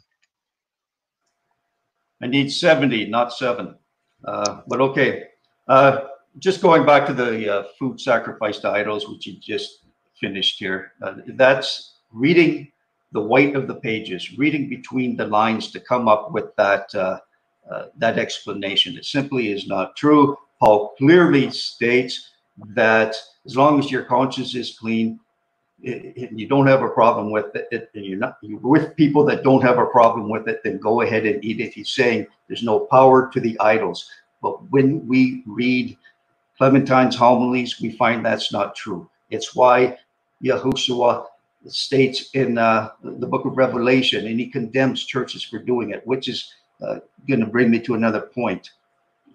I 2.22 2.28
need 2.28 2.52
70, 2.52 3.08
not 3.08 3.34
seven. 3.34 3.76
Uh, 4.24 4.62
but 4.68 4.82
okay. 4.82 5.24
Uh, 5.68 6.02
just 6.38 6.62
going 6.62 6.86
back 6.86 7.08
to 7.08 7.14
the 7.14 7.52
uh, 7.52 7.64
food 7.80 8.00
sacrifice 8.00 8.60
to 8.60 8.70
idols, 8.70 9.10
which 9.10 9.26
you 9.26 9.40
just 9.40 9.86
finished 10.20 10.60
here. 10.60 10.94
Uh, 11.02 11.16
that's 11.30 11.96
reading 12.12 12.72
the 13.14 13.22
white 13.22 13.56
of 13.56 13.68
the 13.68 13.76
pages, 13.76 14.38
reading 14.38 14.70
between 14.70 15.18
the 15.18 15.26
lines 15.26 15.72
to 15.72 15.80
come 15.80 16.08
up 16.08 16.32
with 16.32 16.56
that 16.58 16.94
uh, 17.72 17.86
that 17.98 18.20
explanation. 18.20 18.98
It 18.98 19.06
simply 19.06 19.52
is 19.52 19.68
not 19.68 19.96
true. 19.96 20.38
Paul 20.60 20.94
clearly 20.98 21.50
states 21.52 22.32
that 22.76 23.16
as 23.46 23.56
long 23.56 23.80
as 23.80 23.90
your 23.90 24.04
conscience 24.04 24.54
is 24.56 24.78
clean, 24.78 25.20
it, 25.84 26.32
you 26.34 26.48
don't 26.48 26.68
have 26.68 26.84
a 26.84 26.90
problem 26.90 27.32
with 27.32 27.56
it, 27.56 27.90
and 27.96 28.06
you're 28.06 28.20
not 28.20 28.38
you're 28.44 28.60
with 28.60 28.96
people 28.96 29.26
that 29.26 29.44
don't 29.44 29.64
have 29.64 29.80
a 29.80 29.86
problem 29.88 30.30
with 30.30 30.48
it, 30.48 30.62
then 30.64 30.78
go 30.78 31.02
ahead 31.02 31.26
and 31.26 31.44
eat 31.44 31.60
it. 31.60 31.74
He's 31.74 31.94
saying 31.94 32.28
there's 32.48 32.62
no 32.64 32.82
power 32.82 33.30
to 33.34 33.40
the 33.40 33.60
idols. 33.60 34.10
But 34.42 34.70
when 34.72 35.08
we 35.08 35.44
read 35.48 35.98
Clementine's 36.58 37.16
homilies, 37.16 37.82
we 37.82 37.92
find 37.94 38.24
that's 38.24 38.52
not 38.52 38.76
true. 38.76 39.10
It's 39.32 39.56
why 39.56 39.98
Yahushua 40.44 41.26
states 41.68 42.30
in 42.34 42.58
uh, 42.58 42.90
the 43.04 43.28
book 43.28 43.46
of 43.46 43.58
Revelation, 43.58 44.28
and 44.28 44.40
he 44.40 44.48
condemns 44.48 45.06
churches 45.06 45.44
for 45.44 45.60
doing 45.60 45.92
it, 45.92 46.06
which 46.06 46.28
is 46.28 46.54
uh, 46.82 47.00
going 47.28 47.40
to 47.40 47.46
bring 47.46 47.70
me 47.70 47.80
to 47.80 47.96
another 47.96 48.22
point. 48.22 48.70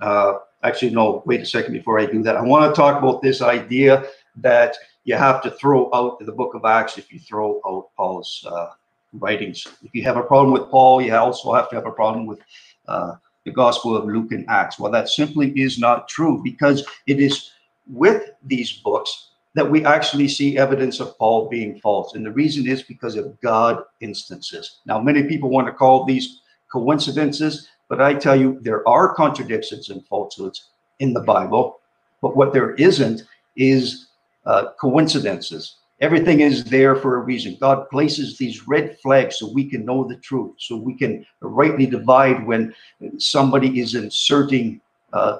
Uh, 0.01 0.35
actually, 0.62 0.90
no, 0.90 1.23
wait 1.27 1.40
a 1.40 1.47
second 1.47 1.73
before 1.73 1.98
I 1.98 2.06
do 2.06 2.23
that. 2.23 2.36
I 2.36 2.43
want 2.43 2.73
to 2.73 2.78
talk 2.78 2.98
about 2.98 3.23
this 3.23 3.43
idea 3.43 4.05
that 4.36 4.77
you 5.05 5.14
have 5.16 5.43
to 5.43 5.51
throw 5.52 5.89
out 5.94 6.18
the 6.18 6.32
book 6.32 6.55
of 6.55 6.64
Acts 6.64 6.98
if 6.98 7.12
you 7.12 7.18
throw 7.18 7.60
out 7.66 7.89
Paul's 7.97 8.44
uh, 8.51 8.70
writings. 9.12 9.66
If 9.82 9.94
you 9.94 10.02
have 10.02 10.16
a 10.16 10.23
problem 10.23 10.52
with 10.52 10.70
Paul, 10.70 11.01
you 11.01 11.14
also 11.14 11.52
have 11.52 11.70
to 11.70 11.77
have 11.77 11.86
a 11.86 11.93
problem 11.93 12.27
with 12.27 12.40
uh, 12.89 13.14
the 13.44 13.52
Gospel 13.52 13.97
of 13.97 14.06
Luke 14.06 14.32
and 14.32 14.44
Acts. 14.48 14.78
Well, 14.78 14.93
that 14.93 15.09
simply 15.09 15.52
is 15.52 15.78
not 15.78 16.09
true 16.09 16.43
because 16.43 16.85
it 17.06 17.20
is 17.20 17.52
with 17.86 18.31
these 18.43 18.73
books 18.73 19.31
that 19.55 19.70
we 19.70 19.85
actually 19.85 20.28
see 20.28 20.59
evidence 20.59 21.01
of 21.01 21.16
Paul 21.16 21.48
being 21.48 21.78
false. 21.78 22.14
And 22.14 22.27
the 22.27 22.32
reason 22.32 22.68
is 22.68 22.82
because 22.82 23.16
of 23.16 23.40
God 23.40 23.82
instances. 24.01 24.81
Now, 24.85 25.01
many 25.01 25.23
people 25.23 25.48
want 25.48 25.66
to 25.66 25.73
call 25.73 26.05
these 26.05 26.43
coincidences, 26.70 27.68
but 27.88 28.01
I 28.01 28.14
tell 28.14 28.36
you, 28.36 28.59
there 28.62 28.86
are 28.88 29.14
contradictions 29.14 29.90
and 29.90 30.06
falsehoods 30.06 30.70
in 30.98 31.12
the 31.12 31.20
Bible. 31.20 31.80
But 32.22 32.36
what 32.36 32.52
there 32.52 32.74
isn't 32.74 33.22
is 33.56 34.09
uh, 34.44 34.72
coincidences. 34.80 35.76
Everything 36.01 36.40
is 36.40 36.64
there 36.64 36.94
for 36.94 37.16
a 37.16 37.20
reason. 37.20 37.56
God 37.60 37.88
places 37.88 38.36
these 38.36 38.68
red 38.68 38.98
flags 39.01 39.38
so 39.38 39.51
we 39.51 39.64
can 39.64 39.84
know 39.84 40.05
the 40.05 40.16
truth, 40.16 40.55
so 40.59 40.76
we 40.76 40.94
can 40.94 41.24
rightly 41.40 41.86
divide 41.86 42.47
when 42.47 42.74
somebody 43.18 43.80
is 43.80 43.94
inserting 43.94 44.80
uh, 45.12 45.38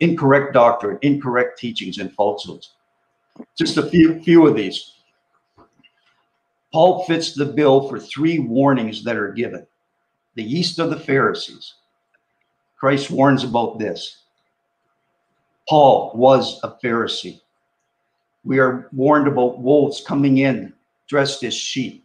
incorrect 0.00 0.54
doctrine, 0.54 0.98
incorrect 1.02 1.58
teachings, 1.58 1.98
and 1.98 2.12
falsehoods. 2.12 2.74
Just 3.56 3.76
a 3.76 3.88
few, 3.88 4.20
few 4.22 4.46
of 4.46 4.56
these. 4.56 4.94
Paul 6.72 7.04
fits 7.04 7.34
the 7.34 7.46
bill 7.46 7.88
for 7.88 8.00
three 8.00 8.38
warnings 8.38 9.04
that 9.04 9.16
are 9.16 9.32
given 9.32 9.66
the 10.36 10.42
yeast 10.42 10.78
of 10.78 10.90
the 10.90 11.00
Pharisees. 11.00 11.74
Christ 12.76 13.10
warns 13.10 13.42
about 13.42 13.78
this. 13.78 14.22
Paul 15.68 16.12
was 16.14 16.60
a 16.62 16.70
Pharisee. 16.70 17.40
We 18.44 18.60
are 18.60 18.88
warned 18.92 19.26
about 19.26 19.58
wolves 19.58 20.02
coming 20.06 20.38
in 20.38 20.72
dressed 21.08 21.42
as 21.42 21.54
sheep. 21.54 22.04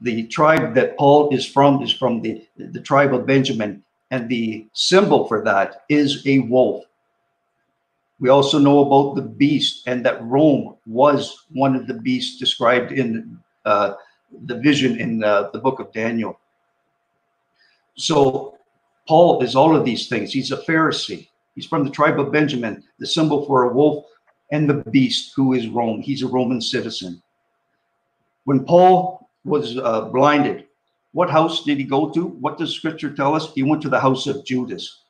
The 0.00 0.28
tribe 0.28 0.74
that 0.74 0.96
Paul 0.96 1.34
is 1.34 1.44
from 1.44 1.82
is 1.82 1.92
from 1.92 2.22
the, 2.22 2.46
the 2.56 2.80
tribe 2.80 3.12
of 3.12 3.26
Benjamin, 3.26 3.82
and 4.12 4.28
the 4.28 4.66
symbol 4.72 5.26
for 5.26 5.42
that 5.44 5.82
is 5.88 6.24
a 6.26 6.40
wolf. 6.40 6.84
We 8.20 8.28
also 8.28 8.58
know 8.58 8.80
about 8.80 9.16
the 9.16 9.22
beast, 9.22 9.82
and 9.86 10.04
that 10.04 10.22
Rome 10.22 10.76
was 10.86 11.46
one 11.50 11.74
of 11.74 11.86
the 11.86 11.94
beasts 11.94 12.38
described 12.38 12.92
in 12.92 13.38
uh, 13.64 13.94
the 14.44 14.58
vision 14.58 15.00
in 15.00 15.24
uh, 15.24 15.50
the 15.52 15.58
book 15.58 15.80
of 15.80 15.92
Daniel. 15.92 16.38
So 17.98 18.56
Paul 19.06 19.42
is 19.42 19.56
all 19.56 19.76
of 19.76 19.84
these 19.84 20.08
things. 20.08 20.32
He's 20.32 20.52
a 20.52 20.56
Pharisee. 20.56 21.28
He's 21.54 21.66
from 21.66 21.84
the 21.84 21.90
tribe 21.90 22.20
of 22.20 22.32
Benjamin, 22.32 22.84
the 22.98 23.06
symbol 23.06 23.44
for 23.44 23.64
a 23.64 23.72
wolf 23.74 24.06
and 24.52 24.68
the 24.68 24.82
beast 24.90 25.32
who 25.34 25.52
is 25.52 25.68
Rome. 25.68 26.00
He's 26.00 26.22
a 26.22 26.28
Roman 26.28 26.60
citizen. 26.60 27.20
When 28.44 28.64
Paul 28.64 29.28
was 29.44 29.76
uh, 29.76 30.02
blinded, 30.02 30.66
what 31.12 31.28
house 31.28 31.64
did 31.64 31.78
he 31.78 31.84
go 31.84 32.08
to? 32.10 32.26
What 32.26 32.58
does 32.58 32.74
scripture 32.74 33.10
tell 33.10 33.34
us? 33.34 33.52
He 33.52 33.62
went 33.62 33.82
to 33.82 33.88
the 33.88 34.00
house 34.00 34.26
of 34.26 34.44
Judas. 34.44 35.02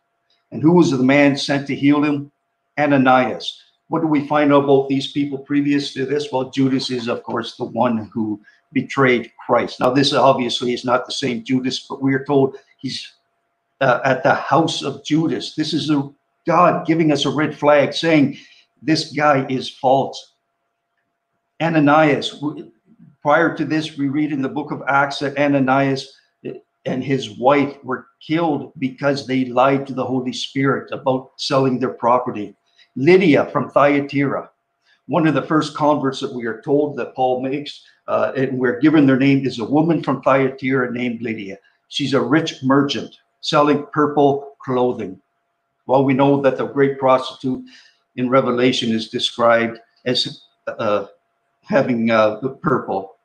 And 0.51 0.63
who 0.63 0.73
was 0.73 0.91
the 0.91 0.99
man 0.99 1.37
sent 1.37 1.67
to 1.67 1.75
heal 1.75 2.03
him? 2.03 2.33
Ananias. 2.79 3.63
What 3.89 4.01
do 4.01 4.07
we 4.07 4.27
find 4.27 4.53
out 4.53 4.65
about 4.65 4.89
these 4.89 5.13
people 5.13 5.39
previous 5.39 5.93
to 5.95 6.07
this? 6.07 6.29
Well, 6.33 6.51
Judas 6.51 6.91
is, 6.91 7.09
of 7.09 7.23
course, 7.23 7.57
the 7.57 7.65
one 7.65 8.11
who 8.13 8.41
betrayed 8.73 9.33
Christ. 9.45 9.81
Now, 9.81 9.91
this 9.91 10.13
obviously 10.13 10.73
is 10.73 10.85
not 10.85 11.07
the 11.07 11.13
same 11.13 11.45
Judas, 11.45 11.87
but 11.89 12.03
we 12.03 12.15
are 12.15 12.25
told 12.25 12.57
he's 12.79 13.13
uh, 13.81 14.01
at 14.05 14.23
the 14.23 14.35
house 14.35 14.83
of 14.83 15.05
Judas. 15.05 15.55
This 15.55 15.73
is 15.73 15.91
a 15.91 16.09
God 16.47 16.87
giving 16.87 17.13
us 17.13 17.25
a 17.25 17.31
red 17.31 17.57
flag 17.57 17.93
saying 17.93 18.39
this 18.83 19.13
guy 19.13 19.47
is 19.49 19.69
false. 19.71 20.33
Ananias, 21.61 22.43
prior 23.23 23.57
to 23.57 23.65
this, 23.65 23.97
we 23.97 24.09
read 24.09 24.33
in 24.33 24.43
the 24.43 24.49
book 24.49 24.71
of 24.71 24.83
Acts 24.89 25.19
that 25.21 25.39
Ananias 25.39 26.15
and 26.87 27.05
his 27.05 27.39
wife 27.39 27.77
were 27.85 28.07
killed 28.21 28.73
because 28.79 29.27
they 29.27 29.45
lied 29.45 29.87
to 29.87 29.95
the 29.95 30.05
Holy 30.05 30.33
Spirit 30.33 30.91
about 30.93 31.33
selling 31.37 31.79
their 31.79 31.93
property. 31.93 32.55
Lydia 32.97 33.47
from 33.47 33.71
Thyatira, 33.71 34.51
one 35.07 35.27
of 35.27 35.35
the 35.35 35.43
first 35.43 35.77
converts 35.77 36.21
that 36.21 36.33
we 36.33 36.47
are 36.47 36.63
told 36.63 36.97
that 36.97 37.15
Paul 37.15 37.43
makes, 37.43 37.85
uh, 38.09 38.33
and 38.35 38.59
we're 38.59 38.81
given 38.81 39.07
their 39.07 39.19
name 39.19 39.47
is 39.47 39.59
a 39.59 39.65
woman 39.65 40.03
from 40.03 40.23
Thyatira 40.23 40.91
named 40.91 41.21
Lydia. 41.21 41.59
She's 41.89 42.15
a 42.15 42.21
rich 42.21 42.63
merchant 42.63 43.15
selling 43.43 43.87
purple 43.93 44.57
clothing. 44.61 45.21
Well, 45.87 46.05
we 46.05 46.15
know 46.15 46.41
that 46.41 46.57
the 46.57 46.67
great 46.67 46.99
prostitute 46.99 47.65
in 48.17 48.31
Revelation 48.31 48.91
is 48.91 49.11
described 49.11 49.79
as 50.07 50.45
uh, 50.67 51.07
having 51.63 52.11
uh, 52.11 52.41
the 52.41 52.51
purple. 52.51 53.17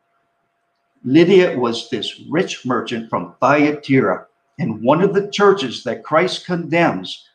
Lydia 1.05 1.57
was 1.57 1.89
this 1.89 2.21
rich 2.29 2.65
merchant 2.65 3.09
from 3.09 3.35
Thyatira, 3.39 4.27
and 4.59 4.81
one 4.83 5.01
of 5.01 5.13
the 5.13 5.29
churches 5.29 5.83
that 5.83 6.03
Christ 6.03 6.45
condemns 6.45 7.27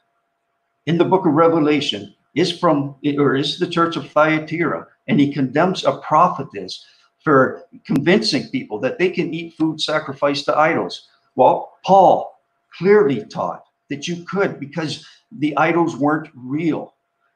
in 0.87 0.99
the 0.99 1.05
book 1.05 1.27
of 1.27 1.33
Revelation 1.33 2.15
is 2.35 2.57
from 2.57 2.95
or 3.19 3.37
is 3.37 3.59
the 3.59 3.67
church 3.67 3.97
of 3.97 4.11
Thyatira, 4.11 4.87
and 5.07 5.19
he 5.19 5.33
condemns 5.33 5.85
a 5.85 5.99
prophetess 5.99 6.85
for 7.29 7.67
convincing 7.85 8.49
people 8.49 8.81
that 8.81 8.99
they 8.99 9.11
can 9.11 9.35
eat 9.35 9.53
food 9.53 9.79
sacrificed 9.79 10.47
to 10.47 10.57
idols. 10.57 11.09
Well, 11.37 11.75
Paul 11.85 12.41
clearly 12.79 13.23
taught 13.27 13.65
that 13.91 14.09
you 14.09 14.25
could 14.25 14.59
because 14.59 15.07
the 15.31 15.55
idols 15.59 15.95
weren't 15.95 16.31
real. 16.35 16.95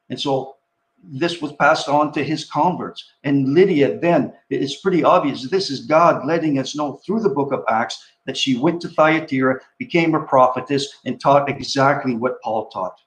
And 0.09 0.19
so 0.19 0.55
this 1.03 1.43
was 1.43 1.53
passed 1.53 1.89
on 1.89 2.11
to 2.13 2.23
his 2.23 2.49
converts. 2.49 3.07
And 3.23 3.53
Lydia, 3.53 3.99
then, 3.99 4.33
it's 4.49 4.81
pretty 4.81 5.03
obvious 5.03 5.47
this 5.47 5.69
is 5.69 5.85
God 5.85 6.25
letting 6.25 6.57
us 6.57 6.75
know 6.75 6.93
through 7.05 7.19
the 7.19 7.29
book 7.29 7.51
of 7.51 7.63
Acts 7.69 8.03
that 8.25 8.35
she 8.35 8.57
went 8.57 8.81
to 8.81 8.87
Thyatira, 8.87 9.59
became 9.77 10.15
a 10.15 10.25
prophetess, 10.25 10.87
and 11.05 11.21
taught 11.21 11.49
exactly 11.49 12.15
what 12.15 12.41
Paul 12.41 12.67
taught. 12.69 12.97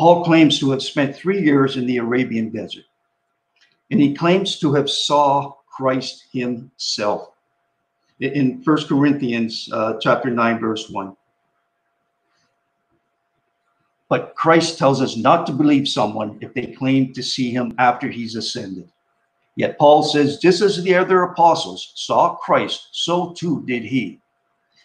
Paul 0.00 0.24
claims 0.24 0.58
to 0.58 0.72
have 0.72 0.82
spent 0.82 1.14
three 1.14 1.40
years 1.40 1.76
in 1.76 1.86
the 1.86 1.98
Arabian 1.98 2.50
desert, 2.50 2.86
and 3.90 4.00
he 4.00 4.14
claims 4.14 4.58
to 4.60 4.72
have 4.74 4.88
saw 4.88 5.54
Christ 5.66 6.26
himself. 6.32 7.30
In 8.20 8.62
First 8.62 8.88
Corinthians 8.88 9.68
uh, 9.72 9.94
chapter 10.00 10.30
9, 10.30 10.60
verse 10.60 10.88
1. 10.88 11.16
But 14.08 14.34
Christ 14.36 14.78
tells 14.78 15.02
us 15.02 15.16
not 15.16 15.46
to 15.46 15.52
believe 15.52 15.88
someone 15.88 16.38
if 16.40 16.54
they 16.54 16.66
claim 16.66 17.12
to 17.14 17.22
see 17.22 17.50
him 17.50 17.74
after 17.78 18.08
he's 18.08 18.36
ascended. 18.36 18.88
Yet 19.56 19.78
Paul 19.78 20.02
says, 20.02 20.38
just 20.38 20.62
as 20.62 20.82
the 20.82 20.94
other 20.94 21.22
apostles 21.22 21.92
saw 21.94 22.34
Christ, 22.36 22.88
so 22.92 23.32
too 23.32 23.64
did 23.66 23.84
he. 23.84 24.20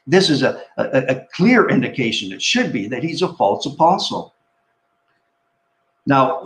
This 0.07 0.30
is 0.30 0.41
a, 0.41 0.61
a, 0.77 1.15
a 1.15 1.27
clear 1.34 1.69
indication, 1.69 2.31
it 2.31 2.41
should 2.41 2.71
be, 2.73 2.88
that 2.88 3.03
he's 3.03 3.21
a 3.21 3.34
false 3.34 3.65
apostle. 3.65 4.34
Now, 6.05 6.43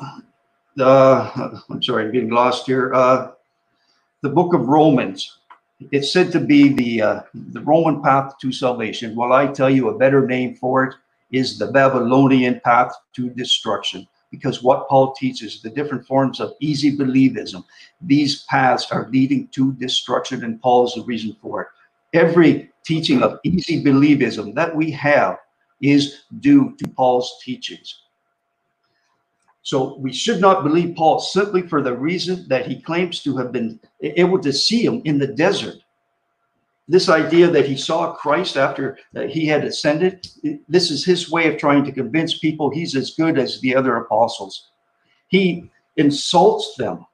the 0.76 1.62
I'm 1.70 1.82
sorry, 1.84 2.06
I'm 2.06 2.12
getting 2.12 2.30
lost 2.30 2.66
here. 2.66 2.94
Uh, 2.94 3.32
the 4.22 4.30
book 4.30 4.54
of 4.54 4.68
Romans, 4.68 5.40
it's 5.92 6.14
said 6.14 6.32
to 6.32 6.40
be 6.40 6.74
the 6.74 7.02
uh, 7.02 7.22
the 7.34 7.62
Roman 7.62 8.02
path 8.02 8.34
to 8.42 8.52
salvation. 8.52 9.16
Well, 9.16 9.34
I 9.34 9.48
tell 9.48 9.70
you, 9.70 9.90
a 9.90 9.98
better 9.98 10.26
name 10.26 10.56
for 10.56 10.84
it 10.86 10.96
is 11.32 11.58
the 11.58 11.72
Babylonian 11.72 12.62
path 12.64 12.94
to 13.16 13.30
destruction. 13.30 14.08
Because 14.32 14.64
what 14.64 14.90
Paul 14.90 15.14
teaches, 15.14 15.62
the 15.62 15.70
different 15.70 16.08
forms 16.08 16.40
of 16.40 16.54
easy 16.60 16.98
believism, 16.98 17.64
these 18.02 18.44
paths 18.46 18.92
are 18.92 19.08
leading 19.12 19.48
to 19.50 19.74
destruction, 19.74 20.44
and 20.44 20.60
Paul 20.60 20.88
is 20.88 20.96
the 20.96 21.04
reason 21.04 21.36
for 21.40 21.62
it. 21.62 21.68
Every 22.14 22.72
teaching 22.84 23.22
of 23.22 23.40
easy 23.44 23.84
believism 23.84 24.56
that 24.56 24.76
we 24.76 24.90
have 24.92 25.38
is 25.82 26.24
due 26.40 26.76
to 26.78 26.88
Paul's 26.90 27.40
teachings. 27.44 28.04
So 29.64 29.98
we 29.98 30.14
should 30.14 30.40
not 30.40 30.64
believe 30.64 30.96
Paul 30.96 31.20
simply 31.20 31.62
for 31.62 31.82
the 31.82 31.96
reason 31.96 32.46
that 32.50 32.68
he 32.68 32.82
claims 32.82 33.24
to 33.24 33.36
have 33.38 33.52
been 33.52 33.80
able 34.02 34.40
to 34.40 34.54
see 34.54 34.86
him 34.86 35.02
in 35.06 35.18
the 35.18 35.28
desert 35.28 35.84
this 36.88 37.10
idea 37.10 37.48
that 37.48 37.66
he 37.66 37.78
saw 37.78 38.14
Christ 38.14 38.58
after 38.58 38.98
he 39.30 39.46
had 39.46 39.64
ascended, 39.64 40.28
this 40.68 40.92
is 40.92 41.06
his 41.06 41.32
way 41.32 41.48
of 41.48 41.58
trying 41.58 41.86
to 41.86 41.92
convince 41.92 42.38
people 42.38 42.70
he's 42.70 42.96
as 42.96 43.12
good 43.12 43.40
as 43.40 43.62
the 43.62 43.76
other 43.76 43.98
apostles. 43.98 44.70
He 45.28 45.70
insults 45.98 46.76
them. 46.76 47.06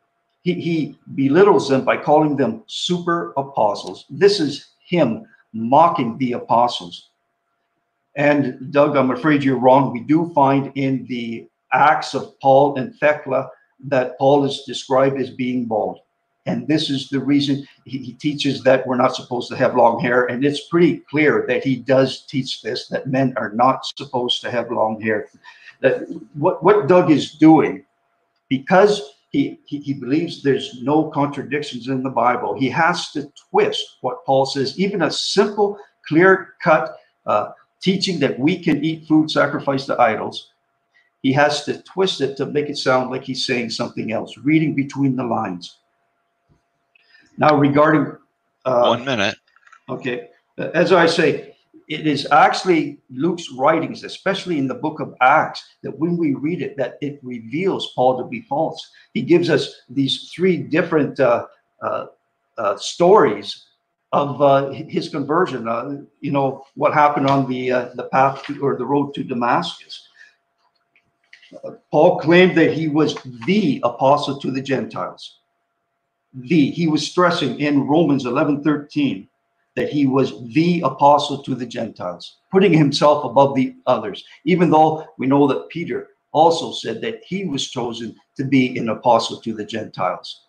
He, 0.42 0.54
he 0.54 1.00
belittles 1.16 1.70
them 1.70 1.86
by 1.86 1.98
calling 1.98 2.36
them 2.36 2.64
super 2.66 3.34
apostles. 3.38 4.06
This 4.10 4.40
is 4.40 4.70
him 4.80 5.26
mocking 5.54 6.18
the 6.18 6.34
apostles. 6.34 7.10
And 8.16 8.72
Doug, 8.72 8.96
I'm 8.96 9.12
afraid 9.12 9.44
you're 9.44 9.58
wrong. 9.58 9.94
We 9.94 10.02
do 10.02 10.32
find 10.34 10.72
in 10.76 11.06
the 11.08 11.48
Acts 11.74 12.14
of 12.14 12.40
Paul 12.40 12.78
and 12.78 12.96
Thecla 12.96 13.50
that 13.88 14.18
Paul 14.18 14.46
is 14.46 14.64
described 14.66 15.20
as 15.20 15.30
being 15.30 15.66
bald. 15.66 16.00
And 16.46 16.68
this 16.68 16.90
is 16.90 17.10
the 17.10 17.20
reason 17.20 17.68
he, 17.86 18.00
he, 18.00 18.14
teaches 18.14 18.64
that 18.64 18.88
we're 18.88 18.96
not 18.96 19.16
supposed 19.16 19.50
to 19.50 19.58
have 19.58 19.76
long 19.76 20.00
hair. 20.00 20.26
And 20.26 20.44
it's 20.44 20.68
pretty 20.68 21.04
clear 21.10 21.46
that 21.48 21.64
he 21.64 21.76
does 21.76 22.26
teach 22.26 22.62
this, 22.62 22.88
that 22.88 23.08
men 23.08 23.34
are 23.38 23.52
not 23.52 23.86
supposed 23.86 24.42
to 24.42 24.52
have 24.52 24.72
long 24.72 25.00
hair. 25.00 25.28
That 25.82 26.08
what, 26.34 26.64
what 26.64 26.88
Doug 26.88 27.12
is 27.12 27.34
doing, 27.34 27.86
because 28.48 29.14
he, 29.30 29.60
he, 29.66 29.80
he 29.80 29.94
believes 29.94 30.42
there's 30.42 30.82
no 30.82 31.10
contradictions 31.10 31.88
in 31.88 32.02
the 32.02 32.10
Bible, 32.10 32.58
he 32.58 32.70
has 32.70 33.12
to 33.12 33.32
twist 33.52 33.98
what 34.02 34.26
Paul 34.26 34.46
says, 34.46 34.80
even 34.80 35.04
a 35.04 35.12
simple, 35.12 35.78
clear 36.08 36.56
cut 36.64 36.98
uh, 37.28 37.52
teaching 37.80 38.20
that 38.20 38.40
we 38.40 38.62
can 38.62 38.84
eat 38.84 39.08
food 39.08 39.30
sacrificed 39.30 39.88
to 39.88 40.02
idols. 40.02 40.52
He 41.22 41.34
has 41.34 41.66
to 41.66 41.82
twist 41.84 42.22
it 42.22 42.38
to 42.38 42.46
make 42.46 42.70
it 42.70 42.78
sound 42.78 43.12
like 43.12 43.24
he's 43.24 43.46
saying 43.46 43.72
something 43.72 44.12
else, 44.12 44.38
reading 44.38 44.74
between 44.74 45.16
the 45.16 45.24
lines. 45.24 45.80
Now, 47.38 47.56
regarding 47.56 48.18
uh, 48.66 48.88
one 48.88 49.06
minute. 49.06 49.36
Okay, 49.90 50.30
as 50.58 50.92
I 50.92 51.06
say, 51.06 51.56
it 51.88 52.06
is 52.06 52.28
actually 52.32 53.00
Luke's 53.10 53.52
writings, 53.52 54.04
especially 54.04 54.60
in 54.60 54.68
the 54.68 54.76
book 54.76 55.00
of 55.00 55.16
Acts, 55.22 55.64
that 55.82 55.98
when 55.98 56.18
we 56.18 56.36
read 56.36 56.62
it, 56.62 56.78
that 56.78 56.98
it 57.02 57.20
reveals 57.24 57.94
Paul 57.96 58.18
to 58.20 58.26
be 58.26 58.42
false. 58.42 58.92
He 59.14 59.24
gives 59.24 59.50
us 59.50 59.82
these 59.90 60.32
three 60.34 60.58
different 60.58 61.20
uh, 61.20 61.48
uh, 61.82 62.08
uh 62.58 62.78
stories 62.78 63.66
of 64.12 64.42
uh, 64.42 64.70
his 64.72 65.10
conversion. 65.10 65.68
Uh, 65.68 66.02
you 66.22 66.32
know 66.32 66.66
what 66.76 66.94
happened 66.94 67.28
on 67.28 67.50
the 67.50 67.70
the 67.96 68.08
path 68.12 68.44
to, 68.46 68.62
or 68.62 68.78
the 68.78 68.86
road 68.86 69.14
to 69.16 69.24
Damascus. 69.24 70.09
Paul 71.92 72.20
claimed 72.20 72.58
that 72.58 72.74
he 72.74 72.88
was 72.88 73.16
the 73.46 73.82
apostle 73.84 74.40
to 74.40 74.52
the 74.52 74.62
Gentiles 74.62 75.40
the. 76.34 76.72
He 76.72 76.88
was 76.88 77.08
stressing 77.08 77.60
in 77.60 77.88
Romans 77.88 78.26
11 78.26 78.64
13 78.64 79.28
that 79.76 79.90
he 79.90 80.08
was 80.08 80.34
the 80.54 80.82
apostle 80.82 81.42
to 81.44 81.56
the 81.56 81.66
Gentiles, 81.66 82.38
putting 82.52 82.74
himself 82.74 83.24
above 83.24 83.56
the 83.56 83.76
others, 83.88 84.26
even 84.46 84.70
though 84.70 85.06
we 85.18 85.28
know 85.28 85.48
that 85.48 85.70
Peter 85.70 86.10
also 86.32 86.72
said 86.72 87.02
that 87.02 87.24
he 87.24 87.46
was 87.46 87.70
chosen 87.70 88.16
to 88.36 88.44
be 88.44 88.78
an 88.78 88.90
apostle 88.90 89.40
to 89.42 89.54
the 89.54 89.66
Gentiles. 89.66 90.42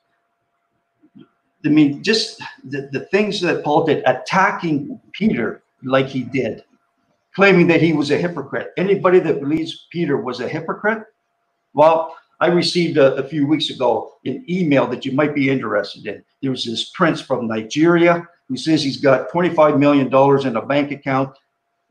I 1.65 1.69
mean, 1.69 2.03
just 2.03 2.43
the, 2.65 2.89
the 2.93 3.01
things 3.07 3.41
that 3.43 3.63
Paul 3.63 3.85
did, 3.85 4.03
attacking 4.07 4.99
Peter 5.13 5.63
like 5.83 6.07
he 6.07 6.23
did, 6.23 6.65
claiming 7.35 7.67
that 7.69 7.81
he 7.81 7.93
was 7.93 8.11
a 8.11 8.19
hypocrite. 8.19 8.73
Anybody 8.77 9.21
that 9.21 9.41
believes 9.41 9.87
Peter 9.91 10.17
was 10.17 10.41
a 10.41 10.49
hypocrite, 10.49 11.05
well, 11.75 12.17
I 12.41 12.47
received 12.47 12.97
a, 12.97 13.15
a, 13.17 13.29
few 13.29 13.47
weeks 13.47 13.71
ago 13.71 14.15
an 14.25 14.45
email 14.49 14.87
that 14.87 15.05
you 15.05 15.13
might 15.13 15.35
be 15.35 15.51
interested 15.51 16.07
in. 16.07 16.25
There 16.41 16.51
was 16.51 16.65
this 16.65 16.91
prince 16.91 17.21
from 17.21 17.47
Nigeria 17.47 18.27
who 18.49 18.57
says 18.57 18.83
he's 18.83 18.97
got 18.97 19.31
$25 19.31 19.79
million 19.79 20.07
in 20.47 20.57
a 20.57 20.67
bank 20.67 20.91
account, 20.91 21.37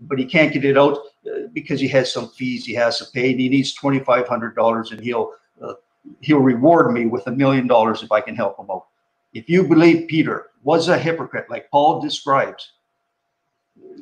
but 0.02 0.18
he 0.18 0.26
can't 0.26 0.52
get 0.52 0.66
it 0.66 0.78
out 0.78 0.98
uh, 1.26 1.48
because 1.54 1.80
he 1.80 1.88
has 1.90 2.12
some 2.12 2.30
fees 2.30 2.66
he 2.66 2.74
has 2.74 2.98
to 2.98 3.06
pay 3.14 3.32
and 3.32 3.40
he 3.40 3.48
needs 3.48 3.78
$2,500 3.78 4.92
and 4.92 5.02
he'll, 5.02 5.34
uh, 5.62 5.74
he'll 6.22 6.40
reward 6.40 6.92
me 6.94 7.06
with 7.06 7.28
a 7.28 7.32
million 7.32 7.68
dollars 7.68 8.02
if 8.02 8.12
I 8.12 8.20
can 8.20 8.36
help 8.36 8.60
him 8.60 8.68
out. 8.72 8.88
If 9.34 9.48
you 9.48 9.64
believe 9.64 10.08
Peter 10.08 10.48
was 10.64 10.90
a 10.90 10.98
hypocrite 10.98 11.50
like 11.50 11.70
Paul 11.70 12.02
describes, 12.02 12.72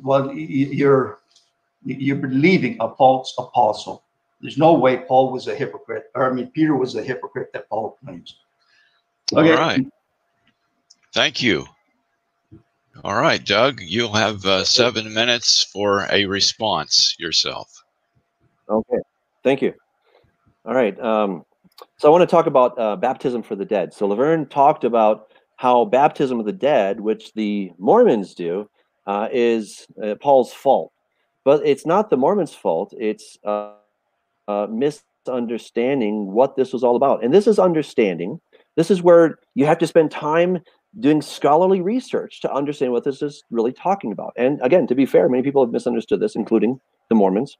well, 0.02 0.32
you're, 0.32 1.18
you're 1.96 2.16
believing 2.16 2.76
a 2.80 2.94
false 2.96 3.34
apostle. 3.38 4.04
There's 4.40 4.58
no 4.58 4.72
way 4.74 4.98
Paul 4.98 5.32
was 5.32 5.48
a 5.48 5.54
hypocrite, 5.54 6.04
or 6.14 6.30
I 6.30 6.32
mean, 6.32 6.48
Peter 6.48 6.76
was 6.76 6.94
a 6.94 7.02
hypocrite 7.02 7.52
that 7.52 7.68
Paul 7.68 7.98
claims. 8.04 8.36
Okay. 9.32 9.52
All 9.52 9.58
right. 9.58 9.84
Thank 11.12 11.42
you. 11.42 11.66
All 13.04 13.20
right, 13.20 13.44
Doug, 13.44 13.80
you'll 13.80 14.12
have 14.12 14.44
uh, 14.44 14.64
seven 14.64 15.14
minutes 15.14 15.64
for 15.64 16.06
a 16.10 16.26
response 16.26 17.14
yourself. 17.18 17.84
Okay. 18.68 18.98
Thank 19.44 19.62
you. 19.62 19.72
All 20.64 20.74
right. 20.74 20.98
Um, 21.00 21.44
so 21.96 22.08
I 22.08 22.10
want 22.10 22.22
to 22.22 22.26
talk 22.26 22.46
about 22.46 22.78
uh, 22.78 22.96
baptism 22.96 23.42
for 23.42 23.54
the 23.54 23.64
dead. 23.64 23.94
So 23.94 24.06
Laverne 24.06 24.46
talked 24.46 24.84
about 24.84 25.32
how 25.56 25.84
baptism 25.84 26.40
of 26.40 26.46
the 26.46 26.52
dead, 26.52 27.00
which 27.00 27.32
the 27.34 27.72
Mormons 27.78 28.34
do, 28.34 28.68
uh, 29.06 29.28
is 29.32 29.86
uh, 30.02 30.16
Paul's 30.20 30.52
fault. 30.52 30.92
But 31.44 31.66
it's 31.66 31.86
not 31.86 32.10
the 32.10 32.16
Mormons' 32.16 32.54
fault. 32.54 32.94
It's 32.98 33.38
uh, 33.44 33.72
uh, 34.46 34.66
understanding 35.28 36.32
what 36.32 36.56
this 36.56 36.72
was 36.72 36.84
all 36.84 36.96
about. 36.96 37.22
And 37.22 37.32
this 37.32 37.46
is 37.46 37.58
understanding. 37.58 38.40
This 38.76 38.90
is 38.90 39.02
where 39.02 39.38
you 39.54 39.66
have 39.66 39.78
to 39.78 39.86
spend 39.86 40.10
time 40.10 40.58
doing 41.00 41.22
scholarly 41.22 41.80
research 41.80 42.40
to 42.40 42.52
understand 42.52 42.92
what 42.92 43.04
this 43.04 43.22
is 43.22 43.44
really 43.50 43.72
talking 43.72 44.12
about. 44.12 44.32
And 44.36 44.60
again, 44.62 44.86
to 44.86 44.94
be 44.94 45.06
fair, 45.06 45.28
many 45.28 45.42
people 45.42 45.64
have 45.64 45.72
misunderstood 45.72 46.20
this, 46.20 46.34
including 46.34 46.80
the 47.08 47.14
Mormons. 47.14 47.56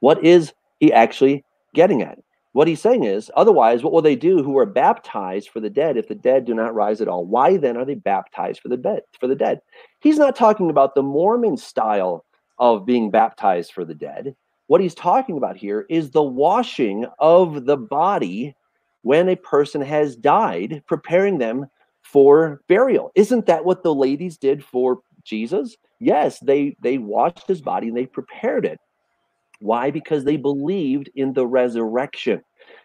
What 0.00 0.22
is 0.22 0.52
he 0.80 0.92
actually 0.92 1.44
getting 1.74 2.02
at? 2.02 2.18
What 2.52 2.68
he's 2.68 2.80
saying 2.80 3.04
is, 3.04 3.30
otherwise, 3.36 3.82
what 3.82 3.92
will 3.92 4.02
they 4.02 4.16
do 4.16 4.42
who 4.42 4.56
are 4.56 4.64
baptized 4.64 5.50
for 5.50 5.60
the 5.60 5.68
dead 5.68 5.98
if 5.98 6.08
the 6.08 6.14
dead 6.14 6.46
do 6.46 6.54
not 6.54 6.74
rise 6.74 7.02
at 7.02 7.08
all? 7.08 7.26
Why 7.26 7.58
then 7.58 7.76
are 7.76 7.84
they 7.84 7.94
baptized 7.94 8.60
for 8.60 8.68
the 8.68 8.78
dead? 8.78 9.02
For 9.20 9.26
the 9.26 9.34
dead, 9.34 9.60
he's 10.00 10.18
not 10.18 10.36
talking 10.36 10.70
about 10.70 10.94
the 10.94 11.02
Mormon 11.02 11.58
style 11.58 12.24
of 12.58 12.86
being 12.86 13.10
baptized 13.10 13.72
for 13.72 13.84
the 13.84 13.94
dead. 13.94 14.34
What 14.66 14.80
he's 14.80 14.94
talking 14.94 15.36
about 15.36 15.56
here 15.56 15.86
is 15.88 16.10
the 16.10 16.22
washing 16.22 17.06
of 17.18 17.66
the 17.66 17.76
body 17.76 18.54
when 19.02 19.28
a 19.28 19.36
person 19.36 19.80
has 19.80 20.16
died, 20.16 20.82
preparing 20.86 21.38
them 21.38 21.66
for 22.02 22.62
burial. 22.68 23.12
Isn't 23.14 23.46
that 23.46 23.64
what 23.64 23.82
the 23.82 23.94
ladies 23.94 24.36
did 24.36 24.64
for 24.64 25.00
Jesus? 25.24 25.76
Yes, 26.00 26.38
they 26.40 26.76
they 26.82 26.98
washed 26.98 27.46
his 27.46 27.60
body 27.60 27.88
and 27.88 27.96
they 27.96 28.06
prepared 28.06 28.64
it. 28.64 28.78
Why? 29.60 29.90
Because 29.90 30.24
they 30.24 30.36
believed 30.36 31.10
in 31.14 31.32
the 31.32 31.46
resurrection. 31.46 32.42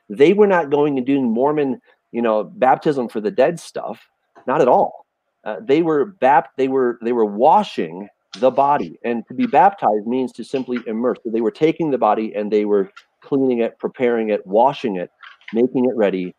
They 0.10 0.34
were 0.34 0.48
not 0.48 0.70
going 0.70 0.98
and 0.98 1.06
doing 1.06 1.32
Mormon, 1.32 1.82
you 2.12 2.22
know, 2.22 2.44
baptism 2.44 3.10
for 3.10 3.20
the 3.22 3.32
dead 3.32 3.60
stuff. 3.60 4.08
Not 4.48 4.62
at 4.62 4.68
all. 4.68 5.06
Uh, 5.44 5.58
they 5.62 5.82
were 5.82 6.06
bap- 6.06 6.56
They 6.58 6.68
were 6.68 7.00
they 7.02 7.14
were 7.14 7.26
washing 7.26 8.08
the 8.40 8.52
body, 8.52 9.00
and 9.04 9.28
to 9.28 9.34
be 9.34 9.46
baptized 9.46 10.08
means 10.08 10.32
to 10.34 10.44
simply 10.44 10.80
immerse. 10.88 11.18
So 11.24 11.32
they 11.32 11.42
were 11.42 11.52
taking 11.52 11.92
the 11.92 11.98
body 11.98 12.34
and 12.34 12.52
they 12.52 12.66
were 12.66 12.90
cleaning 13.22 13.60
it, 13.60 13.78
preparing 13.80 14.30
it, 14.30 14.46
washing 14.48 14.96
it, 14.96 15.12
making 15.54 15.86
it 15.86 15.96
ready 15.96 16.34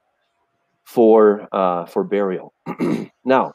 for 0.85 1.49
uh, 1.53 1.87
for 1.87 2.03
burial. 2.03 2.55
now, 3.25 3.55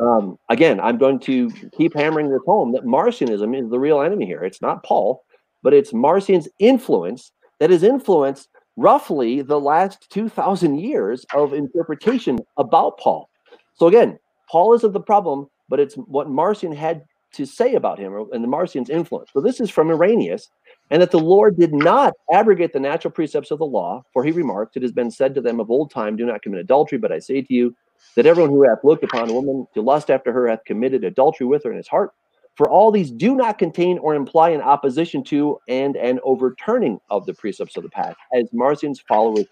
um, 0.00 0.38
again, 0.48 0.80
I'm 0.80 0.98
going 0.98 1.20
to 1.20 1.50
keep 1.76 1.94
hammering 1.94 2.30
this 2.30 2.40
home 2.46 2.72
that 2.72 2.84
Marcionism 2.84 3.56
is 3.58 3.70
the 3.70 3.78
real 3.78 4.00
enemy 4.00 4.26
here. 4.26 4.42
It's 4.42 4.62
not 4.62 4.82
Paul 4.82 5.22
but 5.62 5.72
it's 5.72 5.92
Marcion's 5.92 6.48
influence 6.58 7.32
that 7.60 7.70
has 7.70 7.82
influenced 7.82 8.48
roughly 8.76 9.42
the 9.42 9.60
last 9.60 10.10
2,000 10.10 10.78
years 10.78 11.24
of 11.34 11.52
interpretation 11.52 12.38
about 12.56 12.98
Paul. 12.98 13.28
So 13.74 13.86
again, 13.86 14.18
Paul 14.50 14.74
isn't 14.74 14.92
the 14.92 15.00
problem, 15.00 15.46
but 15.68 15.80
it's 15.80 15.94
what 15.94 16.28
Marcion 16.28 16.72
had 16.72 17.04
to 17.32 17.46
say 17.46 17.74
about 17.74 17.98
him 17.98 18.14
and 18.32 18.44
the 18.44 18.48
Marcion's 18.48 18.90
influence. 18.90 19.30
So 19.32 19.40
this 19.40 19.60
is 19.60 19.70
from 19.70 19.90
Irenaeus, 19.90 20.50
and 20.90 21.00
that 21.00 21.10
the 21.10 21.18
Lord 21.18 21.58
did 21.58 21.72
not 21.72 22.14
abrogate 22.30 22.72
the 22.72 22.80
natural 22.80 23.10
precepts 23.10 23.50
of 23.50 23.58
the 23.58 23.66
law, 23.66 24.04
for 24.12 24.24
he 24.24 24.30
remarked, 24.30 24.76
It 24.76 24.82
has 24.82 24.92
been 24.92 25.10
said 25.10 25.34
to 25.34 25.40
them 25.40 25.60
of 25.60 25.70
old 25.70 25.90
time, 25.90 26.16
Do 26.16 26.26
not 26.26 26.42
commit 26.42 26.60
adultery, 26.60 26.98
but 26.98 27.12
I 27.12 27.18
say 27.18 27.42
to 27.42 27.54
you, 27.54 27.74
that 28.16 28.26
everyone 28.26 28.50
who 28.50 28.68
hath 28.68 28.84
looked 28.84 29.04
upon 29.04 29.30
a 29.30 29.32
woman 29.32 29.66
to 29.74 29.80
lust 29.80 30.10
after 30.10 30.32
her 30.32 30.48
hath 30.48 30.64
committed 30.64 31.04
adultery 31.04 31.46
with 31.46 31.64
her 31.64 31.70
in 31.70 31.76
his 31.76 31.88
heart. 31.88 32.12
For 32.56 32.68
all 32.68 32.90
these 32.90 33.10
do 33.10 33.34
not 33.34 33.58
contain 33.58 33.98
or 33.98 34.14
imply 34.14 34.50
an 34.50 34.60
opposition 34.60 35.24
to 35.24 35.58
and 35.68 35.96
an 35.96 36.20
overturning 36.22 37.00
of 37.08 37.24
the 37.24 37.32
precepts 37.32 37.76
of 37.76 37.82
the 37.82 37.88
past, 37.88 38.16
as 38.34 38.52
Marcion's 38.52 39.00
followers 39.00 39.46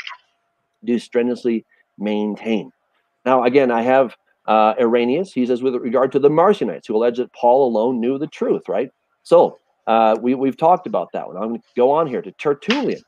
do 0.85 0.99
strenuously 0.99 1.65
maintain. 1.97 2.71
Now, 3.25 3.45
again, 3.45 3.71
I 3.71 3.83
have 3.83 4.17
uh. 4.47 4.75
He 4.79 5.47
says, 5.47 5.63
with 5.63 5.75
regard 5.77 6.13
to 6.13 6.19
the 6.19 6.31
Marcionites, 6.31 6.87
who 6.87 6.97
allege 6.97 7.19
that 7.19 7.33
Paul 7.33 7.69
alone 7.69 8.01
knew 8.01 8.19
the 8.19 8.27
truth, 8.27 8.69
right? 8.69 8.91
So 9.23 9.59
uh, 9.87 10.17
we, 10.21 10.35
we've 10.35 10.57
talked 10.57 10.87
about 10.87 11.09
that 11.13 11.27
one. 11.27 11.37
I'm 11.37 11.49
going 11.49 11.61
to 11.61 11.67
go 11.77 11.91
on 11.91 12.07
here 12.07 12.23
to 12.23 12.33
Tertullian. 12.33 13.03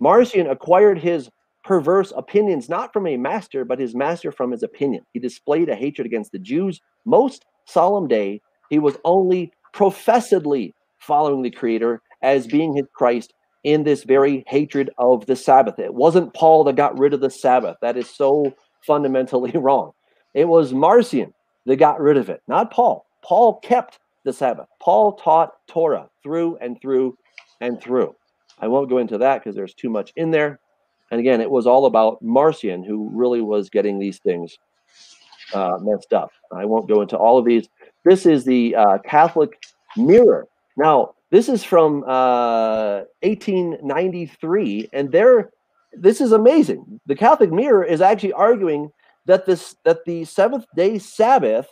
Marcion 0.00 0.48
acquired 0.48 0.98
his 0.98 1.30
perverse 1.64 2.12
opinions 2.16 2.68
not 2.68 2.92
from 2.92 3.06
a 3.06 3.16
master, 3.16 3.64
but 3.64 3.78
his 3.78 3.94
master 3.94 4.30
from 4.32 4.50
his 4.50 4.62
opinion. 4.62 5.04
He 5.12 5.20
displayed 5.20 5.68
a 5.68 5.74
hatred 5.74 6.06
against 6.06 6.32
the 6.32 6.38
Jews' 6.38 6.80
most 7.04 7.44
solemn 7.66 8.08
day 8.08 8.40
he 8.70 8.78
was 8.78 8.96
only 9.04 9.52
professedly 9.72 10.74
following 10.98 11.42
the 11.42 11.50
Creator 11.50 12.00
as 12.22 12.46
being 12.46 12.74
his 12.74 12.86
Christ 12.94 13.32
in 13.62 13.84
this 13.84 14.04
very 14.04 14.44
hatred 14.46 14.90
of 14.98 15.26
the 15.26 15.36
Sabbath. 15.36 15.78
It 15.78 15.94
wasn't 15.94 16.34
Paul 16.34 16.64
that 16.64 16.76
got 16.76 16.98
rid 16.98 17.14
of 17.14 17.20
the 17.20 17.30
Sabbath. 17.30 17.76
That 17.82 17.96
is 17.96 18.08
so 18.08 18.52
fundamentally 18.86 19.52
wrong. 19.54 19.92
It 20.34 20.46
was 20.46 20.72
Marcion 20.72 21.32
that 21.66 21.76
got 21.76 22.00
rid 22.00 22.16
of 22.16 22.28
it, 22.28 22.42
not 22.48 22.70
Paul. 22.70 23.06
Paul 23.22 23.60
kept 23.60 24.00
the 24.24 24.32
Sabbath. 24.32 24.68
Paul 24.80 25.12
taught 25.12 25.54
Torah 25.68 26.08
through 26.22 26.58
and 26.60 26.80
through 26.80 27.16
and 27.60 27.80
through. 27.80 28.14
I 28.60 28.68
won't 28.68 28.90
go 28.90 28.98
into 28.98 29.18
that 29.18 29.42
because 29.42 29.56
there's 29.56 29.74
too 29.74 29.90
much 29.90 30.12
in 30.16 30.30
there. 30.30 30.60
And 31.10 31.20
again, 31.20 31.40
it 31.40 31.50
was 31.50 31.66
all 31.66 31.86
about 31.86 32.20
Marcion, 32.22 32.82
who 32.82 33.08
really 33.12 33.40
was 33.40 33.70
getting 33.70 33.98
these 33.98 34.18
things 34.18 34.58
uh, 35.52 35.78
messed 35.80 36.12
up. 36.12 36.30
I 36.52 36.64
won't 36.64 36.88
go 36.88 37.02
into 37.02 37.16
all 37.16 37.38
of 37.38 37.44
these. 37.44 37.68
This 38.04 38.26
is 38.26 38.44
the 38.44 38.74
uh, 38.74 38.98
Catholic 38.98 39.62
Mirror. 39.96 40.48
Now, 40.76 41.14
this 41.30 41.48
is 41.48 41.62
from 41.62 42.04
uh, 42.04 43.02
1893, 43.22 44.90
and 44.92 45.10
there, 45.10 45.50
this 45.92 46.20
is 46.20 46.32
amazing. 46.32 47.00
The 47.06 47.14
Catholic 47.14 47.52
Mirror 47.52 47.84
is 47.84 48.00
actually 48.00 48.32
arguing 48.32 48.90
that 49.26 49.46
this 49.46 49.76
that 49.84 50.04
the 50.04 50.24
seventh 50.24 50.66
day 50.76 50.98
Sabbath 50.98 51.68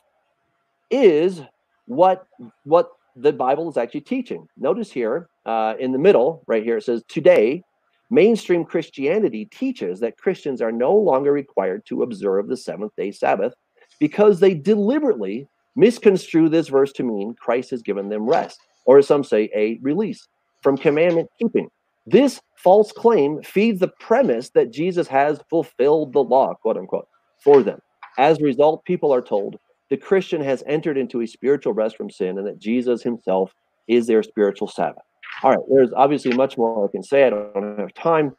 is 0.91 1.43
what 1.87 2.27
what 2.65 2.91
the 3.17 3.33
Bible 3.33 3.69
is 3.69 3.77
actually 3.77 4.01
teaching. 4.01 4.47
Notice 4.57 4.91
here 4.91 5.29
uh, 5.45 5.75
in 5.79 5.93
the 5.93 5.99
middle, 5.99 6.43
right 6.47 6.63
here, 6.63 6.79
it 6.79 6.85
says 6.85 7.03
today. 7.09 7.63
Mainstream 8.11 8.63
Christianity 8.63 9.47
teaches 9.47 9.99
that 10.01 10.19
Christians 10.19 10.61
are 10.61 10.71
no 10.71 10.95
longer 10.95 11.33
required 11.33 11.87
to 11.87 12.03
observe 12.03 12.47
the 12.47 12.59
seventh 12.59 12.95
day 12.95 13.11
Sabbath 13.11 13.55
because 13.99 14.39
they 14.39 14.53
deliberately 14.53 15.49
misconstrue 15.77 16.51
this 16.51 16.69
verse 16.69 16.93
to 16.93 17.05
mean 17.05 17.35
Christ 17.41 17.71
has 17.71 17.81
given 17.81 18.11
them 18.11 18.29
rest, 18.29 18.59
or 18.85 18.99
as 18.99 19.07
some 19.07 19.25
say, 19.25 19.49
a 19.55 19.79
release 19.81 20.29
from 20.61 20.77
commandment 20.77 21.31
keeping. 21.39 21.71
This 22.07 22.41
false 22.57 22.93
claim 22.93 23.43
feeds 23.43 23.81
the 23.81 23.89
premise 23.89 24.51
that 24.51 24.73
Jesus 24.73 25.09
has 25.09 25.41
fulfilled 25.49 26.13
the 26.13 26.23
law, 26.23 26.55
quote 26.55 26.77
unquote, 26.77 27.09
for 27.43 27.63
them. 27.63 27.81
As 28.19 28.39
a 28.39 28.45
result, 28.45 28.85
people 28.85 29.13
are 29.13 29.23
told 29.23 29.59
the 29.91 29.97
Christian 29.97 30.43
has 30.43 30.63
entered 30.67 30.97
into 30.97 31.21
a 31.21 31.27
spiritual 31.27 31.73
rest 31.73 31.97
from 31.97 32.11
sin 32.11 32.39
and 32.39 32.47
that 32.47 32.59
Jesus 32.59 33.03
himself 33.03 33.55
is 33.89 34.07
their 34.07 34.23
spiritual 34.23 34.69
Sabbath. 34.69 35.03
All 35.43 35.51
right, 35.51 35.59
there's 35.71 35.93
obviously 35.95 36.33
much 36.35 36.57
more 36.57 36.89
I 36.89 36.91
can 36.91 37.03
say. 37.03 37.27
I 37.27 37.31
don't 37.31 37.79
have 37.79 37.95
time, 37.95 38.35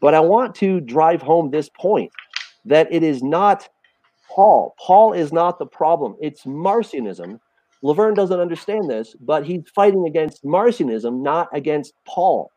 but 0.00 0.14
I 0.14 0.20
want 0.20 0.54
to 0.56 0.80
drive 0.80 1.22
home 1.22 1.50
this 1.50 1.68
point 1.68 2.10
that 2.64 2.92
it 2.92 3.02
is 3.02 3.22
not 3.22 3.68
Paul. 4.28 4.74
Paul 4.78 5.12
is 5.12 5.32
not 5.32 5.58
the 5.58 5.66
problem. 5.66 6.16
It's 6.20 6.44
Marcionism. 6.44 7.38
Laverne 7.82 8.14
doesn't 8.14 8.40
understand 8.40 8.88
this, 8.88 9.14
but 9.20 9.44
he's 9.44 9.62
fighting 9.74 10.06
against 10.06 10.44
Marcionism, 10.44 11.22
not 11.22 11.48
against 11.52 11.94
Paul. 12.06 12.50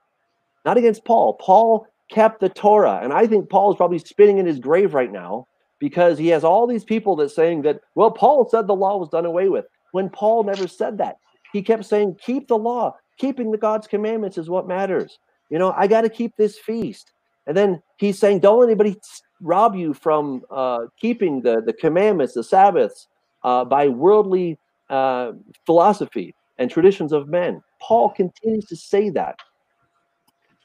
Not 0.64 0.77
against 0.77 1.03
Paul. 1.06 1.34
Paul 1.34 1.88
kept 2.10 2.39
the 2.39 2.49
Torah. 2.49 3.02
And 3.03 3.11
I 3.11 3.27
think 3.27 3.49
Paul 3.49 3.72
is 3.72 3.77
probably 3.77 3.99
spinning 3.99 4.38
in 4.38 4.45
his 4.45 4.60
grave 4.60 4.93
right 4.93 5.11
now 5.11 5.47
because 5.80 6.18
he 6.18 6.27
has 6.30 6.43
all 6.43 6.68
these 6.68 6.84
people 6.84 7.15
that 7.18 7.30
saying 7.30 7.64
that, 7.64 7.81
well, 7.95 8.11
Paul 8.11 8.47
said 8.49 8.68
the 8.68 8.76
law 8.76 8.97
was 8.97 9.10
done 9.10 9.26
away 9.26 9.49
with. 9.49 9.65
When 9.91 10.10
Paul 10.10 10.43
never 10.43 10.68
said 10.68 10.97
that. 10.97 11.18
He 11.53 11.61
kept 11.61 11.85
saying, 11.85 12.18
keep 12.22 12.47
the 12.47 12.57
law. 12.57 12.95
Keeping 13.18 13.52
the 13.52 13.57
God's 13.57 13.88
commandments 13.88 14.38
is 14.38 14.49
what 14.49 14.68
matters. 14.68 15.19
You 15.49 15.60
know, 15.60 15.73
I 15.77 15.88
got 15.88 16.02
to 16.02 16.10
keep 16.10 16.35
this 16.35 16.57
feast. 16.57 17.14
And 17.47 17.56
then 17.56 17.81
he's 17.97 18.19
saying, 18.19 18.39
don't 18.39 18.64
anybody 18.64 18.97
rob 19.41 19.76
you 19.76 19.93
from 19.93 20.43
uh, 20.52 20.85
keeping 20.99 21.41
the, 21.41 21.61
the 21.61 21.73
commandments, 21.73 22.34
the 22.34 22.43
Sabbaths, 22.43 23.07
uh, 23.43 23.64
by 23.64 23.88
worldly 23.88 24.57
uh, 24.89 25.34
philosophy 25.65 26.35
and 26.57 26.69
traditions 26.69 27.11
of 27.14 27.27
men. 27.27 27.61
Paul 27.80 28.10
continues 28.10 28.65
to 28.65 28.76
say 28.76 29.10
that. 29.11 29.38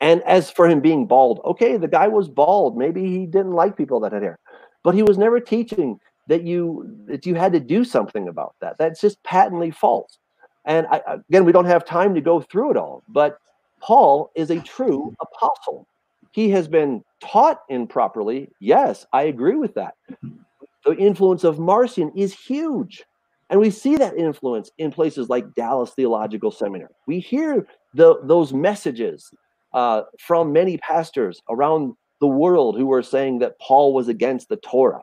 And 0.00 0.22
as 0.22 0.50
for 0.50 0.66
him 0.66 0.80
being 0.80 1.06
bald, 1.06 1.40
okay, 1.44 1.76
the 1.76 1.88
guy 1.88 2.08
was 2.08 2.28
bald. 2.28 2.76
Maybe 2.76 3.04
he 3.04 3.26
didn't 3.26 3.52
like 3.52 3.76
people 3.76 4.00
that 4.00 4.12
had 4.12 4.22
hair, 4.22 4.38
but 4.82 4.94
he 4.94 5.02
was 5.02 5.18
never 5.18 5.40
teaching 5.40 5.98
that 6.28 6.42
you 6.42 6.96
that 7.06 7.26
you 7.26 7.34
had 7.34 7.52
to 7.52 7.60
do 7.60 7.84
something 7.84 8.28
about 8.28 8.54
that. 8.60 8.78
That's 8.78 9.00
just 9.00 9.22
patently 9.24 9.70
false. 9.70 10.18
And 10.64 10.86
I, 10.88 11.00
again, 11.28 11.44
we 11.44 11.52
don't 11.52 11.64
have 11.64 11.84
time 11.84 12.14
to 12.14 12.20
go 12.20 12.40
through 12.40 12.72
it 12.72 12.76
all, 12.76 13.02
but 13.08 13.38
Paul 13.80 14.30
is 14.36 14.50
a 14.50 14.60
true 14.60 15.14
apostle 15.20 15.86
he 16.32 16.50
has 16.50 16.68
been 16.68 17.02
taught 17.20 17.60
improperly. 17.68 18.48
Yes, 18.60 19.06
I 19.12 19.24
agree 19.24 19.56
with 19.56 19.74
that. 19.74 19.94
The 20.84 20.96
influence 20.96 21.44
of 21.44 21.58
Marcion 21.58 22.12
is 22.16 22.32
huge. 22.32 23.04
And 23.50 23.58
we 23.58 23.70
see 23.70 23.96
that 23.96 24.16
influence 24.16 24.70
in 24.78 24.92
places 24.92 25.28
like 25.28 25.54
Dallas 25.54 25.90
Theological 25.90 26.52
Seminary. 26.52 26.92
We 27.06 27.18
hear 27.18 27.66
the, 27.94 28.20
those 28.22 28.52
messages 28.52 29.28
uh, 29.74 30.02
from 30.20 30.52
many 30.52 30.78
pastors 30.78 31.42
around 31.48 31.94
the 32.20 32.26
world 32.26 32.76
who 32.76 32.92
are 32.92 33.02
saying 33.02 33.38
that 33.40 33.58
Paul 33.58 33.94
was 33.94 34.08
against 34.08 34.48
the 34.48 34.56
Torah. 34.56 35.02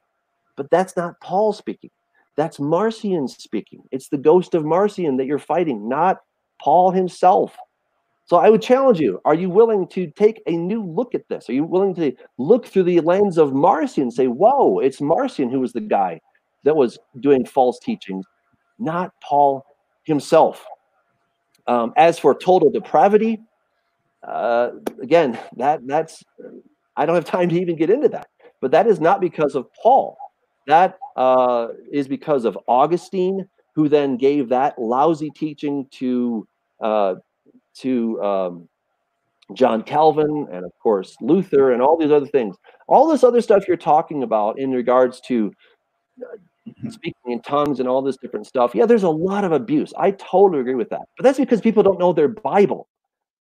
But 0.55 0.69
that's 0.69 0.95
not 0.95 1.19
Paul 1.21 1.53
speaking. 1.53 1.91
That's 2.35 2.59
Marcion 2.59 3.27
speaking. 3.27 3.81
It's 3.91 4.09
the 4.09 4.17
ghost 4.17 4.53
of 4.53 4.63
Marcion 4.63 5.17
that 5.17 5.25
you're 5.25 5.39
fighting, 5.39 5.89
not 5.89 6.17
Paul 6.61 6.91
himself. 6.91 7.57
So 8.25 8.37
I 8.37 8.49
would 8.49 8.61
challenge 8.61 8.99
you: 8.99 9.19
Are 9.25 9.33
you 9.33 9.49
willing 9.49 9.87
to 9.89 10.11
take 10.11 10.41
a 10.45 10.51
new 10.51 10.83
look 10.83 11.15
at 11.15 11.27
this? 11.29 11.49
Are 11.49 11.53
you 11.53 11.63
willing 11.63 11.95
to 11.95 12.13
look 12.37 12.67
through 12.67 12.83
the 12.83 12.99
lens 13.01 13.37
of 13.37 13.53
Marcion 13.53 14.03
and 14.03 14.13
say, 14.13 14.27
"Whoa, 14.27 14.79
it's 14.79 15.01
Marcion 15.01 15.49
who 15.49 15.61
was 15.61 15.73
the 15.73 15.81
guy 15.81 16.19
that 16.63 16.75
was 16.75 16.99
doing 17.19 17.45
false 17.45 17.79
teachings, 17.79 18.25
not 18.77 19.13
Paul 19.21 19.65
himself"? 20.03 20.65
Um, 21.67 21.93
as 21.97 22.19
for 22.19 22.35
total 22.35 22.69
depravity, 22.69 23.41
uh, 24.23 24.71
again, 25.01 25.39
that 25.55 25.85
that's 25.87 26.23
I 26.97 27.05
don't 27.05 27.15
have 27.15 27.25
time 27.25 27.47
to 27.49 27.61
even 27.61 27.75
get 27.75 27.89
into 27.89 28.09
that. 28.09 28.27
But 28.59 28.71
that 28.71 28.87
is 28.87 28.99
not 28.99 29.21
because 29.21 29.55
of 29.55 29.67
Paul. 29.81 30.17
That 30.65 30.97
uh, 31.15 31.69
is 31.91 32.07
because 32.07 32.43
of 32.43 32.57
Augustine, 32.67 33.47
who 33.73 33.87
then 33.87 34.17
gave 34.17 34.49
that 34.49 34.77
lousy 34.79 35.29
teaching 35.29 35.87
to 35.91 36.47
uh, 36.81 37.15
to 37.75 38.21
um, 38.21 38.69
John 39.53 39.83
Calvin, 39.83 40.47
and 40.51 40.65
of 40.65 40.71
course 40.79 41.15
Luther, 41.21 41.71
and 41.71 41.81
all 41.81 41.97
these 41.97 42.11
other 42.11 42.25
things. 42.27 42.57
All 42.87 43.07
this 43.07 43.23
other 43.23 43.41
stuff 43.41 43.67
you're 43.67 43.77
talking 43.77 44.23
about 44.23 44.59
in 44.59 44.71
regards 44.71 45.21
to 45.21 45.53
uh, 46.21 46.89
speaking 46.89 47.31
in 47.31 47.41
tongues 47.41 47.79
and 47.79 47.87
all 47.87 48.01
this 48.01 48.17
different 48.17 48.47
stuff. 48.47 48.73
Yeah, 48.73 48.85
there's 48.85 49.03
a 49.03 49.09
lot 49.09 49.43
of 49.43 49.51
abuse. 49.51 49.93
I 49.97 50.11
totally 50.11 50.59
agree 50.59 50.75
with 50.75 50.89
that. 50.89 51.03
But 51.15 51.23
that's 51.23 51.37
because 51.37 51.61
people 51.61 51.83
don't 51.83 51.99
know 51.99 52.11
their 52.11 52.27
Bible. 52.27 52.87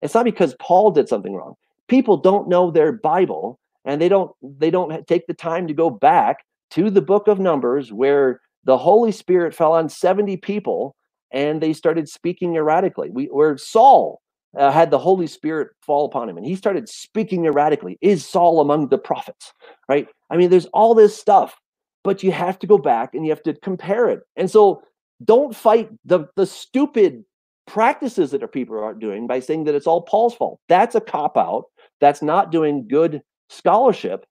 It's 0.01 0.15
not 0.15 0.25
because 0.25 0.55
Paul 0.59 0.91
did 0.91 1.07
something 1.07 1.33
wrong. 1.33 1.55
People 1.91 2.15
don't 2.15 2.47
know 2.47 2.71
their 2.71 2.93
Bible 2.93 3.59
and 3.83 4.01
they 4.01 4.07
don't 4.07 4.31
they 4.41 4.71
don't 4.71 5.05
take 5.07 5.27
the 5.27 5.33
time 5.33 5.67
to 5.67 5.73
go 5.73 5.89
back 5.89 6.37
to 6.69 6.89
the 6.89 7.01
book 7.01 7.27
of 7.27 7.37
Numbers 7.37 7.91
where 7.91 8.39
the 8.63 8.77
Holy 8.77 9.11
Spirit 9.11 9.53
fell 9.53 9.73
on 9.73 9.89
70 9.89 10.37
people 10.37 10.95
and 11.33 11.59
they 11.59 11.73
started 11.73 12.07
speaking 12.07 12.55
erratically. 12.55 13.09
We 13.09 13.25
where 13.25 13.57
Saul 13.57 14.21
uh, 14.57 14.71
had 14.71 14.89
the 14.89 14.99
Holy 14.99 15.27
Spirit 15.27 15.67
fall 15.85 16.05
upon 16.05 16.29
him 16.29 16.37
and 16.37 16.45
he 16.45 16.55
started 16.55 16.87
speaking 16.87 17.45
erratically. 17.45 17.97
Is 17.99 18.25
Saul 18.25 18.61
among 18.61 18.87
the 18.87 18.97
prophets? 18.97 19.51
Right? 19.89 20.07
I 20.29 20.37
mean, 20.37 20.49
there's 20.49 20.67
all 20.67 20.95
this 20.95 21.13
stuff, 21.13 21.59
but 22.05 22.23
you 22.23 22.31
have 22.31 22.57
to 22.59 22.67
go 22.67 22.77
back 22.77 23.13
and 23.13 23.25
you 23.25 23.31
have 23.33 23.43
to 23.43 23.53
compare 23.55 24.07
it. 24.07 24.21
And 24.37 24.49
so 24.49 24.81
don't 25.25 25.53
fight 25.53 25.89
the 26.05 26.27
the 26.37 26.45
stupid 26.45 27.25
practices 27.67 28.31
that 28.31 28.41
our 28.41 28.47
people 28.47 28.77
are 28.77 28.93
doing 28.93 29.27
by 29.27 29.39
saying 29.39 29.65
that 29.65 29.75
it's 29.75 29.87
all 29.87 30.01
Paul's 30.01 30.35
fault. 30.35 30.59
That's 30.67 30.95
a 30.95 31.01
cop 31.01 31.37
out. 31.37 31.65
That's 32.01 32.21
not 32.21 32.51
doing 32.51 32.87
good 32.87 33.21
scholarship. 33.49 34.25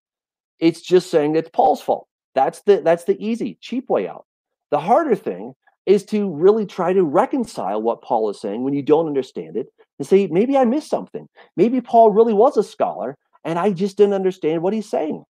It's 0.58 0.82
just 0.82 1.10
saying 1.10 1.36
it's 1.36 1.50
Paul's 1.50 1.80
fault. 1.80 2.06
That's 2.34 2.60
the 2.62 2.82
that's 2.82 3.04
the 3.04 3.16
easy, 3.24 3.58
cheap 3.60 3.88
way 3.88 4.06
out. 4.06 4.26
The 4.70 4.78
harder 4.78 5.16
thing 5.16 5.54
is 5.86 6.04
to 6.04 6.30
really 6.30 6.66
try 6.66 6.92
to 6.92 7.02
reconcile 7.02 7.80
what 7.80 8.02
Paul 8.02 8.28
is 8.30 8.40
saying 8.40 8.62
when 8.62 8.74
you 8.74 8.82
don't 8.82 9.06
understand 9.06 9.56
it 9.56 9.68
and 9.98 10.06
say, 10.06 10.26
maybe 10.28 10.56
I 10.56 10.64
missed 10.64 10.90
something. 10.90 11.26
Maybe 11.56 11.80
Paul 11.80 12.10
really 12.10 12.34
was 12.34 12.56
a 12.56 12.62
scholar 12.62 13.16
and 13.44 13.58
I 13.58 13.72
just 13.72 13.96
didn't 13.96 14.14
understand 14.14 14.62
what 14.62 14.74
he's 14.74 14.88
saying. 14.88 15.24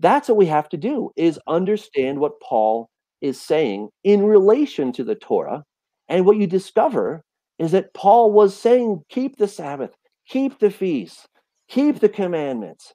That's 0.00 0.28
what 0.28 0.38
we 0.38 0.46
have 0.46 0.68
to 0.70 0.76
do 0.76 1.10
is 1.16 1.38
understand 1.46 2.18
what 2.18 2.40
Paul 2.40 2.88
is 3.20 3.40
saying 3.40 3.88
in 4.04 4.24
relation 4.24 4.92
to 4.92 5.04
the 5.04 5.14
Torah 5.14 5.64
and 6.08 6.24
what 6.24 6.36
you 6.36 6.46
discover 6.46 7.22
is 7.58 7.72
that 7.72 7.94
Paul 7.94 8.32
was 8.32 8.56
saying, 8.56 9.02
keep 9.08 9.36
the 9.36 9.48
Sabbath, 9.48 9.94
keep 10.28 10.58
the 10.58 10.70
feasts, 10.70 11.26
keep 11.68 12.00
the 12.00 12.08
commandments. 12.08 12.94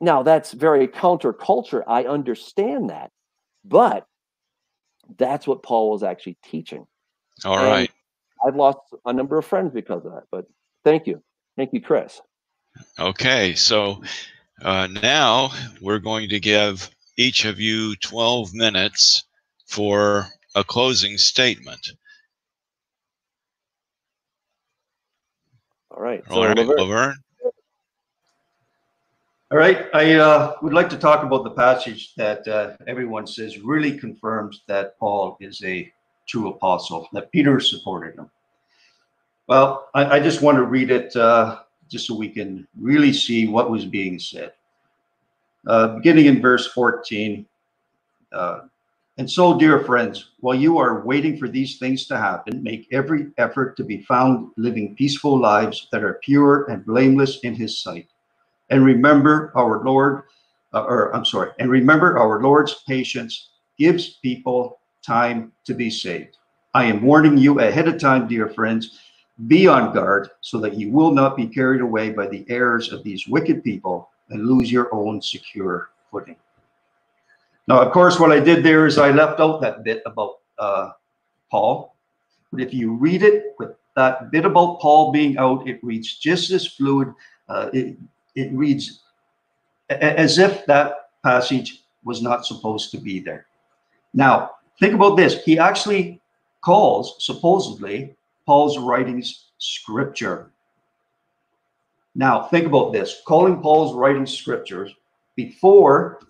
Now, 0.00 0.22
that's 0.22 0.52
very 0.52 0.88
counterculture. 0.88 1.82
I 1.86 2.04
understand 2.04 2.90
that. 2.90 3.10
But 3.64 4.06
that's 5.16 5.46
what 5.46 5.62
Paul 5.62 5.90
was 5.90 6.02
actually 6.02 6.38
teaching. 6.44 6.86
All 7.44 7.58
and 7.58 7.66
right. 7.66 7.90
I've 8.46 8.56
lost 8.56 8.78
a 9.04 9.12
number 9.12 9.38
of 9.38 9.44
friends 9.44 9.72
because 9.72 10.04
of 10.04 10.12
that. 10.12 10.24
But 10.30 10.46
thank 10.84 11.06
you. 11.06 11.22
Thank 11.56 11.72
you, 11.72 11.80
Chris. 11.80 12.20
Okay. 12.98 13.54
So 13.54 14.02
uh, 14.62 14.88
now 15.02 15.50
we're 15.80 15.98
going 15.98 16.28
to 16.28 16.40
give 16.40 16.90
each 17.16 17.44
of 17.44 17.58
you 17.58 17.96
12 17.96 18.54
minutes 18.54 19.24
for 19.66 20.26
a 20.54 20.62
closing 20.62 21.18
statement. 21.18 21.92
All 25.90 26.02
right. 26.02 26.22
So 26.28 26.36
All 26.36 26.46
right, 26.46 26.56
Laverne. 26.56 26.76
Laverne. 26.78 27.16
All 29.52 29.58
right. 29.58 29.86
I 29.94 30.14
uh, 30.14 30.54
would 30.60 30.72
like 30.72 30.90
to 30.90 30.98
talk 30.98 31.22
about 31.22 31.44
the 31.44 31.52
passage 31.52 32.14
that 32.16 32.46
uh, 32.48 32.72
everyone 32.88 33.28
says 33.28 33.60
really 33.60 33.96
confirms 33.96 34.62
that 34.66 34.98
Paul 34.98 35.36
is 35.40 35.62
a 35.64 35.92
true 36.26 36.48
apostle, 36.48 37.08
that 37.12 37.30
Peter 37.30 37.60
supported 37.60 38.16
him. 38.16 38.28
Well, 39.46 39.88
I, 39.94 40.16
I 40.16 40.20
just 40.20 40.42
want 40.42 40.56
to 40.56 40.64
read 40.64 40.90
it 40.90 41.14
uh, 41.14 41.60
just 41.88 42.08
so 42.08 42.16
we 42.16 42.28
can 42.28 42.66
really 42.76 43.12
see 43.12 43.46
what 43.46 43.70
was 43.70 43.84
being 43.84 44.18
said. 44.18 44.52
Uh, 45.64 45.94
beginning 45.94 46.26
in 46.26 46.42
verse 46.42 46.66
14. 46.72 47.46
Uh, 48.32 48.62
and 49.16 49.30
so, 49.30 49.56
dear 49.56 49.84
friends, 49.84 50.32
while 50.40 50.56
you 50.56 50.76
are 50.78 51.06
waiting 51.06 51.38
for 51.38 51.46
these 51.46 51.78
things 51.78 52.06
to 52.08 52.18
happen, 52.18 52.64
make 52.64 52.88
every 52.90 53.28
effort 53.38 53.76
to 53.76 53.84
be 53.84 54.02
found 54.02 54.50
living 54.56 54.96
peaceful 54.96 55.38
lives 55.38 55.86
that 55.92 56.02
are 56.02 56.14
pure 56.24 56.64
and 56.64 56.84
blameless 56.84 57.38
in 57.44 57.54
his 57.54 57.80
sight. 57.80 58.08
And 58.70 58.84
remember 58.84 59.52
our 59.54 59.84
Lord, 59.84 60.24
uh, 60.72 60.82
or 60.82 61.14
I'm 61.14 61.24
sorry, 61.24 61.50
and 61.58 61.70
remember 61.70 62.18
our 62.18 62.42
Lord's 62.42 62.82
patience 62.86 63.50
gives 63.78 64.14
people 64.22 64.80
time 65.04 65.52
to 65.64 65.74
be 65.74 65.90
saved. 65.90 66.38
I 66.74 66.84
am 66.84 67.02
warning 67.02 67.38
you 67.38 67.60
ahead 67.60 67.88
of 67.88 67.98
time, 67.98 68.28
dear 68.28 68.48
friends, 68.48 68.98
be 69.46 69.68
on 69.68 69.94
guard 69.94 70.30
so 70.40 70.58
that 70.60 70.74
you 70.74 70.90
will 70.90 71.10
not 71.12 71.36
be 71.36 71.46
carried 71.46 71.80
away 71.80 72.10
by 72.10 72.26
the 72.26 72.44
errors 72.48 72.92
of 72.92 73.02
these 73.04 73.28
wicked 73.28 73.62
people 73.62 74.10
and 74.30 74.46
lose 74.46 74.72
your 74.72 74.92
own 74.94 75.22
secure 75.22 75.90
footing. 76.10 76.36
Now, 77.68 77.80
of 77.80 77.92
course, 77.92 78.18
what 78.18 78.32
I 78.32 78.40
did 78.40 78.64
there 78.64 78.86
is 78.86 78.98
I 78.98 79.10
left 79.10 79.40
out 79.40 79.60
that 79.60 79.84
bit 79.84 80.02
about 80.06 80.36
uh, 80.58 80.90
Paul. 81.50 81.94
But 82.52 82.60
if 82.60 82.72
you 82.72 82.92
read 82.94 83.22
it 83.22 83.54
with 83.58 83.70
that 83.96 84.30
bit 84.30 84.44
about 84.44 84.80
Paul 84.80 85.12
being 85.12 85.36
out, 85.36 85.66
it 85.68 85.82
reads 85.82 86.16
just 86.16 86.50
as 86.50 86.66
fluid. 86.66 87.12
Uh, 87.48 87.70
it, 87.72 87.96
it 88.36 88.52
reads 88.52 89.02
as 89.90 90.38
if 90.38 90.64
that 90.66 91.10
passage 91.24 91.82
was 92.04 92.22
not 92.22 92.46
supposed 92.46 92.90
to 92.92 92.98
be 92.98 93.18
there. 93.18 93.46
Now, 94.14 94.52
think 94.78 94.94
about 94.94 95.16
this. 95.16 95.42
He 95.42 95.58
actually 95.58 96.20
calls, 96.60 97.16
supposedly, 97.18 98.14
Paul's 98.46 98.78
writings 98.78 99.50
scripture. 99.58 100.52
Now, 102.14 102.44
think 102.44 102.66
about 102.66 102.92
this 102.92 103.22
calling 103.26 103.60
Paul's 103.60 103.94
writings 103.94 104.32
scriptures 104.32 104.94
before 105.34 106.20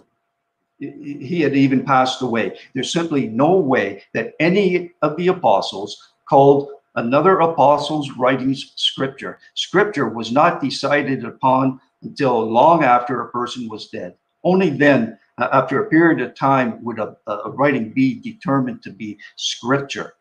he 0.78 1.40
had 1.40 1.56
even 1.56 1.84
passed 1.84 2.22
away. 2.22 2.58
There's 2.74 2.92
simply 2.92 3.28
no 3.28 3.56
way 3.56 4.02
that 4.12 4.34
any 4.40 4.92
of 5.02 5.16
the 5.16 5.28
apostles 5.28 6.12
called 6.28 6.68
another 6.96 7.40
apostle's 7.40 8.10
writings 8.12 8.72
scripture. 8.76 9.38
Scripture 9.54 10.08
was 10.08 10.32
not 10.32 10.60
decided 10.60 11.24
upon 11.24 11.80
until 12.06 12.50
long 12.50 12.84
after 12.84 13.20
a 13.20 13.30
person 13.30 13.68
was 13.68 13.88
dead. 13.88 14.14
Only 14.44 14.70
then, 14.70 15.18
uh, 15.38 15.48
after 15.52 15.82
a 15.82 15.90
period 15.90 16.20
of 16.20 16.34
time, 16.34 16.82
would 16.84 16.98
a, 16.98 17.16
a, 17.26 17.50
writing 17.50 17.90
be 17.92 18.20
determined 18.20 18.82
to 18.84 18.90
be 18.90 19.18
scripture. 19.36 20.14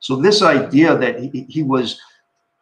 So 0.00 0.16
this 0.16 0.42
idea 0.42 0.96
that 0.96 1.18
he, 1.18 1.46
he 1.48 1.62
was 1.62 2.00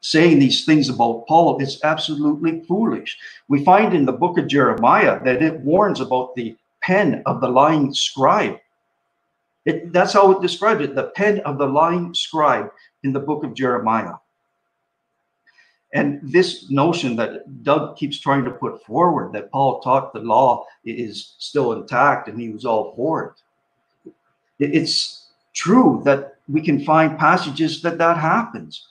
saying 0.01 0.39
these 0.39 0.65
things 0.65 0.89
about 0.89 1.27
Paul 1.27 1.61
is 1.61 1.81
absolutely 1.83 2.63
foolish. 2.69 3.19
We 3.49 3.65
find 3.65 3.95
in 3.95 4.07
the 4.07 4.13
book 4.13 4.39
of 4.39 4.47
Jeremiah 4.47 5.23
that 5.25 5.43
it 5.43 5.61
warns 5.61 6.01
about 6.01 6.35
the 6.37 6.57
pen 6.83 7.23
of 7.27 7.41
the 7.41 7.49
lying 7.49 7.93
scribe. 7.93 8.59
It, 9.65 9.93
that's 9.93 10.13
how 10.13 10.31
it 10.31 10.41
describes 10.41 10.83
it, 10.85 10.95
the 10.95 11.11
pen 11.17 11.41
of 11.41 11.59
the 11.59 11.67
lying 11.67 12.15
scribe 12.15 12.71
in 13.03 13.13
the 13.13 13.21
book 13.21 13.45
of 13.45 13.55
Jeremiah. 13.55 14.15
And 15.95 16.21
this 16.23 16.71
notion 16.71 17.17
that 17.17 17.63
Doug 17.63 17.97
keeps 17.97 18.21
trying 18.21 18.45
to 18.45 18.51
put 18.51 18.85
forward 18.85 19.33
that 19.33 19.51
Paul 19.51 19.81
taught 19.81 20.13
the 20.13 20.21
law 20.21 20.67
is 20.85 21.35
still 21.39 21.73
intact 21.73 22.29
and 22.29 22.39
he 22.39 22.51
was 22.51 22.67
all 22.67 22.95
for 22.95 23.35
it. 24.59 24.75
It's 24.75 25.29
true 25.55 26.03
that 26.05 26.37
we 26.47 26.61
can 26.61 26.85
find 26.85 27.19
passages 27.19 27.81
that 27.83 27.99
that 27.99 28.19
happens. 28.19 28.89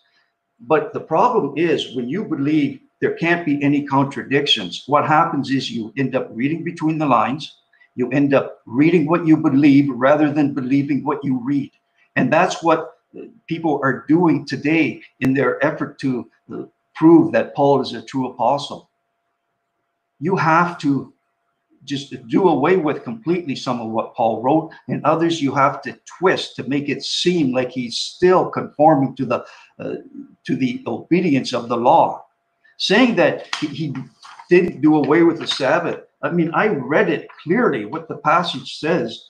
But 0.61 0.91
the 0.93 0.99
problem 0.99 1.53
is 1.55 1.95
when 1.95 2.09
you 2.09 2.25
believe 2.25 2.79
there 2.99 3.13
can't 3.13 3.45
be 3.45 3.61
any 3.61 3.85
contradictions, 3.85 4.83
what 4.87 5.05
happens 5.05 5.51
is 5.51 5.69
you 5.69 5.93
end 5.97 6.15
up 6.15 6.29
reading 6.31 6.63
between 6.63 6.97
the 6.97 7.05
lines. 7.05 7.57
You 7.95 8.09
end 8.09 8.33
up 8.33 8.61
reading 8.65 9.07
what 9.07 9.27
you 9.27 9.37
believe 9.37 9.89
rather 9.89 10.31
than 10.31 10.53
believing 10.53 11.03
what 11.03 11.23
you 11.23 11.39
read. 11.43 11.71
And 12.15 12.33
that's 12.33 12.63
what 12.63 12.97
people 13.47 13.79
are 13.83 14.05
doing 14.07 14.45
today 14.45 15.01
in 15.19 15.33
their 15.33 15.63
effort 15.63 15.99
to 15.99 16.29
uh, 16.51 16.63
prove 16.97 17.33
that 17.33 17.55
Paul 17.55 17.81
is 17.81 17.93
a 17.93 18.01
true 18.03 18.29
apostle. 18.29 18.89
You 20.19 20.35
have 20.37 20.79
to 20.79 21.13
just 21.85 22.15
do 22.29 22.49
away 22.49 22.77
with 22.77 23.03
completely 23.03 23.55
some 23.55 23.81
of 23.81 23.89
what 23.91 24.15
Paul 24.15 24.41
wrote, 24.43 24.71
and 24.89 25.03
others 25.05 25.41
you 25.41 25.55
have 25.55 25.81
to 25.83 25.99
twist 26.19 26.55
to 26.57 26.63
make 26.69 26.89
it 26.89 27.03
seem 27.03 27.53
like 27.53 27.71
he's 27.71 27.97
still 27.97 28.49
conforming 28.49 29.15
to 29.17 29.25
the 29.25 29.45
uh, 29.79 29.95
to 30.45 30.55
the 30.57 30.83
obedience 30.87 31.53
of 31.53 31.69
the 31.69 31.77
law. 31.77 32.23
saying 32.77 33.15
that 33.17 33.47
he, 33.57 33.67
he 33.67 33.95
didn't 34.49 34.81
do 34.81 34.97
away 34.97 35.23
with 35.23 35.39
the 35.39 35.47
Sabbath. 35.47 36.01
I 36.23 36.31
mean, 36.31 36.51
I 36.53 36.67
read 36.67 37.09
it 37.09 37.27
clearly 37.43 37.85
what 37.85 38.07
the 38.09 38.17
passage 38.17 38.79
says 38.79 39.29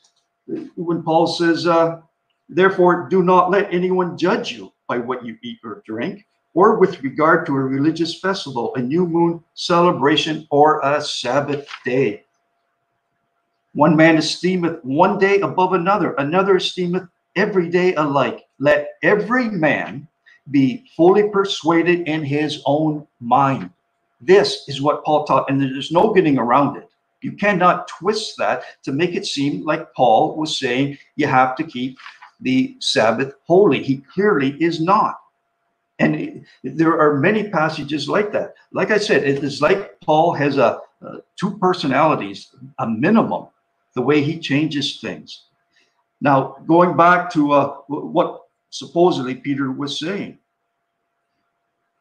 when 0.76 1.04
Paul 1.04 1.28
says, 1.28 1.68
uh, 1.68 2.02
Therefore, 2.50 3.10
do 3.10 3.24
not 3.24 3.52
let 3.52 3.74
anyone 3.74 4.18
judge 4.18 4.52
you 4.54 4.74
by 4.88 5.00
what 5.00 5.26
you 5.26 5.38
eat 5.44 5.60
or 5.66 5.84
drink, 5.86 6.26
or 6.58 6.80
with 6.80 7.04
regard 7.04 7.46
to 7.46 7.56
a 7.56 7.60
religious 7.62 8.20
festival, 8.20 8.74
a 8.74 8.82
new 8.82 9.06
moon 9.06 9.44
celebration, 9.54 10.48
or 10.50 10.80
a 10.80 11.00
Sabbath 11.00 11.68
day. 11.86 12.24
One 13.76 13.96
man 13.96 14.18
esteemeth 14.18 14.84
one 14.84 15.20
day 15.20 15.40
above 15.42 15.74
another, 15.74 16.16
another 16.18 16.56
esteemeth 16.56 17.04
every 17.36 17.70
day 17.70 17.94
alike. 17.94 18.48
Let 18.58 18.96
every 19.04 19.50
man 19.50 20.08
be 20.50 20.90
fully 20.96 21.30
persuaded 21.30 22.08
in 22.08 22.24
his 22.24 22.64
own 22.66 23.06
mind. 23.20 23.70
This 24.20 24.64
is 24.68 24.82
what 24.82 25.06
Paul 25.06 25.26
taught, 25.26 25.52
and 25.52 25.62
there's 25.62 25.92
no 25.92 26.12
getting 26.12 26.40
around 26.40 26.76
it. 26.78 26.90
You 27.22 27.34
cannot 27.34 27.88
twist 27.88 28.34
that 28.40 28.64
to 28.82 28.92
make 28.92 29.14
it 29.14 29.28
seem 29.28 29.64
like 29.64 29.94
Paul 29.94 30.36
was 30.36 30.58
saying 30.58 30.98
you 31.18 31.28
have 31.28 31.56
to 31.58 31.64
keep 31.64 32.00
the 32.42 32.76
Sabbath 32.80 33.36
holy. 33.46 33.84
He 33.84 33.98
clearly 34.12 34.58
is 34.60 34.82
not. 34.82 35.20
And 36.00 36.46
there 36.64 37.00
are 37.00 37.18
many 37.18 37.50
passages 37.50 38.08
like 38.08 38.32
that. 38.32 38.54
Like 38.72 38.92
I 38.92 38.98
said, 39.00 39.24
it 39.24 39.44
is 39.44 39.62
like 39.62 40.00
Paul 40.02 40.34
has 40.34 40.58
a, 40.58 40.82
two 41.36 41.58
personalities, 41.58 42.54
a 42.80 42.88
minimum, 42.88 43.48
the 43.96 44.02
way 44.02 44.22
he 44.22 44.40
changes 44.40 45.00
things. 45.00 45.46
Now, 46.22 46.58
going 46.68 46.96
back 46.96 47.32
to 47.32 47.52
uh, 47.52 47.68
what 47.88 48.44
supposedly 48.70 49.36
Peter 49.36 49.72
was 49.72 50.00
saying, 50.00 50.38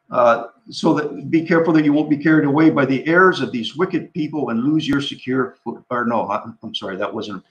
uh, 0.09 0.45
so 0.69 0.93
that 0.93 1.29
be 1.29 1.45
careful 1.45 1.73
that 1.73 1.83
you 1.83 1.91
won't 1.91 2.09
be 2.09 2.17
carried 2.17 2.45
away 2.45 2.69
by 2.69 2.85
the 2.85 3.05
errors 3.07 3.41
of 3.41 3.51
these 3.51 3.75
wicked 3.75 4.13
people 4.13 4.49
and 4.49 4.63
lose 4.63 4.87
your 4.87 5.01
secure. 5.01 5.57
Or 5.89 6.05
no, 6.05 6.29
I'm 6.29 6.75
sorry, 6.75 6.97
that 6.97 7.13
wasn't 7.13 7.43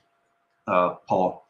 uh, 0.67 0.95
Paul. 1.07 1.45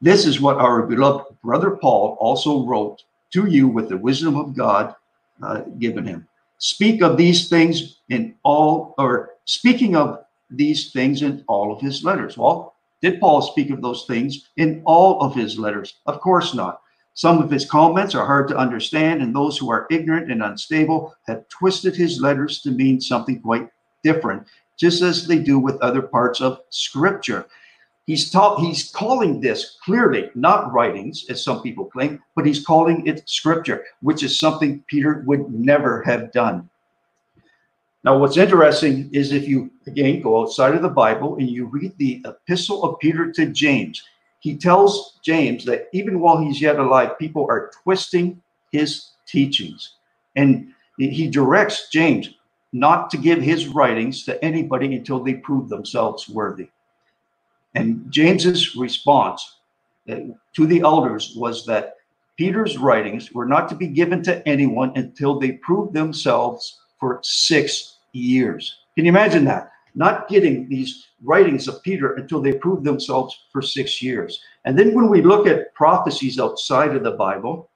This 0.00 0.26
is 0.26 0.40
what 0.40 0.56
our 0.56 0.82
beloved 0.82 1.40
brother 1.42 1.72
Paul 1.72 2.16
also 2.20 2.64
wrote 2.64 3.02
to 3.32 3.46
you 3.46 3.68
with 3.68 3.88
the 3.88 3.96
wisdom 3.96 4.36
of 4.36 4.56
God 4.56 4.94
uh, 5.42 5.60
given 5.78 6.04
him. 6.04 6.26
Speak 6.58 7.02
of 7.02 7.16
these 7.16 7.48
things 7.48 7.98
in 8.08 8.34
all, 8.42 8.94
or 8.98 9.30
speaking 9.44 9.96
of 9.96 10.24
these 10.50 10.92
things 10.92 11.22
in 11.22 11.44
all 11.46 11.72
of 11.72 11.80
his 11.80 12.02
letters. 12.02 12.36
Well, 12.36 12.74
did 13.00 13.20
Paul 13.20 13.42
speak 13.42 13.70
of 13.70 13.80
those 13.80 14.06
things 14.06 14.48
in 14.56 14.82
all 14.84 15.20
of 15.20 15.34
his 15.34 15.58
letters? 15.58 15.94
Of 16.06 16.20
course 16.20 16.54
not. 16.54 16.80
Some 17.14 17.42
of 17.42 17.50
his 17.50 17.68
comments 17.68 18.14
are 18.14 18.26
hard 18.26 18.48
to 18.48 18.56
understand, 18.56 19.22
and 19.22 19.34
those 19.34 19.58
who 19.58 19.70
are 19.70 19.86
ignorant 19.90 20.30
and 20.30 20.42
unstable 20.42 21.14
have 21.26 21.48
twisted 21.48 21.96
his 21.96 22.20
letters 22.20 22.60
to 22.62 22.70
mean 22.70 23.00
something 23.00 23.40
quite 23.40 23.68
different, 24.04 24.46
just 24.78 25.02
as 25.02 25.26
they 25.26 25.38
do 25.38 25.58
with 25.58 25.80
other 25.80 26.02
parts 26.02 26.40
of 26.40 26.60
Scripture. 26.70 27.46
He's 28.08 28.30
taught, 28.30 28.60
he's 28.60 28.90
calling 28.90 29.38
this 29.38 29.76
clearly 29.84 30.30
not 30.34 30.72
writings, 30.72 31.26
as 31.28 31.44
some 31.44 31.60
people 31.60 31.84
claim, 31.84 32.22
but 32.34 32.46
he's 32.46 32.64
calling 32.64 33.06
it 33.06 33.28
scripture, 33.28 33.84
which 34.00 34.22
is 34.22 34.38
something 34.38 34.82
Peter 34.86 35.22
would 35.26 35.52
never 35.52 36.02
have 36.04 36.32
done. 36.32 36.70
Now, 38.04 38.16
what's 38.16 38.38
interesting 38.38 39.10
is 39.12 39.30
if 39.30 39.46
you 39.46 39.70
again 39.86 40.22
go 40.22 40.40
outside 40.40 40.74
of 40.74 40.80
the 40.80 40.88
Bible 40.88 41.36
and 41.36 41.50
you 41.50 41.66
read 41.66 41.92
the 41.98 42.24
epistle 42.24 42.82
of 42.82 42.98
Peter 42.98 43.30
to 43.32 43.44
James, 43.44 44.02
he 44.40 44.56
tells 44.56 45.18
James 45.22 45.66
that 45.66 45.88
even 45.92 46.18
while 46.18 46.40
he's 46.40 46.62
yet 46.62 46.78
alive, 46.78 47.18
people 47.18 47.46
are 47.50 47.70
twisting 47.82 48.40
his 48.72 49.10
teachings. 49.26 49.96
And 50.34 50.72
he 50.96 51.28
directs 51.28 51.90
James 51.90 52.30
not 52.72 53.10
to 53.10 53.18
give 53.18 53.42
his 53.42 53.68
writings 53.68 54.24
to 54.24 54.42
anybody 54.42 54.96
until 54.96 55.22
they 55.22 55.34
prove 55.34 55.68
themselves 55.68 56.26
worthy. 56.26 56.70
And 57.74 58.10
James's 58.10 58.76
response 58.76 59.58
uh, 60.08 60.16
to 60.54 60.66
the 60.66 60.80
elders 60.80 61.34
was 61.36 61.66
that 61.66 61.96
Peter's 62.36 62.78
writings 62.78 63.32
were 63.32 63.46
not 63.46 63.68
to 63.68 63.74
be 63.74 63.88
given 63.88 64.22
to 64.22 64.46
anyone 64.48 64.92
until 64.94 65.38
they 65.38 65.52
proved 65.52 65.92
themselves 65.92 66.80
for 66.98 67.20
six 67.22 67.98
years. 68.12 68.78
Can 68.96 69.04
you 69.04 69.10
imagine 69.10 69.44
that? 69.44 69.72
Not 69.94 70.28
getting 70.28 70.68
these 70.68 71.08
writings 71.22 71.66
of 71.66 71.82
Peter 71.82 72.14
until 72.14 72.40
they 72.40 72.52
proved 72.52 72.84
themselves 72.84 73.46
for 73.52 73.60
six 73.60 74.00
years. 74.00 74.40
And 74.64 74.78
then 74.78 74.94
when 74.94 75.08
we 75.08 75.22
look 75.22 75.46
at 75.46 75.74
prophecies 75.74 76.38
outside 76.38 76.94
of 76.94 77.02
the 77.02 77.12
Bible, 77.12 77.68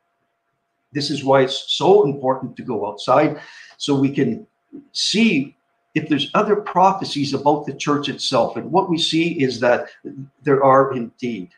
this 0.92 1.10
is 1.10 1.24
why 1.24 1.42
it's 1.42 1.64
so 1.72 2.04
important 2.04 2.56
to 2.56 2.62
go 2.62 2.86
outside 2.86 3.40
so 3.78 3.94
we 3.94 4.10
can 4.10 4.46
see 4.92 5.56
if 5.94 6.08
there's 6.08 6.30
other 6.34 6.56
prophecies 6.56 7.34
about 7.34 7.66
the 7.66 7.74
church 7.74 8.08
itself. 8.08 8.56
And 8.56 8.70
what 8.72 8.88
we 8.88 8.98
see 8.98 9.42
is 9.42 9.60
that 9.60 9.88
there 10.42 10.64
are 10.64 10.94
indeed. 10.94 11.50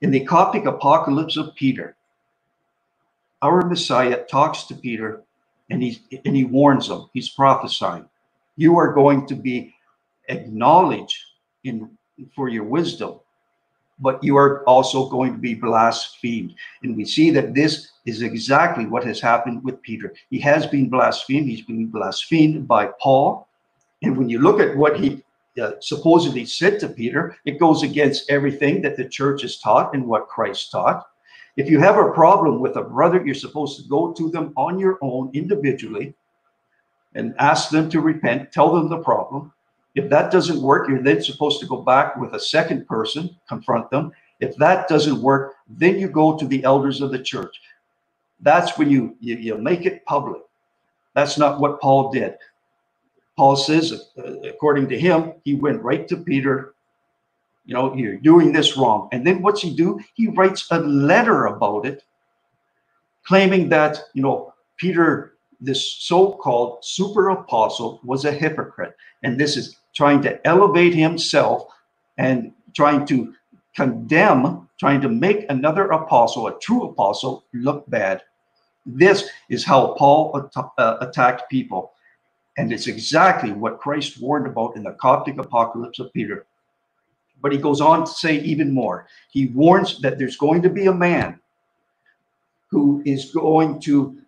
In 0.00 0.10
the 0.10 0.24
Coptic 0.24 0.64
Apocalypse 0.64 1.36
of 1.36 1.54
Peter, 1.54 1.96
our 3.42 3.66
Messiah 3.68 4.24
talks 4.24 4.64
to 4.64 4.74
Peter 4.74 5.22
and 5.70 5.82
he, 5.82 6.00
and 6.24 6.34
he 6.34 6.44
warns 6.44 6.88
him, 6.88 7.08
he's 7.12 7.28
prophesying. 7.28 8.08
You 8.56 8.78
are 8.78 8.92
going 8.92 9.26
to 9.26 9.34
be 9.34 9.74
acknowledged 10.28 11.18
in 11.64 11.90
for 12.34 12.48
your 12.48 12.64
wisdom, 12.64 13.20
but 14.00 14.22
you 14.24 14.36
are 14.38 14.64
also 14.64 15.08
going 15.10 15.32
to 15.32 15.38
be 15.38 15.54
blasphemed. 15.54 16.54
And 16.82 16.96
we 16.96 17.04
see 17.04 17.30
that 17.32 17.54
this 17.54 17.90
is 18.06 18.22
exactly 18.22 18.86
what 18.86 19.04
has 19.04 19.20
happened 19.20 19.62
with 19.62 19.82
Peter. 19.82 20.14
He 20.30 20.38
has 20.40 20.66
been 20.66 20.88
blasphemed. 20.88 21.46
He's 21.46 21.62
been 21.62 21.86
blasphemed 21.86 22.66
by 22.66 22.90
Paul. 23.00 23.48
And 24.02 24.16
when 24.16 24.28
you 24.28 24.40
look 24.40 24.60
at 24.60 24.76
what 24.76 24.98
he 24.98 25.22
uh, 25.60 25.72
supposedly 25.80 26.44
said 26.44 26.78
to 26.80 26.88
Peter, 26.88 27.36
it 27.44 27.58
goes 27.58 27.82
against 27.82 28.30
everything 28.30 28.82
that 28.82 28.96
the 28.96 29.08
church 29.08 29.42
has 29.42 29.58
taught 29.58 29.94
and 29.94 30.06
what 30.06 30.28
Christ 30.28 30.70
taught. 30.70 31.06
If 31.56 31.70
you 31.70 31.80
have 31.80 31.96
a 31.96 32.12
problem 32.12 32.60
with 32.60 32.76
a 32.76 32.82
brother, 32.82 33.24
you're 33.24 33.34
supposed 33.34 33.80
to 33.80 33.88
go 33.88 34.12
to 34.12 34.30
them 34.30 34.52
on 34.56 34.78
your 34.78 34.98
own 35.00 35.30
individually 35.32 36.14
and 37.14 37.34
ask 37.38 37.70
them 37.70 37.88
to 37.90 38.00
repent, 38.00 38.52
tell 38.52 38.74
them 38.74 38.90
the 38.90 38.98
problem. 38.98 39.52
If 39.94 40.10
that 40.10 40.30
doesn't 40.30 40.60
work, 40.60 40.88
you're 40.88 41.02
then 41.02 41.22
supposed 41.22 41.60
to 41.60 41.66
go 41.66 41.80
back 41.80 42.16
with 42.18 42.34
a 42.34 42.40
second 42.40 42.86
person, 42.86 43.34
confront 43.48 43.90
them. 43.90 44.12
If 44.40 44.54
that 44.56 44.88
doesn't 44.88 45.22
work, 45.22 45.54
then 45.66 45.98
you 45.98 46.08
go 46.08 46.36
to 46.36 46.46
the 46.46 46.62
elders 46.64 47.00
of 47.00 47.10
the 47.10 47.18
church. 47.18 47.58
That's 48.40 48.76
when 48.76 48.90
you, 48.90 49.16
you, 49.20 49.36
you 49.36 49.56
make 49.56 49.86
it 49.86 50.04
public. 50.04 50.42
That's 51.14 51.38
not 51.38 51.58
what 51.58 51.80
Paul 51.80 52.12
did. 52.12 52.36
Paul 53.36 53.56
says, 53.56 54.10
uh, 54.18 54.40
according 54.48 54.88
to 54.88 54.98
him, 54.98 55.34
he 55.44 55.54
went 55.54 55.82
right 55.82 56.08
to 56.08 56.16
Peter. 56.16 56.74
You 57.66 57.74
know, 57.74 57.94
you're 57.94 58.16
doing 58.16 58.52
this 58.52 58.76
wrong. 58.76 59.08
And 59.12 59.26
then 59.26 59.42
what's 59.42 59.60
he 59.60 59.74
do? 59.74 60.00
He 60.14 60.28
writes 60.28 60.66
a 60.70 60.80
letter 60.80 61.46
about 61.46 61.84
it, 61.84 62.04
claiming 63.24 63.68
that, 63.70 63.98
you 64.14 64.22
know, 64.22 64.54
Peter, 64.76 65.34
this 65.60 65.92
so 65.92 66.32
called 66.32 66.84
super 66.84 67.30
apostle, 67.30 68.00
was 68.04 68.24
a 68.24 68.32
hypocrite. 68.32 68.96
And 69.22 69.38
this 69.38 69.56
is 69.56 69.76
trying 69.94 70.22
to 70.22 70.46
elevate 70.46 70.94
himself 70.94 71.66
and 72.18 72.52
trying 72.74 73.06
to 73.06 73.34
condemn, 73.74 74.68
trying 74.78 75.00
to 75.00 75.08
make 75.08 75.46
another 75.50 75.88
apostle, 75.88 76.46
a 76.46 76.58
true 76.60 76.84
apostle, 76.84 77.44
look 77.52 77.88
bad. 77.90 78.22
This 78.86 79.28
is 79.50 79.64
how 79.64 79.94
Paul 79.98 80.50
at- 80.56 80.64
uh, 80.78 80.96
attacked 81.00 81.50
people. 81.50 81.92
And 82.56 82.72
it's 82.72 82.86
exactly 82.86 83.52
what 83.52 83.78
Christ 83.78 84.20
warned 84.20 84.46
about 84.46 84.76
in 84.76 84.82
the 84.82 84.92
Coptic 84.92 85.38
Apocalypse 85.38 85.98
of 85.98 86.12
Peter. 86.12 86.46
But 87.42 87.52
he 87.52 87.58
goes 87.58 87.80
on 87.80 88.00
to 88.00 88.10
say 88.10 88.40
even 88.40 88.72
more. 88.72 89.06
He 89.30 89.48
warns 89.48 90.00
that 90.00 90.18
there's 90.18 90.38
going 90.38 90.62
to 90.62 90.70
be 90.70 90.86
a 90.86 90.94
man 90.94 91.38
who 92.68 93.02
is 93.04 93.30
going 93.30 93.80
to 93.80 94.18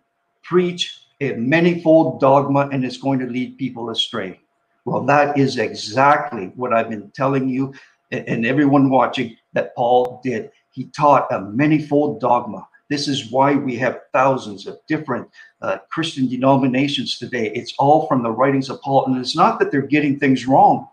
preach 0.43 1.05
a 1.21 1.33
manifold 1.33 2.21
dogma 2.21 2.69
and 2.71 2.85
is 2.85 2.99
going 2.99 3.19
to 3.19 3.27
lead 3.27 3.59
people 3.59 3.91
astray. 3.91 4.39
Well, 4.85 5.05
that 5.05 5.37
is 5.37 5.59
exactly 5.59 6.53
what 6.55 6.73
I've 6.73 6.91
been 6.91 7.11
telling 7.11 7.49
you 7.49 7.75
and 8.11 8.47
everyone 8.47 8.89
watching 8.89 9.37
that 9.53 9.75
Paul 9.75 10.21
did. 10.23 10.51
He 10.71 10.85
taught 10.85 11.33
a 11.33 11.41
manifold 11.41 12.21
dogma. 12.21 12.67
This 12.89 13.07
is 13.07 13.31
why 13.31 13.55
we 13.55 13.77
have 13.77 14.01
thousands 14.13 14.67
of 14.67 14.79
different 14.87 15.29
uh, 15.61 15.79
Christian 15.91 16.27
denominations 16.29 17.19
today. 17.19 17.51
It's 17.55 17.75
all 17.79 18.07
from 18.07 18.23
the 18.23 18.31
writings 18.31 18.71
of 18.71 18.81
Paul. 18.81 19.07
And 19.07 19.19
it's 19.19 19.37
not 19.37 19.59
that 19.59 19.71
they're 19.71 19.83
getting 19.83 20.19
things 20.19 20.47
wrong, 20.47 20.89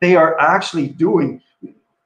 they 0.00 0.16
are 0.16 0.40
actually 0.40 0.88
doing 0.88 1.42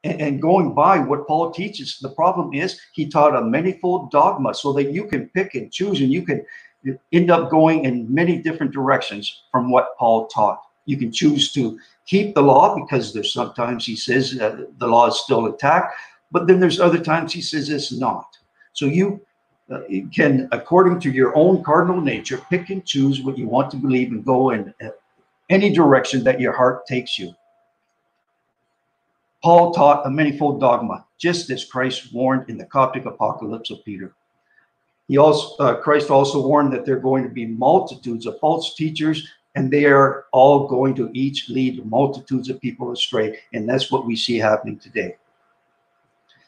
and, 0.03 0.41
going 0.41 0.73
by 0.73 0.99
what 0.99 1.27
Paul 1.27 1.51
teaches. 1.51 1.97
The 1.99 2.09
problem 2.09 2.53
is 2.53 2.79
he 2.93 3.07
taught 3.07 3.35
a 3.35 3.41
manifold 3.41 4.11
dogma 4.11 4.53
so 4.53 4.73
that 4.73 4.91
you 4.91 5.05
can 5.05 5.29
pick 5.29 5.55
and 5.55 5.71
choose 5.71 6.01
and 6.01 6.11
you 6.11 6.21
can 6.21 6.45
end 7.11 7.31
up 7.31 7.49
going 7.49 7.85
in 7.85 8.13
many 8.13 8.37
different 8.37 8.71
directions 8.71 9.43
from 9.51 9.71
what 9.71 9.97
Paul 9.97 10.27
taught. 10.27 10.61
You 10.85 10.97
can 10.97 11.11
choose 11.11 11.51
to 11.53 11.79
keep 12.05 12.35
the 12.35 12.43
law 12.43 12.75
because 12.75 13.13
there's 13.13 13.33
sometimes 13.33 13.85
he 13.85 13.95
says 13.95 14.39
uh, 14.39 14.65
the 14.77 14.87
law 14.87 15.07
is 15.07 15.19
still 15.19 15.47
intact, 15.47 15.95
but 16.31 16.45
then 16.45 16.59
there's 16.59 16.79
other 16.79 16.99
times 16.99 17.33
he 17.33 17.41
says 17.41 17.69
it's 17.69 17.91
not. 17.91 18.37
So 18.75 18.85
you 18.85 19.21
uh, 19.71 19.81
can, 20.13 20.47
according 20.51 20.99
to 20.99 21.09
your 21.09 21.35
own 21.35 21.63
cardinal 21.63 21.99
nature, 21.99 22.39
pick 22.49 22.69
and 22.69 22.85
choose 22.85 23.21
what 23.21 23.37
you 23.37 23.47
want 23.47 23.71
to 23.71 23.77
believe 23.77 24.11
and 24.11 24.23
go 24.23 24.51
in 24.51 24.73
uh, 24.83 24.89
any 25.49 25.73
direction 25.73 26.23
that 26.25 26.39
your 26.39 26.51
heart 26.51 26.85
takes 26.85 27.17
you. 27.17 27.33
Paul 29.41 29.73
taught 29.73 30.05
a 30.05 30.09
manifold 30.09 30.59
dogma, 30.59 31.05
just 31.17 31.49
as 31.51 31.65
Christ 31.65 32.13
warned 32.13 32.49
in 32.49 32.57
the 32.57 32.65
Coptic 32.65 33.05
Apocalypse 33.05 33.71
of 33.71 33.83
Peter. 33.85 34.13
He 35.07 35.17
also, 35.17 35.63
uh, 35.63 35.75
Christ 35.81 36.09
also 36.09 36.45
warned 36.45 36.73
that 36.73 36.85
there 36.85 36.97
are 36.97 36.99
going 36.99 37.23
to 37.23 37.29
be 37.29 37.45
multitudes 37.45 38.25
of 38.25 38.39
false 38.39 38.75
teachers, 38.75 39.27
and 39.55 39.71
they 39.71 39.85
are 39.85 40.25
all 40.33 40.67
going 40.67 40.95
to 40.95 41.09
each 41.13 41.47
lead 41.47 41.85
multitudes 41.85 42.49
of 42.49 42.59
people 42.59 42.91
astray. 42.91 43.37
And 43.53 43.69
that's 43.69 43.91
what 43.91 44.05
we 44.05 44.15
see 44.15 44.37
happening 44.37 44.77
today. 44.79 45.15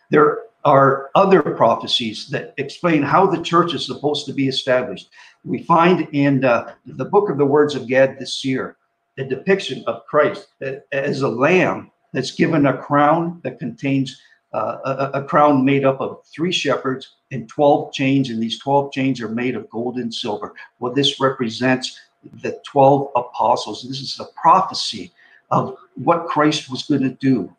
There 0.10 0.47
are 0.68 1.10
other 1.16 1.42
prophecies 1.42 2.28
that 2.28 2.54
explain 2.58 3.02
how 3.02 3.26
the 3.26 3.42
church 3.42 3.74
is 3.74 3.86
supposed 3.86 4.26
to 4.26 4.34
be 4.34 4.50
established. 4.50 5.10
We 5.46 5.64
find 5.64 6.10
in 6.12 6.44
uh, 6.44 6.74
the 6.86 7.06
book 7.06 7.30
of 7.30 7.38
the 7.38 7.46
words 7.46 7.74
of 7.74 7.88
Gad 7.88 8.20
the 8.20 8.28
Seer 8.28 8.76
the 9.16 9.24
depiction 9.24 9.84
of 9.88 10.06
Christ 10.06 10.50
as 10.92 11.22
a 11.22 11.28
lamb 11.28 11.90
that's 12.14 12.32
given 12.32 12.66
a 12.68 12.78
crown 12.78 13.40
that 13.44 13.60
contains 13.60 14.22
uh, 14.54 14.78
a, 14.86 15.20
a, 15.20 15.24
crown 15.24 15.66
made 15.66 15.86
up 15.86 16.00
of 16.00 16.24
three 16.26 16.52
shepherds 16.52 17.16
and 17.32 17.50
12 17.50 17.92
chains, 17.94 18.30
and 18.30 18.42
these 18.42 18.60
12 18.60 18.92
chains 18.92 19.20
are 19.22 19.30
made 19.30 19.56
of 19.56 19.70
gold 19.70 19.98
and 19.98 20.14
silver. 20.14 20.54
Well, 20.80 20.94
this 20.94 21.20
represents 21.20 22.00
the 22.42 22.62
12 22.64 23.10
apostles. 23.16 23.86
This 23.88 24.02
is 24.02 24.20
a 24.20 24.40
prophecy 24.40 25.12
of 25.50 25.78
what 25.96 26.28
Christ 26.28 26.70
was 26.70 26.84
going 26.84 27.02
to 27.02 27.10
do. 27.10 27.54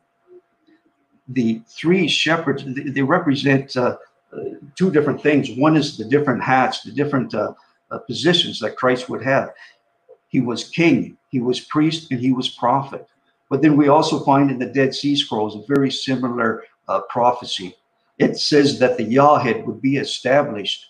The 1.29 1.61
three 1.67 2.09
shepherds, 2.09 2.65
they 2.67 3.03
represent 3.03 3.77
uh, 3.77 3.97
uh, 4.33 4.41
two 4.75 4.91
different 4.91 5.23
things. 5.23 5.51
One 5.51 5.77
is 5.77 5.97
the 5.97 6.05
different 6.05 6.43
hats, 6.43 6.83
the 6.83 6.93
different 6.93 7.35
uh, 7.35 7.53
uh, 7.91 7.99
positions 7.99 8.61
that 8.61 8.77
Christ 8.77 9.09
would 9.09 9.23
have. 9.23 9.53
He 10.29 10.41
was 10.41 10.69
king, 10.69 11.17
he 11.31 11.41
was 11.41 11.61
priest, 11.61 12.11
and 12.11 12.21
he 12.21 12.33
was 12.33 12.49
prophet. 12.51 13.07
But 13.49 13.63
then 13.63 13.77
we 13.77 13.89
also 13.89 14.25
find 14.25 14.51
in 14.51 14.59
the 14.59 14.67
Dead 14.67 14.95
Sea 14.95 15.17
Scrolls 15.17 15.57
a 15.57 15.67
very 15.67 15.91
similar 15.91 16.65
uh, 16.87 17.01
prophecy. 17.09 17.75
It 18.19 18.39
says 18.39 18.79
that 18.81 18.97
the 18.97 19.05
Yahweh 19.05 19.63
would 19.63 19.81
be 19.81 19.97
established 19.97 20.87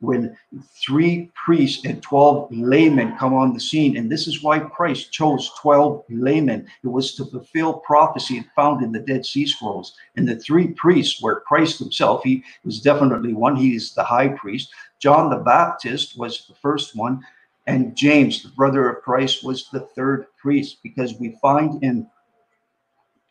when 0.00 0.36
three 0.84 1.30
priests 1.34 1.84
and 1.84 2.02
12 2.02 2.48
laymen 2.52 3.16
come 3.18 3.34
on 3.34 3.52
the 3.52 3.60
scene. 3.60 3.96
And 3.96 4.10
this 4.10 4.26
is 4.26 4.42
why 4.42 4.58
Christ 4.58 5.12
chose 5.12 5.50
12 5.60 6.04
laymen. 6.08 6.66
It 6.82 6.88
was 6.88 7.14
to 7.16 7.26
fulfill 7.26 7.74
prophecy 7.74 8.44
found 8.56 8.82
in 8.82 8.92
the 8.92 9.00
Dead 9.00 9.24
Sea 9.24 9.46
Scrolls. 9.46 9.94
And 10.16 10.26
the 10.26 10.36
three 10.36 10.68
priests 10.68 11.22
were 11.22 11.42
Christ 11.46 11.78
himself. 11.78 12.22
He 12.24 12.42
was 12.64 12.80
definitely 12.80 13.34
one. 13.34 13.56
He 13.56 13.74
is 13.74 13.94
the 13.94 14.04
high 14.04 14.28
priest. 14.28 14.72
John 14.98 15.30
the 15.30 15.36
Baptist 15.36 16.18
was 16.18 16.46
the 16.46 16.54
first 16.54 16.96
one. 16.96 17.22
And 17.66 17.94
James, 17.94 18.42
the 18.42 18.48
brother 18.50 18.88
of 18.88 19.02
Christ, 19.02 19.44
was 19.44 19.68
the 19.70 19.80
third 19.80 20.26
priest 20.40 20.78
because 20.82 21.14
we 21.20 21.36
find 21.42 21.82
in 21.84 22.06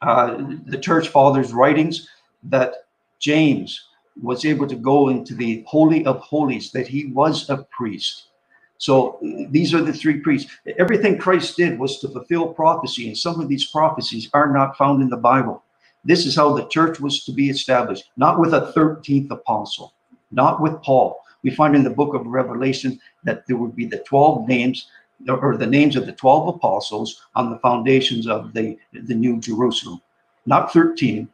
uh, 0.01 0.37
the 0.65 0.77
church 0.77 1.09
fathers' 1.09 1.51
writings 1.51 2.07
that 2.43 2.73
James 3.19 3.88
was 4.21 4.45
able 4.45 4.67
to 4.67 4.75
go 4.75 5.09
into 5.09 5.35
the 5.35 5.63
Holy 5.67 6.05
of 6.05 6.19
Holies, 6.19 6.71
that 6.71 6.87
he 6.87 7.07
was 7.07 7.49
a 7.49 7.65
priest. 7.71 8.29
So 8.77 9.19
these 9.49 9.73
are 9.73 9.81
the 9.81 9.93
three 9.93 10.21
priests. 10.21 10.51
Everything 10.77 11.17
Christ 11.17 11.57
did 11.57 11.77
was 11.77 11.99
to 11.99 12.07
fulfill 12.07 12.53
prophecy, 12.53 13.07
and 13.07 13.17
some 13.17 13.41
of 13.41 13.49
these 13.49 13.69
prophecies 13.69 14.29
are 14.33 14.51
not 14.51 14.77
found 14.77 15.01
in 15.01 15.09
the 15.09 15.17
Bible. 15.17 15.63
This 16.05 16.25
is 16.25 16.35
how 16.35 16.53
the 16.53 16.67
church 16.67 16.99
was 16.99 17.25
to 17.25 17.33
be 17.33 17.49
established, 17.49 18.09
not 18.15 18.39
with 18.39 18.53
a 18.53 18.71
13th 18.75 19.31
apostle, 19.31 19.93
not 20.31 20.61
with 20.61 20.81
Paul. 20.81 21.21
We 21.43 21.51
find 21.51 21.75
in 21.75 21.83
the 21.83 21.89
book 21.89 22.13
of 22.13 22.25
Revelation 22.25 22.99
that 23.25 23.45
there 23.47 23.57
would 23.57 23.75
be 23.75 23.85
the 23.85 23.99
12 23.99 24.47
names 24.47 24.87
or 25.27 25.57
the 25.57 25.67
names 25.67 25.97
of 25.97 26.05
the 26.05 26.13
12 26.13 26.55
apostles 26.55 27.21
on 27.35 27.49
the 27.49 27.59
foundations 27.59 28.27
of 28.27 28.53
the, 28.53 28.77
the 28.93 29.15
New 29.15 29.41
Jerusalem, 29.41 30.01
not 30.45 30.71
13. 30.71 31.27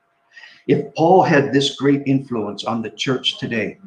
If 0.68 0.96
Paul 0.96 1.22
had 1.22 1.54
this 1.54 1.76
great 1.76 2.02
influence 2.08 2.64
on 2.64 2.82
the 2.82 2.90
church 2.90 3.38
today, 3.38 3.78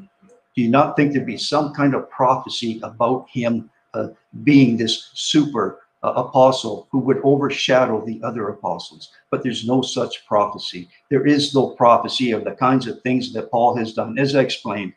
do 0.54 0.62
you 0.62 0.68
not 0.68 0.94
think 0.96 1.12
there'd 1.12 1.26
be 1.26 1.36
some 1.36 1.74
kind 1.74 1.94
of 1.94 2.08
prophecy 2.08 2.80
about 2.84 3.28
him 3.28 3.68
uh, 3.94 4.08
being 4.44 4.76
this 4.76 5.10
super 5.14 5.80
uh, 6.04 6.12
apostle 6.14 6.86
who 6.92 7.00
would 7.00 7.20
overshadow 7.24 8.04
the 8.04 8.20
other 8.22 8.48
apostles? 8.48 9.10
But 9.30 9.42
there's 9.42 9.66
no 9.66 9.82
such 9.82 10.24
prophecy. 10.26 10.88
There 11.10 11.26
is 11.26 11.52
no 11.52 11.70
prophecy 11.70 12.30
of 12.30 12.44
the 12.44 12.52
kinds 12.52 12.86
of 12.86 13.02
things 13.02 13.32
that 13.32 13.50
Paul 13.50 13.76
has 13.76 13.92
done. 13.94 14.16
As 14.16 14.36
I 14.36 14.40
explained, 14.42 14.92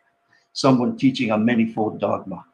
someone 0.53 0.97
teaching 0.97 1.31
a 1.31 1.37
manifold 1.37 1.99
dogma. 1.99 2.45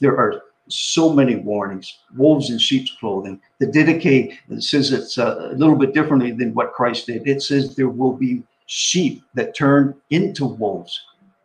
There 0.00 0.16
are 0.16 0.42
so 0.68 1.12
many 1.12 1.36
warnings, 1.36 1.98
wolves 2.16 2.50
in 2.50 2.58
sheep's 2.58 2.92
clothing. 2.92 3.40
The 3.58 3.66
Didache 3.66 4.36
says 4.60 4.92
it's 4.92 5.18
a 5.18 5.52
little 5.56 5.76
bit 5.76 5.94
differently 5.94 6.32
than 6.32 6.54
what 6.54 6.72
Christ 6.72 7.06
did. 7.06 7.26
It 7.26 7.42
says 7.42 7.74
there 7.74 7.88
will 7.88 8.12
be 8.12 8.42
sheep 8.66 9.22
that 9.34 9.56
turn 9.56 9.94
into 10.10 10.44
wolves. 10.44 11.00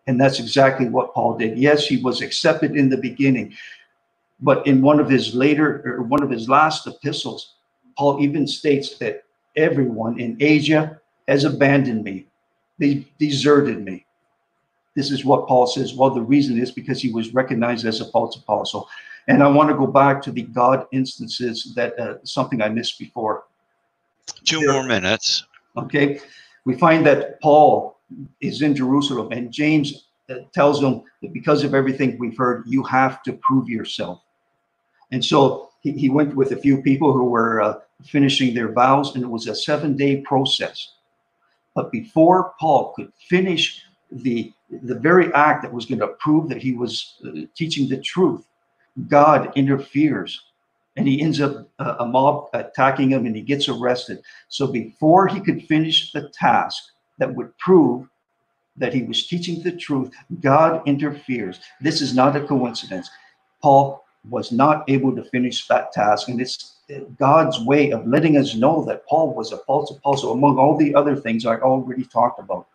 And 0.08 0.20
that's 0.20 0.40
exactly 0.40 0.90
what 0.90 1.14
Paul 1.14 1.38
did. 1.38 1.58
Yes, 1.58 1.88
he 1.88 1.98
was 1.98 2.22
accepted 2.22 2.76
in 2.76 2.90
the 2.90 2.98
beginning, 2.98 3.54
but 4.40 4.66
in 4.66 4.82
one 4.82 5.00
of 5.00 5.10
his 5.10 5.34
later 5.36 5.84
or 5.86 6.02
one 6.04 6.24
of 6.24 6.30
his 6.30 6.50
last 6.50 6.88
epistles, 6.88 7.54
Paul 7.98 8.22
even 8.22 8.48
states 8.48 8.98
that 8.98 9.24
everyone 9.56 10.20
in 10.20 10.38
Asia 10.40 11.00
has 11.28 11.44
abandoned 11.44 12.04
me. 12.04 12.26
They 12.80 13.06
deserted 13.20 13.86
me. 13.86 14.06
This 14.96 15.12
is 15.12 15.24
what 15.24 15.48
Paul 15.48 15.68
says. 15.68 15.94
Well, 15.94 16.10
the 16.10 16.22
reason 16.22 16.60
is 16.60 16.72
because 16.72 17.02
he 17.02 17.12
was 17.12 17.34
recognized 17.34 17.86
as 17.86 18.02
a 18.02 18.12
false 18.12 18.36
apostle. 18.36 18.90
And 19.28 19.44
I 19.44 19.48
want 19.48 19.70
to 19.70 19.76
go 19.76 19.88
back 19.88 20.22
to 20.24 20.32
the 20.32 20.42
God 20.42 20.88
instances 20.92 21.74
that 21.76 21.98
uh, 22.00 22.16
something 22.24 22.62
I 22.62 22.70
missed 22.70 22.98
before. 22.98 23.44
Two 24.44 24.66
more 24.66 24.84
minutes. 24.84 25.46
Okay. 25.78 26.20
We 26.66 26.78
find 26.78 27.06
that 27.06 27.42
Paul 27.42 28.00
is 28.40 28.62
in 28.62 28.76
Jerusalem 28.76 29.32
and 29.32 29.52
James 29.52 30.08
uh, 30.30 30.36
tells 30.54 30.82
him 30.82 31.04
that 31.22 31.34
because 31.34 31.64
of 31.64 31.74
everything 31.74 32.18
we've 32.18 32.38
heard, 32.38 32.64
you 32.68 32.84
have 32.84 33.24
to 33.24 33.34
prove 33.34 33.70
yourself. 33.70 34.22
And 35.12 35.24
so 35.24 35.70
he, 35.82 35.92
he 35.94 36.10
went 36.10 36.36
with 36.36 36.52
a 36.52 36.58
few 36.58 36.82
people 36.82 37.14
who 37.14 37.26
were 37.26 37.62
uh, 37.62 37.80
finishing 38.04 38.54
their 38.54 38.72
vows, 38.72 39.16
and 39.16 39.24
it 39.24 39.28
was 39.28 39.48
a 39.48 39.56
seven 39.56 39.96
day 39.96 40.22
process. 40.22 40.94
But 41.76 41.92
before 41.92 42.54
Paul 42.60 42.94
could 42.96 43.12
finish 43.30 43.84
the, 44.12 44.52
the 44.70 44.96
very 45.00 45.34
act 45.34 45.64
that 45.64 45.74
was 45.74 45.86
going 45.86 46.00
to 46.00 46.08
prove 46.20 46.50
that 46.50 46.62
he 46.62 46.74
was 46.74 47.16
uh, 47.26 47.42
teaching 47.56 47.88
the 47.88 47.98
truth, 47.98 48.46
God 49.08 49.52
interferes 49.56 50.42
and 50.98 51.08
he 51.08 51.22
ends 51.22 51.40
up 51.40 51.68
uh, 51.80 51.96
a 52.00 52.06
mob 52.06 52.50
attacking 52.54 53.12
him 53.12 53.26
and 53.26 53.36
he 53.36 53.42
gets 53.42 53.70
arrested. 53.70 54.22
So 54.50 54.68
before 54.68 55.28
he 55.28 55.40
could 55.40 55.64
finish 55.64 56.12
the 56.12 56.30
task 56.30 56.84
that 57.18 57.34
would 57.34 57.58
prove 57.58 58.08
that 58.78 58.94
he 58.94 59.04
was 59.04 59.28
teaching 59.28 59.62
the 59.64 59.72
truth, 59.72 60.14
God 60.42 60.82
interferes. 60.86 61.60
This 61.82 62.02
is 62.02 62.14
not 62.14 62.36
a 62.36 62.46
coincidence. 62.46 63.10
Paul 63.62 64.04
was 64.30 64.52
not 64.52 64.90
able 64.90 65.16
to 65.16 65.24
finish 65.24 65.68
that 65.68 65.92
task, 65.92 66.28
and 66.28 66.40
it's 66.40 66.76
God's 67.18 67.60
way 67.62 67.92
of 67.92 68.06
letting 68.06 68.38
us 68.38 68.56
know 68.56 68.84
that 68.86 69.06
Paul 69.08 69.34
was 69.34 69.52
a 69.52 69.58
false 69.60 69.92
apostle, 69.92 70.34
among 70.34 70.58
all 70.58 70.78
the 70.78 70.94
other 70.94 71.16
things 71.16 71.46
I 71.46 71.58
already 71.58 72.04
talked 72.04 72.40
about. 72.40 72.68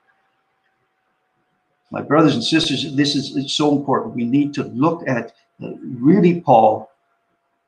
My 1.91 2.03
brothers 2.03 2.35
and 2.35 2.43
sisters, 2.43 2.95
this 2.97 3.15
is 3.15 3.53
so 3.53 3.77
important. 3.77 4.17
We 4.17 4.25
need 4.25 4.55
to 4.55 4.65
look 4.65 5.07
at 5.07 5.35
uh, 5.63 5.73
really 5.81 6.41
Paul 6.41 6.91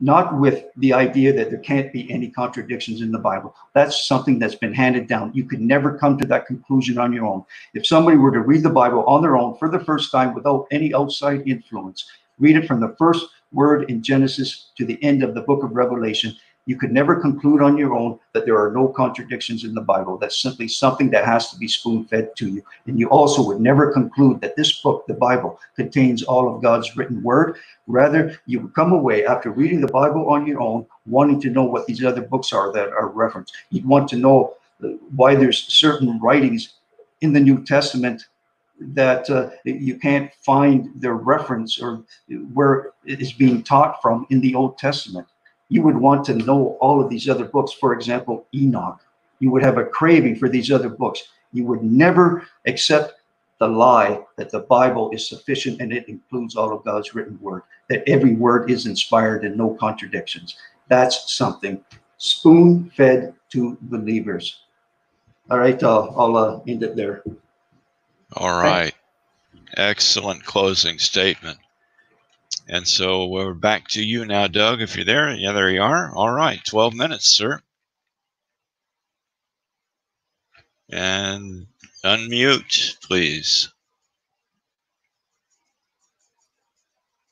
not 0.00 0.38
with 0.38 0.66
the 0.76 0.92
idea 0.92 1.32
that 1.32 1.50
there 1.50 1.58
can't 1.58 1.92
be 1.92 2.10
any 2.10 2.30
contradictions 2.30 3.00
in 3.00 3.10
the 3.10 3.18
Bible. 3.18 3.54
That's 3.74 4.06
something 4.06 4.38
that's 4.38 4.54
been 4.54 4.72
handed 4.72 5.08
down. 5.08 5.32
You 5.34 5.44
could 5.44 5.60
never 5.60 5.98
come 5.98 6.16
to 6.18 6.26
that 6.26 6.46
conclusion 6.46 6.98
on 6.98 7.12
your 7.12 7.26
own. 7.26 7.44
If 7.74 7.86
somebody 7.86 8.16
were 8.16 8.30
to 8.30 8.40
read 8.40 8.62
the 8.62 8.70
Bible 8.70 9.04
on 9.04 9.22
their 9.22 9.36
own 9.36 9.56
for 9.56 9.68
the 9.68 9.84
first 9.84 10.12
time 10.12 10.34
without 10.34 10.66
any 10.70 10.94
outside 10.94 11.42
influence, 11.46 12.08
read 12.38 12.56
it 12.56 12.68
from 12.68 12.80
the 12.80 12.94
first 12.96 13.26
word 13.52 13.90
in 13.90 14.02
Genesis 14.02 14.70
to 14.76 14.84
the 14.84 15.02
end 15.02 15.22
of 15.22 15.34
the 15.34 15.40
book 15.40 15.64
of 15.64 15.74
Revelation, 15.74 16.34
you 16.68 16.76
could 16.76 16.92
never 16.92 17.18
conclude 17.18 17.62
on 17.62 17.78
your 17.78 17.94
own 17.94 18.18
that 18.34 18.44
there 18.44 18.62
are 18.62 18.70
no 18.70 18.88
contradictions 18.88 19.64
in 19.64 19.72
the 19.72 19.80
Bible. 19.80 20.18
That's 20.18 20.42
simply 20.42 20.68
something 20.68 21.08
that 21.12 21.24
has 21.24 21.50
to 21.50 21.56
be 21.56 21.66
spoon 21.66 22.04
fed 22.04 22.36
to 22.36 22.46
you. 22.46 22.62
And 22.86 23.00
you 23.00 23.08
also 23.08 23.42
would 23.42 23.58
never 23.58 23.90
conclude 23.90 24.42
that 24.42 24.54
this 24.54 24.82
book, 24.82 25.06
the 25.06 25.14
Bible, 25.14 25.58
contains 25.76 26.22
all 26.22 26.54
of 26.54 26.60
God's 26.62 26.94
written 26.94 27.22
word. 27.22 27.56
Rather, 27.86 28.38
you 28.44 28.60
would 28.60 28.74
come 28.74 28.92
away 28.92 29.24
after 29.24 29.50
reading 29.50 29.80
the 29.80 29.94
Bible 30.00 30.28
on 30.28 30.46
your 30.46 30.60
own, 30.60 30.84
wanting 31.06 31.40
to 31.40 31.48
know 31.48 31.64
what 31.64 31.86
these 31.86 32.04
other 32.04 32.20
books 32.20 32.52
are 32.52 32.70
that 32.74 32.90
are 32.90 33.08
referenced. 33.08 33.56
You'd 33.70 33.86
want 33.86 34.06
to 34.10 34.16
know 34.16 34.54
why 35.16 35.36
there's 35.36 35.72
certain 35.72 36.20
writings 36.20 36.74
in 37.22 37.32
the 37.32 37.40
New 37.40 37.64
Testament 37.64 38.26
that 38.78 39.30
uh, 39.30 39.48
you 39.64 39.98
can't 39.98 40.30
find 40.42 40.90
their 40.94 41.14
reference 41.14 41.80
or 41.80 42.04
where 42.52 42.92
it 43.06 43.22
is 43.22 43.32
being 43.32 43.62
taught 43.62 44.02
from 44.02 44.26
in 44.28 44.42
the 44.42 44.54
Old 44.54 44.76
Testament 44.76 45.26
you 45.68 45.82
would 45.82 45.96
want 45.96 46.24
to 46.26 46.34
know 46.34 46.78
all 46.80 47.02
of 47.02 47.10
these 47.10 47.28
other 47.28 47.44
books. 47.44 47.72
For 47.72 47.92
example, 47.92 48.46
Enoch. 48.54 49.00
You 49.40 49.50
would 49.50 49.62
have 49.62 49.78
a 49.78 49.84
craving 49.84 50.36
for 50.36 50.48
these 50.48 50.70
other 50.72 50.88
books. 50.88 51.22
You 51.52 51.64
would 51.64 51.82
never 51.82 52.44
accept 52.66 53.14
the 53.58 53.68
lie 53.68 54.20
that 54.36 54.50
the 54.50 54.60
Bible 54.60 55.10
is 55.10 55.28
sufficient 55.28 55.80
and 55.80 55.92
it 55.92 56.08
includes 56.08 56.56
all 56.56 56.72
of 56.72 56.84
God's 56.84 57.14
written 57.14 57.38
word, 57.40 57.62
that 57.88 58.08
every 58.08 58.34
word 58.34 58.70
is 58.70 58.86
inspired 58.86 59.44
and 59.44 59.56
no 59.56 59.74
contradictions. 59.74 60.56
That's 60.88 61.34
something 61.34 61.84
spoon 62.18 62.90
fed 62.96 63.34
to 63.50 63.78
believers. 63.82 64.60
All 65.50 65.58
right, 65.58 65.82
uh, 65.82 66.02
I'll 66.16 66.36
uh, 66.36 66.60
end 66.66 66.82
it 66.82 66.94
there. 66.94 67.22
All 68.34 68.60
right. 68.60 68.94
Excellent 69.76 70.44
closing 70.44 70.98
statement. 70.98 71.58
And 72.70 72.86
so 72.86 73.26
we're 73.26 73.54
back 73.54 73.88
to 73.88 74.02
you 74.04 74.26
now, 74.26 74.46
Doug, 74.46 74.82
if 74.82 74.94
you're 74.94 75.04
there. 75.06 75.30
Yeah, 75.32 75.52
there 75.52 75.70
you 75.70 75.80
are. 75.80 76.14
All 76.14 76.30
right, 76.30 76.60
12 76.66 76.92
minutes, 76.92 77.26
sir. 77.26 77.62
And 80.90 81.66
unmute, 82.04 83.00
please. 83.00 83.72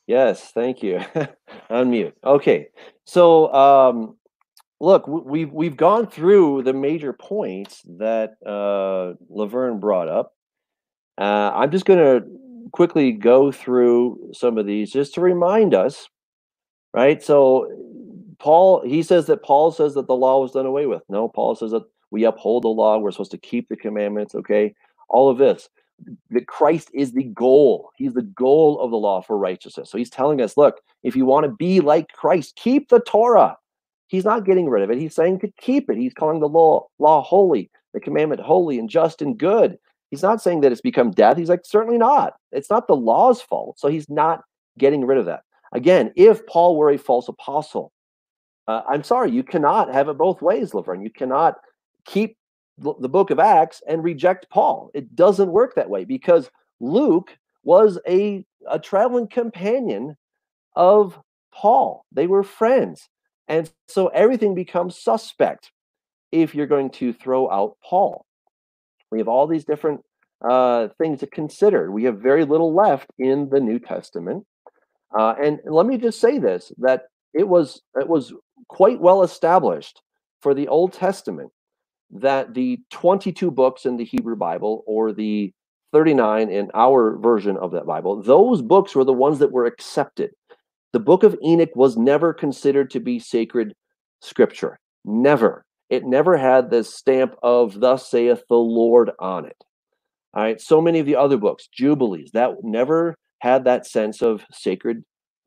Yes, 0.07 0.51
thank 0.51 0.81
you. 0.81 1.01
unmute. 1.69 2.13
Okay. 2.23 2.69
So, 3.05 3.53
um, 3.53 4.17
look, 4.79 5.07
we've 5.07 5.51
we've 5.51 5.77
gone 5.77 6.07
through 6.07 6.63
the 6.63 6.73
major 6.73 7.13
points 7.13 7.81
that 7.99 8.37
uh, 8.45 9.13
Laverne 9.29 9.79
brought 9.79 10.07
up. 10.07 10.33
Uh, 11.17 11.51
I'm 11.53 11.71
just 11.71 11.85
going 11.85 11.99
to 11.99 12.27
quickly 12.71 13.11
go 13.11 13.51
through 13.51 14.31
some 14.33 14.57
of 14.57 14.65
these 14.65 14.91
just 14.91 15.13
to 15.15 15.21
remind 15.21 15.73
us, 15.73 16.07
right? 16.93 17.21
So, 17.21 17.69
Paul 18.39 18.81
he 18.85 19.01
says 19.01 19.25
that 19.27 19.43
Paul 19.43 19.71
says 19.71 19.95
that 19.95 20.07
the 20.07 20.15
law 20.15 20.41
was 20.41 20.51
done 20.51 20.65
away 20.65 20.85
with. 20.85 21.01
No, 21.09 21.27
Paul 21.27 21.55
says 21.55 21.71
that 21.71 21.83
we 22.11 22.23
uphold 22.23 22.63
the 22.63 22.69
law. 22.69 22.97
We're 22.97 23.11
supposed 23.11 23.31
to 23.31 23.37
keep 23.37 23.67
the 23.69 23.75
commandments. 23.75 24.35
Okay, 24.35 24.75
all 25.09 25.29
of 25.29 25.37
this. 25.37 25.69
That 26.29 26.45
Christ 26.45 26.91
is 26.93 27.11
the 27.11 27.23
goal. 27.23 27.89
He's 27.95 28.13
the 28.13 28.21
goal 28.21 28.79
of 28.79 28.91
the 28.91 28.97
law 28.97 29.21
for 29.21 29.35
righteousness. 29.35 29.89
So 29.89 29.97
he's 29.97 30.11
telling 30.11 30.41
us, 30.41 30.55
look, 30.55 30.79
if 31.01 31.15
you 31.15 31.25
want 31.25 31.45
to 31.45 31.51
be 31.51 31.79
like 31.79 32.09
Christ, 32.09 32.55
keep 32.55 32.89
the 32.89 32.99
Torah. 32.99 33.57
He's 34.07 34.23
not 34.23 34.45
getting 34.45 34.69
rid 34.69 34.83
of 34.83 34.91
it. 34.91 34.99
He's 34.99 35.15
saying 35.15 35.39
to 35.39 35.51
keep 35.59 35.89
it. 35.89 35.97
He's 35.97 36.13
calling 36.13 36.39
the 36.39 36.47
law 36.47 36.87
law 36.99 37.23
holy, 37.23 37.71
the 37.93 37.99
commandment 37.99 38.41
holy 38.41 38.77
and 38.77 38.89
just 38.89 39.23
and 39.23 39.37
good. 39.37 39.79
He's 40.11 40.23
not 40.23 40.41
saying 40.41 40.61
that 40.61 40.71
it's 40.71 40.81
become 40.81 41.11
death. 41.11 41.37
He's 41.37 41.49
like, 41.49 41.65
certainly 41.65 41.97
not. 41.97 42.33
It's 42.51 42.69
not 42.69 42.87
the 42.87 42.95
law's 42.95 43.41
fault. 43.41 43.79
So 43.79 43.89
he's 43.89 44.09
not 44.09 44.41
getting 44.77 45.05
rid 45.05 45.17
of 45.17 45.25
that. 45.25 45.41
Again, 45.73 46.13
if 46.15 46.45
Paul 46.47 46.77
were 46.77 46.91
a 46.91 46.97
false 46.97 47.27
apostle, 47.27 47.91
uh, 48.67 48.81
I'm 48.87 49.03
sorry, 49.03 49.31
you 49.31 49.43
cannot 49.43 49.93
have 49.93 50.07
it 50.09 50.17
both 50.17 50.41
ways, 50.41 50.73
Laverne. 50.73 51.01
You 51.01 51.09
cannot 51.09 51.55
keep 52.05 52.37
the 52.77 53.09
book 53.09 53.31
of 53.31 53.39
Acts 53.39 53.81
and 53.87 54.03
reject 54.03 54.49
Paul. 54.49 54.91
It 54.93 55.15
doesn't 55.15 55.51
work 55.51 55.75
that 55.75 55.89
way 55.89 56.05
because 56.05 56.49
Luke 56.79 57.35
was 57.63 57.99
a, 58.07 58.45
a 58.69 58.79
traveling 58.79 59.27
companion 59.27 60.15
of 60.75 61.19
Paul. 61.53 62.05
They 62.11 62.27
were 62.27 62.43
friends. 62.43 63.09
And 63.47 63.69
so 63.87 64.07
everything 64.07 64.53
becomes 64.53 65.01
suspect 65.01 65.71
if 66.31 66.53
you're 66.53 66.67
going 66.67 66.91
to 66.91 67.13
throw 67.13 67.49
out 67.49 67.77
Paul. 67.83 68.26
We 69.11 69.19
have 69.19 69.27
all 69.27 69.47
these 69.47 69.65
different 69.65 70.01
uh, 70.47 70.89
things 70.97 71.19
to 71.21 71.27
consider. 71.27 71.91
We 71.91 72.03
have 72.03 72.19
very 72.19 72.45
little 72.45 72.73
left 72.73 73.09
in 73.17 73.49
the 73.49 73.59
New 73.59 73.79
Testament. 73.79 74.45
Uh, 75.17 75.33
and 75.41 75.59
let 75.65 75.85
me 75.85 75.97
just 75.97 76.19
say 76.19 76.37
this 76.37 76.71
that 76.77 77.03
it 77.33 77.47
was 77.47 77.81
it 77.95 78.07
was 78.07 78.33
quite 78.67 78.99
well 78.99 79.23
established 79.23 80.01
for 80.41 80.53
the 80.53 80.67
Old 80.67 80.93
Testament 80.93 81.51
that 82.11 82.53
the 82.53 82.79
22 82.91 83.51
books 83.51 83.85
in 83.85 83.97
the 83.97 84.05
Hebrew 84.05 84.35
Bible 84.35 84.83
or 84.85 85.11
the 85.11 85.53
39 85.93 86.49
in 86.49 86.69
our 86.73 87.17
version 87.17 87.57
of 87.57 87.71
that 87.71 87.85
Bible, 87.85 88.21
those 88.21 88.61
books 88.61 88.95
were 88.95 89.03
the 89.03 89.13
ones 89.13 89.39
that 89.39 89.51
were 89.51 89.65
accepted. 89.65 90.31
The 90.93 90.99
book 90.99 91.23
of 91.23 91.37
Enoch 91.43 91.75
was 91.75 91.97
never 91.97 92.33
considered 92.33 92.91
to 92.91 92.99
be 92.99 93.19
sacred 93.19 93.73
scripture. 94.21 94.79
Never. 95.05 95.65
It 95.89 96.05
never 96.05 96.37
had 96.37 96.69
the 96.69 96.83
stamp 96.83 97.35
of 97.43 97.79
thus 97.79 98.09
saith 98.09 98.43
the 98.49 98.55
Lord 98.57 99.11
on 99.19 99.45
it. 99.45 99.63
All 100.33 100.43
right. 100.43 100.61
So 100.61 100.81
many 100.81 100.99
of 100.99 101.05
the 101.05 101.15
other 101.15 101.37
books, 101.37 101.67
Jubilees, 101.67 102.31
that 102.33 102.51
never 102.63 103.15
had 103.39 103.65
that 103.65 103.87
sense 103.87 104.21
of 104.21 104.43
sacred 104.51 105.03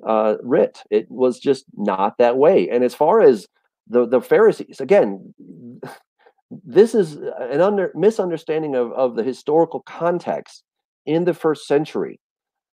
uh, 0.07 0.37
writ. 0.43 0.83
It 0.91 1.11
was 1.11 1.39
just 1.39 1.65
not 1.77 2.17
that 2.19 2.37
way. 2.37 2.69
And 2.71 2.85
as 2.85 2.95
far 2.95 3.21
as 3.21 3.47
the, 3.89 4.07
the 4.07 4.21
Pharisees, 4.21 4.81
again, 4.81 5.35
this 6.51 6.95
is 6.95 7.15
an 7.17 7.61
under 7.61 7.93
misunderstanding 7.95 8.75
of, 8.75 8.93
of 8.93 9.17
the 9.17 9.23
historical 9.23 9.81
context 9.81 10.65
in 11.07 11.25
the 11.25 11.35
first 11.35 11.67
century 11.67 12.21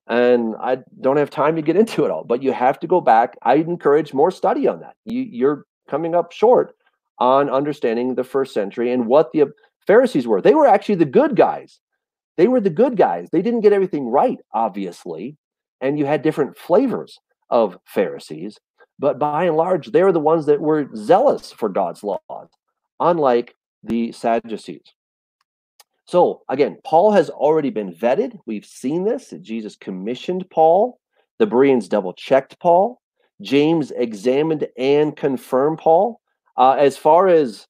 and 0.09 0.55
i 0.61 0.79
don't 1.01 1.17
have 1.17 1.31
time 1.31 1.57
to 1.57 1.63
get 1.63 1.77
into 1.77 2.05
it 2.05 2.11
all 2.11 2.25
but 2.25 2.43
you 2.43 2.53
have 2.53 2.79
to 2.79 2.87
go 2.87 3.01
back 3.01 3.37
i 3.43 3.55
encourage 3.55 4.13
more 4.13 4.31
study 4.31 4.69
on 4.69 4.81
that 4.81 4.95
you, 5.05 5.23
you're 5.23 5.65
coming 5.89 6.15
up 6.15 6.33
short 6.33 6.75
on 7.23 7.49
understanding 7.49 8.15
the 8.15 8.25
first 8.25 8.53
century 8.53 8.91
and 8.91 9.07
what 9.07 9.31
the 9.33 9.45
pharisees 9.87 10.27
were 10.27 10.41
they 10.41 10.55
were 10.55 10.67
actually 10.67 10.97
the 10.97 11.05
good 11.05 11.37
guys 11.37 11.79
they 12.37 12.49
were 12.49 12.61
the 12.61 12.71
good 12.71 12.97
guys 12.97 13.29
they 13.31 13.43
didn't 13.43 13.61
get 13.61 13.73
everything 13.73 14.09
right 14.09 14.39
obviously 14.53 15.37
and 15.81 15.99
you 15.99 16.07
had 16.07 16.23
different 16.23 16.57
flavors 16.57 17.19
of 17.51 17.79
pharisees 17.85 18.59
but 18.99 19.19
by 19.19 19.45
and 19.45 19.57
large 19.57 19.93
they're 19.93 20.13
the 20.13 20.21
ones 20.21 20.47
that 20.47 20.61
were 20.61 20.89
zealous 20.97 21.53
for 21.53 21.69
god's 21.69 22.03
laws 22.03 22.49
unlike 23.01 23.55
the 23.83 24.13
Sadducees. 24.13 24.95
So 26.07 26.43
again, 26.49 26.79
Paul 26.85 27.13
has 27.13 27.31
already 27.31 27.71
been 27.71 27.93
vetted. 27.93 28.39
We've 28.47 28.65
seen 28.65 29.05
this. 29.05 29.33
Jesus 29.41 29.77
commissioned 29.77 30.49
Paul. 30.51 30.99
The 31.39 31.47
Bereans 31.47 31.89
double 31.89 32.13
checked 32.13 32.59
Paul. 32.61 33.01
James 33.41 33.91
examined 33.93 34.67
and 34.77 35.17
confirmed 35.17 35.79
Paul. 35.79 36.21
Uh, 36.57 36.73
as 36.73 36.97
far 36.97 37.29
as 37.29 37.67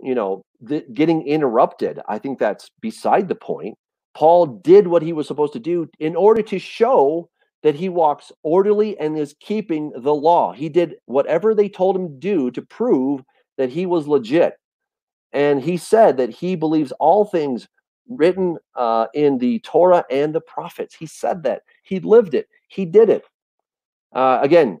you 0.00 0.14
know, 0.14 0.44
the, 0.60 0.84
getting 0.92 1.26
interrupted, 1.26 2.00
I 2.08 2.18
think 2.18 2.38
that's 2.38 2.70
beside 2.80 3.28
the 3.28 3.34
point. 3.34 3.76
Paul 4.14 4.46
did 4.46 4.88
what 4.88 5.02
he 5.02 5.12
was 5.12 5.26
supposed 5.26 5.52
to 5.52 5.60
do 5.60 5.88
in 5.98 6.16
order 6.16 6.42
to 6.42 6.58
show 6.58 7.28
that 7.62 7.74
he 7.74 7.88
walks 7.88 8.32
orderly 8.42 8.98
and 8.98 9.18
is 9.18 9.34
keeping 9.40 9.92
the 9.96 10.14
law. 10.14 10.52
He 10.52 10.68
did 10.68 10.96
whatever 11.06 11.54
they 11.54 11.68
told 11.68 11.96
him 11.96 12.08
to 12.08 12.14
do 12.14 12.50
to 12.52 12.62
prove 12.62 13.22
that 13.56 13.70
he 13.70 13.86
was 13.86 14.06
legit. 14.06 14.54
And 15.32 15.60
he 15.60 15.76
said 15.76 16.16
that 16.16 16.30
he 16.30 16.56
believes 16.56 16.92
all 16.92 17.24
things 17.24 17.68
written 18.08 18.56
uh, 18.74 19.06
in 19.14 19.38
the 19.38 19.58
Torah 19.60 20.04
and 20.10 20.34
the 20.34 20.40
prophets. 20.40 20.94
He 20.94 21.06
said 21.06 21.42
that. 21.42 21.62
He 21.82 22.00
lived 22.00 22.34
it. 22.34 22.48
He 22.68 22.84
did 22.84 23.10
it. 23.10 23.24
Uh, 24.12 24.38
again, 24.40 24.78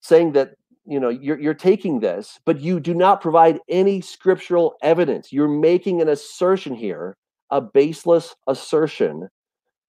saying 0.00 0.32
that 0.32 0.54
you 0.88 0.98
know 0.98 1.08
you're, 1.08 1.38
you're 1.38 1.54
taking 1.54 2.00
this 2.00 2.38
but 2.46 2.60
you 2.60 2.80
do 2.80 2.94
not 2.94 3.20
provide 3.20 3.60
any 3.68 4.00
scriptural 4.00 4.74
evidence. 4.82 5.32
You're 5.32 5.48
making 5.48 6.00
an 6.00 6.08
assertion 6.08 6.74
here 6.74 7.16
a 7.50 7.60
baseless 7.60 8.34
assertion 8.46 9.28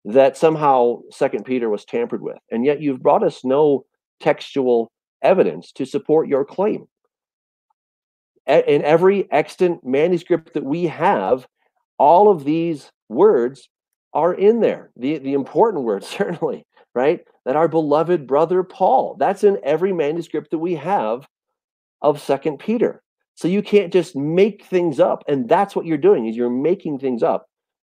that 0.05 0.37
somehow 0.37 0.99
second 1.11 1.43
peter 1.43 1.69
was 1.69 1.85
tampered 1.85 2.21
with. 2.21 2.37
And 2.51 2.65
yet 2.65 2.81
you've 2.81 3.01
brought 3.01 3.23
us 3.23 3.43
no 3.43 3.85
textual 4.19 4.91
evidence 5.21 5.71
to 5.73 5.85
support 5.85 6.27
your 6.27 6.45
claim. 6.45 6.87
In 8.47 8.81
every 8.83 9.29
extant 9.31 9.85
manuscript 9.85 10.53
that 10.53 10.63
we 10.63 10.85
have, 10.85 11.45
all 11.97 12.29
of 12.29 12.45
these 12.45 12.89
words 13.09 13.67
are 14.13 14.33
in 14.33 14.61
there. 14.61 14.91
The, 14.95 15.17
the 15.17 15.33
important 15.33 15.83
words, 15.83 16.07
certainly, 16.17 16.65
right? 16.97 17.19
That 17.45 17.55
our 17.55 17.67
beloved 17.67 18.25
brother 18.25 18.63
Paul, 18.63 19.15
that's 19.19 19.43
in 19.43 19.59
every 19.63 19.93
manuscript 19.93 20.49
that 20.49 20.57
we 20.57 20.73
have 20.75 21.27
of 22.01 22.19
Second 22.19 22.57
Peter. 22.57 23.03
So 23.35 23.47
you 23.47 23.61
can't 23.61 23.93
just 23.93 24.15
make 24.15 24.65
things 24.65 24.99
up. 24.99 25.23
And 25.27 25.47
that's 25.47 25.75
what 25.75 25.85
you're 25.85 25.99
doing 25.99 26.25
is 26.25 26.35
you're 26.35 26.49
making 26.49 26.97
things 26.97 27.21
up, 27.21 27.45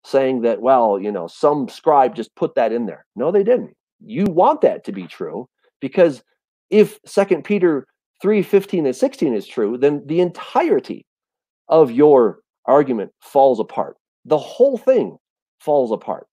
saying 0.05 0.41
that, 0.43 0.61
well, 0.61 0.97
you 0.97 1.11
know, 1.11 1.27
some 1.27 1.67
scribe 1.67 2.15
just 2.15 2.33
put 2.35 2.55
that 2.55 2.71
in 2.71 2.85
there. 2.85 3.05
No, 3.17 3.29
they 3.29 3.43
didn't. 3.43 3.75
You 3.99 4.23
want 4.23 4.61
that 4.61 4.85
to 4.85 4.93
be 4.93 5.05
true 5.05 5.49
because 5.81 6.23
if 6.69 6.97
Second 7.05 7.43
Peter 7.43 7.85
3, 8.21 8.41
15, 8.41 8.85
and 8.85 8.95
16 8.95 9.33
is 9.33 9.45
true, 9.45 9.77
then 9.77 10.01
the 10.05 10.21
entirety 10.21 11.05
of 11.67 11.91
your 11.91 12.39
argument 12.65 13.11
falls 13.21 13.59
apart. 13.59 13.97
The 14.23 14.37
whole 14.37 14.77
thing 14.77 15.17
falls 15.59 15.91
apart. 15.91 16.25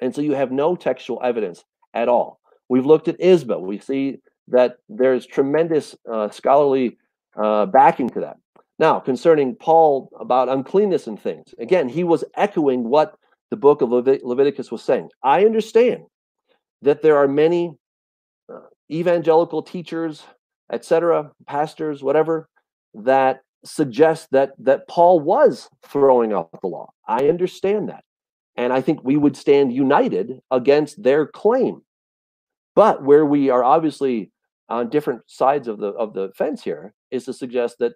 And 0.00 0.14
so 0.14 0.22
you 0.22 0.32
have 0.32 0.50
no 0.50 0.76
textual 0.76 1.20
evidence 1.22 1.62
at 1.94 2.08
all. 2.08 2.40
We've 2.68 2.86
looked 2.86 3.08
at 3.08 3.18
ISBE. 3.20 3.60
We 3.60 3.78
see 3.78 4.18
that 4.48 4.76
there's 4.88 5.26
tremendous 5.26 5.96
uh, 6.10 6.28
scholarly 6.30 6.98
uh, 7.36 7.66
backing 7.66 8.10
to 8.10 8.20
that. 8.20 8.36
Now, 8.78 9.00
concerning 9.00 9.54
Paul 9.54 10.10
about 10.18 10.48
uncleanness 10.48 11.06
and 11.06 11.20
things, 11.20 11.54
again, 11.58 11.88
he 11.88 12.04
was 12.04 12.24
echoing 12.34 12.84
what 12.84 13.14
the 13.50 13.56
book 13.56 13.82
of 13.82 13.90
Levit- 13.90 14.24
Leviticus 14.24 14.70
was 14.70 14.82
saying. 14.82 15.08
I 15.22 15.44
understand 15.44 16.02
that 16.82 17.00
there 17.00 17.16
are 17.16 17.28
many 17.28 17.72
uh, 18.52 18.58
evangelical 18.90 19.62
teachers 19.62 20.24
etc., 20.72 21.30
pastors, 21.46 22.02
whatever, 22.02 22.48
that 22.94 23.40
suggest 23.64 24.28
that 24.30 24.52
that 24.58 24.86
Paul 24.88 25.20
was 25.20 25.68
throwing 25.86 26.32
out 26.32 26.50
the 26.60 26.68
law. 26.68 26.90
I 27.08 27.28
understand 27.28 27.88
that. 27.88 28.04
And 28.56 28.72
I 28.72 28.80
think 28.80 29.00
we 29.02 29.16
would 29.16 29.36
stand 29.36 29.72
united 29.72 30.40
against 30.50 31.02
their 31.02 31.26
claim. 31.26 31.82
But 32.74 33.02
where 33.02 33.24
we 33.24 33.50
are 33.50 33.64
obviously 33.64 34.30
on 34.68 34.90
different 34.90 35.22
sides 35.26 35.68
of 35.68 35.78
the 35.78 35.88
of 35.88 36.14
the 36.14 36.32
fence 36.36 36.62
here 36.62 36.94
is 37.10 37.24
to 37.26 37.32
suggest 37.32 37.78
that 37.78 37.92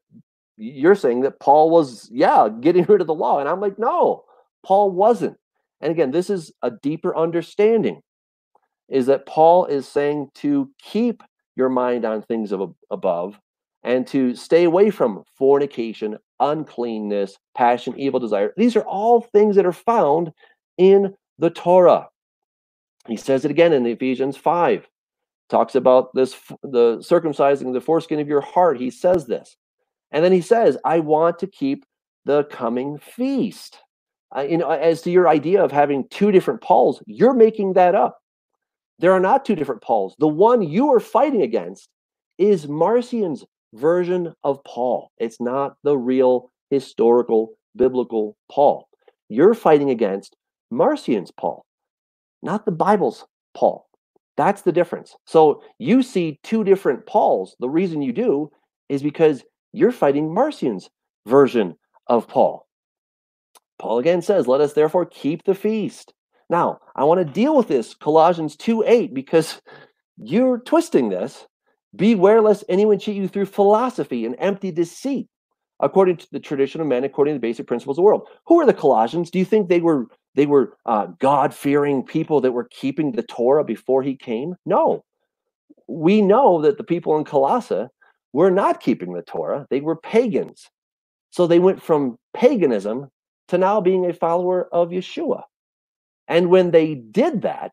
you're 0.56 0.94
saying 0.94 1.20
that 1.22 1.40
Paul 1.40 1.70
was, 1.70 2.08
yeah, 2.12 2.48
getting 2.60 2.84
rid 2.88 3.00
of 3.00 3.06
the 3.06 3.14
law. 3.14 3.38
And 3.38 3.48
I'm 3.48 3.60
like, 3.60 3.78
no, 3.78 4.24
Paul 4.64 4.90
wasn't. 4.90 5.36
And 5.80 5.92
again, 5.92 6.10
this 6.10 6.28
is 6.30 6.52
a 6.62 6.70
deeper 6.70 7.16
understanding 7.16 8.02
is 8.88 9.06
that 9.06 9.26
Paul 9.26 9.66
is 9.66 9.86
saying 9.86 10.30
to 10.36 10.70
keep 10.82 11.22
your 11.56 11.68
mind 11.68 12.04
on 12.04 12.22
things 12.22 12.52
of 12.52 12.74
above 12.90 13.38
and 13.84 14.06
to 14.08 14.34
stay 14.34 14.64
away 14.64 14.90
from 14.90 15.22
fornication, 15.36 16.18
uncleanness, 16.40 17.36
passion, 17.54 17.98
evil 17.98 18.18
desire. 18.18 18.52
These 18.56 18.76
are 18.76 18.82
all 18.82 19.20
things 19.20 19.56
that 19.56 19.66
are 19.66 19.72
found 19.72 20.32
in 20.78 21.14
the 21.38 21.50
Torah. 21.50 22.08
He 23.08 23.16
says 23.16 23.44
it 23.44 23.50
again 23.50 23.72
in 23.72 23.86
Ephesians 23.86 24.36
5. 24.36 24.88
Talks 25.48 25.74
about 25.74 26.14
this 26.14 26.34
the 26.62 26.98
circumcising 26.98 27.72
the 27.72 27.80
foreskin 27.80 28.20
of 28.20 28.28
your 28.28 28.42
heart. 28.42 28.78
He 28.78 28.90
says 28.90 29.26
this. 29.26 29.56
And 30.10 30.24
then 30.24 30.32
he 30.32 30.42
says, 30.42 30.76
I 30.84 31.00
want 31.00 31.38
to 31.38 31.46
keep 31.46 31.84
the 32.24 32.44
coming 32.44 32.98
feast. 32.98 33.78
Uh, 34.36 34.42
you 34.42 34.58
know, 34.58 34.70
as 34.70 35.00
to 35.02 35.10
your 35.10 35.28
idea 35.28 35.62
of 35.62 35.72
having 35.72 36.06
two 36.10 36.30
different 36.30 36.60
Pauls, 36.60 37.02
you're 37.06 37.32
making 37.32 37.72
that 37.74 37.94
up. 37.94 38.18
There 38.98 39.12
are 39.12 39.20
not 39.20 39.44
two 39.44 39.56
different 39.56 39.80
Pauls. 39.80 40.14
The 40.18 40.28
one 40.28 40.60
you 40.60 40.92
are 40.92 41.00
fighting 41.00 41.42
against 41.42 41.88
is 42.36 42.68
Marcion's 42.68 43.44
version 43.74 44.34
of 44.44 44.62
Paul. 44.64 45.10
It's 45.18 45.40
not 45.40 45.76
the 45.82 45.96
real 45.96 46.50
historical 46.70 47.54
biblical 47.76 48.36
Paul. 48.50 48.88
You're 49.28 49.54
fighting 49.54 49.90
against 49.90 50.36
Marcion's 50.70 51.30
Paul, 51.30 51.64
not 52.42 52.64
the 52.64 52.72
Bible's 52.72 53.26
Paul. 53.54 53.86
That's 54.36 54.62
the 54.62 54.72
difference. 54.72 55.16
So 55.26 55.62
you 55.78 56.02
see 56.02 56.38
two 56.42 56.62
different 56.62 57.06
Pauls. 57.06 57.56
The 57.58 57.68
reason 57.68 58.02
you 58.02 58.12
do 58.12 58.50
is 58.88 59.02
because 59.02 59.42
you're 59.72 59.92
fighting 59.92 60.32
Marcion's 60.32 60.88
version 61.26 61.76
of 62.06 62.28
Paul. 62.28 62.66
Paul 63.78 63.98
again 63.98 64.22
says, 64.22 64.46
Let 64.46 64.60
us 64.60 64.72
therefore 64.72 65.06
keep 65.06 65.44
the 65.44 65.54
feast. 65.54 66.12
Now, 66.50 66.78
I 66.96 67.04
want 67.04 67.18
to 67.18 67.32
deal 67.32 67.56
with 67.56 67.68
this, 67.68 67.94
Colossians 67.94 68.56
2 68.56 68.84
8, 68.86 69.14
because 69.14 69.60
you're 70.16 70.58
twisting 70.58 71.08
this. 71.08 71.46
Beware 71.96 72.42
lest 72.42 72.64
anyone 72.68 72.98
cheat 72.98 73.16
you 73.16 73.28
through 73.28 73.46
philosophy 73.46 74.26
and 74.26 74.36
empty 74.38 74.70
deceit, 74.70 75.26
according 75.80 76.18
to 76.18 76.26
the 76.32 76.40
tradition 76.40 76.80
of 76.80 76.86
men, 76.86 77.02
according 77.02 77.34
to 77.34 77.38
the 77.38 77.46
basic 77.46 77.66
principles 77.66 77.96
of 77.96 78.02
the 78.02 78.04
world. 78.04 78.28
Who 78.46 78.60
are 78.60 78.66
the 78.66 78.74
Colossians? 78.74 79.30
Do 79.30 79.38
you 79.38 79.44
think 79.44 79.68
they 79.68 79.80
were 79.80 80.06
they 80.34 80.46
were 80.46 80.76
uh, 80.86 81.06
God 81.18 81.54
fearing 81.54 82.02
people 82.02 82.40
that 82.40 82.52
were 82.52 82.68
keeping 82.70 83.12
the 83.12 83.22
Torah 83.22 83.64
before 83.64 84.02
he 84.02 84.16
came? 84.16 84.54
No. 84.64 85.04
We 85.86 86.22
know 86.22 86.60
that 86.62 86.78
the 86.78 86.84
people 86.84 87.16
in 87.16 87.24
Colossae 87.24 87.86
were 88.32 88.50
not 88.50 88.80
keeping 88.80 89.14
the 89.14 89.22
Torah, 89.22 89.66
they 89.70 89.80
were 89.80 89.96
pagans. 89.96 90.68
So 91.30 91.46
they 91.46 91.58
went 91.58 91.82
from 91.82 92.18
paganism 92.34 93.10
to 93.48 93.58
now 93.58 93.80
being 93.80 94.06
a 94.06 94.12
follower 94.12 94.68
of 94.72 94.90
Yeshua. 94.90 95.42
And 96.26 96.50
when 96.50 96.70
they 96.70 96.94
did 96.94 97.42
that, 97.42 97.72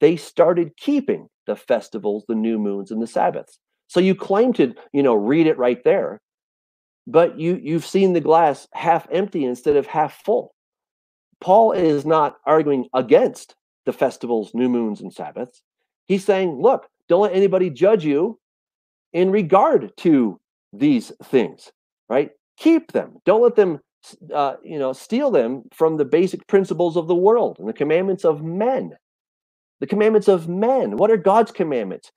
they 0.00 0.16
started 0.16 0.76
keeping 0.76 1.28
the 1.46 1.56
festivals, 1.56 2.24
the 2.28 2.34
new 2.34 2.58
moons, 2.58 2.90
and 2.90 3.02
the 3.02 3.06
Sabbaths. 3.06 3.58
So 3.88 4.00
you 4.00 4.14
claim 4.14 4.52
to, 4.54 4.74
you 4.92 5.02
know, 5.02 5.14
read 5.14 5.46
it 5.46 5.58
right 5.58 5.82
there, 5.84 6.20
but 7.06 7.38
you 7.38 7.60
you've 7.62 7.86
seen 7.86 8.12
the 8.12 8.20
glass 8.20 8.66
half 8.72 9.06
empty 9.10 9.44
instead 9.44 9.76
of 9.76 9.86
half 9.86 10.22
full. 10.24 10.54
Paul 11.42 11.72
is 11.72 12.06
not 12.06 12.36
arguing 12.46 12.86
against 12.94 13.56
the 13.84 13.92
festivals, 13.92 14.52
new 14.54 14.68
moons, 14.68 15.00
and 15.00 15.12
Sabbaths. 15.12 15.62
He's 16.06 16.24
saying, 16.24 16.60
look, 16.60 16.86
don't 17.08 17.22
let 17.22 17.34
anybody 17.34 17.68
judge 17.68 18.04
you 18.04 18.38
in 19.12 19.30
regard 19.30 19.92
to 19.98 20.40
these 20.72 21.10
things, 21.24 21.72
right? 22.08 22.30
Keep 22.58 22.92
them. 22.92 23.16
Don't 23.26 23.42
let 23.42 23.56
them, 23.56 23.80
uh, 24.32 24.54
you 24.62 24.78
know, 24.78 24.92
steal 24.92 25.32
them 25.32 25.64
from 25.74 25.96
the 25.96 26.04
basic 26.04 26.46
principles 26.46 26.96
of 26.96 27.08
the 27.08 27.14
world 27.14 27.56
and 27.58 27.68
the 27.68 27.72
commandments 27.72 28.24
of 28.24 28.44
men. 28.44 28.92
The 29.80 29.88
commandments 29.88 30.28
of 30.28 30.48
men. 30.48 30.96
What 30.96 31.10
are 31.10 31.16
God's 31.16 31.50
commandments? 31.50 32.12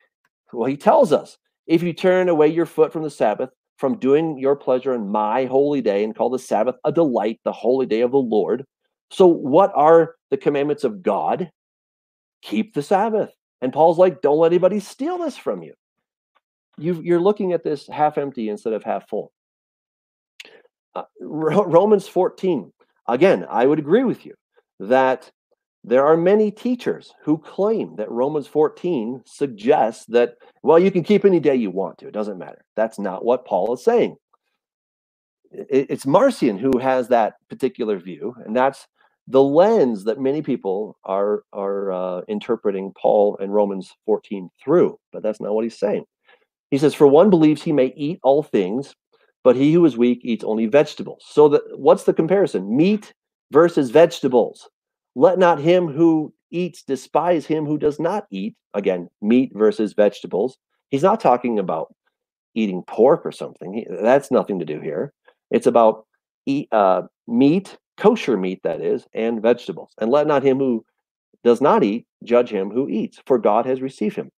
Well, 0.54 0.70
He 0.70 0.78
tells 0.78 1.12
us 1.12 1.40
if 1.66 1.82
you 1.82 1.94
turn 1.94 2.30
away 2.30 2.50
your 2.50 2.68
foot 2.68 2.94
from 2.94 3.02
the 3.02 3.10
Sabbath, 3.10 3.50
from 3.78 3.98
doing 3.98 4.38
your 4.38 4.56
pleasure 4.56 4.94
in 4.94 5.10
my 5.10 5.46
holy 5.46 5.82
day, 5.82 6.04
and 6.04 6.16
call 6.16 6.30
the 6.30 6.38
Sabbath 6.38 6.76
a 6.86 6.92
delight, 6.92 7.40
the 7.44 7.52
holy 7.52 7.88
day 7.88 8.02
of 8.02 8.12
the 8.12 8.18
Lord. 8.18 8.66
So, 9.12 9.28
what 9.28 9.72
are 9.76 10.16
the 10.30 10.38
commandments 10.38 10.84
of 10.84 11.02
God? 11.02 11.52
Keep 12.42 12.74
the 12.74 12.84
Sabbath. 12.84 13.32
And 13.62 13.74
Paul's 13.74 13.98
like, 13.98 14.22
don't 14.22 14.38
let 14.38 14.52
anybody 14.52 14.80
steal 14.80 15.18
this 15.18 15.38
from 15.38 15.64
you 15.64 15.74
you 16.78 17.16
are 17.16 17.22
looking 17.22 17.54
at 17.54 17.64
this 17.64 17.88
half 17.88 18.18
empty 18.18 18.50
instead 18.50 18.74
of 18.74 18.84
half 18.84 19.08
full. 19.10 19.32
Uh, 20.94 21.04
Romans 21.22 22.08
14. 22.08 22.72
Again, 23.08 23.46
I 23.50 23.66
would 23.66 23.80
agree 23.80 24.04
with 24.04 24.26
you 24.26 24.34
that 24.80 25.32
there 25.84 26.06
are 26.06 26.18
many 26.18 26.50
teachers 26.50 27.14
who 27.24 27.38
claim 27.38 27.96
that 27.98 28.10
Romans 28.10 28.48
14 28.48 29.22
suggests 29.26 30.06
that, 30.08 30.36
well, 30.64 30.80
you 30.80 30.90
can 30.90 31.04
keep 31.04 31.24
any 31.24 31.40
day 31.40 31.56
you 31.56 31.70
want 31.70 32.00
to. 32.00 32.08
It 32.08 32.14
doesn't 32.14 32.40
matter. 32.40 32.66
That's 32.76 32.98
not 32.98 33.24
what 33.24 33.46
Paul 33.46 33.74
is 33.74 33.84
saying. 33.84 34.18
It's 35.70 36.06
Marcion 36.08 36.58
who 36.60 36.78
has 36.80 37.10
that 37.10 37.36
particular 37.50 38.00
view, 38.00 38.36
and 38.46 38.56
that's 38.56 38.88
the 39.28 39.44
lens 39.44 40.06
that 40.06 40.20
many 40.20 40.42
people 40.44 40.98
are 41.06 41.44
are 41.54 41.92
uh, 41.92 42.22
interpreting 42.30 42.94
Paul 43.02 43.38
and 43.42 43.54
Romans 43.54 43.92
14 44.06 44.50
through. 44.64 45.00
But 45.14 45.24
that's 45.24 45.42
not 45.42 45.54
what 45.54 45.66
he's 45.66 45.80
saying. 45.80 46.06
He 46.72 46.78
says, 46.78 46.94
For 46.94 47.08
one 47.08 47.30
believes 47.30 47.64
he 47.64 47.72
may 47.72 47.94
eat 47.96 48.20
all 48.24 48.44
things, 48.44 48.96
but 49.44 49.56
he 49.56 49.74
who 49.74 49.86
is 49.86 49.98
weak 49.98 50.20
eats 50.24 50.44
only 50.44 50.66
vegetables. 50.68 51.24
So 51.28 51.50
the, 51.50 51.64
what's 51.76 52.04
the 52.04 52.14
comparison? 52.14 52.76
Meat 52.76 53.14
versus 53.52 53.90
vegetables. 53.90 54.70
Let 55.16 55.40
not 55.40 55.60
him 55.60 55.88
who 55.88 56.34
eats 56.52 56.84
despise 56.84 57.46
him 57.46 57.66
who 57.66 57.78
does 57.78 58.00
not 58.00 58.26
eat. 58.32 58.56
Again, 58.74 59.10
meat 59.22 59.52
versus 59.54 59.94
vegetables. 59.94 60.58
He's 60.90 61.04
not 61.04 61.20
talking 61.20 61.60
about 61.60 61.94
eating 62.56 62.84
pork 62.88 63.26
or 63.26 63.32
something. 63.32 63.74
He, 63.74 63.88
that's 63.90 64.32
nothing 64.32 64.60
to 64.60 64.66
do 64.66 64.82
here. 64.82 65.14
It's 65.56 65.68
about 65.68 66.06
eat, 66.46 66.68
uh, 66.74 67.04
meat, 67.28 67.78
kosher 67.96 68.36
meat, 68.36 68.60
that 68.64 68.82
is, 68.82 69.08
and 69.14 69.42
vegetables. 69.42 69.94
And 70.02 70.12
let 70.12 70.28
not 70.28 70.44
him 70.44 70.58
who 70.60 70.86
does 71.46 71.62
not 71.62 71.82
eat 71.82 72.06
judge 72.26 72.50
him 72.50 72.70
who 72.70 72.90
eats, 72.90 73.22
for 73.26 73.38
God 73.38 73.66
has 73.66 73.82
received 73.82 74.18
him. 74.18 74.32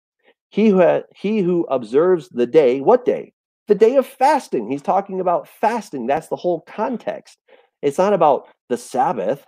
He 0.51 0.69
who, 0.69 0.83
ha- 0.83 1.05
he 1.15 1.41
who 1.41 1.65
observes 1.71 2.29
the 2.29 2.47
day, 2.47 2.83
what 2.83 3.07
day? 3.07 3.33
The 3.67 3.75
day 3.75 3.97
of 3.97 4.07
fasting. 4.07 4.71
He's 4.71 4.83
talking 4.83 5.21
about 5.21 5.49
fasting. 5.49 6.07
That's 6.07 6.29
the 6.29 6.37
whole 6.37 6.61
context. 6.61 7.39
It's 7.81 7.97
not 7.97 8.13
about 8.13 8.49
the 8.69 8.77
Sabbath. 8.77 9.47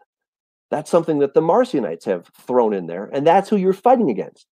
That's 0.70 0.90
something 0.90 1.18
that 1.18 1.34
the 1.34 1.42
Marcionites 1.42 2.06
have 2.06 2.30
thrown 2.46 2.72
in 2.72 2.86
there, 2.86 3.10
and 3.12 3.26
that's 3.26 3.50
who 3.50 3.56
you're 3.56 3.74
fighting 3.74 4.08
against. 4.08 4.46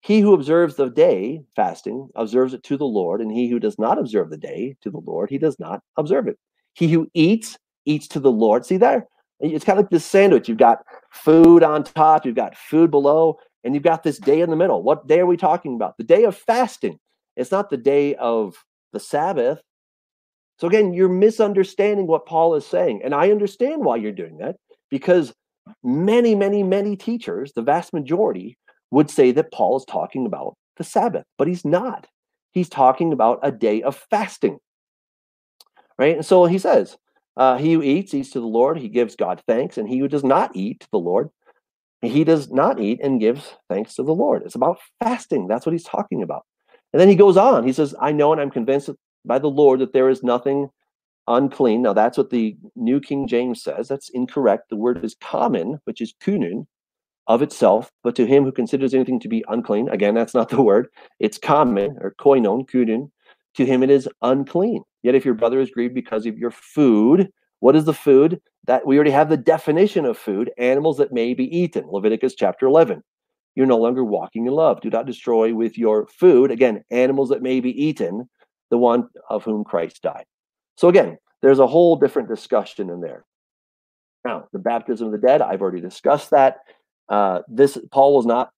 He 0.00 0.18
who 0.20 0.34
observes 0.34 0.74
the 0.74 0.90
day, 0.90 1.42
fasting, 1.54 2.08
observes 2.16 2.52
it 2.52 2.64
to 2.64 2.76
the 2.76 2.84
Lord, 2.84 3.20
and 3.20 3.30
he 3.30 3.48
who 3.48 3.60
does 3.60 3.78
not 3.78 3.98
observe 3.98 4.30
the 4.30 4.36
day 4.36 4.76
to 4.80 4.90
the 4.90 5.00
Lord, 5.00 5.30
he 5.30 5.38
does 5.38 5.58
not 5.60 5.82
observe 5.96 6.26
it. 6.26 6.36
He 6.78 6.86
who 6.86 7.10
eats, 7.12 7.58
eats 7.86 8.06
to 8.08 8.20
the 8.20 8.30
Lord. 8.30 8.64
See 8.64 8.76
there? 8.76 9.08
It's 9.40 9.64
kind 9.64 9.80
of 9.80 9.84
like 9.84 9.90
this 9.90 10.04
sandwich. 10.04 10.48
You've 10.48 10.58
got 10.58 10.78
food 11.10 11.64
on 11.64 11.82
top, 11.82 12.24
you've 12.24 12.36
got 12.36 12.56
food 12.56 12.92
below 12.92 13.36
and 13.64 13.74
you've 13.74 13.82
got 13.82 14.04
this 14.04 14.18
day 14.18 14.42
in 14.42 14.50
the 14.50 14.54
middle. 14.56 14.84
What 14.84 15.08
day 15.08 15.18
are 15.18 15.26
we 15.26 15.36
talking 15.36 15.74
about? 15.74 15.96
The 15.96 16.04
day 16.04 16.22
of 16.22 16.36
fasting. 16.36 17.00
It's 17.36 17.50
not 17.50 17.68
the 17.68 17.76
day 17.76 18.14
of 18.14 18.54
the 18.92 19.00
Sabbath. 19.00 19.60
So 20.60 20.68
again, 20.68 20.92
you're 20.92 21.08
misunderstanding 21.08 22.06
what 22.06 22.26
Paul 22.26 22.54
is 22.54 22.64
saying. 22.64 23.00
And 23.02 23.12
I 23.12 23.32
understand 23.32 23.84
why 23.84 23.96
you're 23.96 24.12
doing 24.12 24.38
that 24.38 24.54
because 24.88 25.32
many, 25.82 26.36
many, 26.36 26.62
many 26.62 26.94
teachers, 26.94 27.52
the 27.54 27.62
vast 27.62 27.92
majority, 27.92 28.56
would 28.92 29.10
say 29.10 29.32
that 29.32 29.50
Paul 29.50 29.78
is 29.78 29.84
talking 29.84 30.26
about 30.26 30.54
the 30.76 30.84
Sabbath, 30.84 31.24
but 31.38 31.48
he's 31.48 31.64
not. 31.64 32.06
He's 32.52 32.68
talking 32.68 33.12
about 33.12 33.40
a 33.42 33.50
day 33.50 33.82
of 33.82 33.96
fasting. 34.10 34.58
Right? 35.98 36.16
And 36.16 36.26
so 36.26 36.44
he 36.44 36.58
says, 36.58 36.96
uh, 37.36 37.56
he 37.58 37.74
who 37.74 37.82
eats, 37.82 38.14
eats 38.14 38.30
to 38.30 38.40
the 38.40 38.46
Lord, 38.46 38.78
he 38.78 38.88
gives 38.88 39.16
God 39.16 39.42
thanks, 39.46 39.78
and 39.78 39.88
he 39.88 39.98
who 39.98 40.08
does 40.08 40.24
not 40.24 40.54
eat 40.54 40.80
to 40.80 40.88
the 40.90 40.98
Lord 40.98 41.30
he 42.00 42.24
does 42.24 42.50
not 42.50 42.80
eat 42.80 43.00
and 43.02 43.20
gives 43.20 43.56
thanks 43.68 43.94
to 43.94 44.02
the 44.02 44.14
Lord. 44.14 44.42
It's 44.44 44.54
about 44.54 44.78
fasting. 45.00 45.48
That's 45.48 45.66
what 45.66 45.72
he's 45.72 45.84
talking 45.84 46.22
about. 46.22 46.46
And 46.92 47.00
then 47.00 47.08
he 47.08 47.16
goes 47.16 47.36
on. 47.36 47.66
He 47.66 47.72
says, 47.72 47.94
I 48.00 48.12
know 48.12 48.32
and 48.32 48.40
I'm 48.40 48.50
convinced 48.50 48.90
by 49.24 49.38
the 49.38 49.48
Lord 49.48 49.80
that 49.80 49.92
there 49.92 50.08
is 50.08 50.22
nothing 50.22 50.68
unclean. 51.26 51.82
Now, 51.82 51.92
that's 51.92 52.16
what 52.16 52.30
the 52.30 52.56
New 52.76 53.00
King 53.00 53.26
James 53.26 53.62
says. 53.62 53.88
That's 53.88 54.10
incorrect. 54.10 54.70
The 54.70 54.76
word 54.76 55.04
is 55.04 55.16
common, 55.20 55.80
which 55.84 56.00
is 56.00 56.14
kunun, 56.22 56.66
of 57.26 57.42
itself. 57.42 57.90
But 58.04 58.14
to 58.16 58.26
him 58.26 58.44
who 58.44 58.52
considers 58.52 58.94
anything 58.94 59.20
to 59.20 59.28
be 59.28 59.44
unclean, 59.48 59.88
again, 59.88 60.14
that's 60.14 60.34
not 60.34 60.48
the 60.50 60.62
word. 60.62 60.88
It's 61.18 61.36
common 61.36 61.98
or 62.00 62.14
koinon, 62.18 62.68
kunun. 62.70 63.10
To 63.56 63.66
him 63.66 63.82
it 63.82 63.90
is 63.90 64.08
unclean. 64.22 64.84
Yet 65.02 65.14
if 65.14 65.24
your 65.24 65.34
brother 65.34 65.60
is 65.60 65.70
grieved 65.70 65.94
because 65.94 66.26
of 66.26 66.38
your 66.38 66.50
food, 66.50 67.30
what 67.60 67.76
is 67.76 67.84
the 67.84 67.94
food? 67.94 68.40
that 68.68 68.86
we 68.86 68.96
already 68.96 69.10
have 69.10 69.30
the 69.30 69.36
definition 69.36 70.04
of 70.04 70.18
food 70.18 70.52
animals 70.58 70.98
that 70.98 71.10
may 71.10 71.32
be 71.32 71.44
eaten. 71.56 71.86
Leviticus 71.90 72.36
chapter 72.36 72.66
11 72.66 73.02
you're 73.56 73.66
no 73.66 73.78
longer 73.78 74.04
walking 74.04 74.46
in 74.46 74.52
love. 74.52 74.80
Do 74.80 74.88
not 74.88 75.06
destroy 75.06 75.52
with 75.52 75.76
your 75.76 76.06
food. 76.06 76.52
Again 76.52 76.84
animals 76.92 77.30
that 77.30 77.42
may 77.42 77.58
be 77.58 77.70
eaten 77.70 78.28
the 78.70 78.78
one 78.78 79.08
of 79.30 79.42
whom 79.42 79.64
christ 79.64 80.02
died. 80.02 80.26
So 80.76 80.88
again 80.88 81.18
there's 81.42 81.58
a 81.58 81.66
whole 81.66 81.96
different 81.96 82.28
discussion 82.28 82.88
in 82.90 83.00
there. 83.00 83.24
Now 84.24 84.44
the 84.52 84.60
baptism 84.60 85.06
of 85.06 85.12
the 85.12 85.26
dead 85.26 85.42
i've 85.42 85.62
already 85.62 85.80
discussed 85.80 86.30
that. 86.30 86.58
Uh, 87.08 87.40
this 87.48 87.78
paul 87.90 88.14
was 88.14 88.26
not 88.26 88.50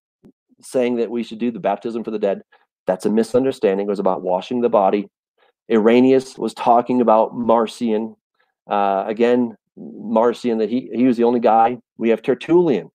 saying 0.61 0.97
that 0.97 1.11
we 1.11 1.23
should 1.23 1.39
do 1.39 1.51
the 1.51 1.61
baptism 1.61 2.05
for 2.05 2.11
the 2.11 2.19
dead. 2.19 2.43
That's 2.87 3.07
a 3.07 3.11
misunderstanding. 3.11 3.87
It 3.87 3.91
was 3.91 4.01
about 4.01 4.23
washing 4.23 4.61
the 4.61 4.69
body 4.69 5.09
irenaeus 5.71 6.37
was 6.39 6.55
talking 6.55 7.01
about 7.01 7.37
marcion 7.37 8.15
uh, 8.69 9.05
again 9.07 9.57
Marcion 9.81 10.59
that 10.59 10.69
he 10.69 10.91
he 10.93 11.05
was 11.05 11.17
the 11.17 11.25
only 11.25 11.41
guy. 11.41 11.79
We 11.97 12.11
have 12.11 12.23
Tertullian, 12.23 12.91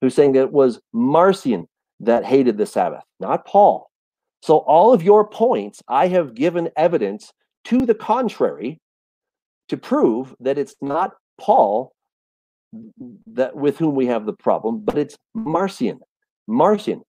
who's 0.00 0.14
saying 0.14 0.32
that 0.32 0.42
it 0.42 0.52
was 0.52 0.80
Marcion 0.92 1.68
that 2.00 2.24
hated 2.24 2.58
the 2.58 2.66
Sabbath, 2.66 3.04
not 3.20 3.46
Paul. 3.46 3.90
So 4.42 4.58
all 4.58 4.92
of 4.92 5.02
your 5.02 5.26
points, 5.26 5.82
I 5.88 6.08
have 6.08 6.34
given 6.34 6.70
evidence 6.76 7.32
to 7.64 7.78
the 7.78 7.94
contrary 7.94 8.80
to 9.68 9.76
prove 9.76 10.34
that 10.40 10.58
it's 10.58 10.74
not 10.82 11.12
Paul 11.40 11.94
that 13.26 13.54
with 13.54 13.78
whom 13.78 13.94
we 13.94 14.06
have 14.06 14.26
the 14.26 14.32
problem, 14.32 14.80
but 14.80 14.98
it's 14.98 15.16
Marcion. 15.34 16.00
Marcion. 16.46 17.02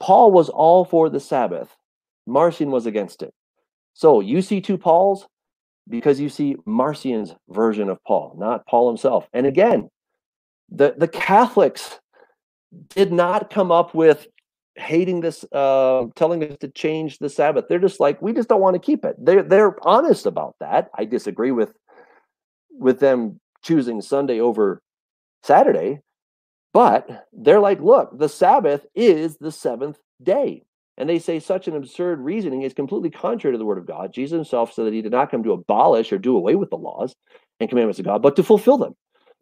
Paul 0.00 0.32
was 0.32 0.48
all 0.48 0.84
for 0.84 1.08
the 1.08 1.20
Sabbath. 1.20 1.76
Marcion 2.26 2.70
was 2.70 2.86
against 2.86 3.22
it. 3.22 3.32
So 3.94 4.20
you 4.20 4.42
see 4.42 4.60
two 4.60 4.78
Pauls, 4.78 5.26
because 5.88 6.20
you 6.20 6.28
see 6.28 6.56
Marcion's 6.64 7.34
version 7.48 7.88
of 7.88 8.02
Paul, 8.04 8.36
not 8.38 8.66
Paul 8.66 8.88
himself. 8.88 9.28
And 9.32 9.46
again, 9.46 9.90
the, 10.70 10.94
the 10.96 11.08
Catholics 11.08 11.98
did 12.88 13.12
not 13.12 13.50
come 13.50 13.70
up 13.72 13.94
with 13.94 14.26
hating 14.76 15.20
this, 15.20 15.44
uh, 15.52 16.04
telling 16.14 16.42
us 16.44 16.56
to 16.60 16.68
change 16.68 17.18
the 17.18 17.28
Sabbath. 17.28 17.66
They're 17.68 17.78
just 17.78 18.00
like, 18.00 18.22
we 18.22 18.32
just 18.32 18.48
don't 18.48 18.60
want 18.60 18.74
to 18.74 18.80
keep 18.80 19.04
it. 19.04 19.16
They're 19.18 19.42
they're 19.42 19.76
honest 19.86 20.24
about 20.24 20.54
that. 20.60 20.88
I 20.96 21.04
disagree 21.04 21.50
with 21.50 21.74
with 22.70 22.98
them 23.00 23.40
choosing 23.62 24.00
Sunday 24.00 24.40
over 24.40 24.80
Saturday, 25.42 26.00
but 26.72 27.26
they're 27.32 27.60
like, 27.60 27.80
look, 27.80 28.18
the 28.18 28.28
Sabbath 28.28 28.86
is 28.94 29.36
the 29.36 29.52
seventh 29.52 29.98
day. 30.22 30.62
And 30.98 31.08
they 31.08 31.18
say 31.18 31.40
such 31.40 31.68
an 31.68 31.76
absurd 31.76 32.20
reasoning 32.20 32.62
is 32.62 32.74
completely 32.74 33.10
contrary 33.10 33.54
to 33.54 33.58
the 33.58 33.64
word 33.64 33.78
of 33.78 33.86
God. 33.86 34.12
Jesus 34.12 34.36
himself 34.36 34.72
said 34.72 34.86
that 34.86 34.92
he 34.92 35.02
did 35.02 35.12
not 35.12 35.30
come 35.30 35.42
to 35.42 35.52
abolish 35.52 36.12
or 36.12 36.18
do 36.18 36.36
away 36.36 36.54
with 36.54 36.70
the 36.70 36.76
laws 36.76 37.14
and 37.60 37.68
commandments 37.68 37.98
of 37.98 38.04
God, 38.04 38.22
but 38.22 38.36
to 38.36 38.42
fulfill 38.42 38.76
them. 38.76 38.94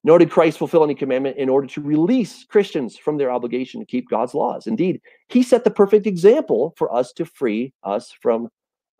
Nor 0.02 0.18
did 0.18 0.30
Christ 0.30 0.58
fulfill 0.58 0.84
any 0.84 0.94
commandment 0.94 1.36
in 1.36 1.48
order 1.48 1.66
to 1.66 1.80
release 1.82 2.44
Christians 2.44 2.96
from 2.96 3.18
their 3.18 3.30
obligation 3.30 3.80
to 3.80 3.86
keep 3.86 4.08
God's 4.08 4.32
laws. 4.32 4.66
Indeed, 4.66 5.00
he 5.28 5.42
set 5.42 5.64
the 5.64 5.70
perfect 5.70 6.06
example 6.06 6.72
for 6.78 6.94
us 6.94 7.12
to 7.14 7.26
free 7.26 7.74
us 7.82 8.10
from, 8.22 8.48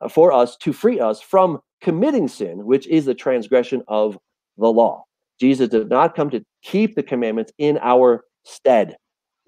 uh, 0.02 0.08
for 0.08 0.32
us 0.32 0.56
to 0.58 0.72
free 0.72 1.00
us 1.00 1.22
from 1.22 1.60
committing 1.80 2.28
sin, 2.28 2.66
which 2.66 2.86
is 2.88 3.06
the 3.06 3.14
transgression 3.14 3.82
of 3.88 4.18
the 4.58 4.70
law. 4.70 5.04
Jesus 5.40 5.70
did 5.70 5.88
not 5.88 6.14
come 6.14 6.28
to 6.30 6.44
keep 6.62 6.94
the 6.94 7.02
commandments 7.02 7.52
in 7.56 7.78
our 7.80 8.24
stead. 8.44 8.96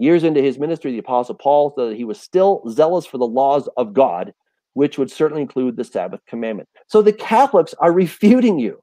Years 0.03 0.25
into 0.25 0.43
his 0.43 0.59
ministry, 0.59 0.91
the 0.91 0.99
Apostle 0.99 1.37
Paul 1.37 1.73
said 1.77 1.91
that 1.91 1.97
he 1.97 2.03
was 2.03 2.19
still 2.19 2.69
zealous 2.69 3.07
for 3.07 3.19
the 3.19 3.25
laws 3.25 3.69
of 3.77 3.95
God, 3.95 4.35
which 4.73 4.99
would 4.99 5.09
certainly 5.09 5.43
include 5.43 5.77
the 5.77 5.85
Sabbath 5.85 6.21
commandment. 6.27 6.69
So 6.89 7.03
the 7.03 7.13
Catholics 7.13 7.73
are 7.79 7.93
refuting 7.93 8.59
you. 8.59 8.83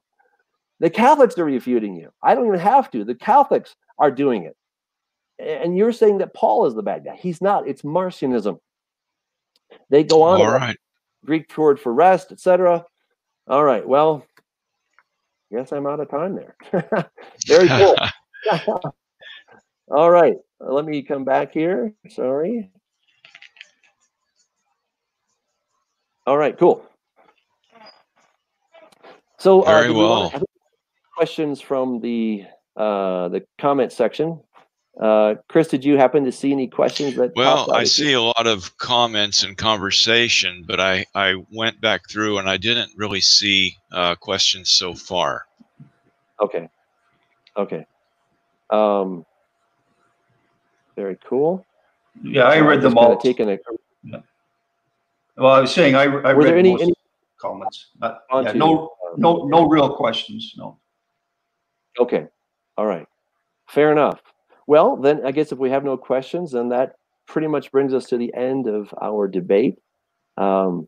The 0.78 0.88
Catholics 0.88 1.36
are 1.36 1.44
refuting 1.44 1.94
you. 1.94 2.08
I 2.22 2.34
don't 2.34 2.46
even 2.46 2.58
have 2.58 2.90
to. 2.92 3.04
The 3.04 3.14
Catholics 3.14 3.76
are 3.98 4.10
doing 4.10 4.44
it. 4.44 4.56
And 5.38 5.76
you're 5.76 5.92
saying 5.92 6.16
that 6.18 6.32
Paul 6.32 6.64
is 6.64 6.74
the 6.74 6.82
bad 6.82 7.04
guy. 7.04 7.16
He's 7.16 7.42
not. 7.42 7.68
It's 7.68 7.82
Marcionism. 7.82 8.58
They 9.90 10.04
go 10.04 10.22
on. 10.22 10.40
All 10.40 10.50
right. 10.50 10.78
Greek 11.26 11.54
word 11.54 11.78
for 11.78 11.92
rest, 11.92 12.32
etc. 12.32 12.86
All 13.46 13.62
right. 13.62 13.86
Well, 13.86 14.24
guess 15.52 15.70
I'm 15.70 15.86
out 15.86 16.00
of 16.00 16.08
time 16.08 16.34
there. 16.34 16.56
Very 17.46 17.68
cool. 17.68 17.98
All 19.90 20.10
right. 20.10 20.36
Uh, 20.60 20.72
let 20.72 20.84
me 20.84 21.02
come 21.02 21.24
back 21.24 21.52
here. 21.52 21.92
Sorry. 22.08 22.70
All 26.26 26.36
right, 26.36 26.56
cool. 26.58 26.84
So, 29.38 29.62
uh, 29.62 29.80
very 29.80 29.92
well. 29.92 30.32
questions 31.16 31.60
from 31.60 32.00
the 32.00 32.44
uh, 32.76 33.28
the 33.28 33.44
comment 33.58 33.92
section. 33.92 34.40
Uh, 35.00 35.36
Chris, 35.48 35.68
did 35.68 35.84
you 35.84 35.96
happen 35.96 36.24
to 36.24 36.32
see 36.32 36.52
any 36.52 36.68
questions 36.68 37.14
that? 37.16 37.32
Well, 37.34 37.72
I 37.72 37.84
see 37.84 38.12
a 38.12 38.20
lot 38.20 38.46
of 38.46 38.76
comments 38.76 39.42
and 39.42 39.56
conversation, 39.56 40.64
but 40.66 40.78
I 40.78 41.06
I 41.14 41.34
went 41.50 41.80
back 41.80 42.08
through 42.10 42.38
and 42.38 42.48
I 42.48 42.58
didn't 42.58 42.92
really 42.96 43.20
see 43.22 43.76
uh, 43.92 44.14
questions 44.16 44.70
so 44.70 44.94
far. 44.94 45.46
Okay. 46.40 46.68
Okay. 47.56 47.86
Um, 48.68 49.24
very 51.00 51.18
cool. 51.24 51.64
Yeah, 52.22 52.44
I 52.44 52.60
read 52.60 52.82
them 52.82 52.98
all. 52.98 53.16
Taking 53.16 53.48
a, 53.50 53.58
yeah. 54.04 54.20
Well, 55.36 55.52
I 55.52 55.60
was 55.60 55.72
saying 55.72 55.94
I, 55.94 56.02
I 56.02 56.06
Were 56.06 56.34
read 56.34 56.46
there 56.46 56.58
any, 56.58 56.80
any 56.82 56.92
comments. 57.38 57.88
Uh, 58.02 58.16
yeah, 58.42 58.52
no, 58.52 58.92
no, 59.16 59.46
no 59.46 59.66
real 59.66 59.94
questions. 59.96 60.54
No. 60.58 60.78
Okay. 61.98 62.26
All 62.76 62.86
right. 62.86 63.06
Fair 63.68 63.92
enough. 63.92 64.20
Well, 64.66 64.96
then 64.96 65.24
I 65.24 65.30
guess 65.30 65.52
if 65.52 65.58
we 65.58 65.70
have 65.70 65.84
no 65.84 65.96
questions, 65.96 66.52
then 66.52 66.68
that 66.68 66.96
pretty 67.26 67.48
much 67.48 67.72
brings 67.72 67.94
us 67.94 68.06
to 68.06 68.18
the 68.18 68.32
end 68.34 68.66
of 68.66 68.92
our 69.00 69.26
debate. 69.26 69.78
Um, 70.36 70.86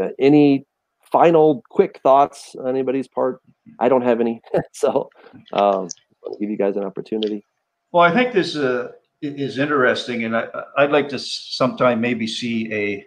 uh, 0.00 0.08
any 0.18 0.64
final 1.12 1.62
quick 1.68 2.00
thoughts 2.02 2.56
on 2.58 2.68
anybody's 2.68 3.08
part? 3.08 3.40
I 3.78 3.88
don't 3.88 4.02
have 4.02 4.20
any, 4.20 4.40
so 4.72 5.10
um, 5.52 5.88
I'll 6.24 6.38
give 6.40 6.50
you 6.50 6.56
guys 6.56 6.76
an 6.76 6.84
opportunity. 6.84 7.44
Well, 7.92 8.02
I 8.02 8.12
think 8.12 8.32
this 8.32 8.56
uh, 8.56 8.92
is 9.20 9.58
interesting, 9.58 10.24
and 10.24 10.36
I, 10.36 10.46
I'd 10.76 10.92
like 10.92 11.08
to 11.10 11.18
sometime 11.18 12.00
maybe 12.00 12.26
see 12.26 12.72
a, 12.72 13.06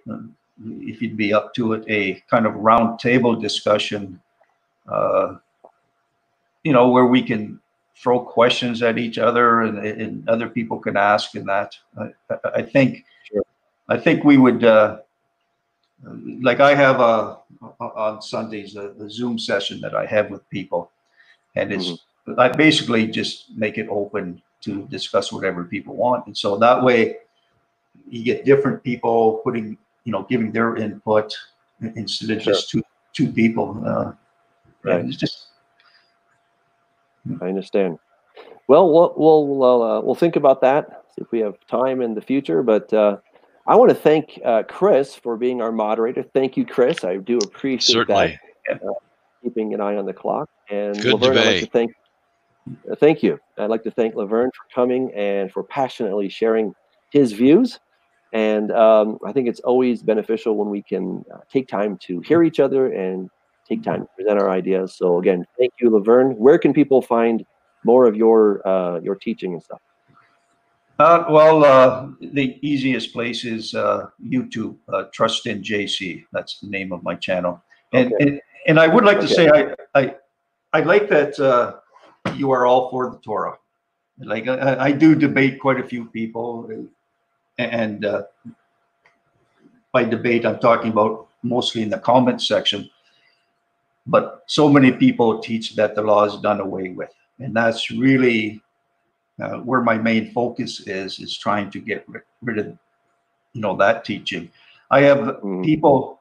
if 0.81 1.01
you'd 1.01 1.17
be 1.17 1.33
up 1.33 1.53
to 1.55 1.73
it, 1.73 1.83
a 1.87 2.21
kind 2.29 2.45
of 2.45 2.53
roundtable 2.53 3.41
discussion, 3.41 4.19
uh, 4.87 5.35
you 6.63 6.73
know, 6.73 6.89
where 6.89 7.05
we 7.05 7.21
can 7.21 7.59
throw 7.95 8.19
questions 8.19 8.81
at 8.81 8.97
each 8.97 9.17
other 9.17 9.61
and, 9.61 9.77
and 9.77 10.27
other 10.27 10.49
people 10.49 10.79
can 10.79 10.97
ask 10.97 11.35
and 11.35 11.47
that. 11.47 11.75
I, 11.97 12.09
I 12.55 12.61
think, 12.61 13.05
sure. 13.23 13.43
I 13.89 13.97
think 13.97 14.23
we 14.23 14.37
would, 14.37 14.63
uh, 14.63 14.99
like 16.41 16.59
I 16.59 16.73
have 16.73 16.99
a, 16.99 17.37
on 17.79 18.21
Sundays, 18.21 18.75
a, 18.75 18.89
a, 18.91 19.09
Zoom 19.09 19.37
session 19.37 19.79
that 19.81 19.93
I 19.93 20.05
have 20.07 20.31
with 20.31 20.49
people 20.49 20.89
and 21.55 21.71
it's, 21.71 21.91
mm-hmm. 21.91 22.39
I 22.39 22.49
basically 22.49 23.05
just 23.07 23.51
make 23.55 23.77
it 23.77 23.87
open 23.89 24.41
to 24.61 24.87
discuss 24.87 25.31
whatever 25.31 25.63
people 25.63 25.95
want. 25.95 26.25
And 26.27 26.37
so 26.37 26.57
that 26.57 26.83
way 26.83 27.17
you 28.09 28.23
get 28.23 28.45
different 28.45 28.83
people 28.83 29.41
putting, 29.43 29.77
you 30.03 30.11
know, 30.11 30.23
giving 30.23 30.51
their 30.51 30.75
input 30.75 31.33
instead 31.95 32.29
of 32.29 32.43
sure. 32.43 32.53
just 32.53 32.69
two 32.69 32.83
two 33.13 33.31
people. 33.31 33.81
Uh, 33.85 34.13
right. 34.83 35.05
It's 35.05 35.17
just. 35.17 35.47
I 37.41 37.45
understand. 37.45 37.99
Well, 38.67 38.91
we'll 38.91 39.13
we'll 39.45 39.83
uh, 39.83 40.01
we'll 40.01 40.15
think 40.15 40.35
about 40.35 40.61
that. 40.61 41.03
If 41.17 41.31
we 41.31 41.39
have 41.39 41.55
time 41.67 42.01
in 42.01 42.15
the 42.15 42.21
future. 42.21 42.63
But 42.63 42.91
uh, 42.93 43.17
I 43.67 43.75
want 43.75 43.89
to 43.89 43.95
thank 43.95 44.39
uh, 44.43 44.63
Chris 44.63 45.15
for 45.15 45.37
being 45.37 45.61
our 45.61 45.71
moderator. 45.71 46.23
Thank 46.23 46.57
you, 46.57 46.65
Chris. 46.65 47.03
I 47.03 47.17
do 47.17 47.37
appreciate 47.37 47.93
Certainly. 47.93 48.39
that. 48.67 48.81
Uh, 48.83 48.93
keeping 49.43 49.73
an 49.73 49.81
eye 49.81 49.95
on 49.95 50.05
the 50.05 50.13
clock. 50.13 50.49
And 50.69 50.99
Good 50.99 51.13
Laverne, 51.13 51.35
debate. 51.35 51.47
I'd 51.47 51.53
like 51.53 51.63
to 51.63 51.69
thank 51.71 51.95
thank 52.97 53.23
you. 53.23 53.39
I'd 53.57 53.69
like 53.69 53.83
to 53.83 53.91
thank 53.91 54.15
Laverne 54.15 54.51
for 54.51 54.73
coming 54.73 55.11
and 55.13 55.51
for 55.51 55.63
passionately 55.63 56.29
sharing 56.29 56.73
his 57.11 57.33
views. 57.33 57.79
And 58.33 58.71
um, 58.71 59.19
I 59.25 59.31
think 59.33 59.49
it's 59.49 59.59
always 59.61 60.01
beneficial 60.01 60.55
when 60.55 60.69
we 60.69 60.81
can 60.81 61.25
uh, 61.33 61.39
take 61.51 61.67
time 61.67 61.97
to 62.03 62.21
hear 62.21 62.43
each 62.43 62.59
other 62.59 62.93
and 62.93 63.29
take 63.67 63.83
time 63.83 64.01
to 64.01 64.07
present 64.15 64.39
our 64.39 64.49
ideas. 64.49 64.95
So 64.95 65.19
again, 65.19 65.45
thank 65.57 65.73
you, 65.81 65.89
Laverne. 65.89 66.31
Where 66.37 66.57
can 66.57 66.73
people 66.73 67.01
find 67.01 67.45
more 67.83 68.05
of 68.05 68.15
your 68.15 68.65
uh, 68.67 68.99
your 69.01 69.15
teaching 69.15 69.53
and 69.53 69.61
stuff? 69.61 69.81
Uh, 70.99 71.25
well, 71.29 71.65
uh, 71.65 72.07
the 72.21 72.59
easiest 72.61 73.11
place 73.11 73.43
is 73.43 73.73
uh, 73.73 74.07
YouTube, 74.23 74.77
uh, 74.93 75.05
Trust 75.11 75.47
in 75.47 75.61
JC. 75.61 76.23
That's 76.31 76.59
the 76.59 76.67
name 76.67 76.91
of 76.91 77.03
my 77.03 77.15
channel. 77.15 77.61
And 77.91 78.13
okay. 78.13 78.23
and, 78.23 78.41
and 78.67 78.79
I 78.79 78.87
would 78.87 79.03
like 79.03 79.19
to 79.19 79.25
okay. 79.25 79.33
say 79.33 79.49
I 79.49 79.99
I 79.99 80.15
I 80.73 80.81
like 80.81 81.09
that 81.09 81.39
uh, 81.39 81.80
you 82.35 82.51
are 82.51 82.65
all 82.65 82.89
for 82.89 83.09
the 83.11 83.17
Torah. 83.17 83.57
Like 84.19 84.47
I, 84.47 84.85
I 84.85 84.91
do 84.91 85.15
debate 85.15 85.59
quite 85.59 85.79
a 85.79 85.87
few 85.87 86.05
people, 86.05 86.69
and 87.57 88.05
uh, 88.05 88.23
by 89.91 90.03
debate 90.03 90.45
I'm 90.45 90.59
talking 90.59 90.91
about 90.91 91.27
mostly 91.43 91.81
in 91.81 91.89
the 91.89 91.97
comment 91.99 92.41
section. 92.41 92.89
But 94.07 94.43
so 94.47 94.69
many 94.69 94.91
people 94.91 95.39
teach 95.39 95.75
that 95.75 95.95
the 95.95 96.01
law 96.01 96.25
is 96.25 96.35
done 96.41 96.59
away 96.59 96.89
with, 96.89 97.13
and 97.39 97.55
that's 97.55 97.89
really 97.91 98.61
uh, 99.41 99.57
where 99.59 99.81
my 99.81 99.97
main 99.97 100.31
focus 100.31 100.81
is 100.81 101.19
is 101.19 101.37
trying 101.37 101.71
to 101.71 101.79
get 101.79 102.07
rid, 102.07 102.23
rid 102.41 102.59
of 102.59 102.67
you 103.53 103.61
know 103.61 103.75
that 103.75 104.05
teaching 104.05 104.49
i 104.91 105.01
have 105.01 105.19
Mm. 105.43 105.63
people 105.63 106.20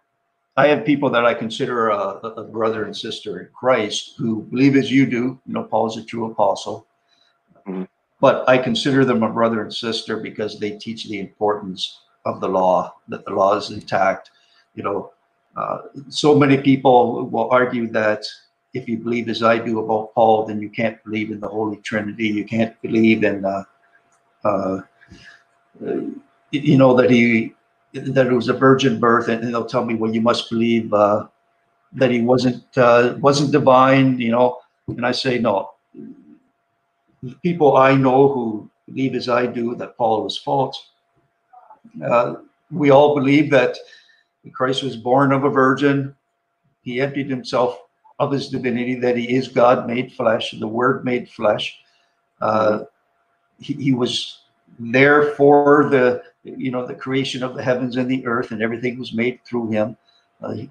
i 0.56 0.66
have 0.66 0.84
people 0.84 1.10
that 1.10 1.24
i 1.24 1.34
consider 1.34 1.88
a, 1.90 1.98
a 2.42 2.44
brother 2.44 2.84
and 2.84 2.96
sister 2.96 3.40
in 3.40 3.48
christ 3.52 4.14
who 4.18 4.42
believe 4.44 4.76
as 4.76 4.90
you 4.90 5.06
do 5.06 5.38
you 5.46 5.54
know 5.54 5.64
Paul 5.64 5.86
is 5.88 5.96
a 5.96 6.04
true 6.04 6.30
apostle 6.30 6.86
Mhm. 7.66 7.86
but 8.20 8.48
i 8.48 8.56
consider 8.56 9.04
them 9.04 9.22
a 9.22 9.28
brother 9.28 9.62
and 9.62 9.72
sister 9.72 10.16
because 10.16 10.58
they 10.58 10.72
teach 10.72 11.08
the 11.08 11.20
importance 11.20 12.00
of 12.24 12.40
the 12.40 12.48
law 12.48 12.94
that 13.08 13.24
the 13.24 13.32
law 13.32 13.56
is 13.56 13.70
intact 13.70 14.30
you 14.74 14.82
know 14.82 15.12
uh, 15.56 15.78
so 16.08 16.34
many 16.34 16.56
people 16.56 17.26
will 17.26 17.50
argue 17.50 17.88
that 17.88 18.24
if 18.72 18.88
you 18.88 18.98
believe 18.98 19.28
as 19.28 19.42
I 19.42 19.58
do 19.58 19.80
about 19.80 20.14
Paul, 20.14 20.46
then 20.46 20.60
you 20.60 20.70
can't 20.70 21.02
believe 21.04 21.30
in 21.30 21.40
the 21.40 21.48
Holy 21.48 21.76
Trinity. 21.78 22.28
You 22.28 22.44
can't 22.44 22.80
believe 22.82 23.24
in, 23.24 23.44
uh, 23.44 23.64
uh, 24.44 24.80
you 26.52 26.78
know, 26.78 26.94
that 26.94 27.10
he 27.10 27.54
that 27.92 28.26
it 28.26 28.32
was 28.32 28.48
a 28.48 28.54
virgin 28.54 29.00
birth, 29.00 29.28
and, 29.28 29.42
and 29.42 29.52
they'll 29.52 29.64
tell 29.64 29.84
me, 29.84 29.94
well, 29.94 30.14
you 30.14 30.20
must 30.20 30.50
believe 30.50 30.92
uh, 30.92 31.26
that 31.92 32.10
he 32.10 32.20
wasn't 32.20 32.64
uh, 32.76 33.16
wasn't 33.20 33.52
divine, 33.52 34.18
you 34.18 34.30
know. 34.30 34.58
And 34.88 35.04
I 35.06 35.12
say, 35.12 35.38
no. 35.38 35.70
The 37.22 37.34
people 37.42 37.76
I 37.76 37.94
know 37.94 38.28
who 38.28 38.70
believe 38.86 39.14
as 39.14 39.28
I 39.28 39.46
do 39.46 39.74
that 39.76 39.96
Paul 39.96 40.24
was 40.24 40.38
false. 40.38 40.90
Uh, 42.04 42.36
we 42.70 42.90
all 42.90 43.14
believe 43.14 43.50
that 43.50 43.76
Christ 44.52 44.82
was 44.82 44.96
born 44.96 45.32
of 45.32 45.44
a 45.44 45.50
virgin. 45.50 46.14
He 46.82 47.00
emptied 47.00 47.28
himself 47.28 47.78
of 48.18 48.32
his 48.32 48.48
divinity, 48.48 48.94
that 49.00 49.16
he 49.16 49.34
is 49.34 49.48
God 49.48 49.86
made 49.86 50.12
flesh, 50.12 50.54
the 50.58 50.68
Word 50.68 51.04
made 51.04 51.28
flesh. 51.28 51.78
Uh, 52.40 52.84
he, 53.58 53.74
he 53.74 53.92
was 53.92 54.40
there 54.78 55.32
for 55.32 55.88
the, 55.90 56.22
you 56.44 56.70
know, 56.70 56.86
the 56.86 56.94
creation 56.94 57.42
of 57.42 57.54
the 57.54 57.62
heavens 57.62 57.96
and 57.96 58.10
the 58.10 58.26
earth, 58.26 58.50
and 58.50 58.62
everything 58.62 58.98
was 58.98 59.12
made 59.12 59.40
through 59.44 59.70
him. 59.70 59.96
Uh, 60.42 60.52
you 60.52 60.70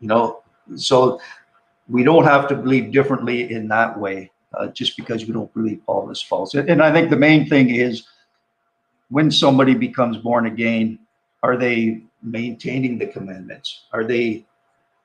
know, 0.00 0.42
so 0.76 1.20
we 1.88 2.02
don't 2.02 2.24
have 2.24 2.48
to 2.48 2.54
believe 2.54 2.92
differently 2.92 3.52
in 3.52 3.68
that 3.68 3.98
way, 3.98 4.30
uh, 4.54 4.68
just 4.68 4.96
because 4.96 5.26
we 5.26 5.32
don't 5.32 5.52
believe 5.54 5.82
Paul 5.86 6.10
is 6.10 6.22
false. 6.22 6.54
And, 6.54 6.68
and 6.68 6.82
I 6.82 6.92
think 6.92 7.10
the 7.10 7.16
main 7.16 7.48
thing 7.48 7.74
is 7.74 8.04
when 9.10 9.30
somebody 9.30 9.74
becomes 9.74 10.16
born 10.16 10.46
again, 10.46 10.98
are 11.42 11.56
they 11.56 12.02
maintaining 12.22 12.98
the 12.98 13.06
commandments? 13.06 13.82
Are 13.92 14.04
they 14.04 14.46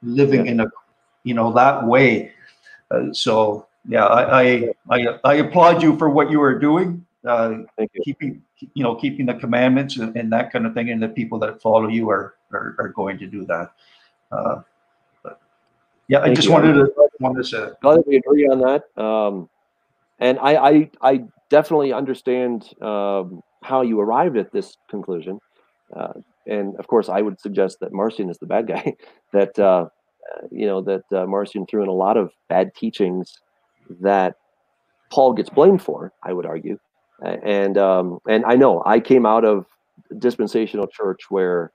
living 0.01 0.47
in 0.47 0.61
a, 0.61 0.67
you 1.23 1.33
know, 1.33 1.51
that 1.53 1.85
way? 1.85 2.31
Uh, 2.91 3.11
so 3.11 3.67
yeah, 3.87 4.05
I, 4.05 4.41
I 4.41 4.73
I 4.89 5.07
I 5.23 5.33
applaud 5.35 5.81
you 5.81 5.97
for 5.97 6.09
what 6.09 6.29
you 6.29 6.41
are 6.41 6.57
doing, 6.59 7.05
uh, 7.25 7.57
Thank 7.77 7.91
you. 7.93 8.01
keeping 8.03 8.41
you 8.73 8.83
know 8.83 8.95
keeping 8.95 9.25
the 9.25 9.33
commandments 9.33 9.97
and, 9.97 10.15
and 10.15 10.31
that 10.31 10.51
kind 10.51 10.65
of 10.65 10.73
thing, 10.73 10.89
and 10.89 11.01
the 11.01 11.09
people 11.09 11.39
that 11.39 11.61
follow 11.61 11.87
you 11.87 12.09
are 12.09 12.35
are, 12.51 12.75
are 12.79 12.89
going 12.89 13.17
to 13.19 13.27
do 13.27 13.45
that. 13.45 13.71
Uh, 14.31 14.61
but 15.23 15.39
yeah, 16.07 16.21
I 16.21 16.33
just 16.33 16.47
you. 16.47 16.53
wanted 16.53 16.73
to 16.73 16.91
wanted 17.19 17.43
to 17.43 17.47
say. 17.47 17.69
glad 17.81 18.01
we 18.05 18.17
agree 18.17 18.47
on 18.47 18.59
that. 18.59 19.01
Um, 19.01 19.49
and 20.19 20.39
I, 20.39 20.55
I, 20.55 20.89
I 21.01 21.23
definitely 21.49 21.93
understand 21.93 22.73
um, 22.81 23.41
how 23.61 23.81
you 23.81 23.99
arrived 23.99 24.37
at 24.37 24.51
this 24.51 24.77
conclusion. 24.89 25.39
Uh, 25.95 26.13
and 26.45 26.75
of 26.77 26.87
course, 26.87 27.09
I 27.09 27.21
would 27.21 27.39
suggest 27.39 27.79
that 27.81 27.93
Marcion 27.93 28.29
is 28.29 28.37
the 28.37 28.45
bad 28.45 28.67
guy. 28.67 28.93
that 29.33 29.57
uh, 29.59 29.89
you 30.51 30.65
know 30.65 30.81
that 30.81 31.03
uh, 31.11 31.25
Marcion 31.25 31.65
threw 31.65 31.83
in 31.83 31.89
a 31.89 31.93
lot 31.93 32.17
of 32.17 32.31
bad 32.49 32.73
teachings 32.75 33.39
that 34.01 34.35
Paul 35.11 35.33
gets 35.33 35.49
blamed 35.49 35.81
for. 35.81 36.13
I 36.23 36.33
would 36.33 36.45
argue, 36.45 36.79
and 37.23 37.77
um, 37.77 38.19
and 38.27 38.45
I 38.45 38.55
know 38.55 38.83
I 38.85 38.99
came 38.99 39.25
out 39.25 39.45
of 39.45 39.65
dispensational 40.19 40.87
church 40.87 41.29
where 41.29 41.71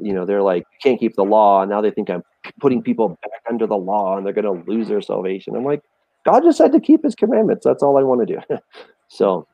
you 0.00 0.12
know 0.12 0.24
they're 0.24 0.42
like 0.42 0.64
you 0.72 0.78
can't 0.82 0.98
keep 0.98 1.14
the 1.14 1.24
law 1.24 1.60
and 1.62 1.70
now 1.70 1.80
they 1.80 1.90
think 1.90 2.08
i'm 2.08 2.22
putting 2.58 2.82
people 2.82 3.10
back 3.22 3.42
under 3.48 3.66
the 3.66 3.76
law 3.76 4.16
and 4.16 4.26
they're 4.26 4.32
going 4.32 4.44
to 4.44 4.70
lose 4.70 4.88
their 4.88 5.00
salvation. 5.02 5.54
I'm 5.54 5.64
like 5.64 5.82
god 6.24 6.42
just 6.42 6.58
said 6.58 6.72
to 6.72 6.80
keep 6.80 7.04
his 7.04 7.14
commandments. 7.14 7.64
That's 7.64 7.82
all 7.82 7.98
i 7.98 8.02
want 8.02 8.26
to 8.26 8.34
do. 8.34 8.40
So 9.08 9.46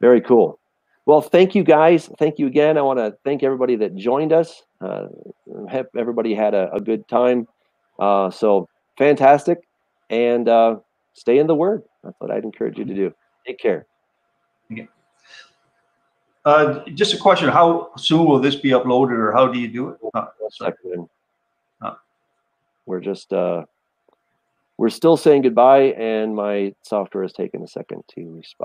very 0.00 0.20
cool. 0.20 0.58
Well 1.06 1.20
thank 1.20 1.54
you 1.54 1.62
guys. 1.62 2.10
Thank 2.18 2.38
you 2.38 2.46
again. 2.46 2.78
I 2.78 2.80
want 2.82 2.98
to 2.98 3.14
thank 3.22 3.42
everybody 3.42 3.76
that 3.76 3.94
joined 3.94 4.32
us. 4.32 4.62
Uh, 4.80 5.06
everybody 5.96 6.34
had 6.34 6.54
a, 6.54 6.72
a 6.72 6.80
good 6.80 7.06
time. 7.06 7.46
Uh, 8.00 8.30
so 8.30 8.68
fantastic. 8.98 9.58
And 10.10 10.48
uh, 10.48 10.76
stay 11.12 11.38
in 11.38 11.46
the 11.46 11.54
word. 11.54 11.82
That's 12.02 12.16
what 12.18 12.30
i'd 12.30 12.44
encourage 12.44 12.78
you 12.78 12.84
to 12.86 12.94
do. 12.94 13.14
Take 13.46 13.58
care 13.58 13.86
Uh, 16.44 16.84
just 16.90 17.14
a 17.14 17.18
question: 17.18 17.48
How 17.48 17.90
soon 17.96 18.24
will 18.26 18.40
this 18.40 18.56
be 18.56 18.70
uploaded, 18.70 19.18
or 19.18 19.32
how 19.32 19.46
do 19.46 19.58
you 19.58 19.68
do 19.68 19.88
it? 19.90 19.98
Uh, 20.14 20.26
sorry. 20.50 20.74
Uh. 21.80 21.94
we're 22.86 23.00
just 23.00 23.32
uh 23.32 23.64
we're 24.78 24.90
still 24.90 25.16
saying 25.16 25.42
goodbye 25.42 25.92
and 25.96 26.34
my 26.34 26.74
software 26.82 27.22
has 27.22 27.32
taken 27.32 27.62
a 27.62 27.68
second 27.68 28.02
to 28.08 28.20
respond 28.34 28.58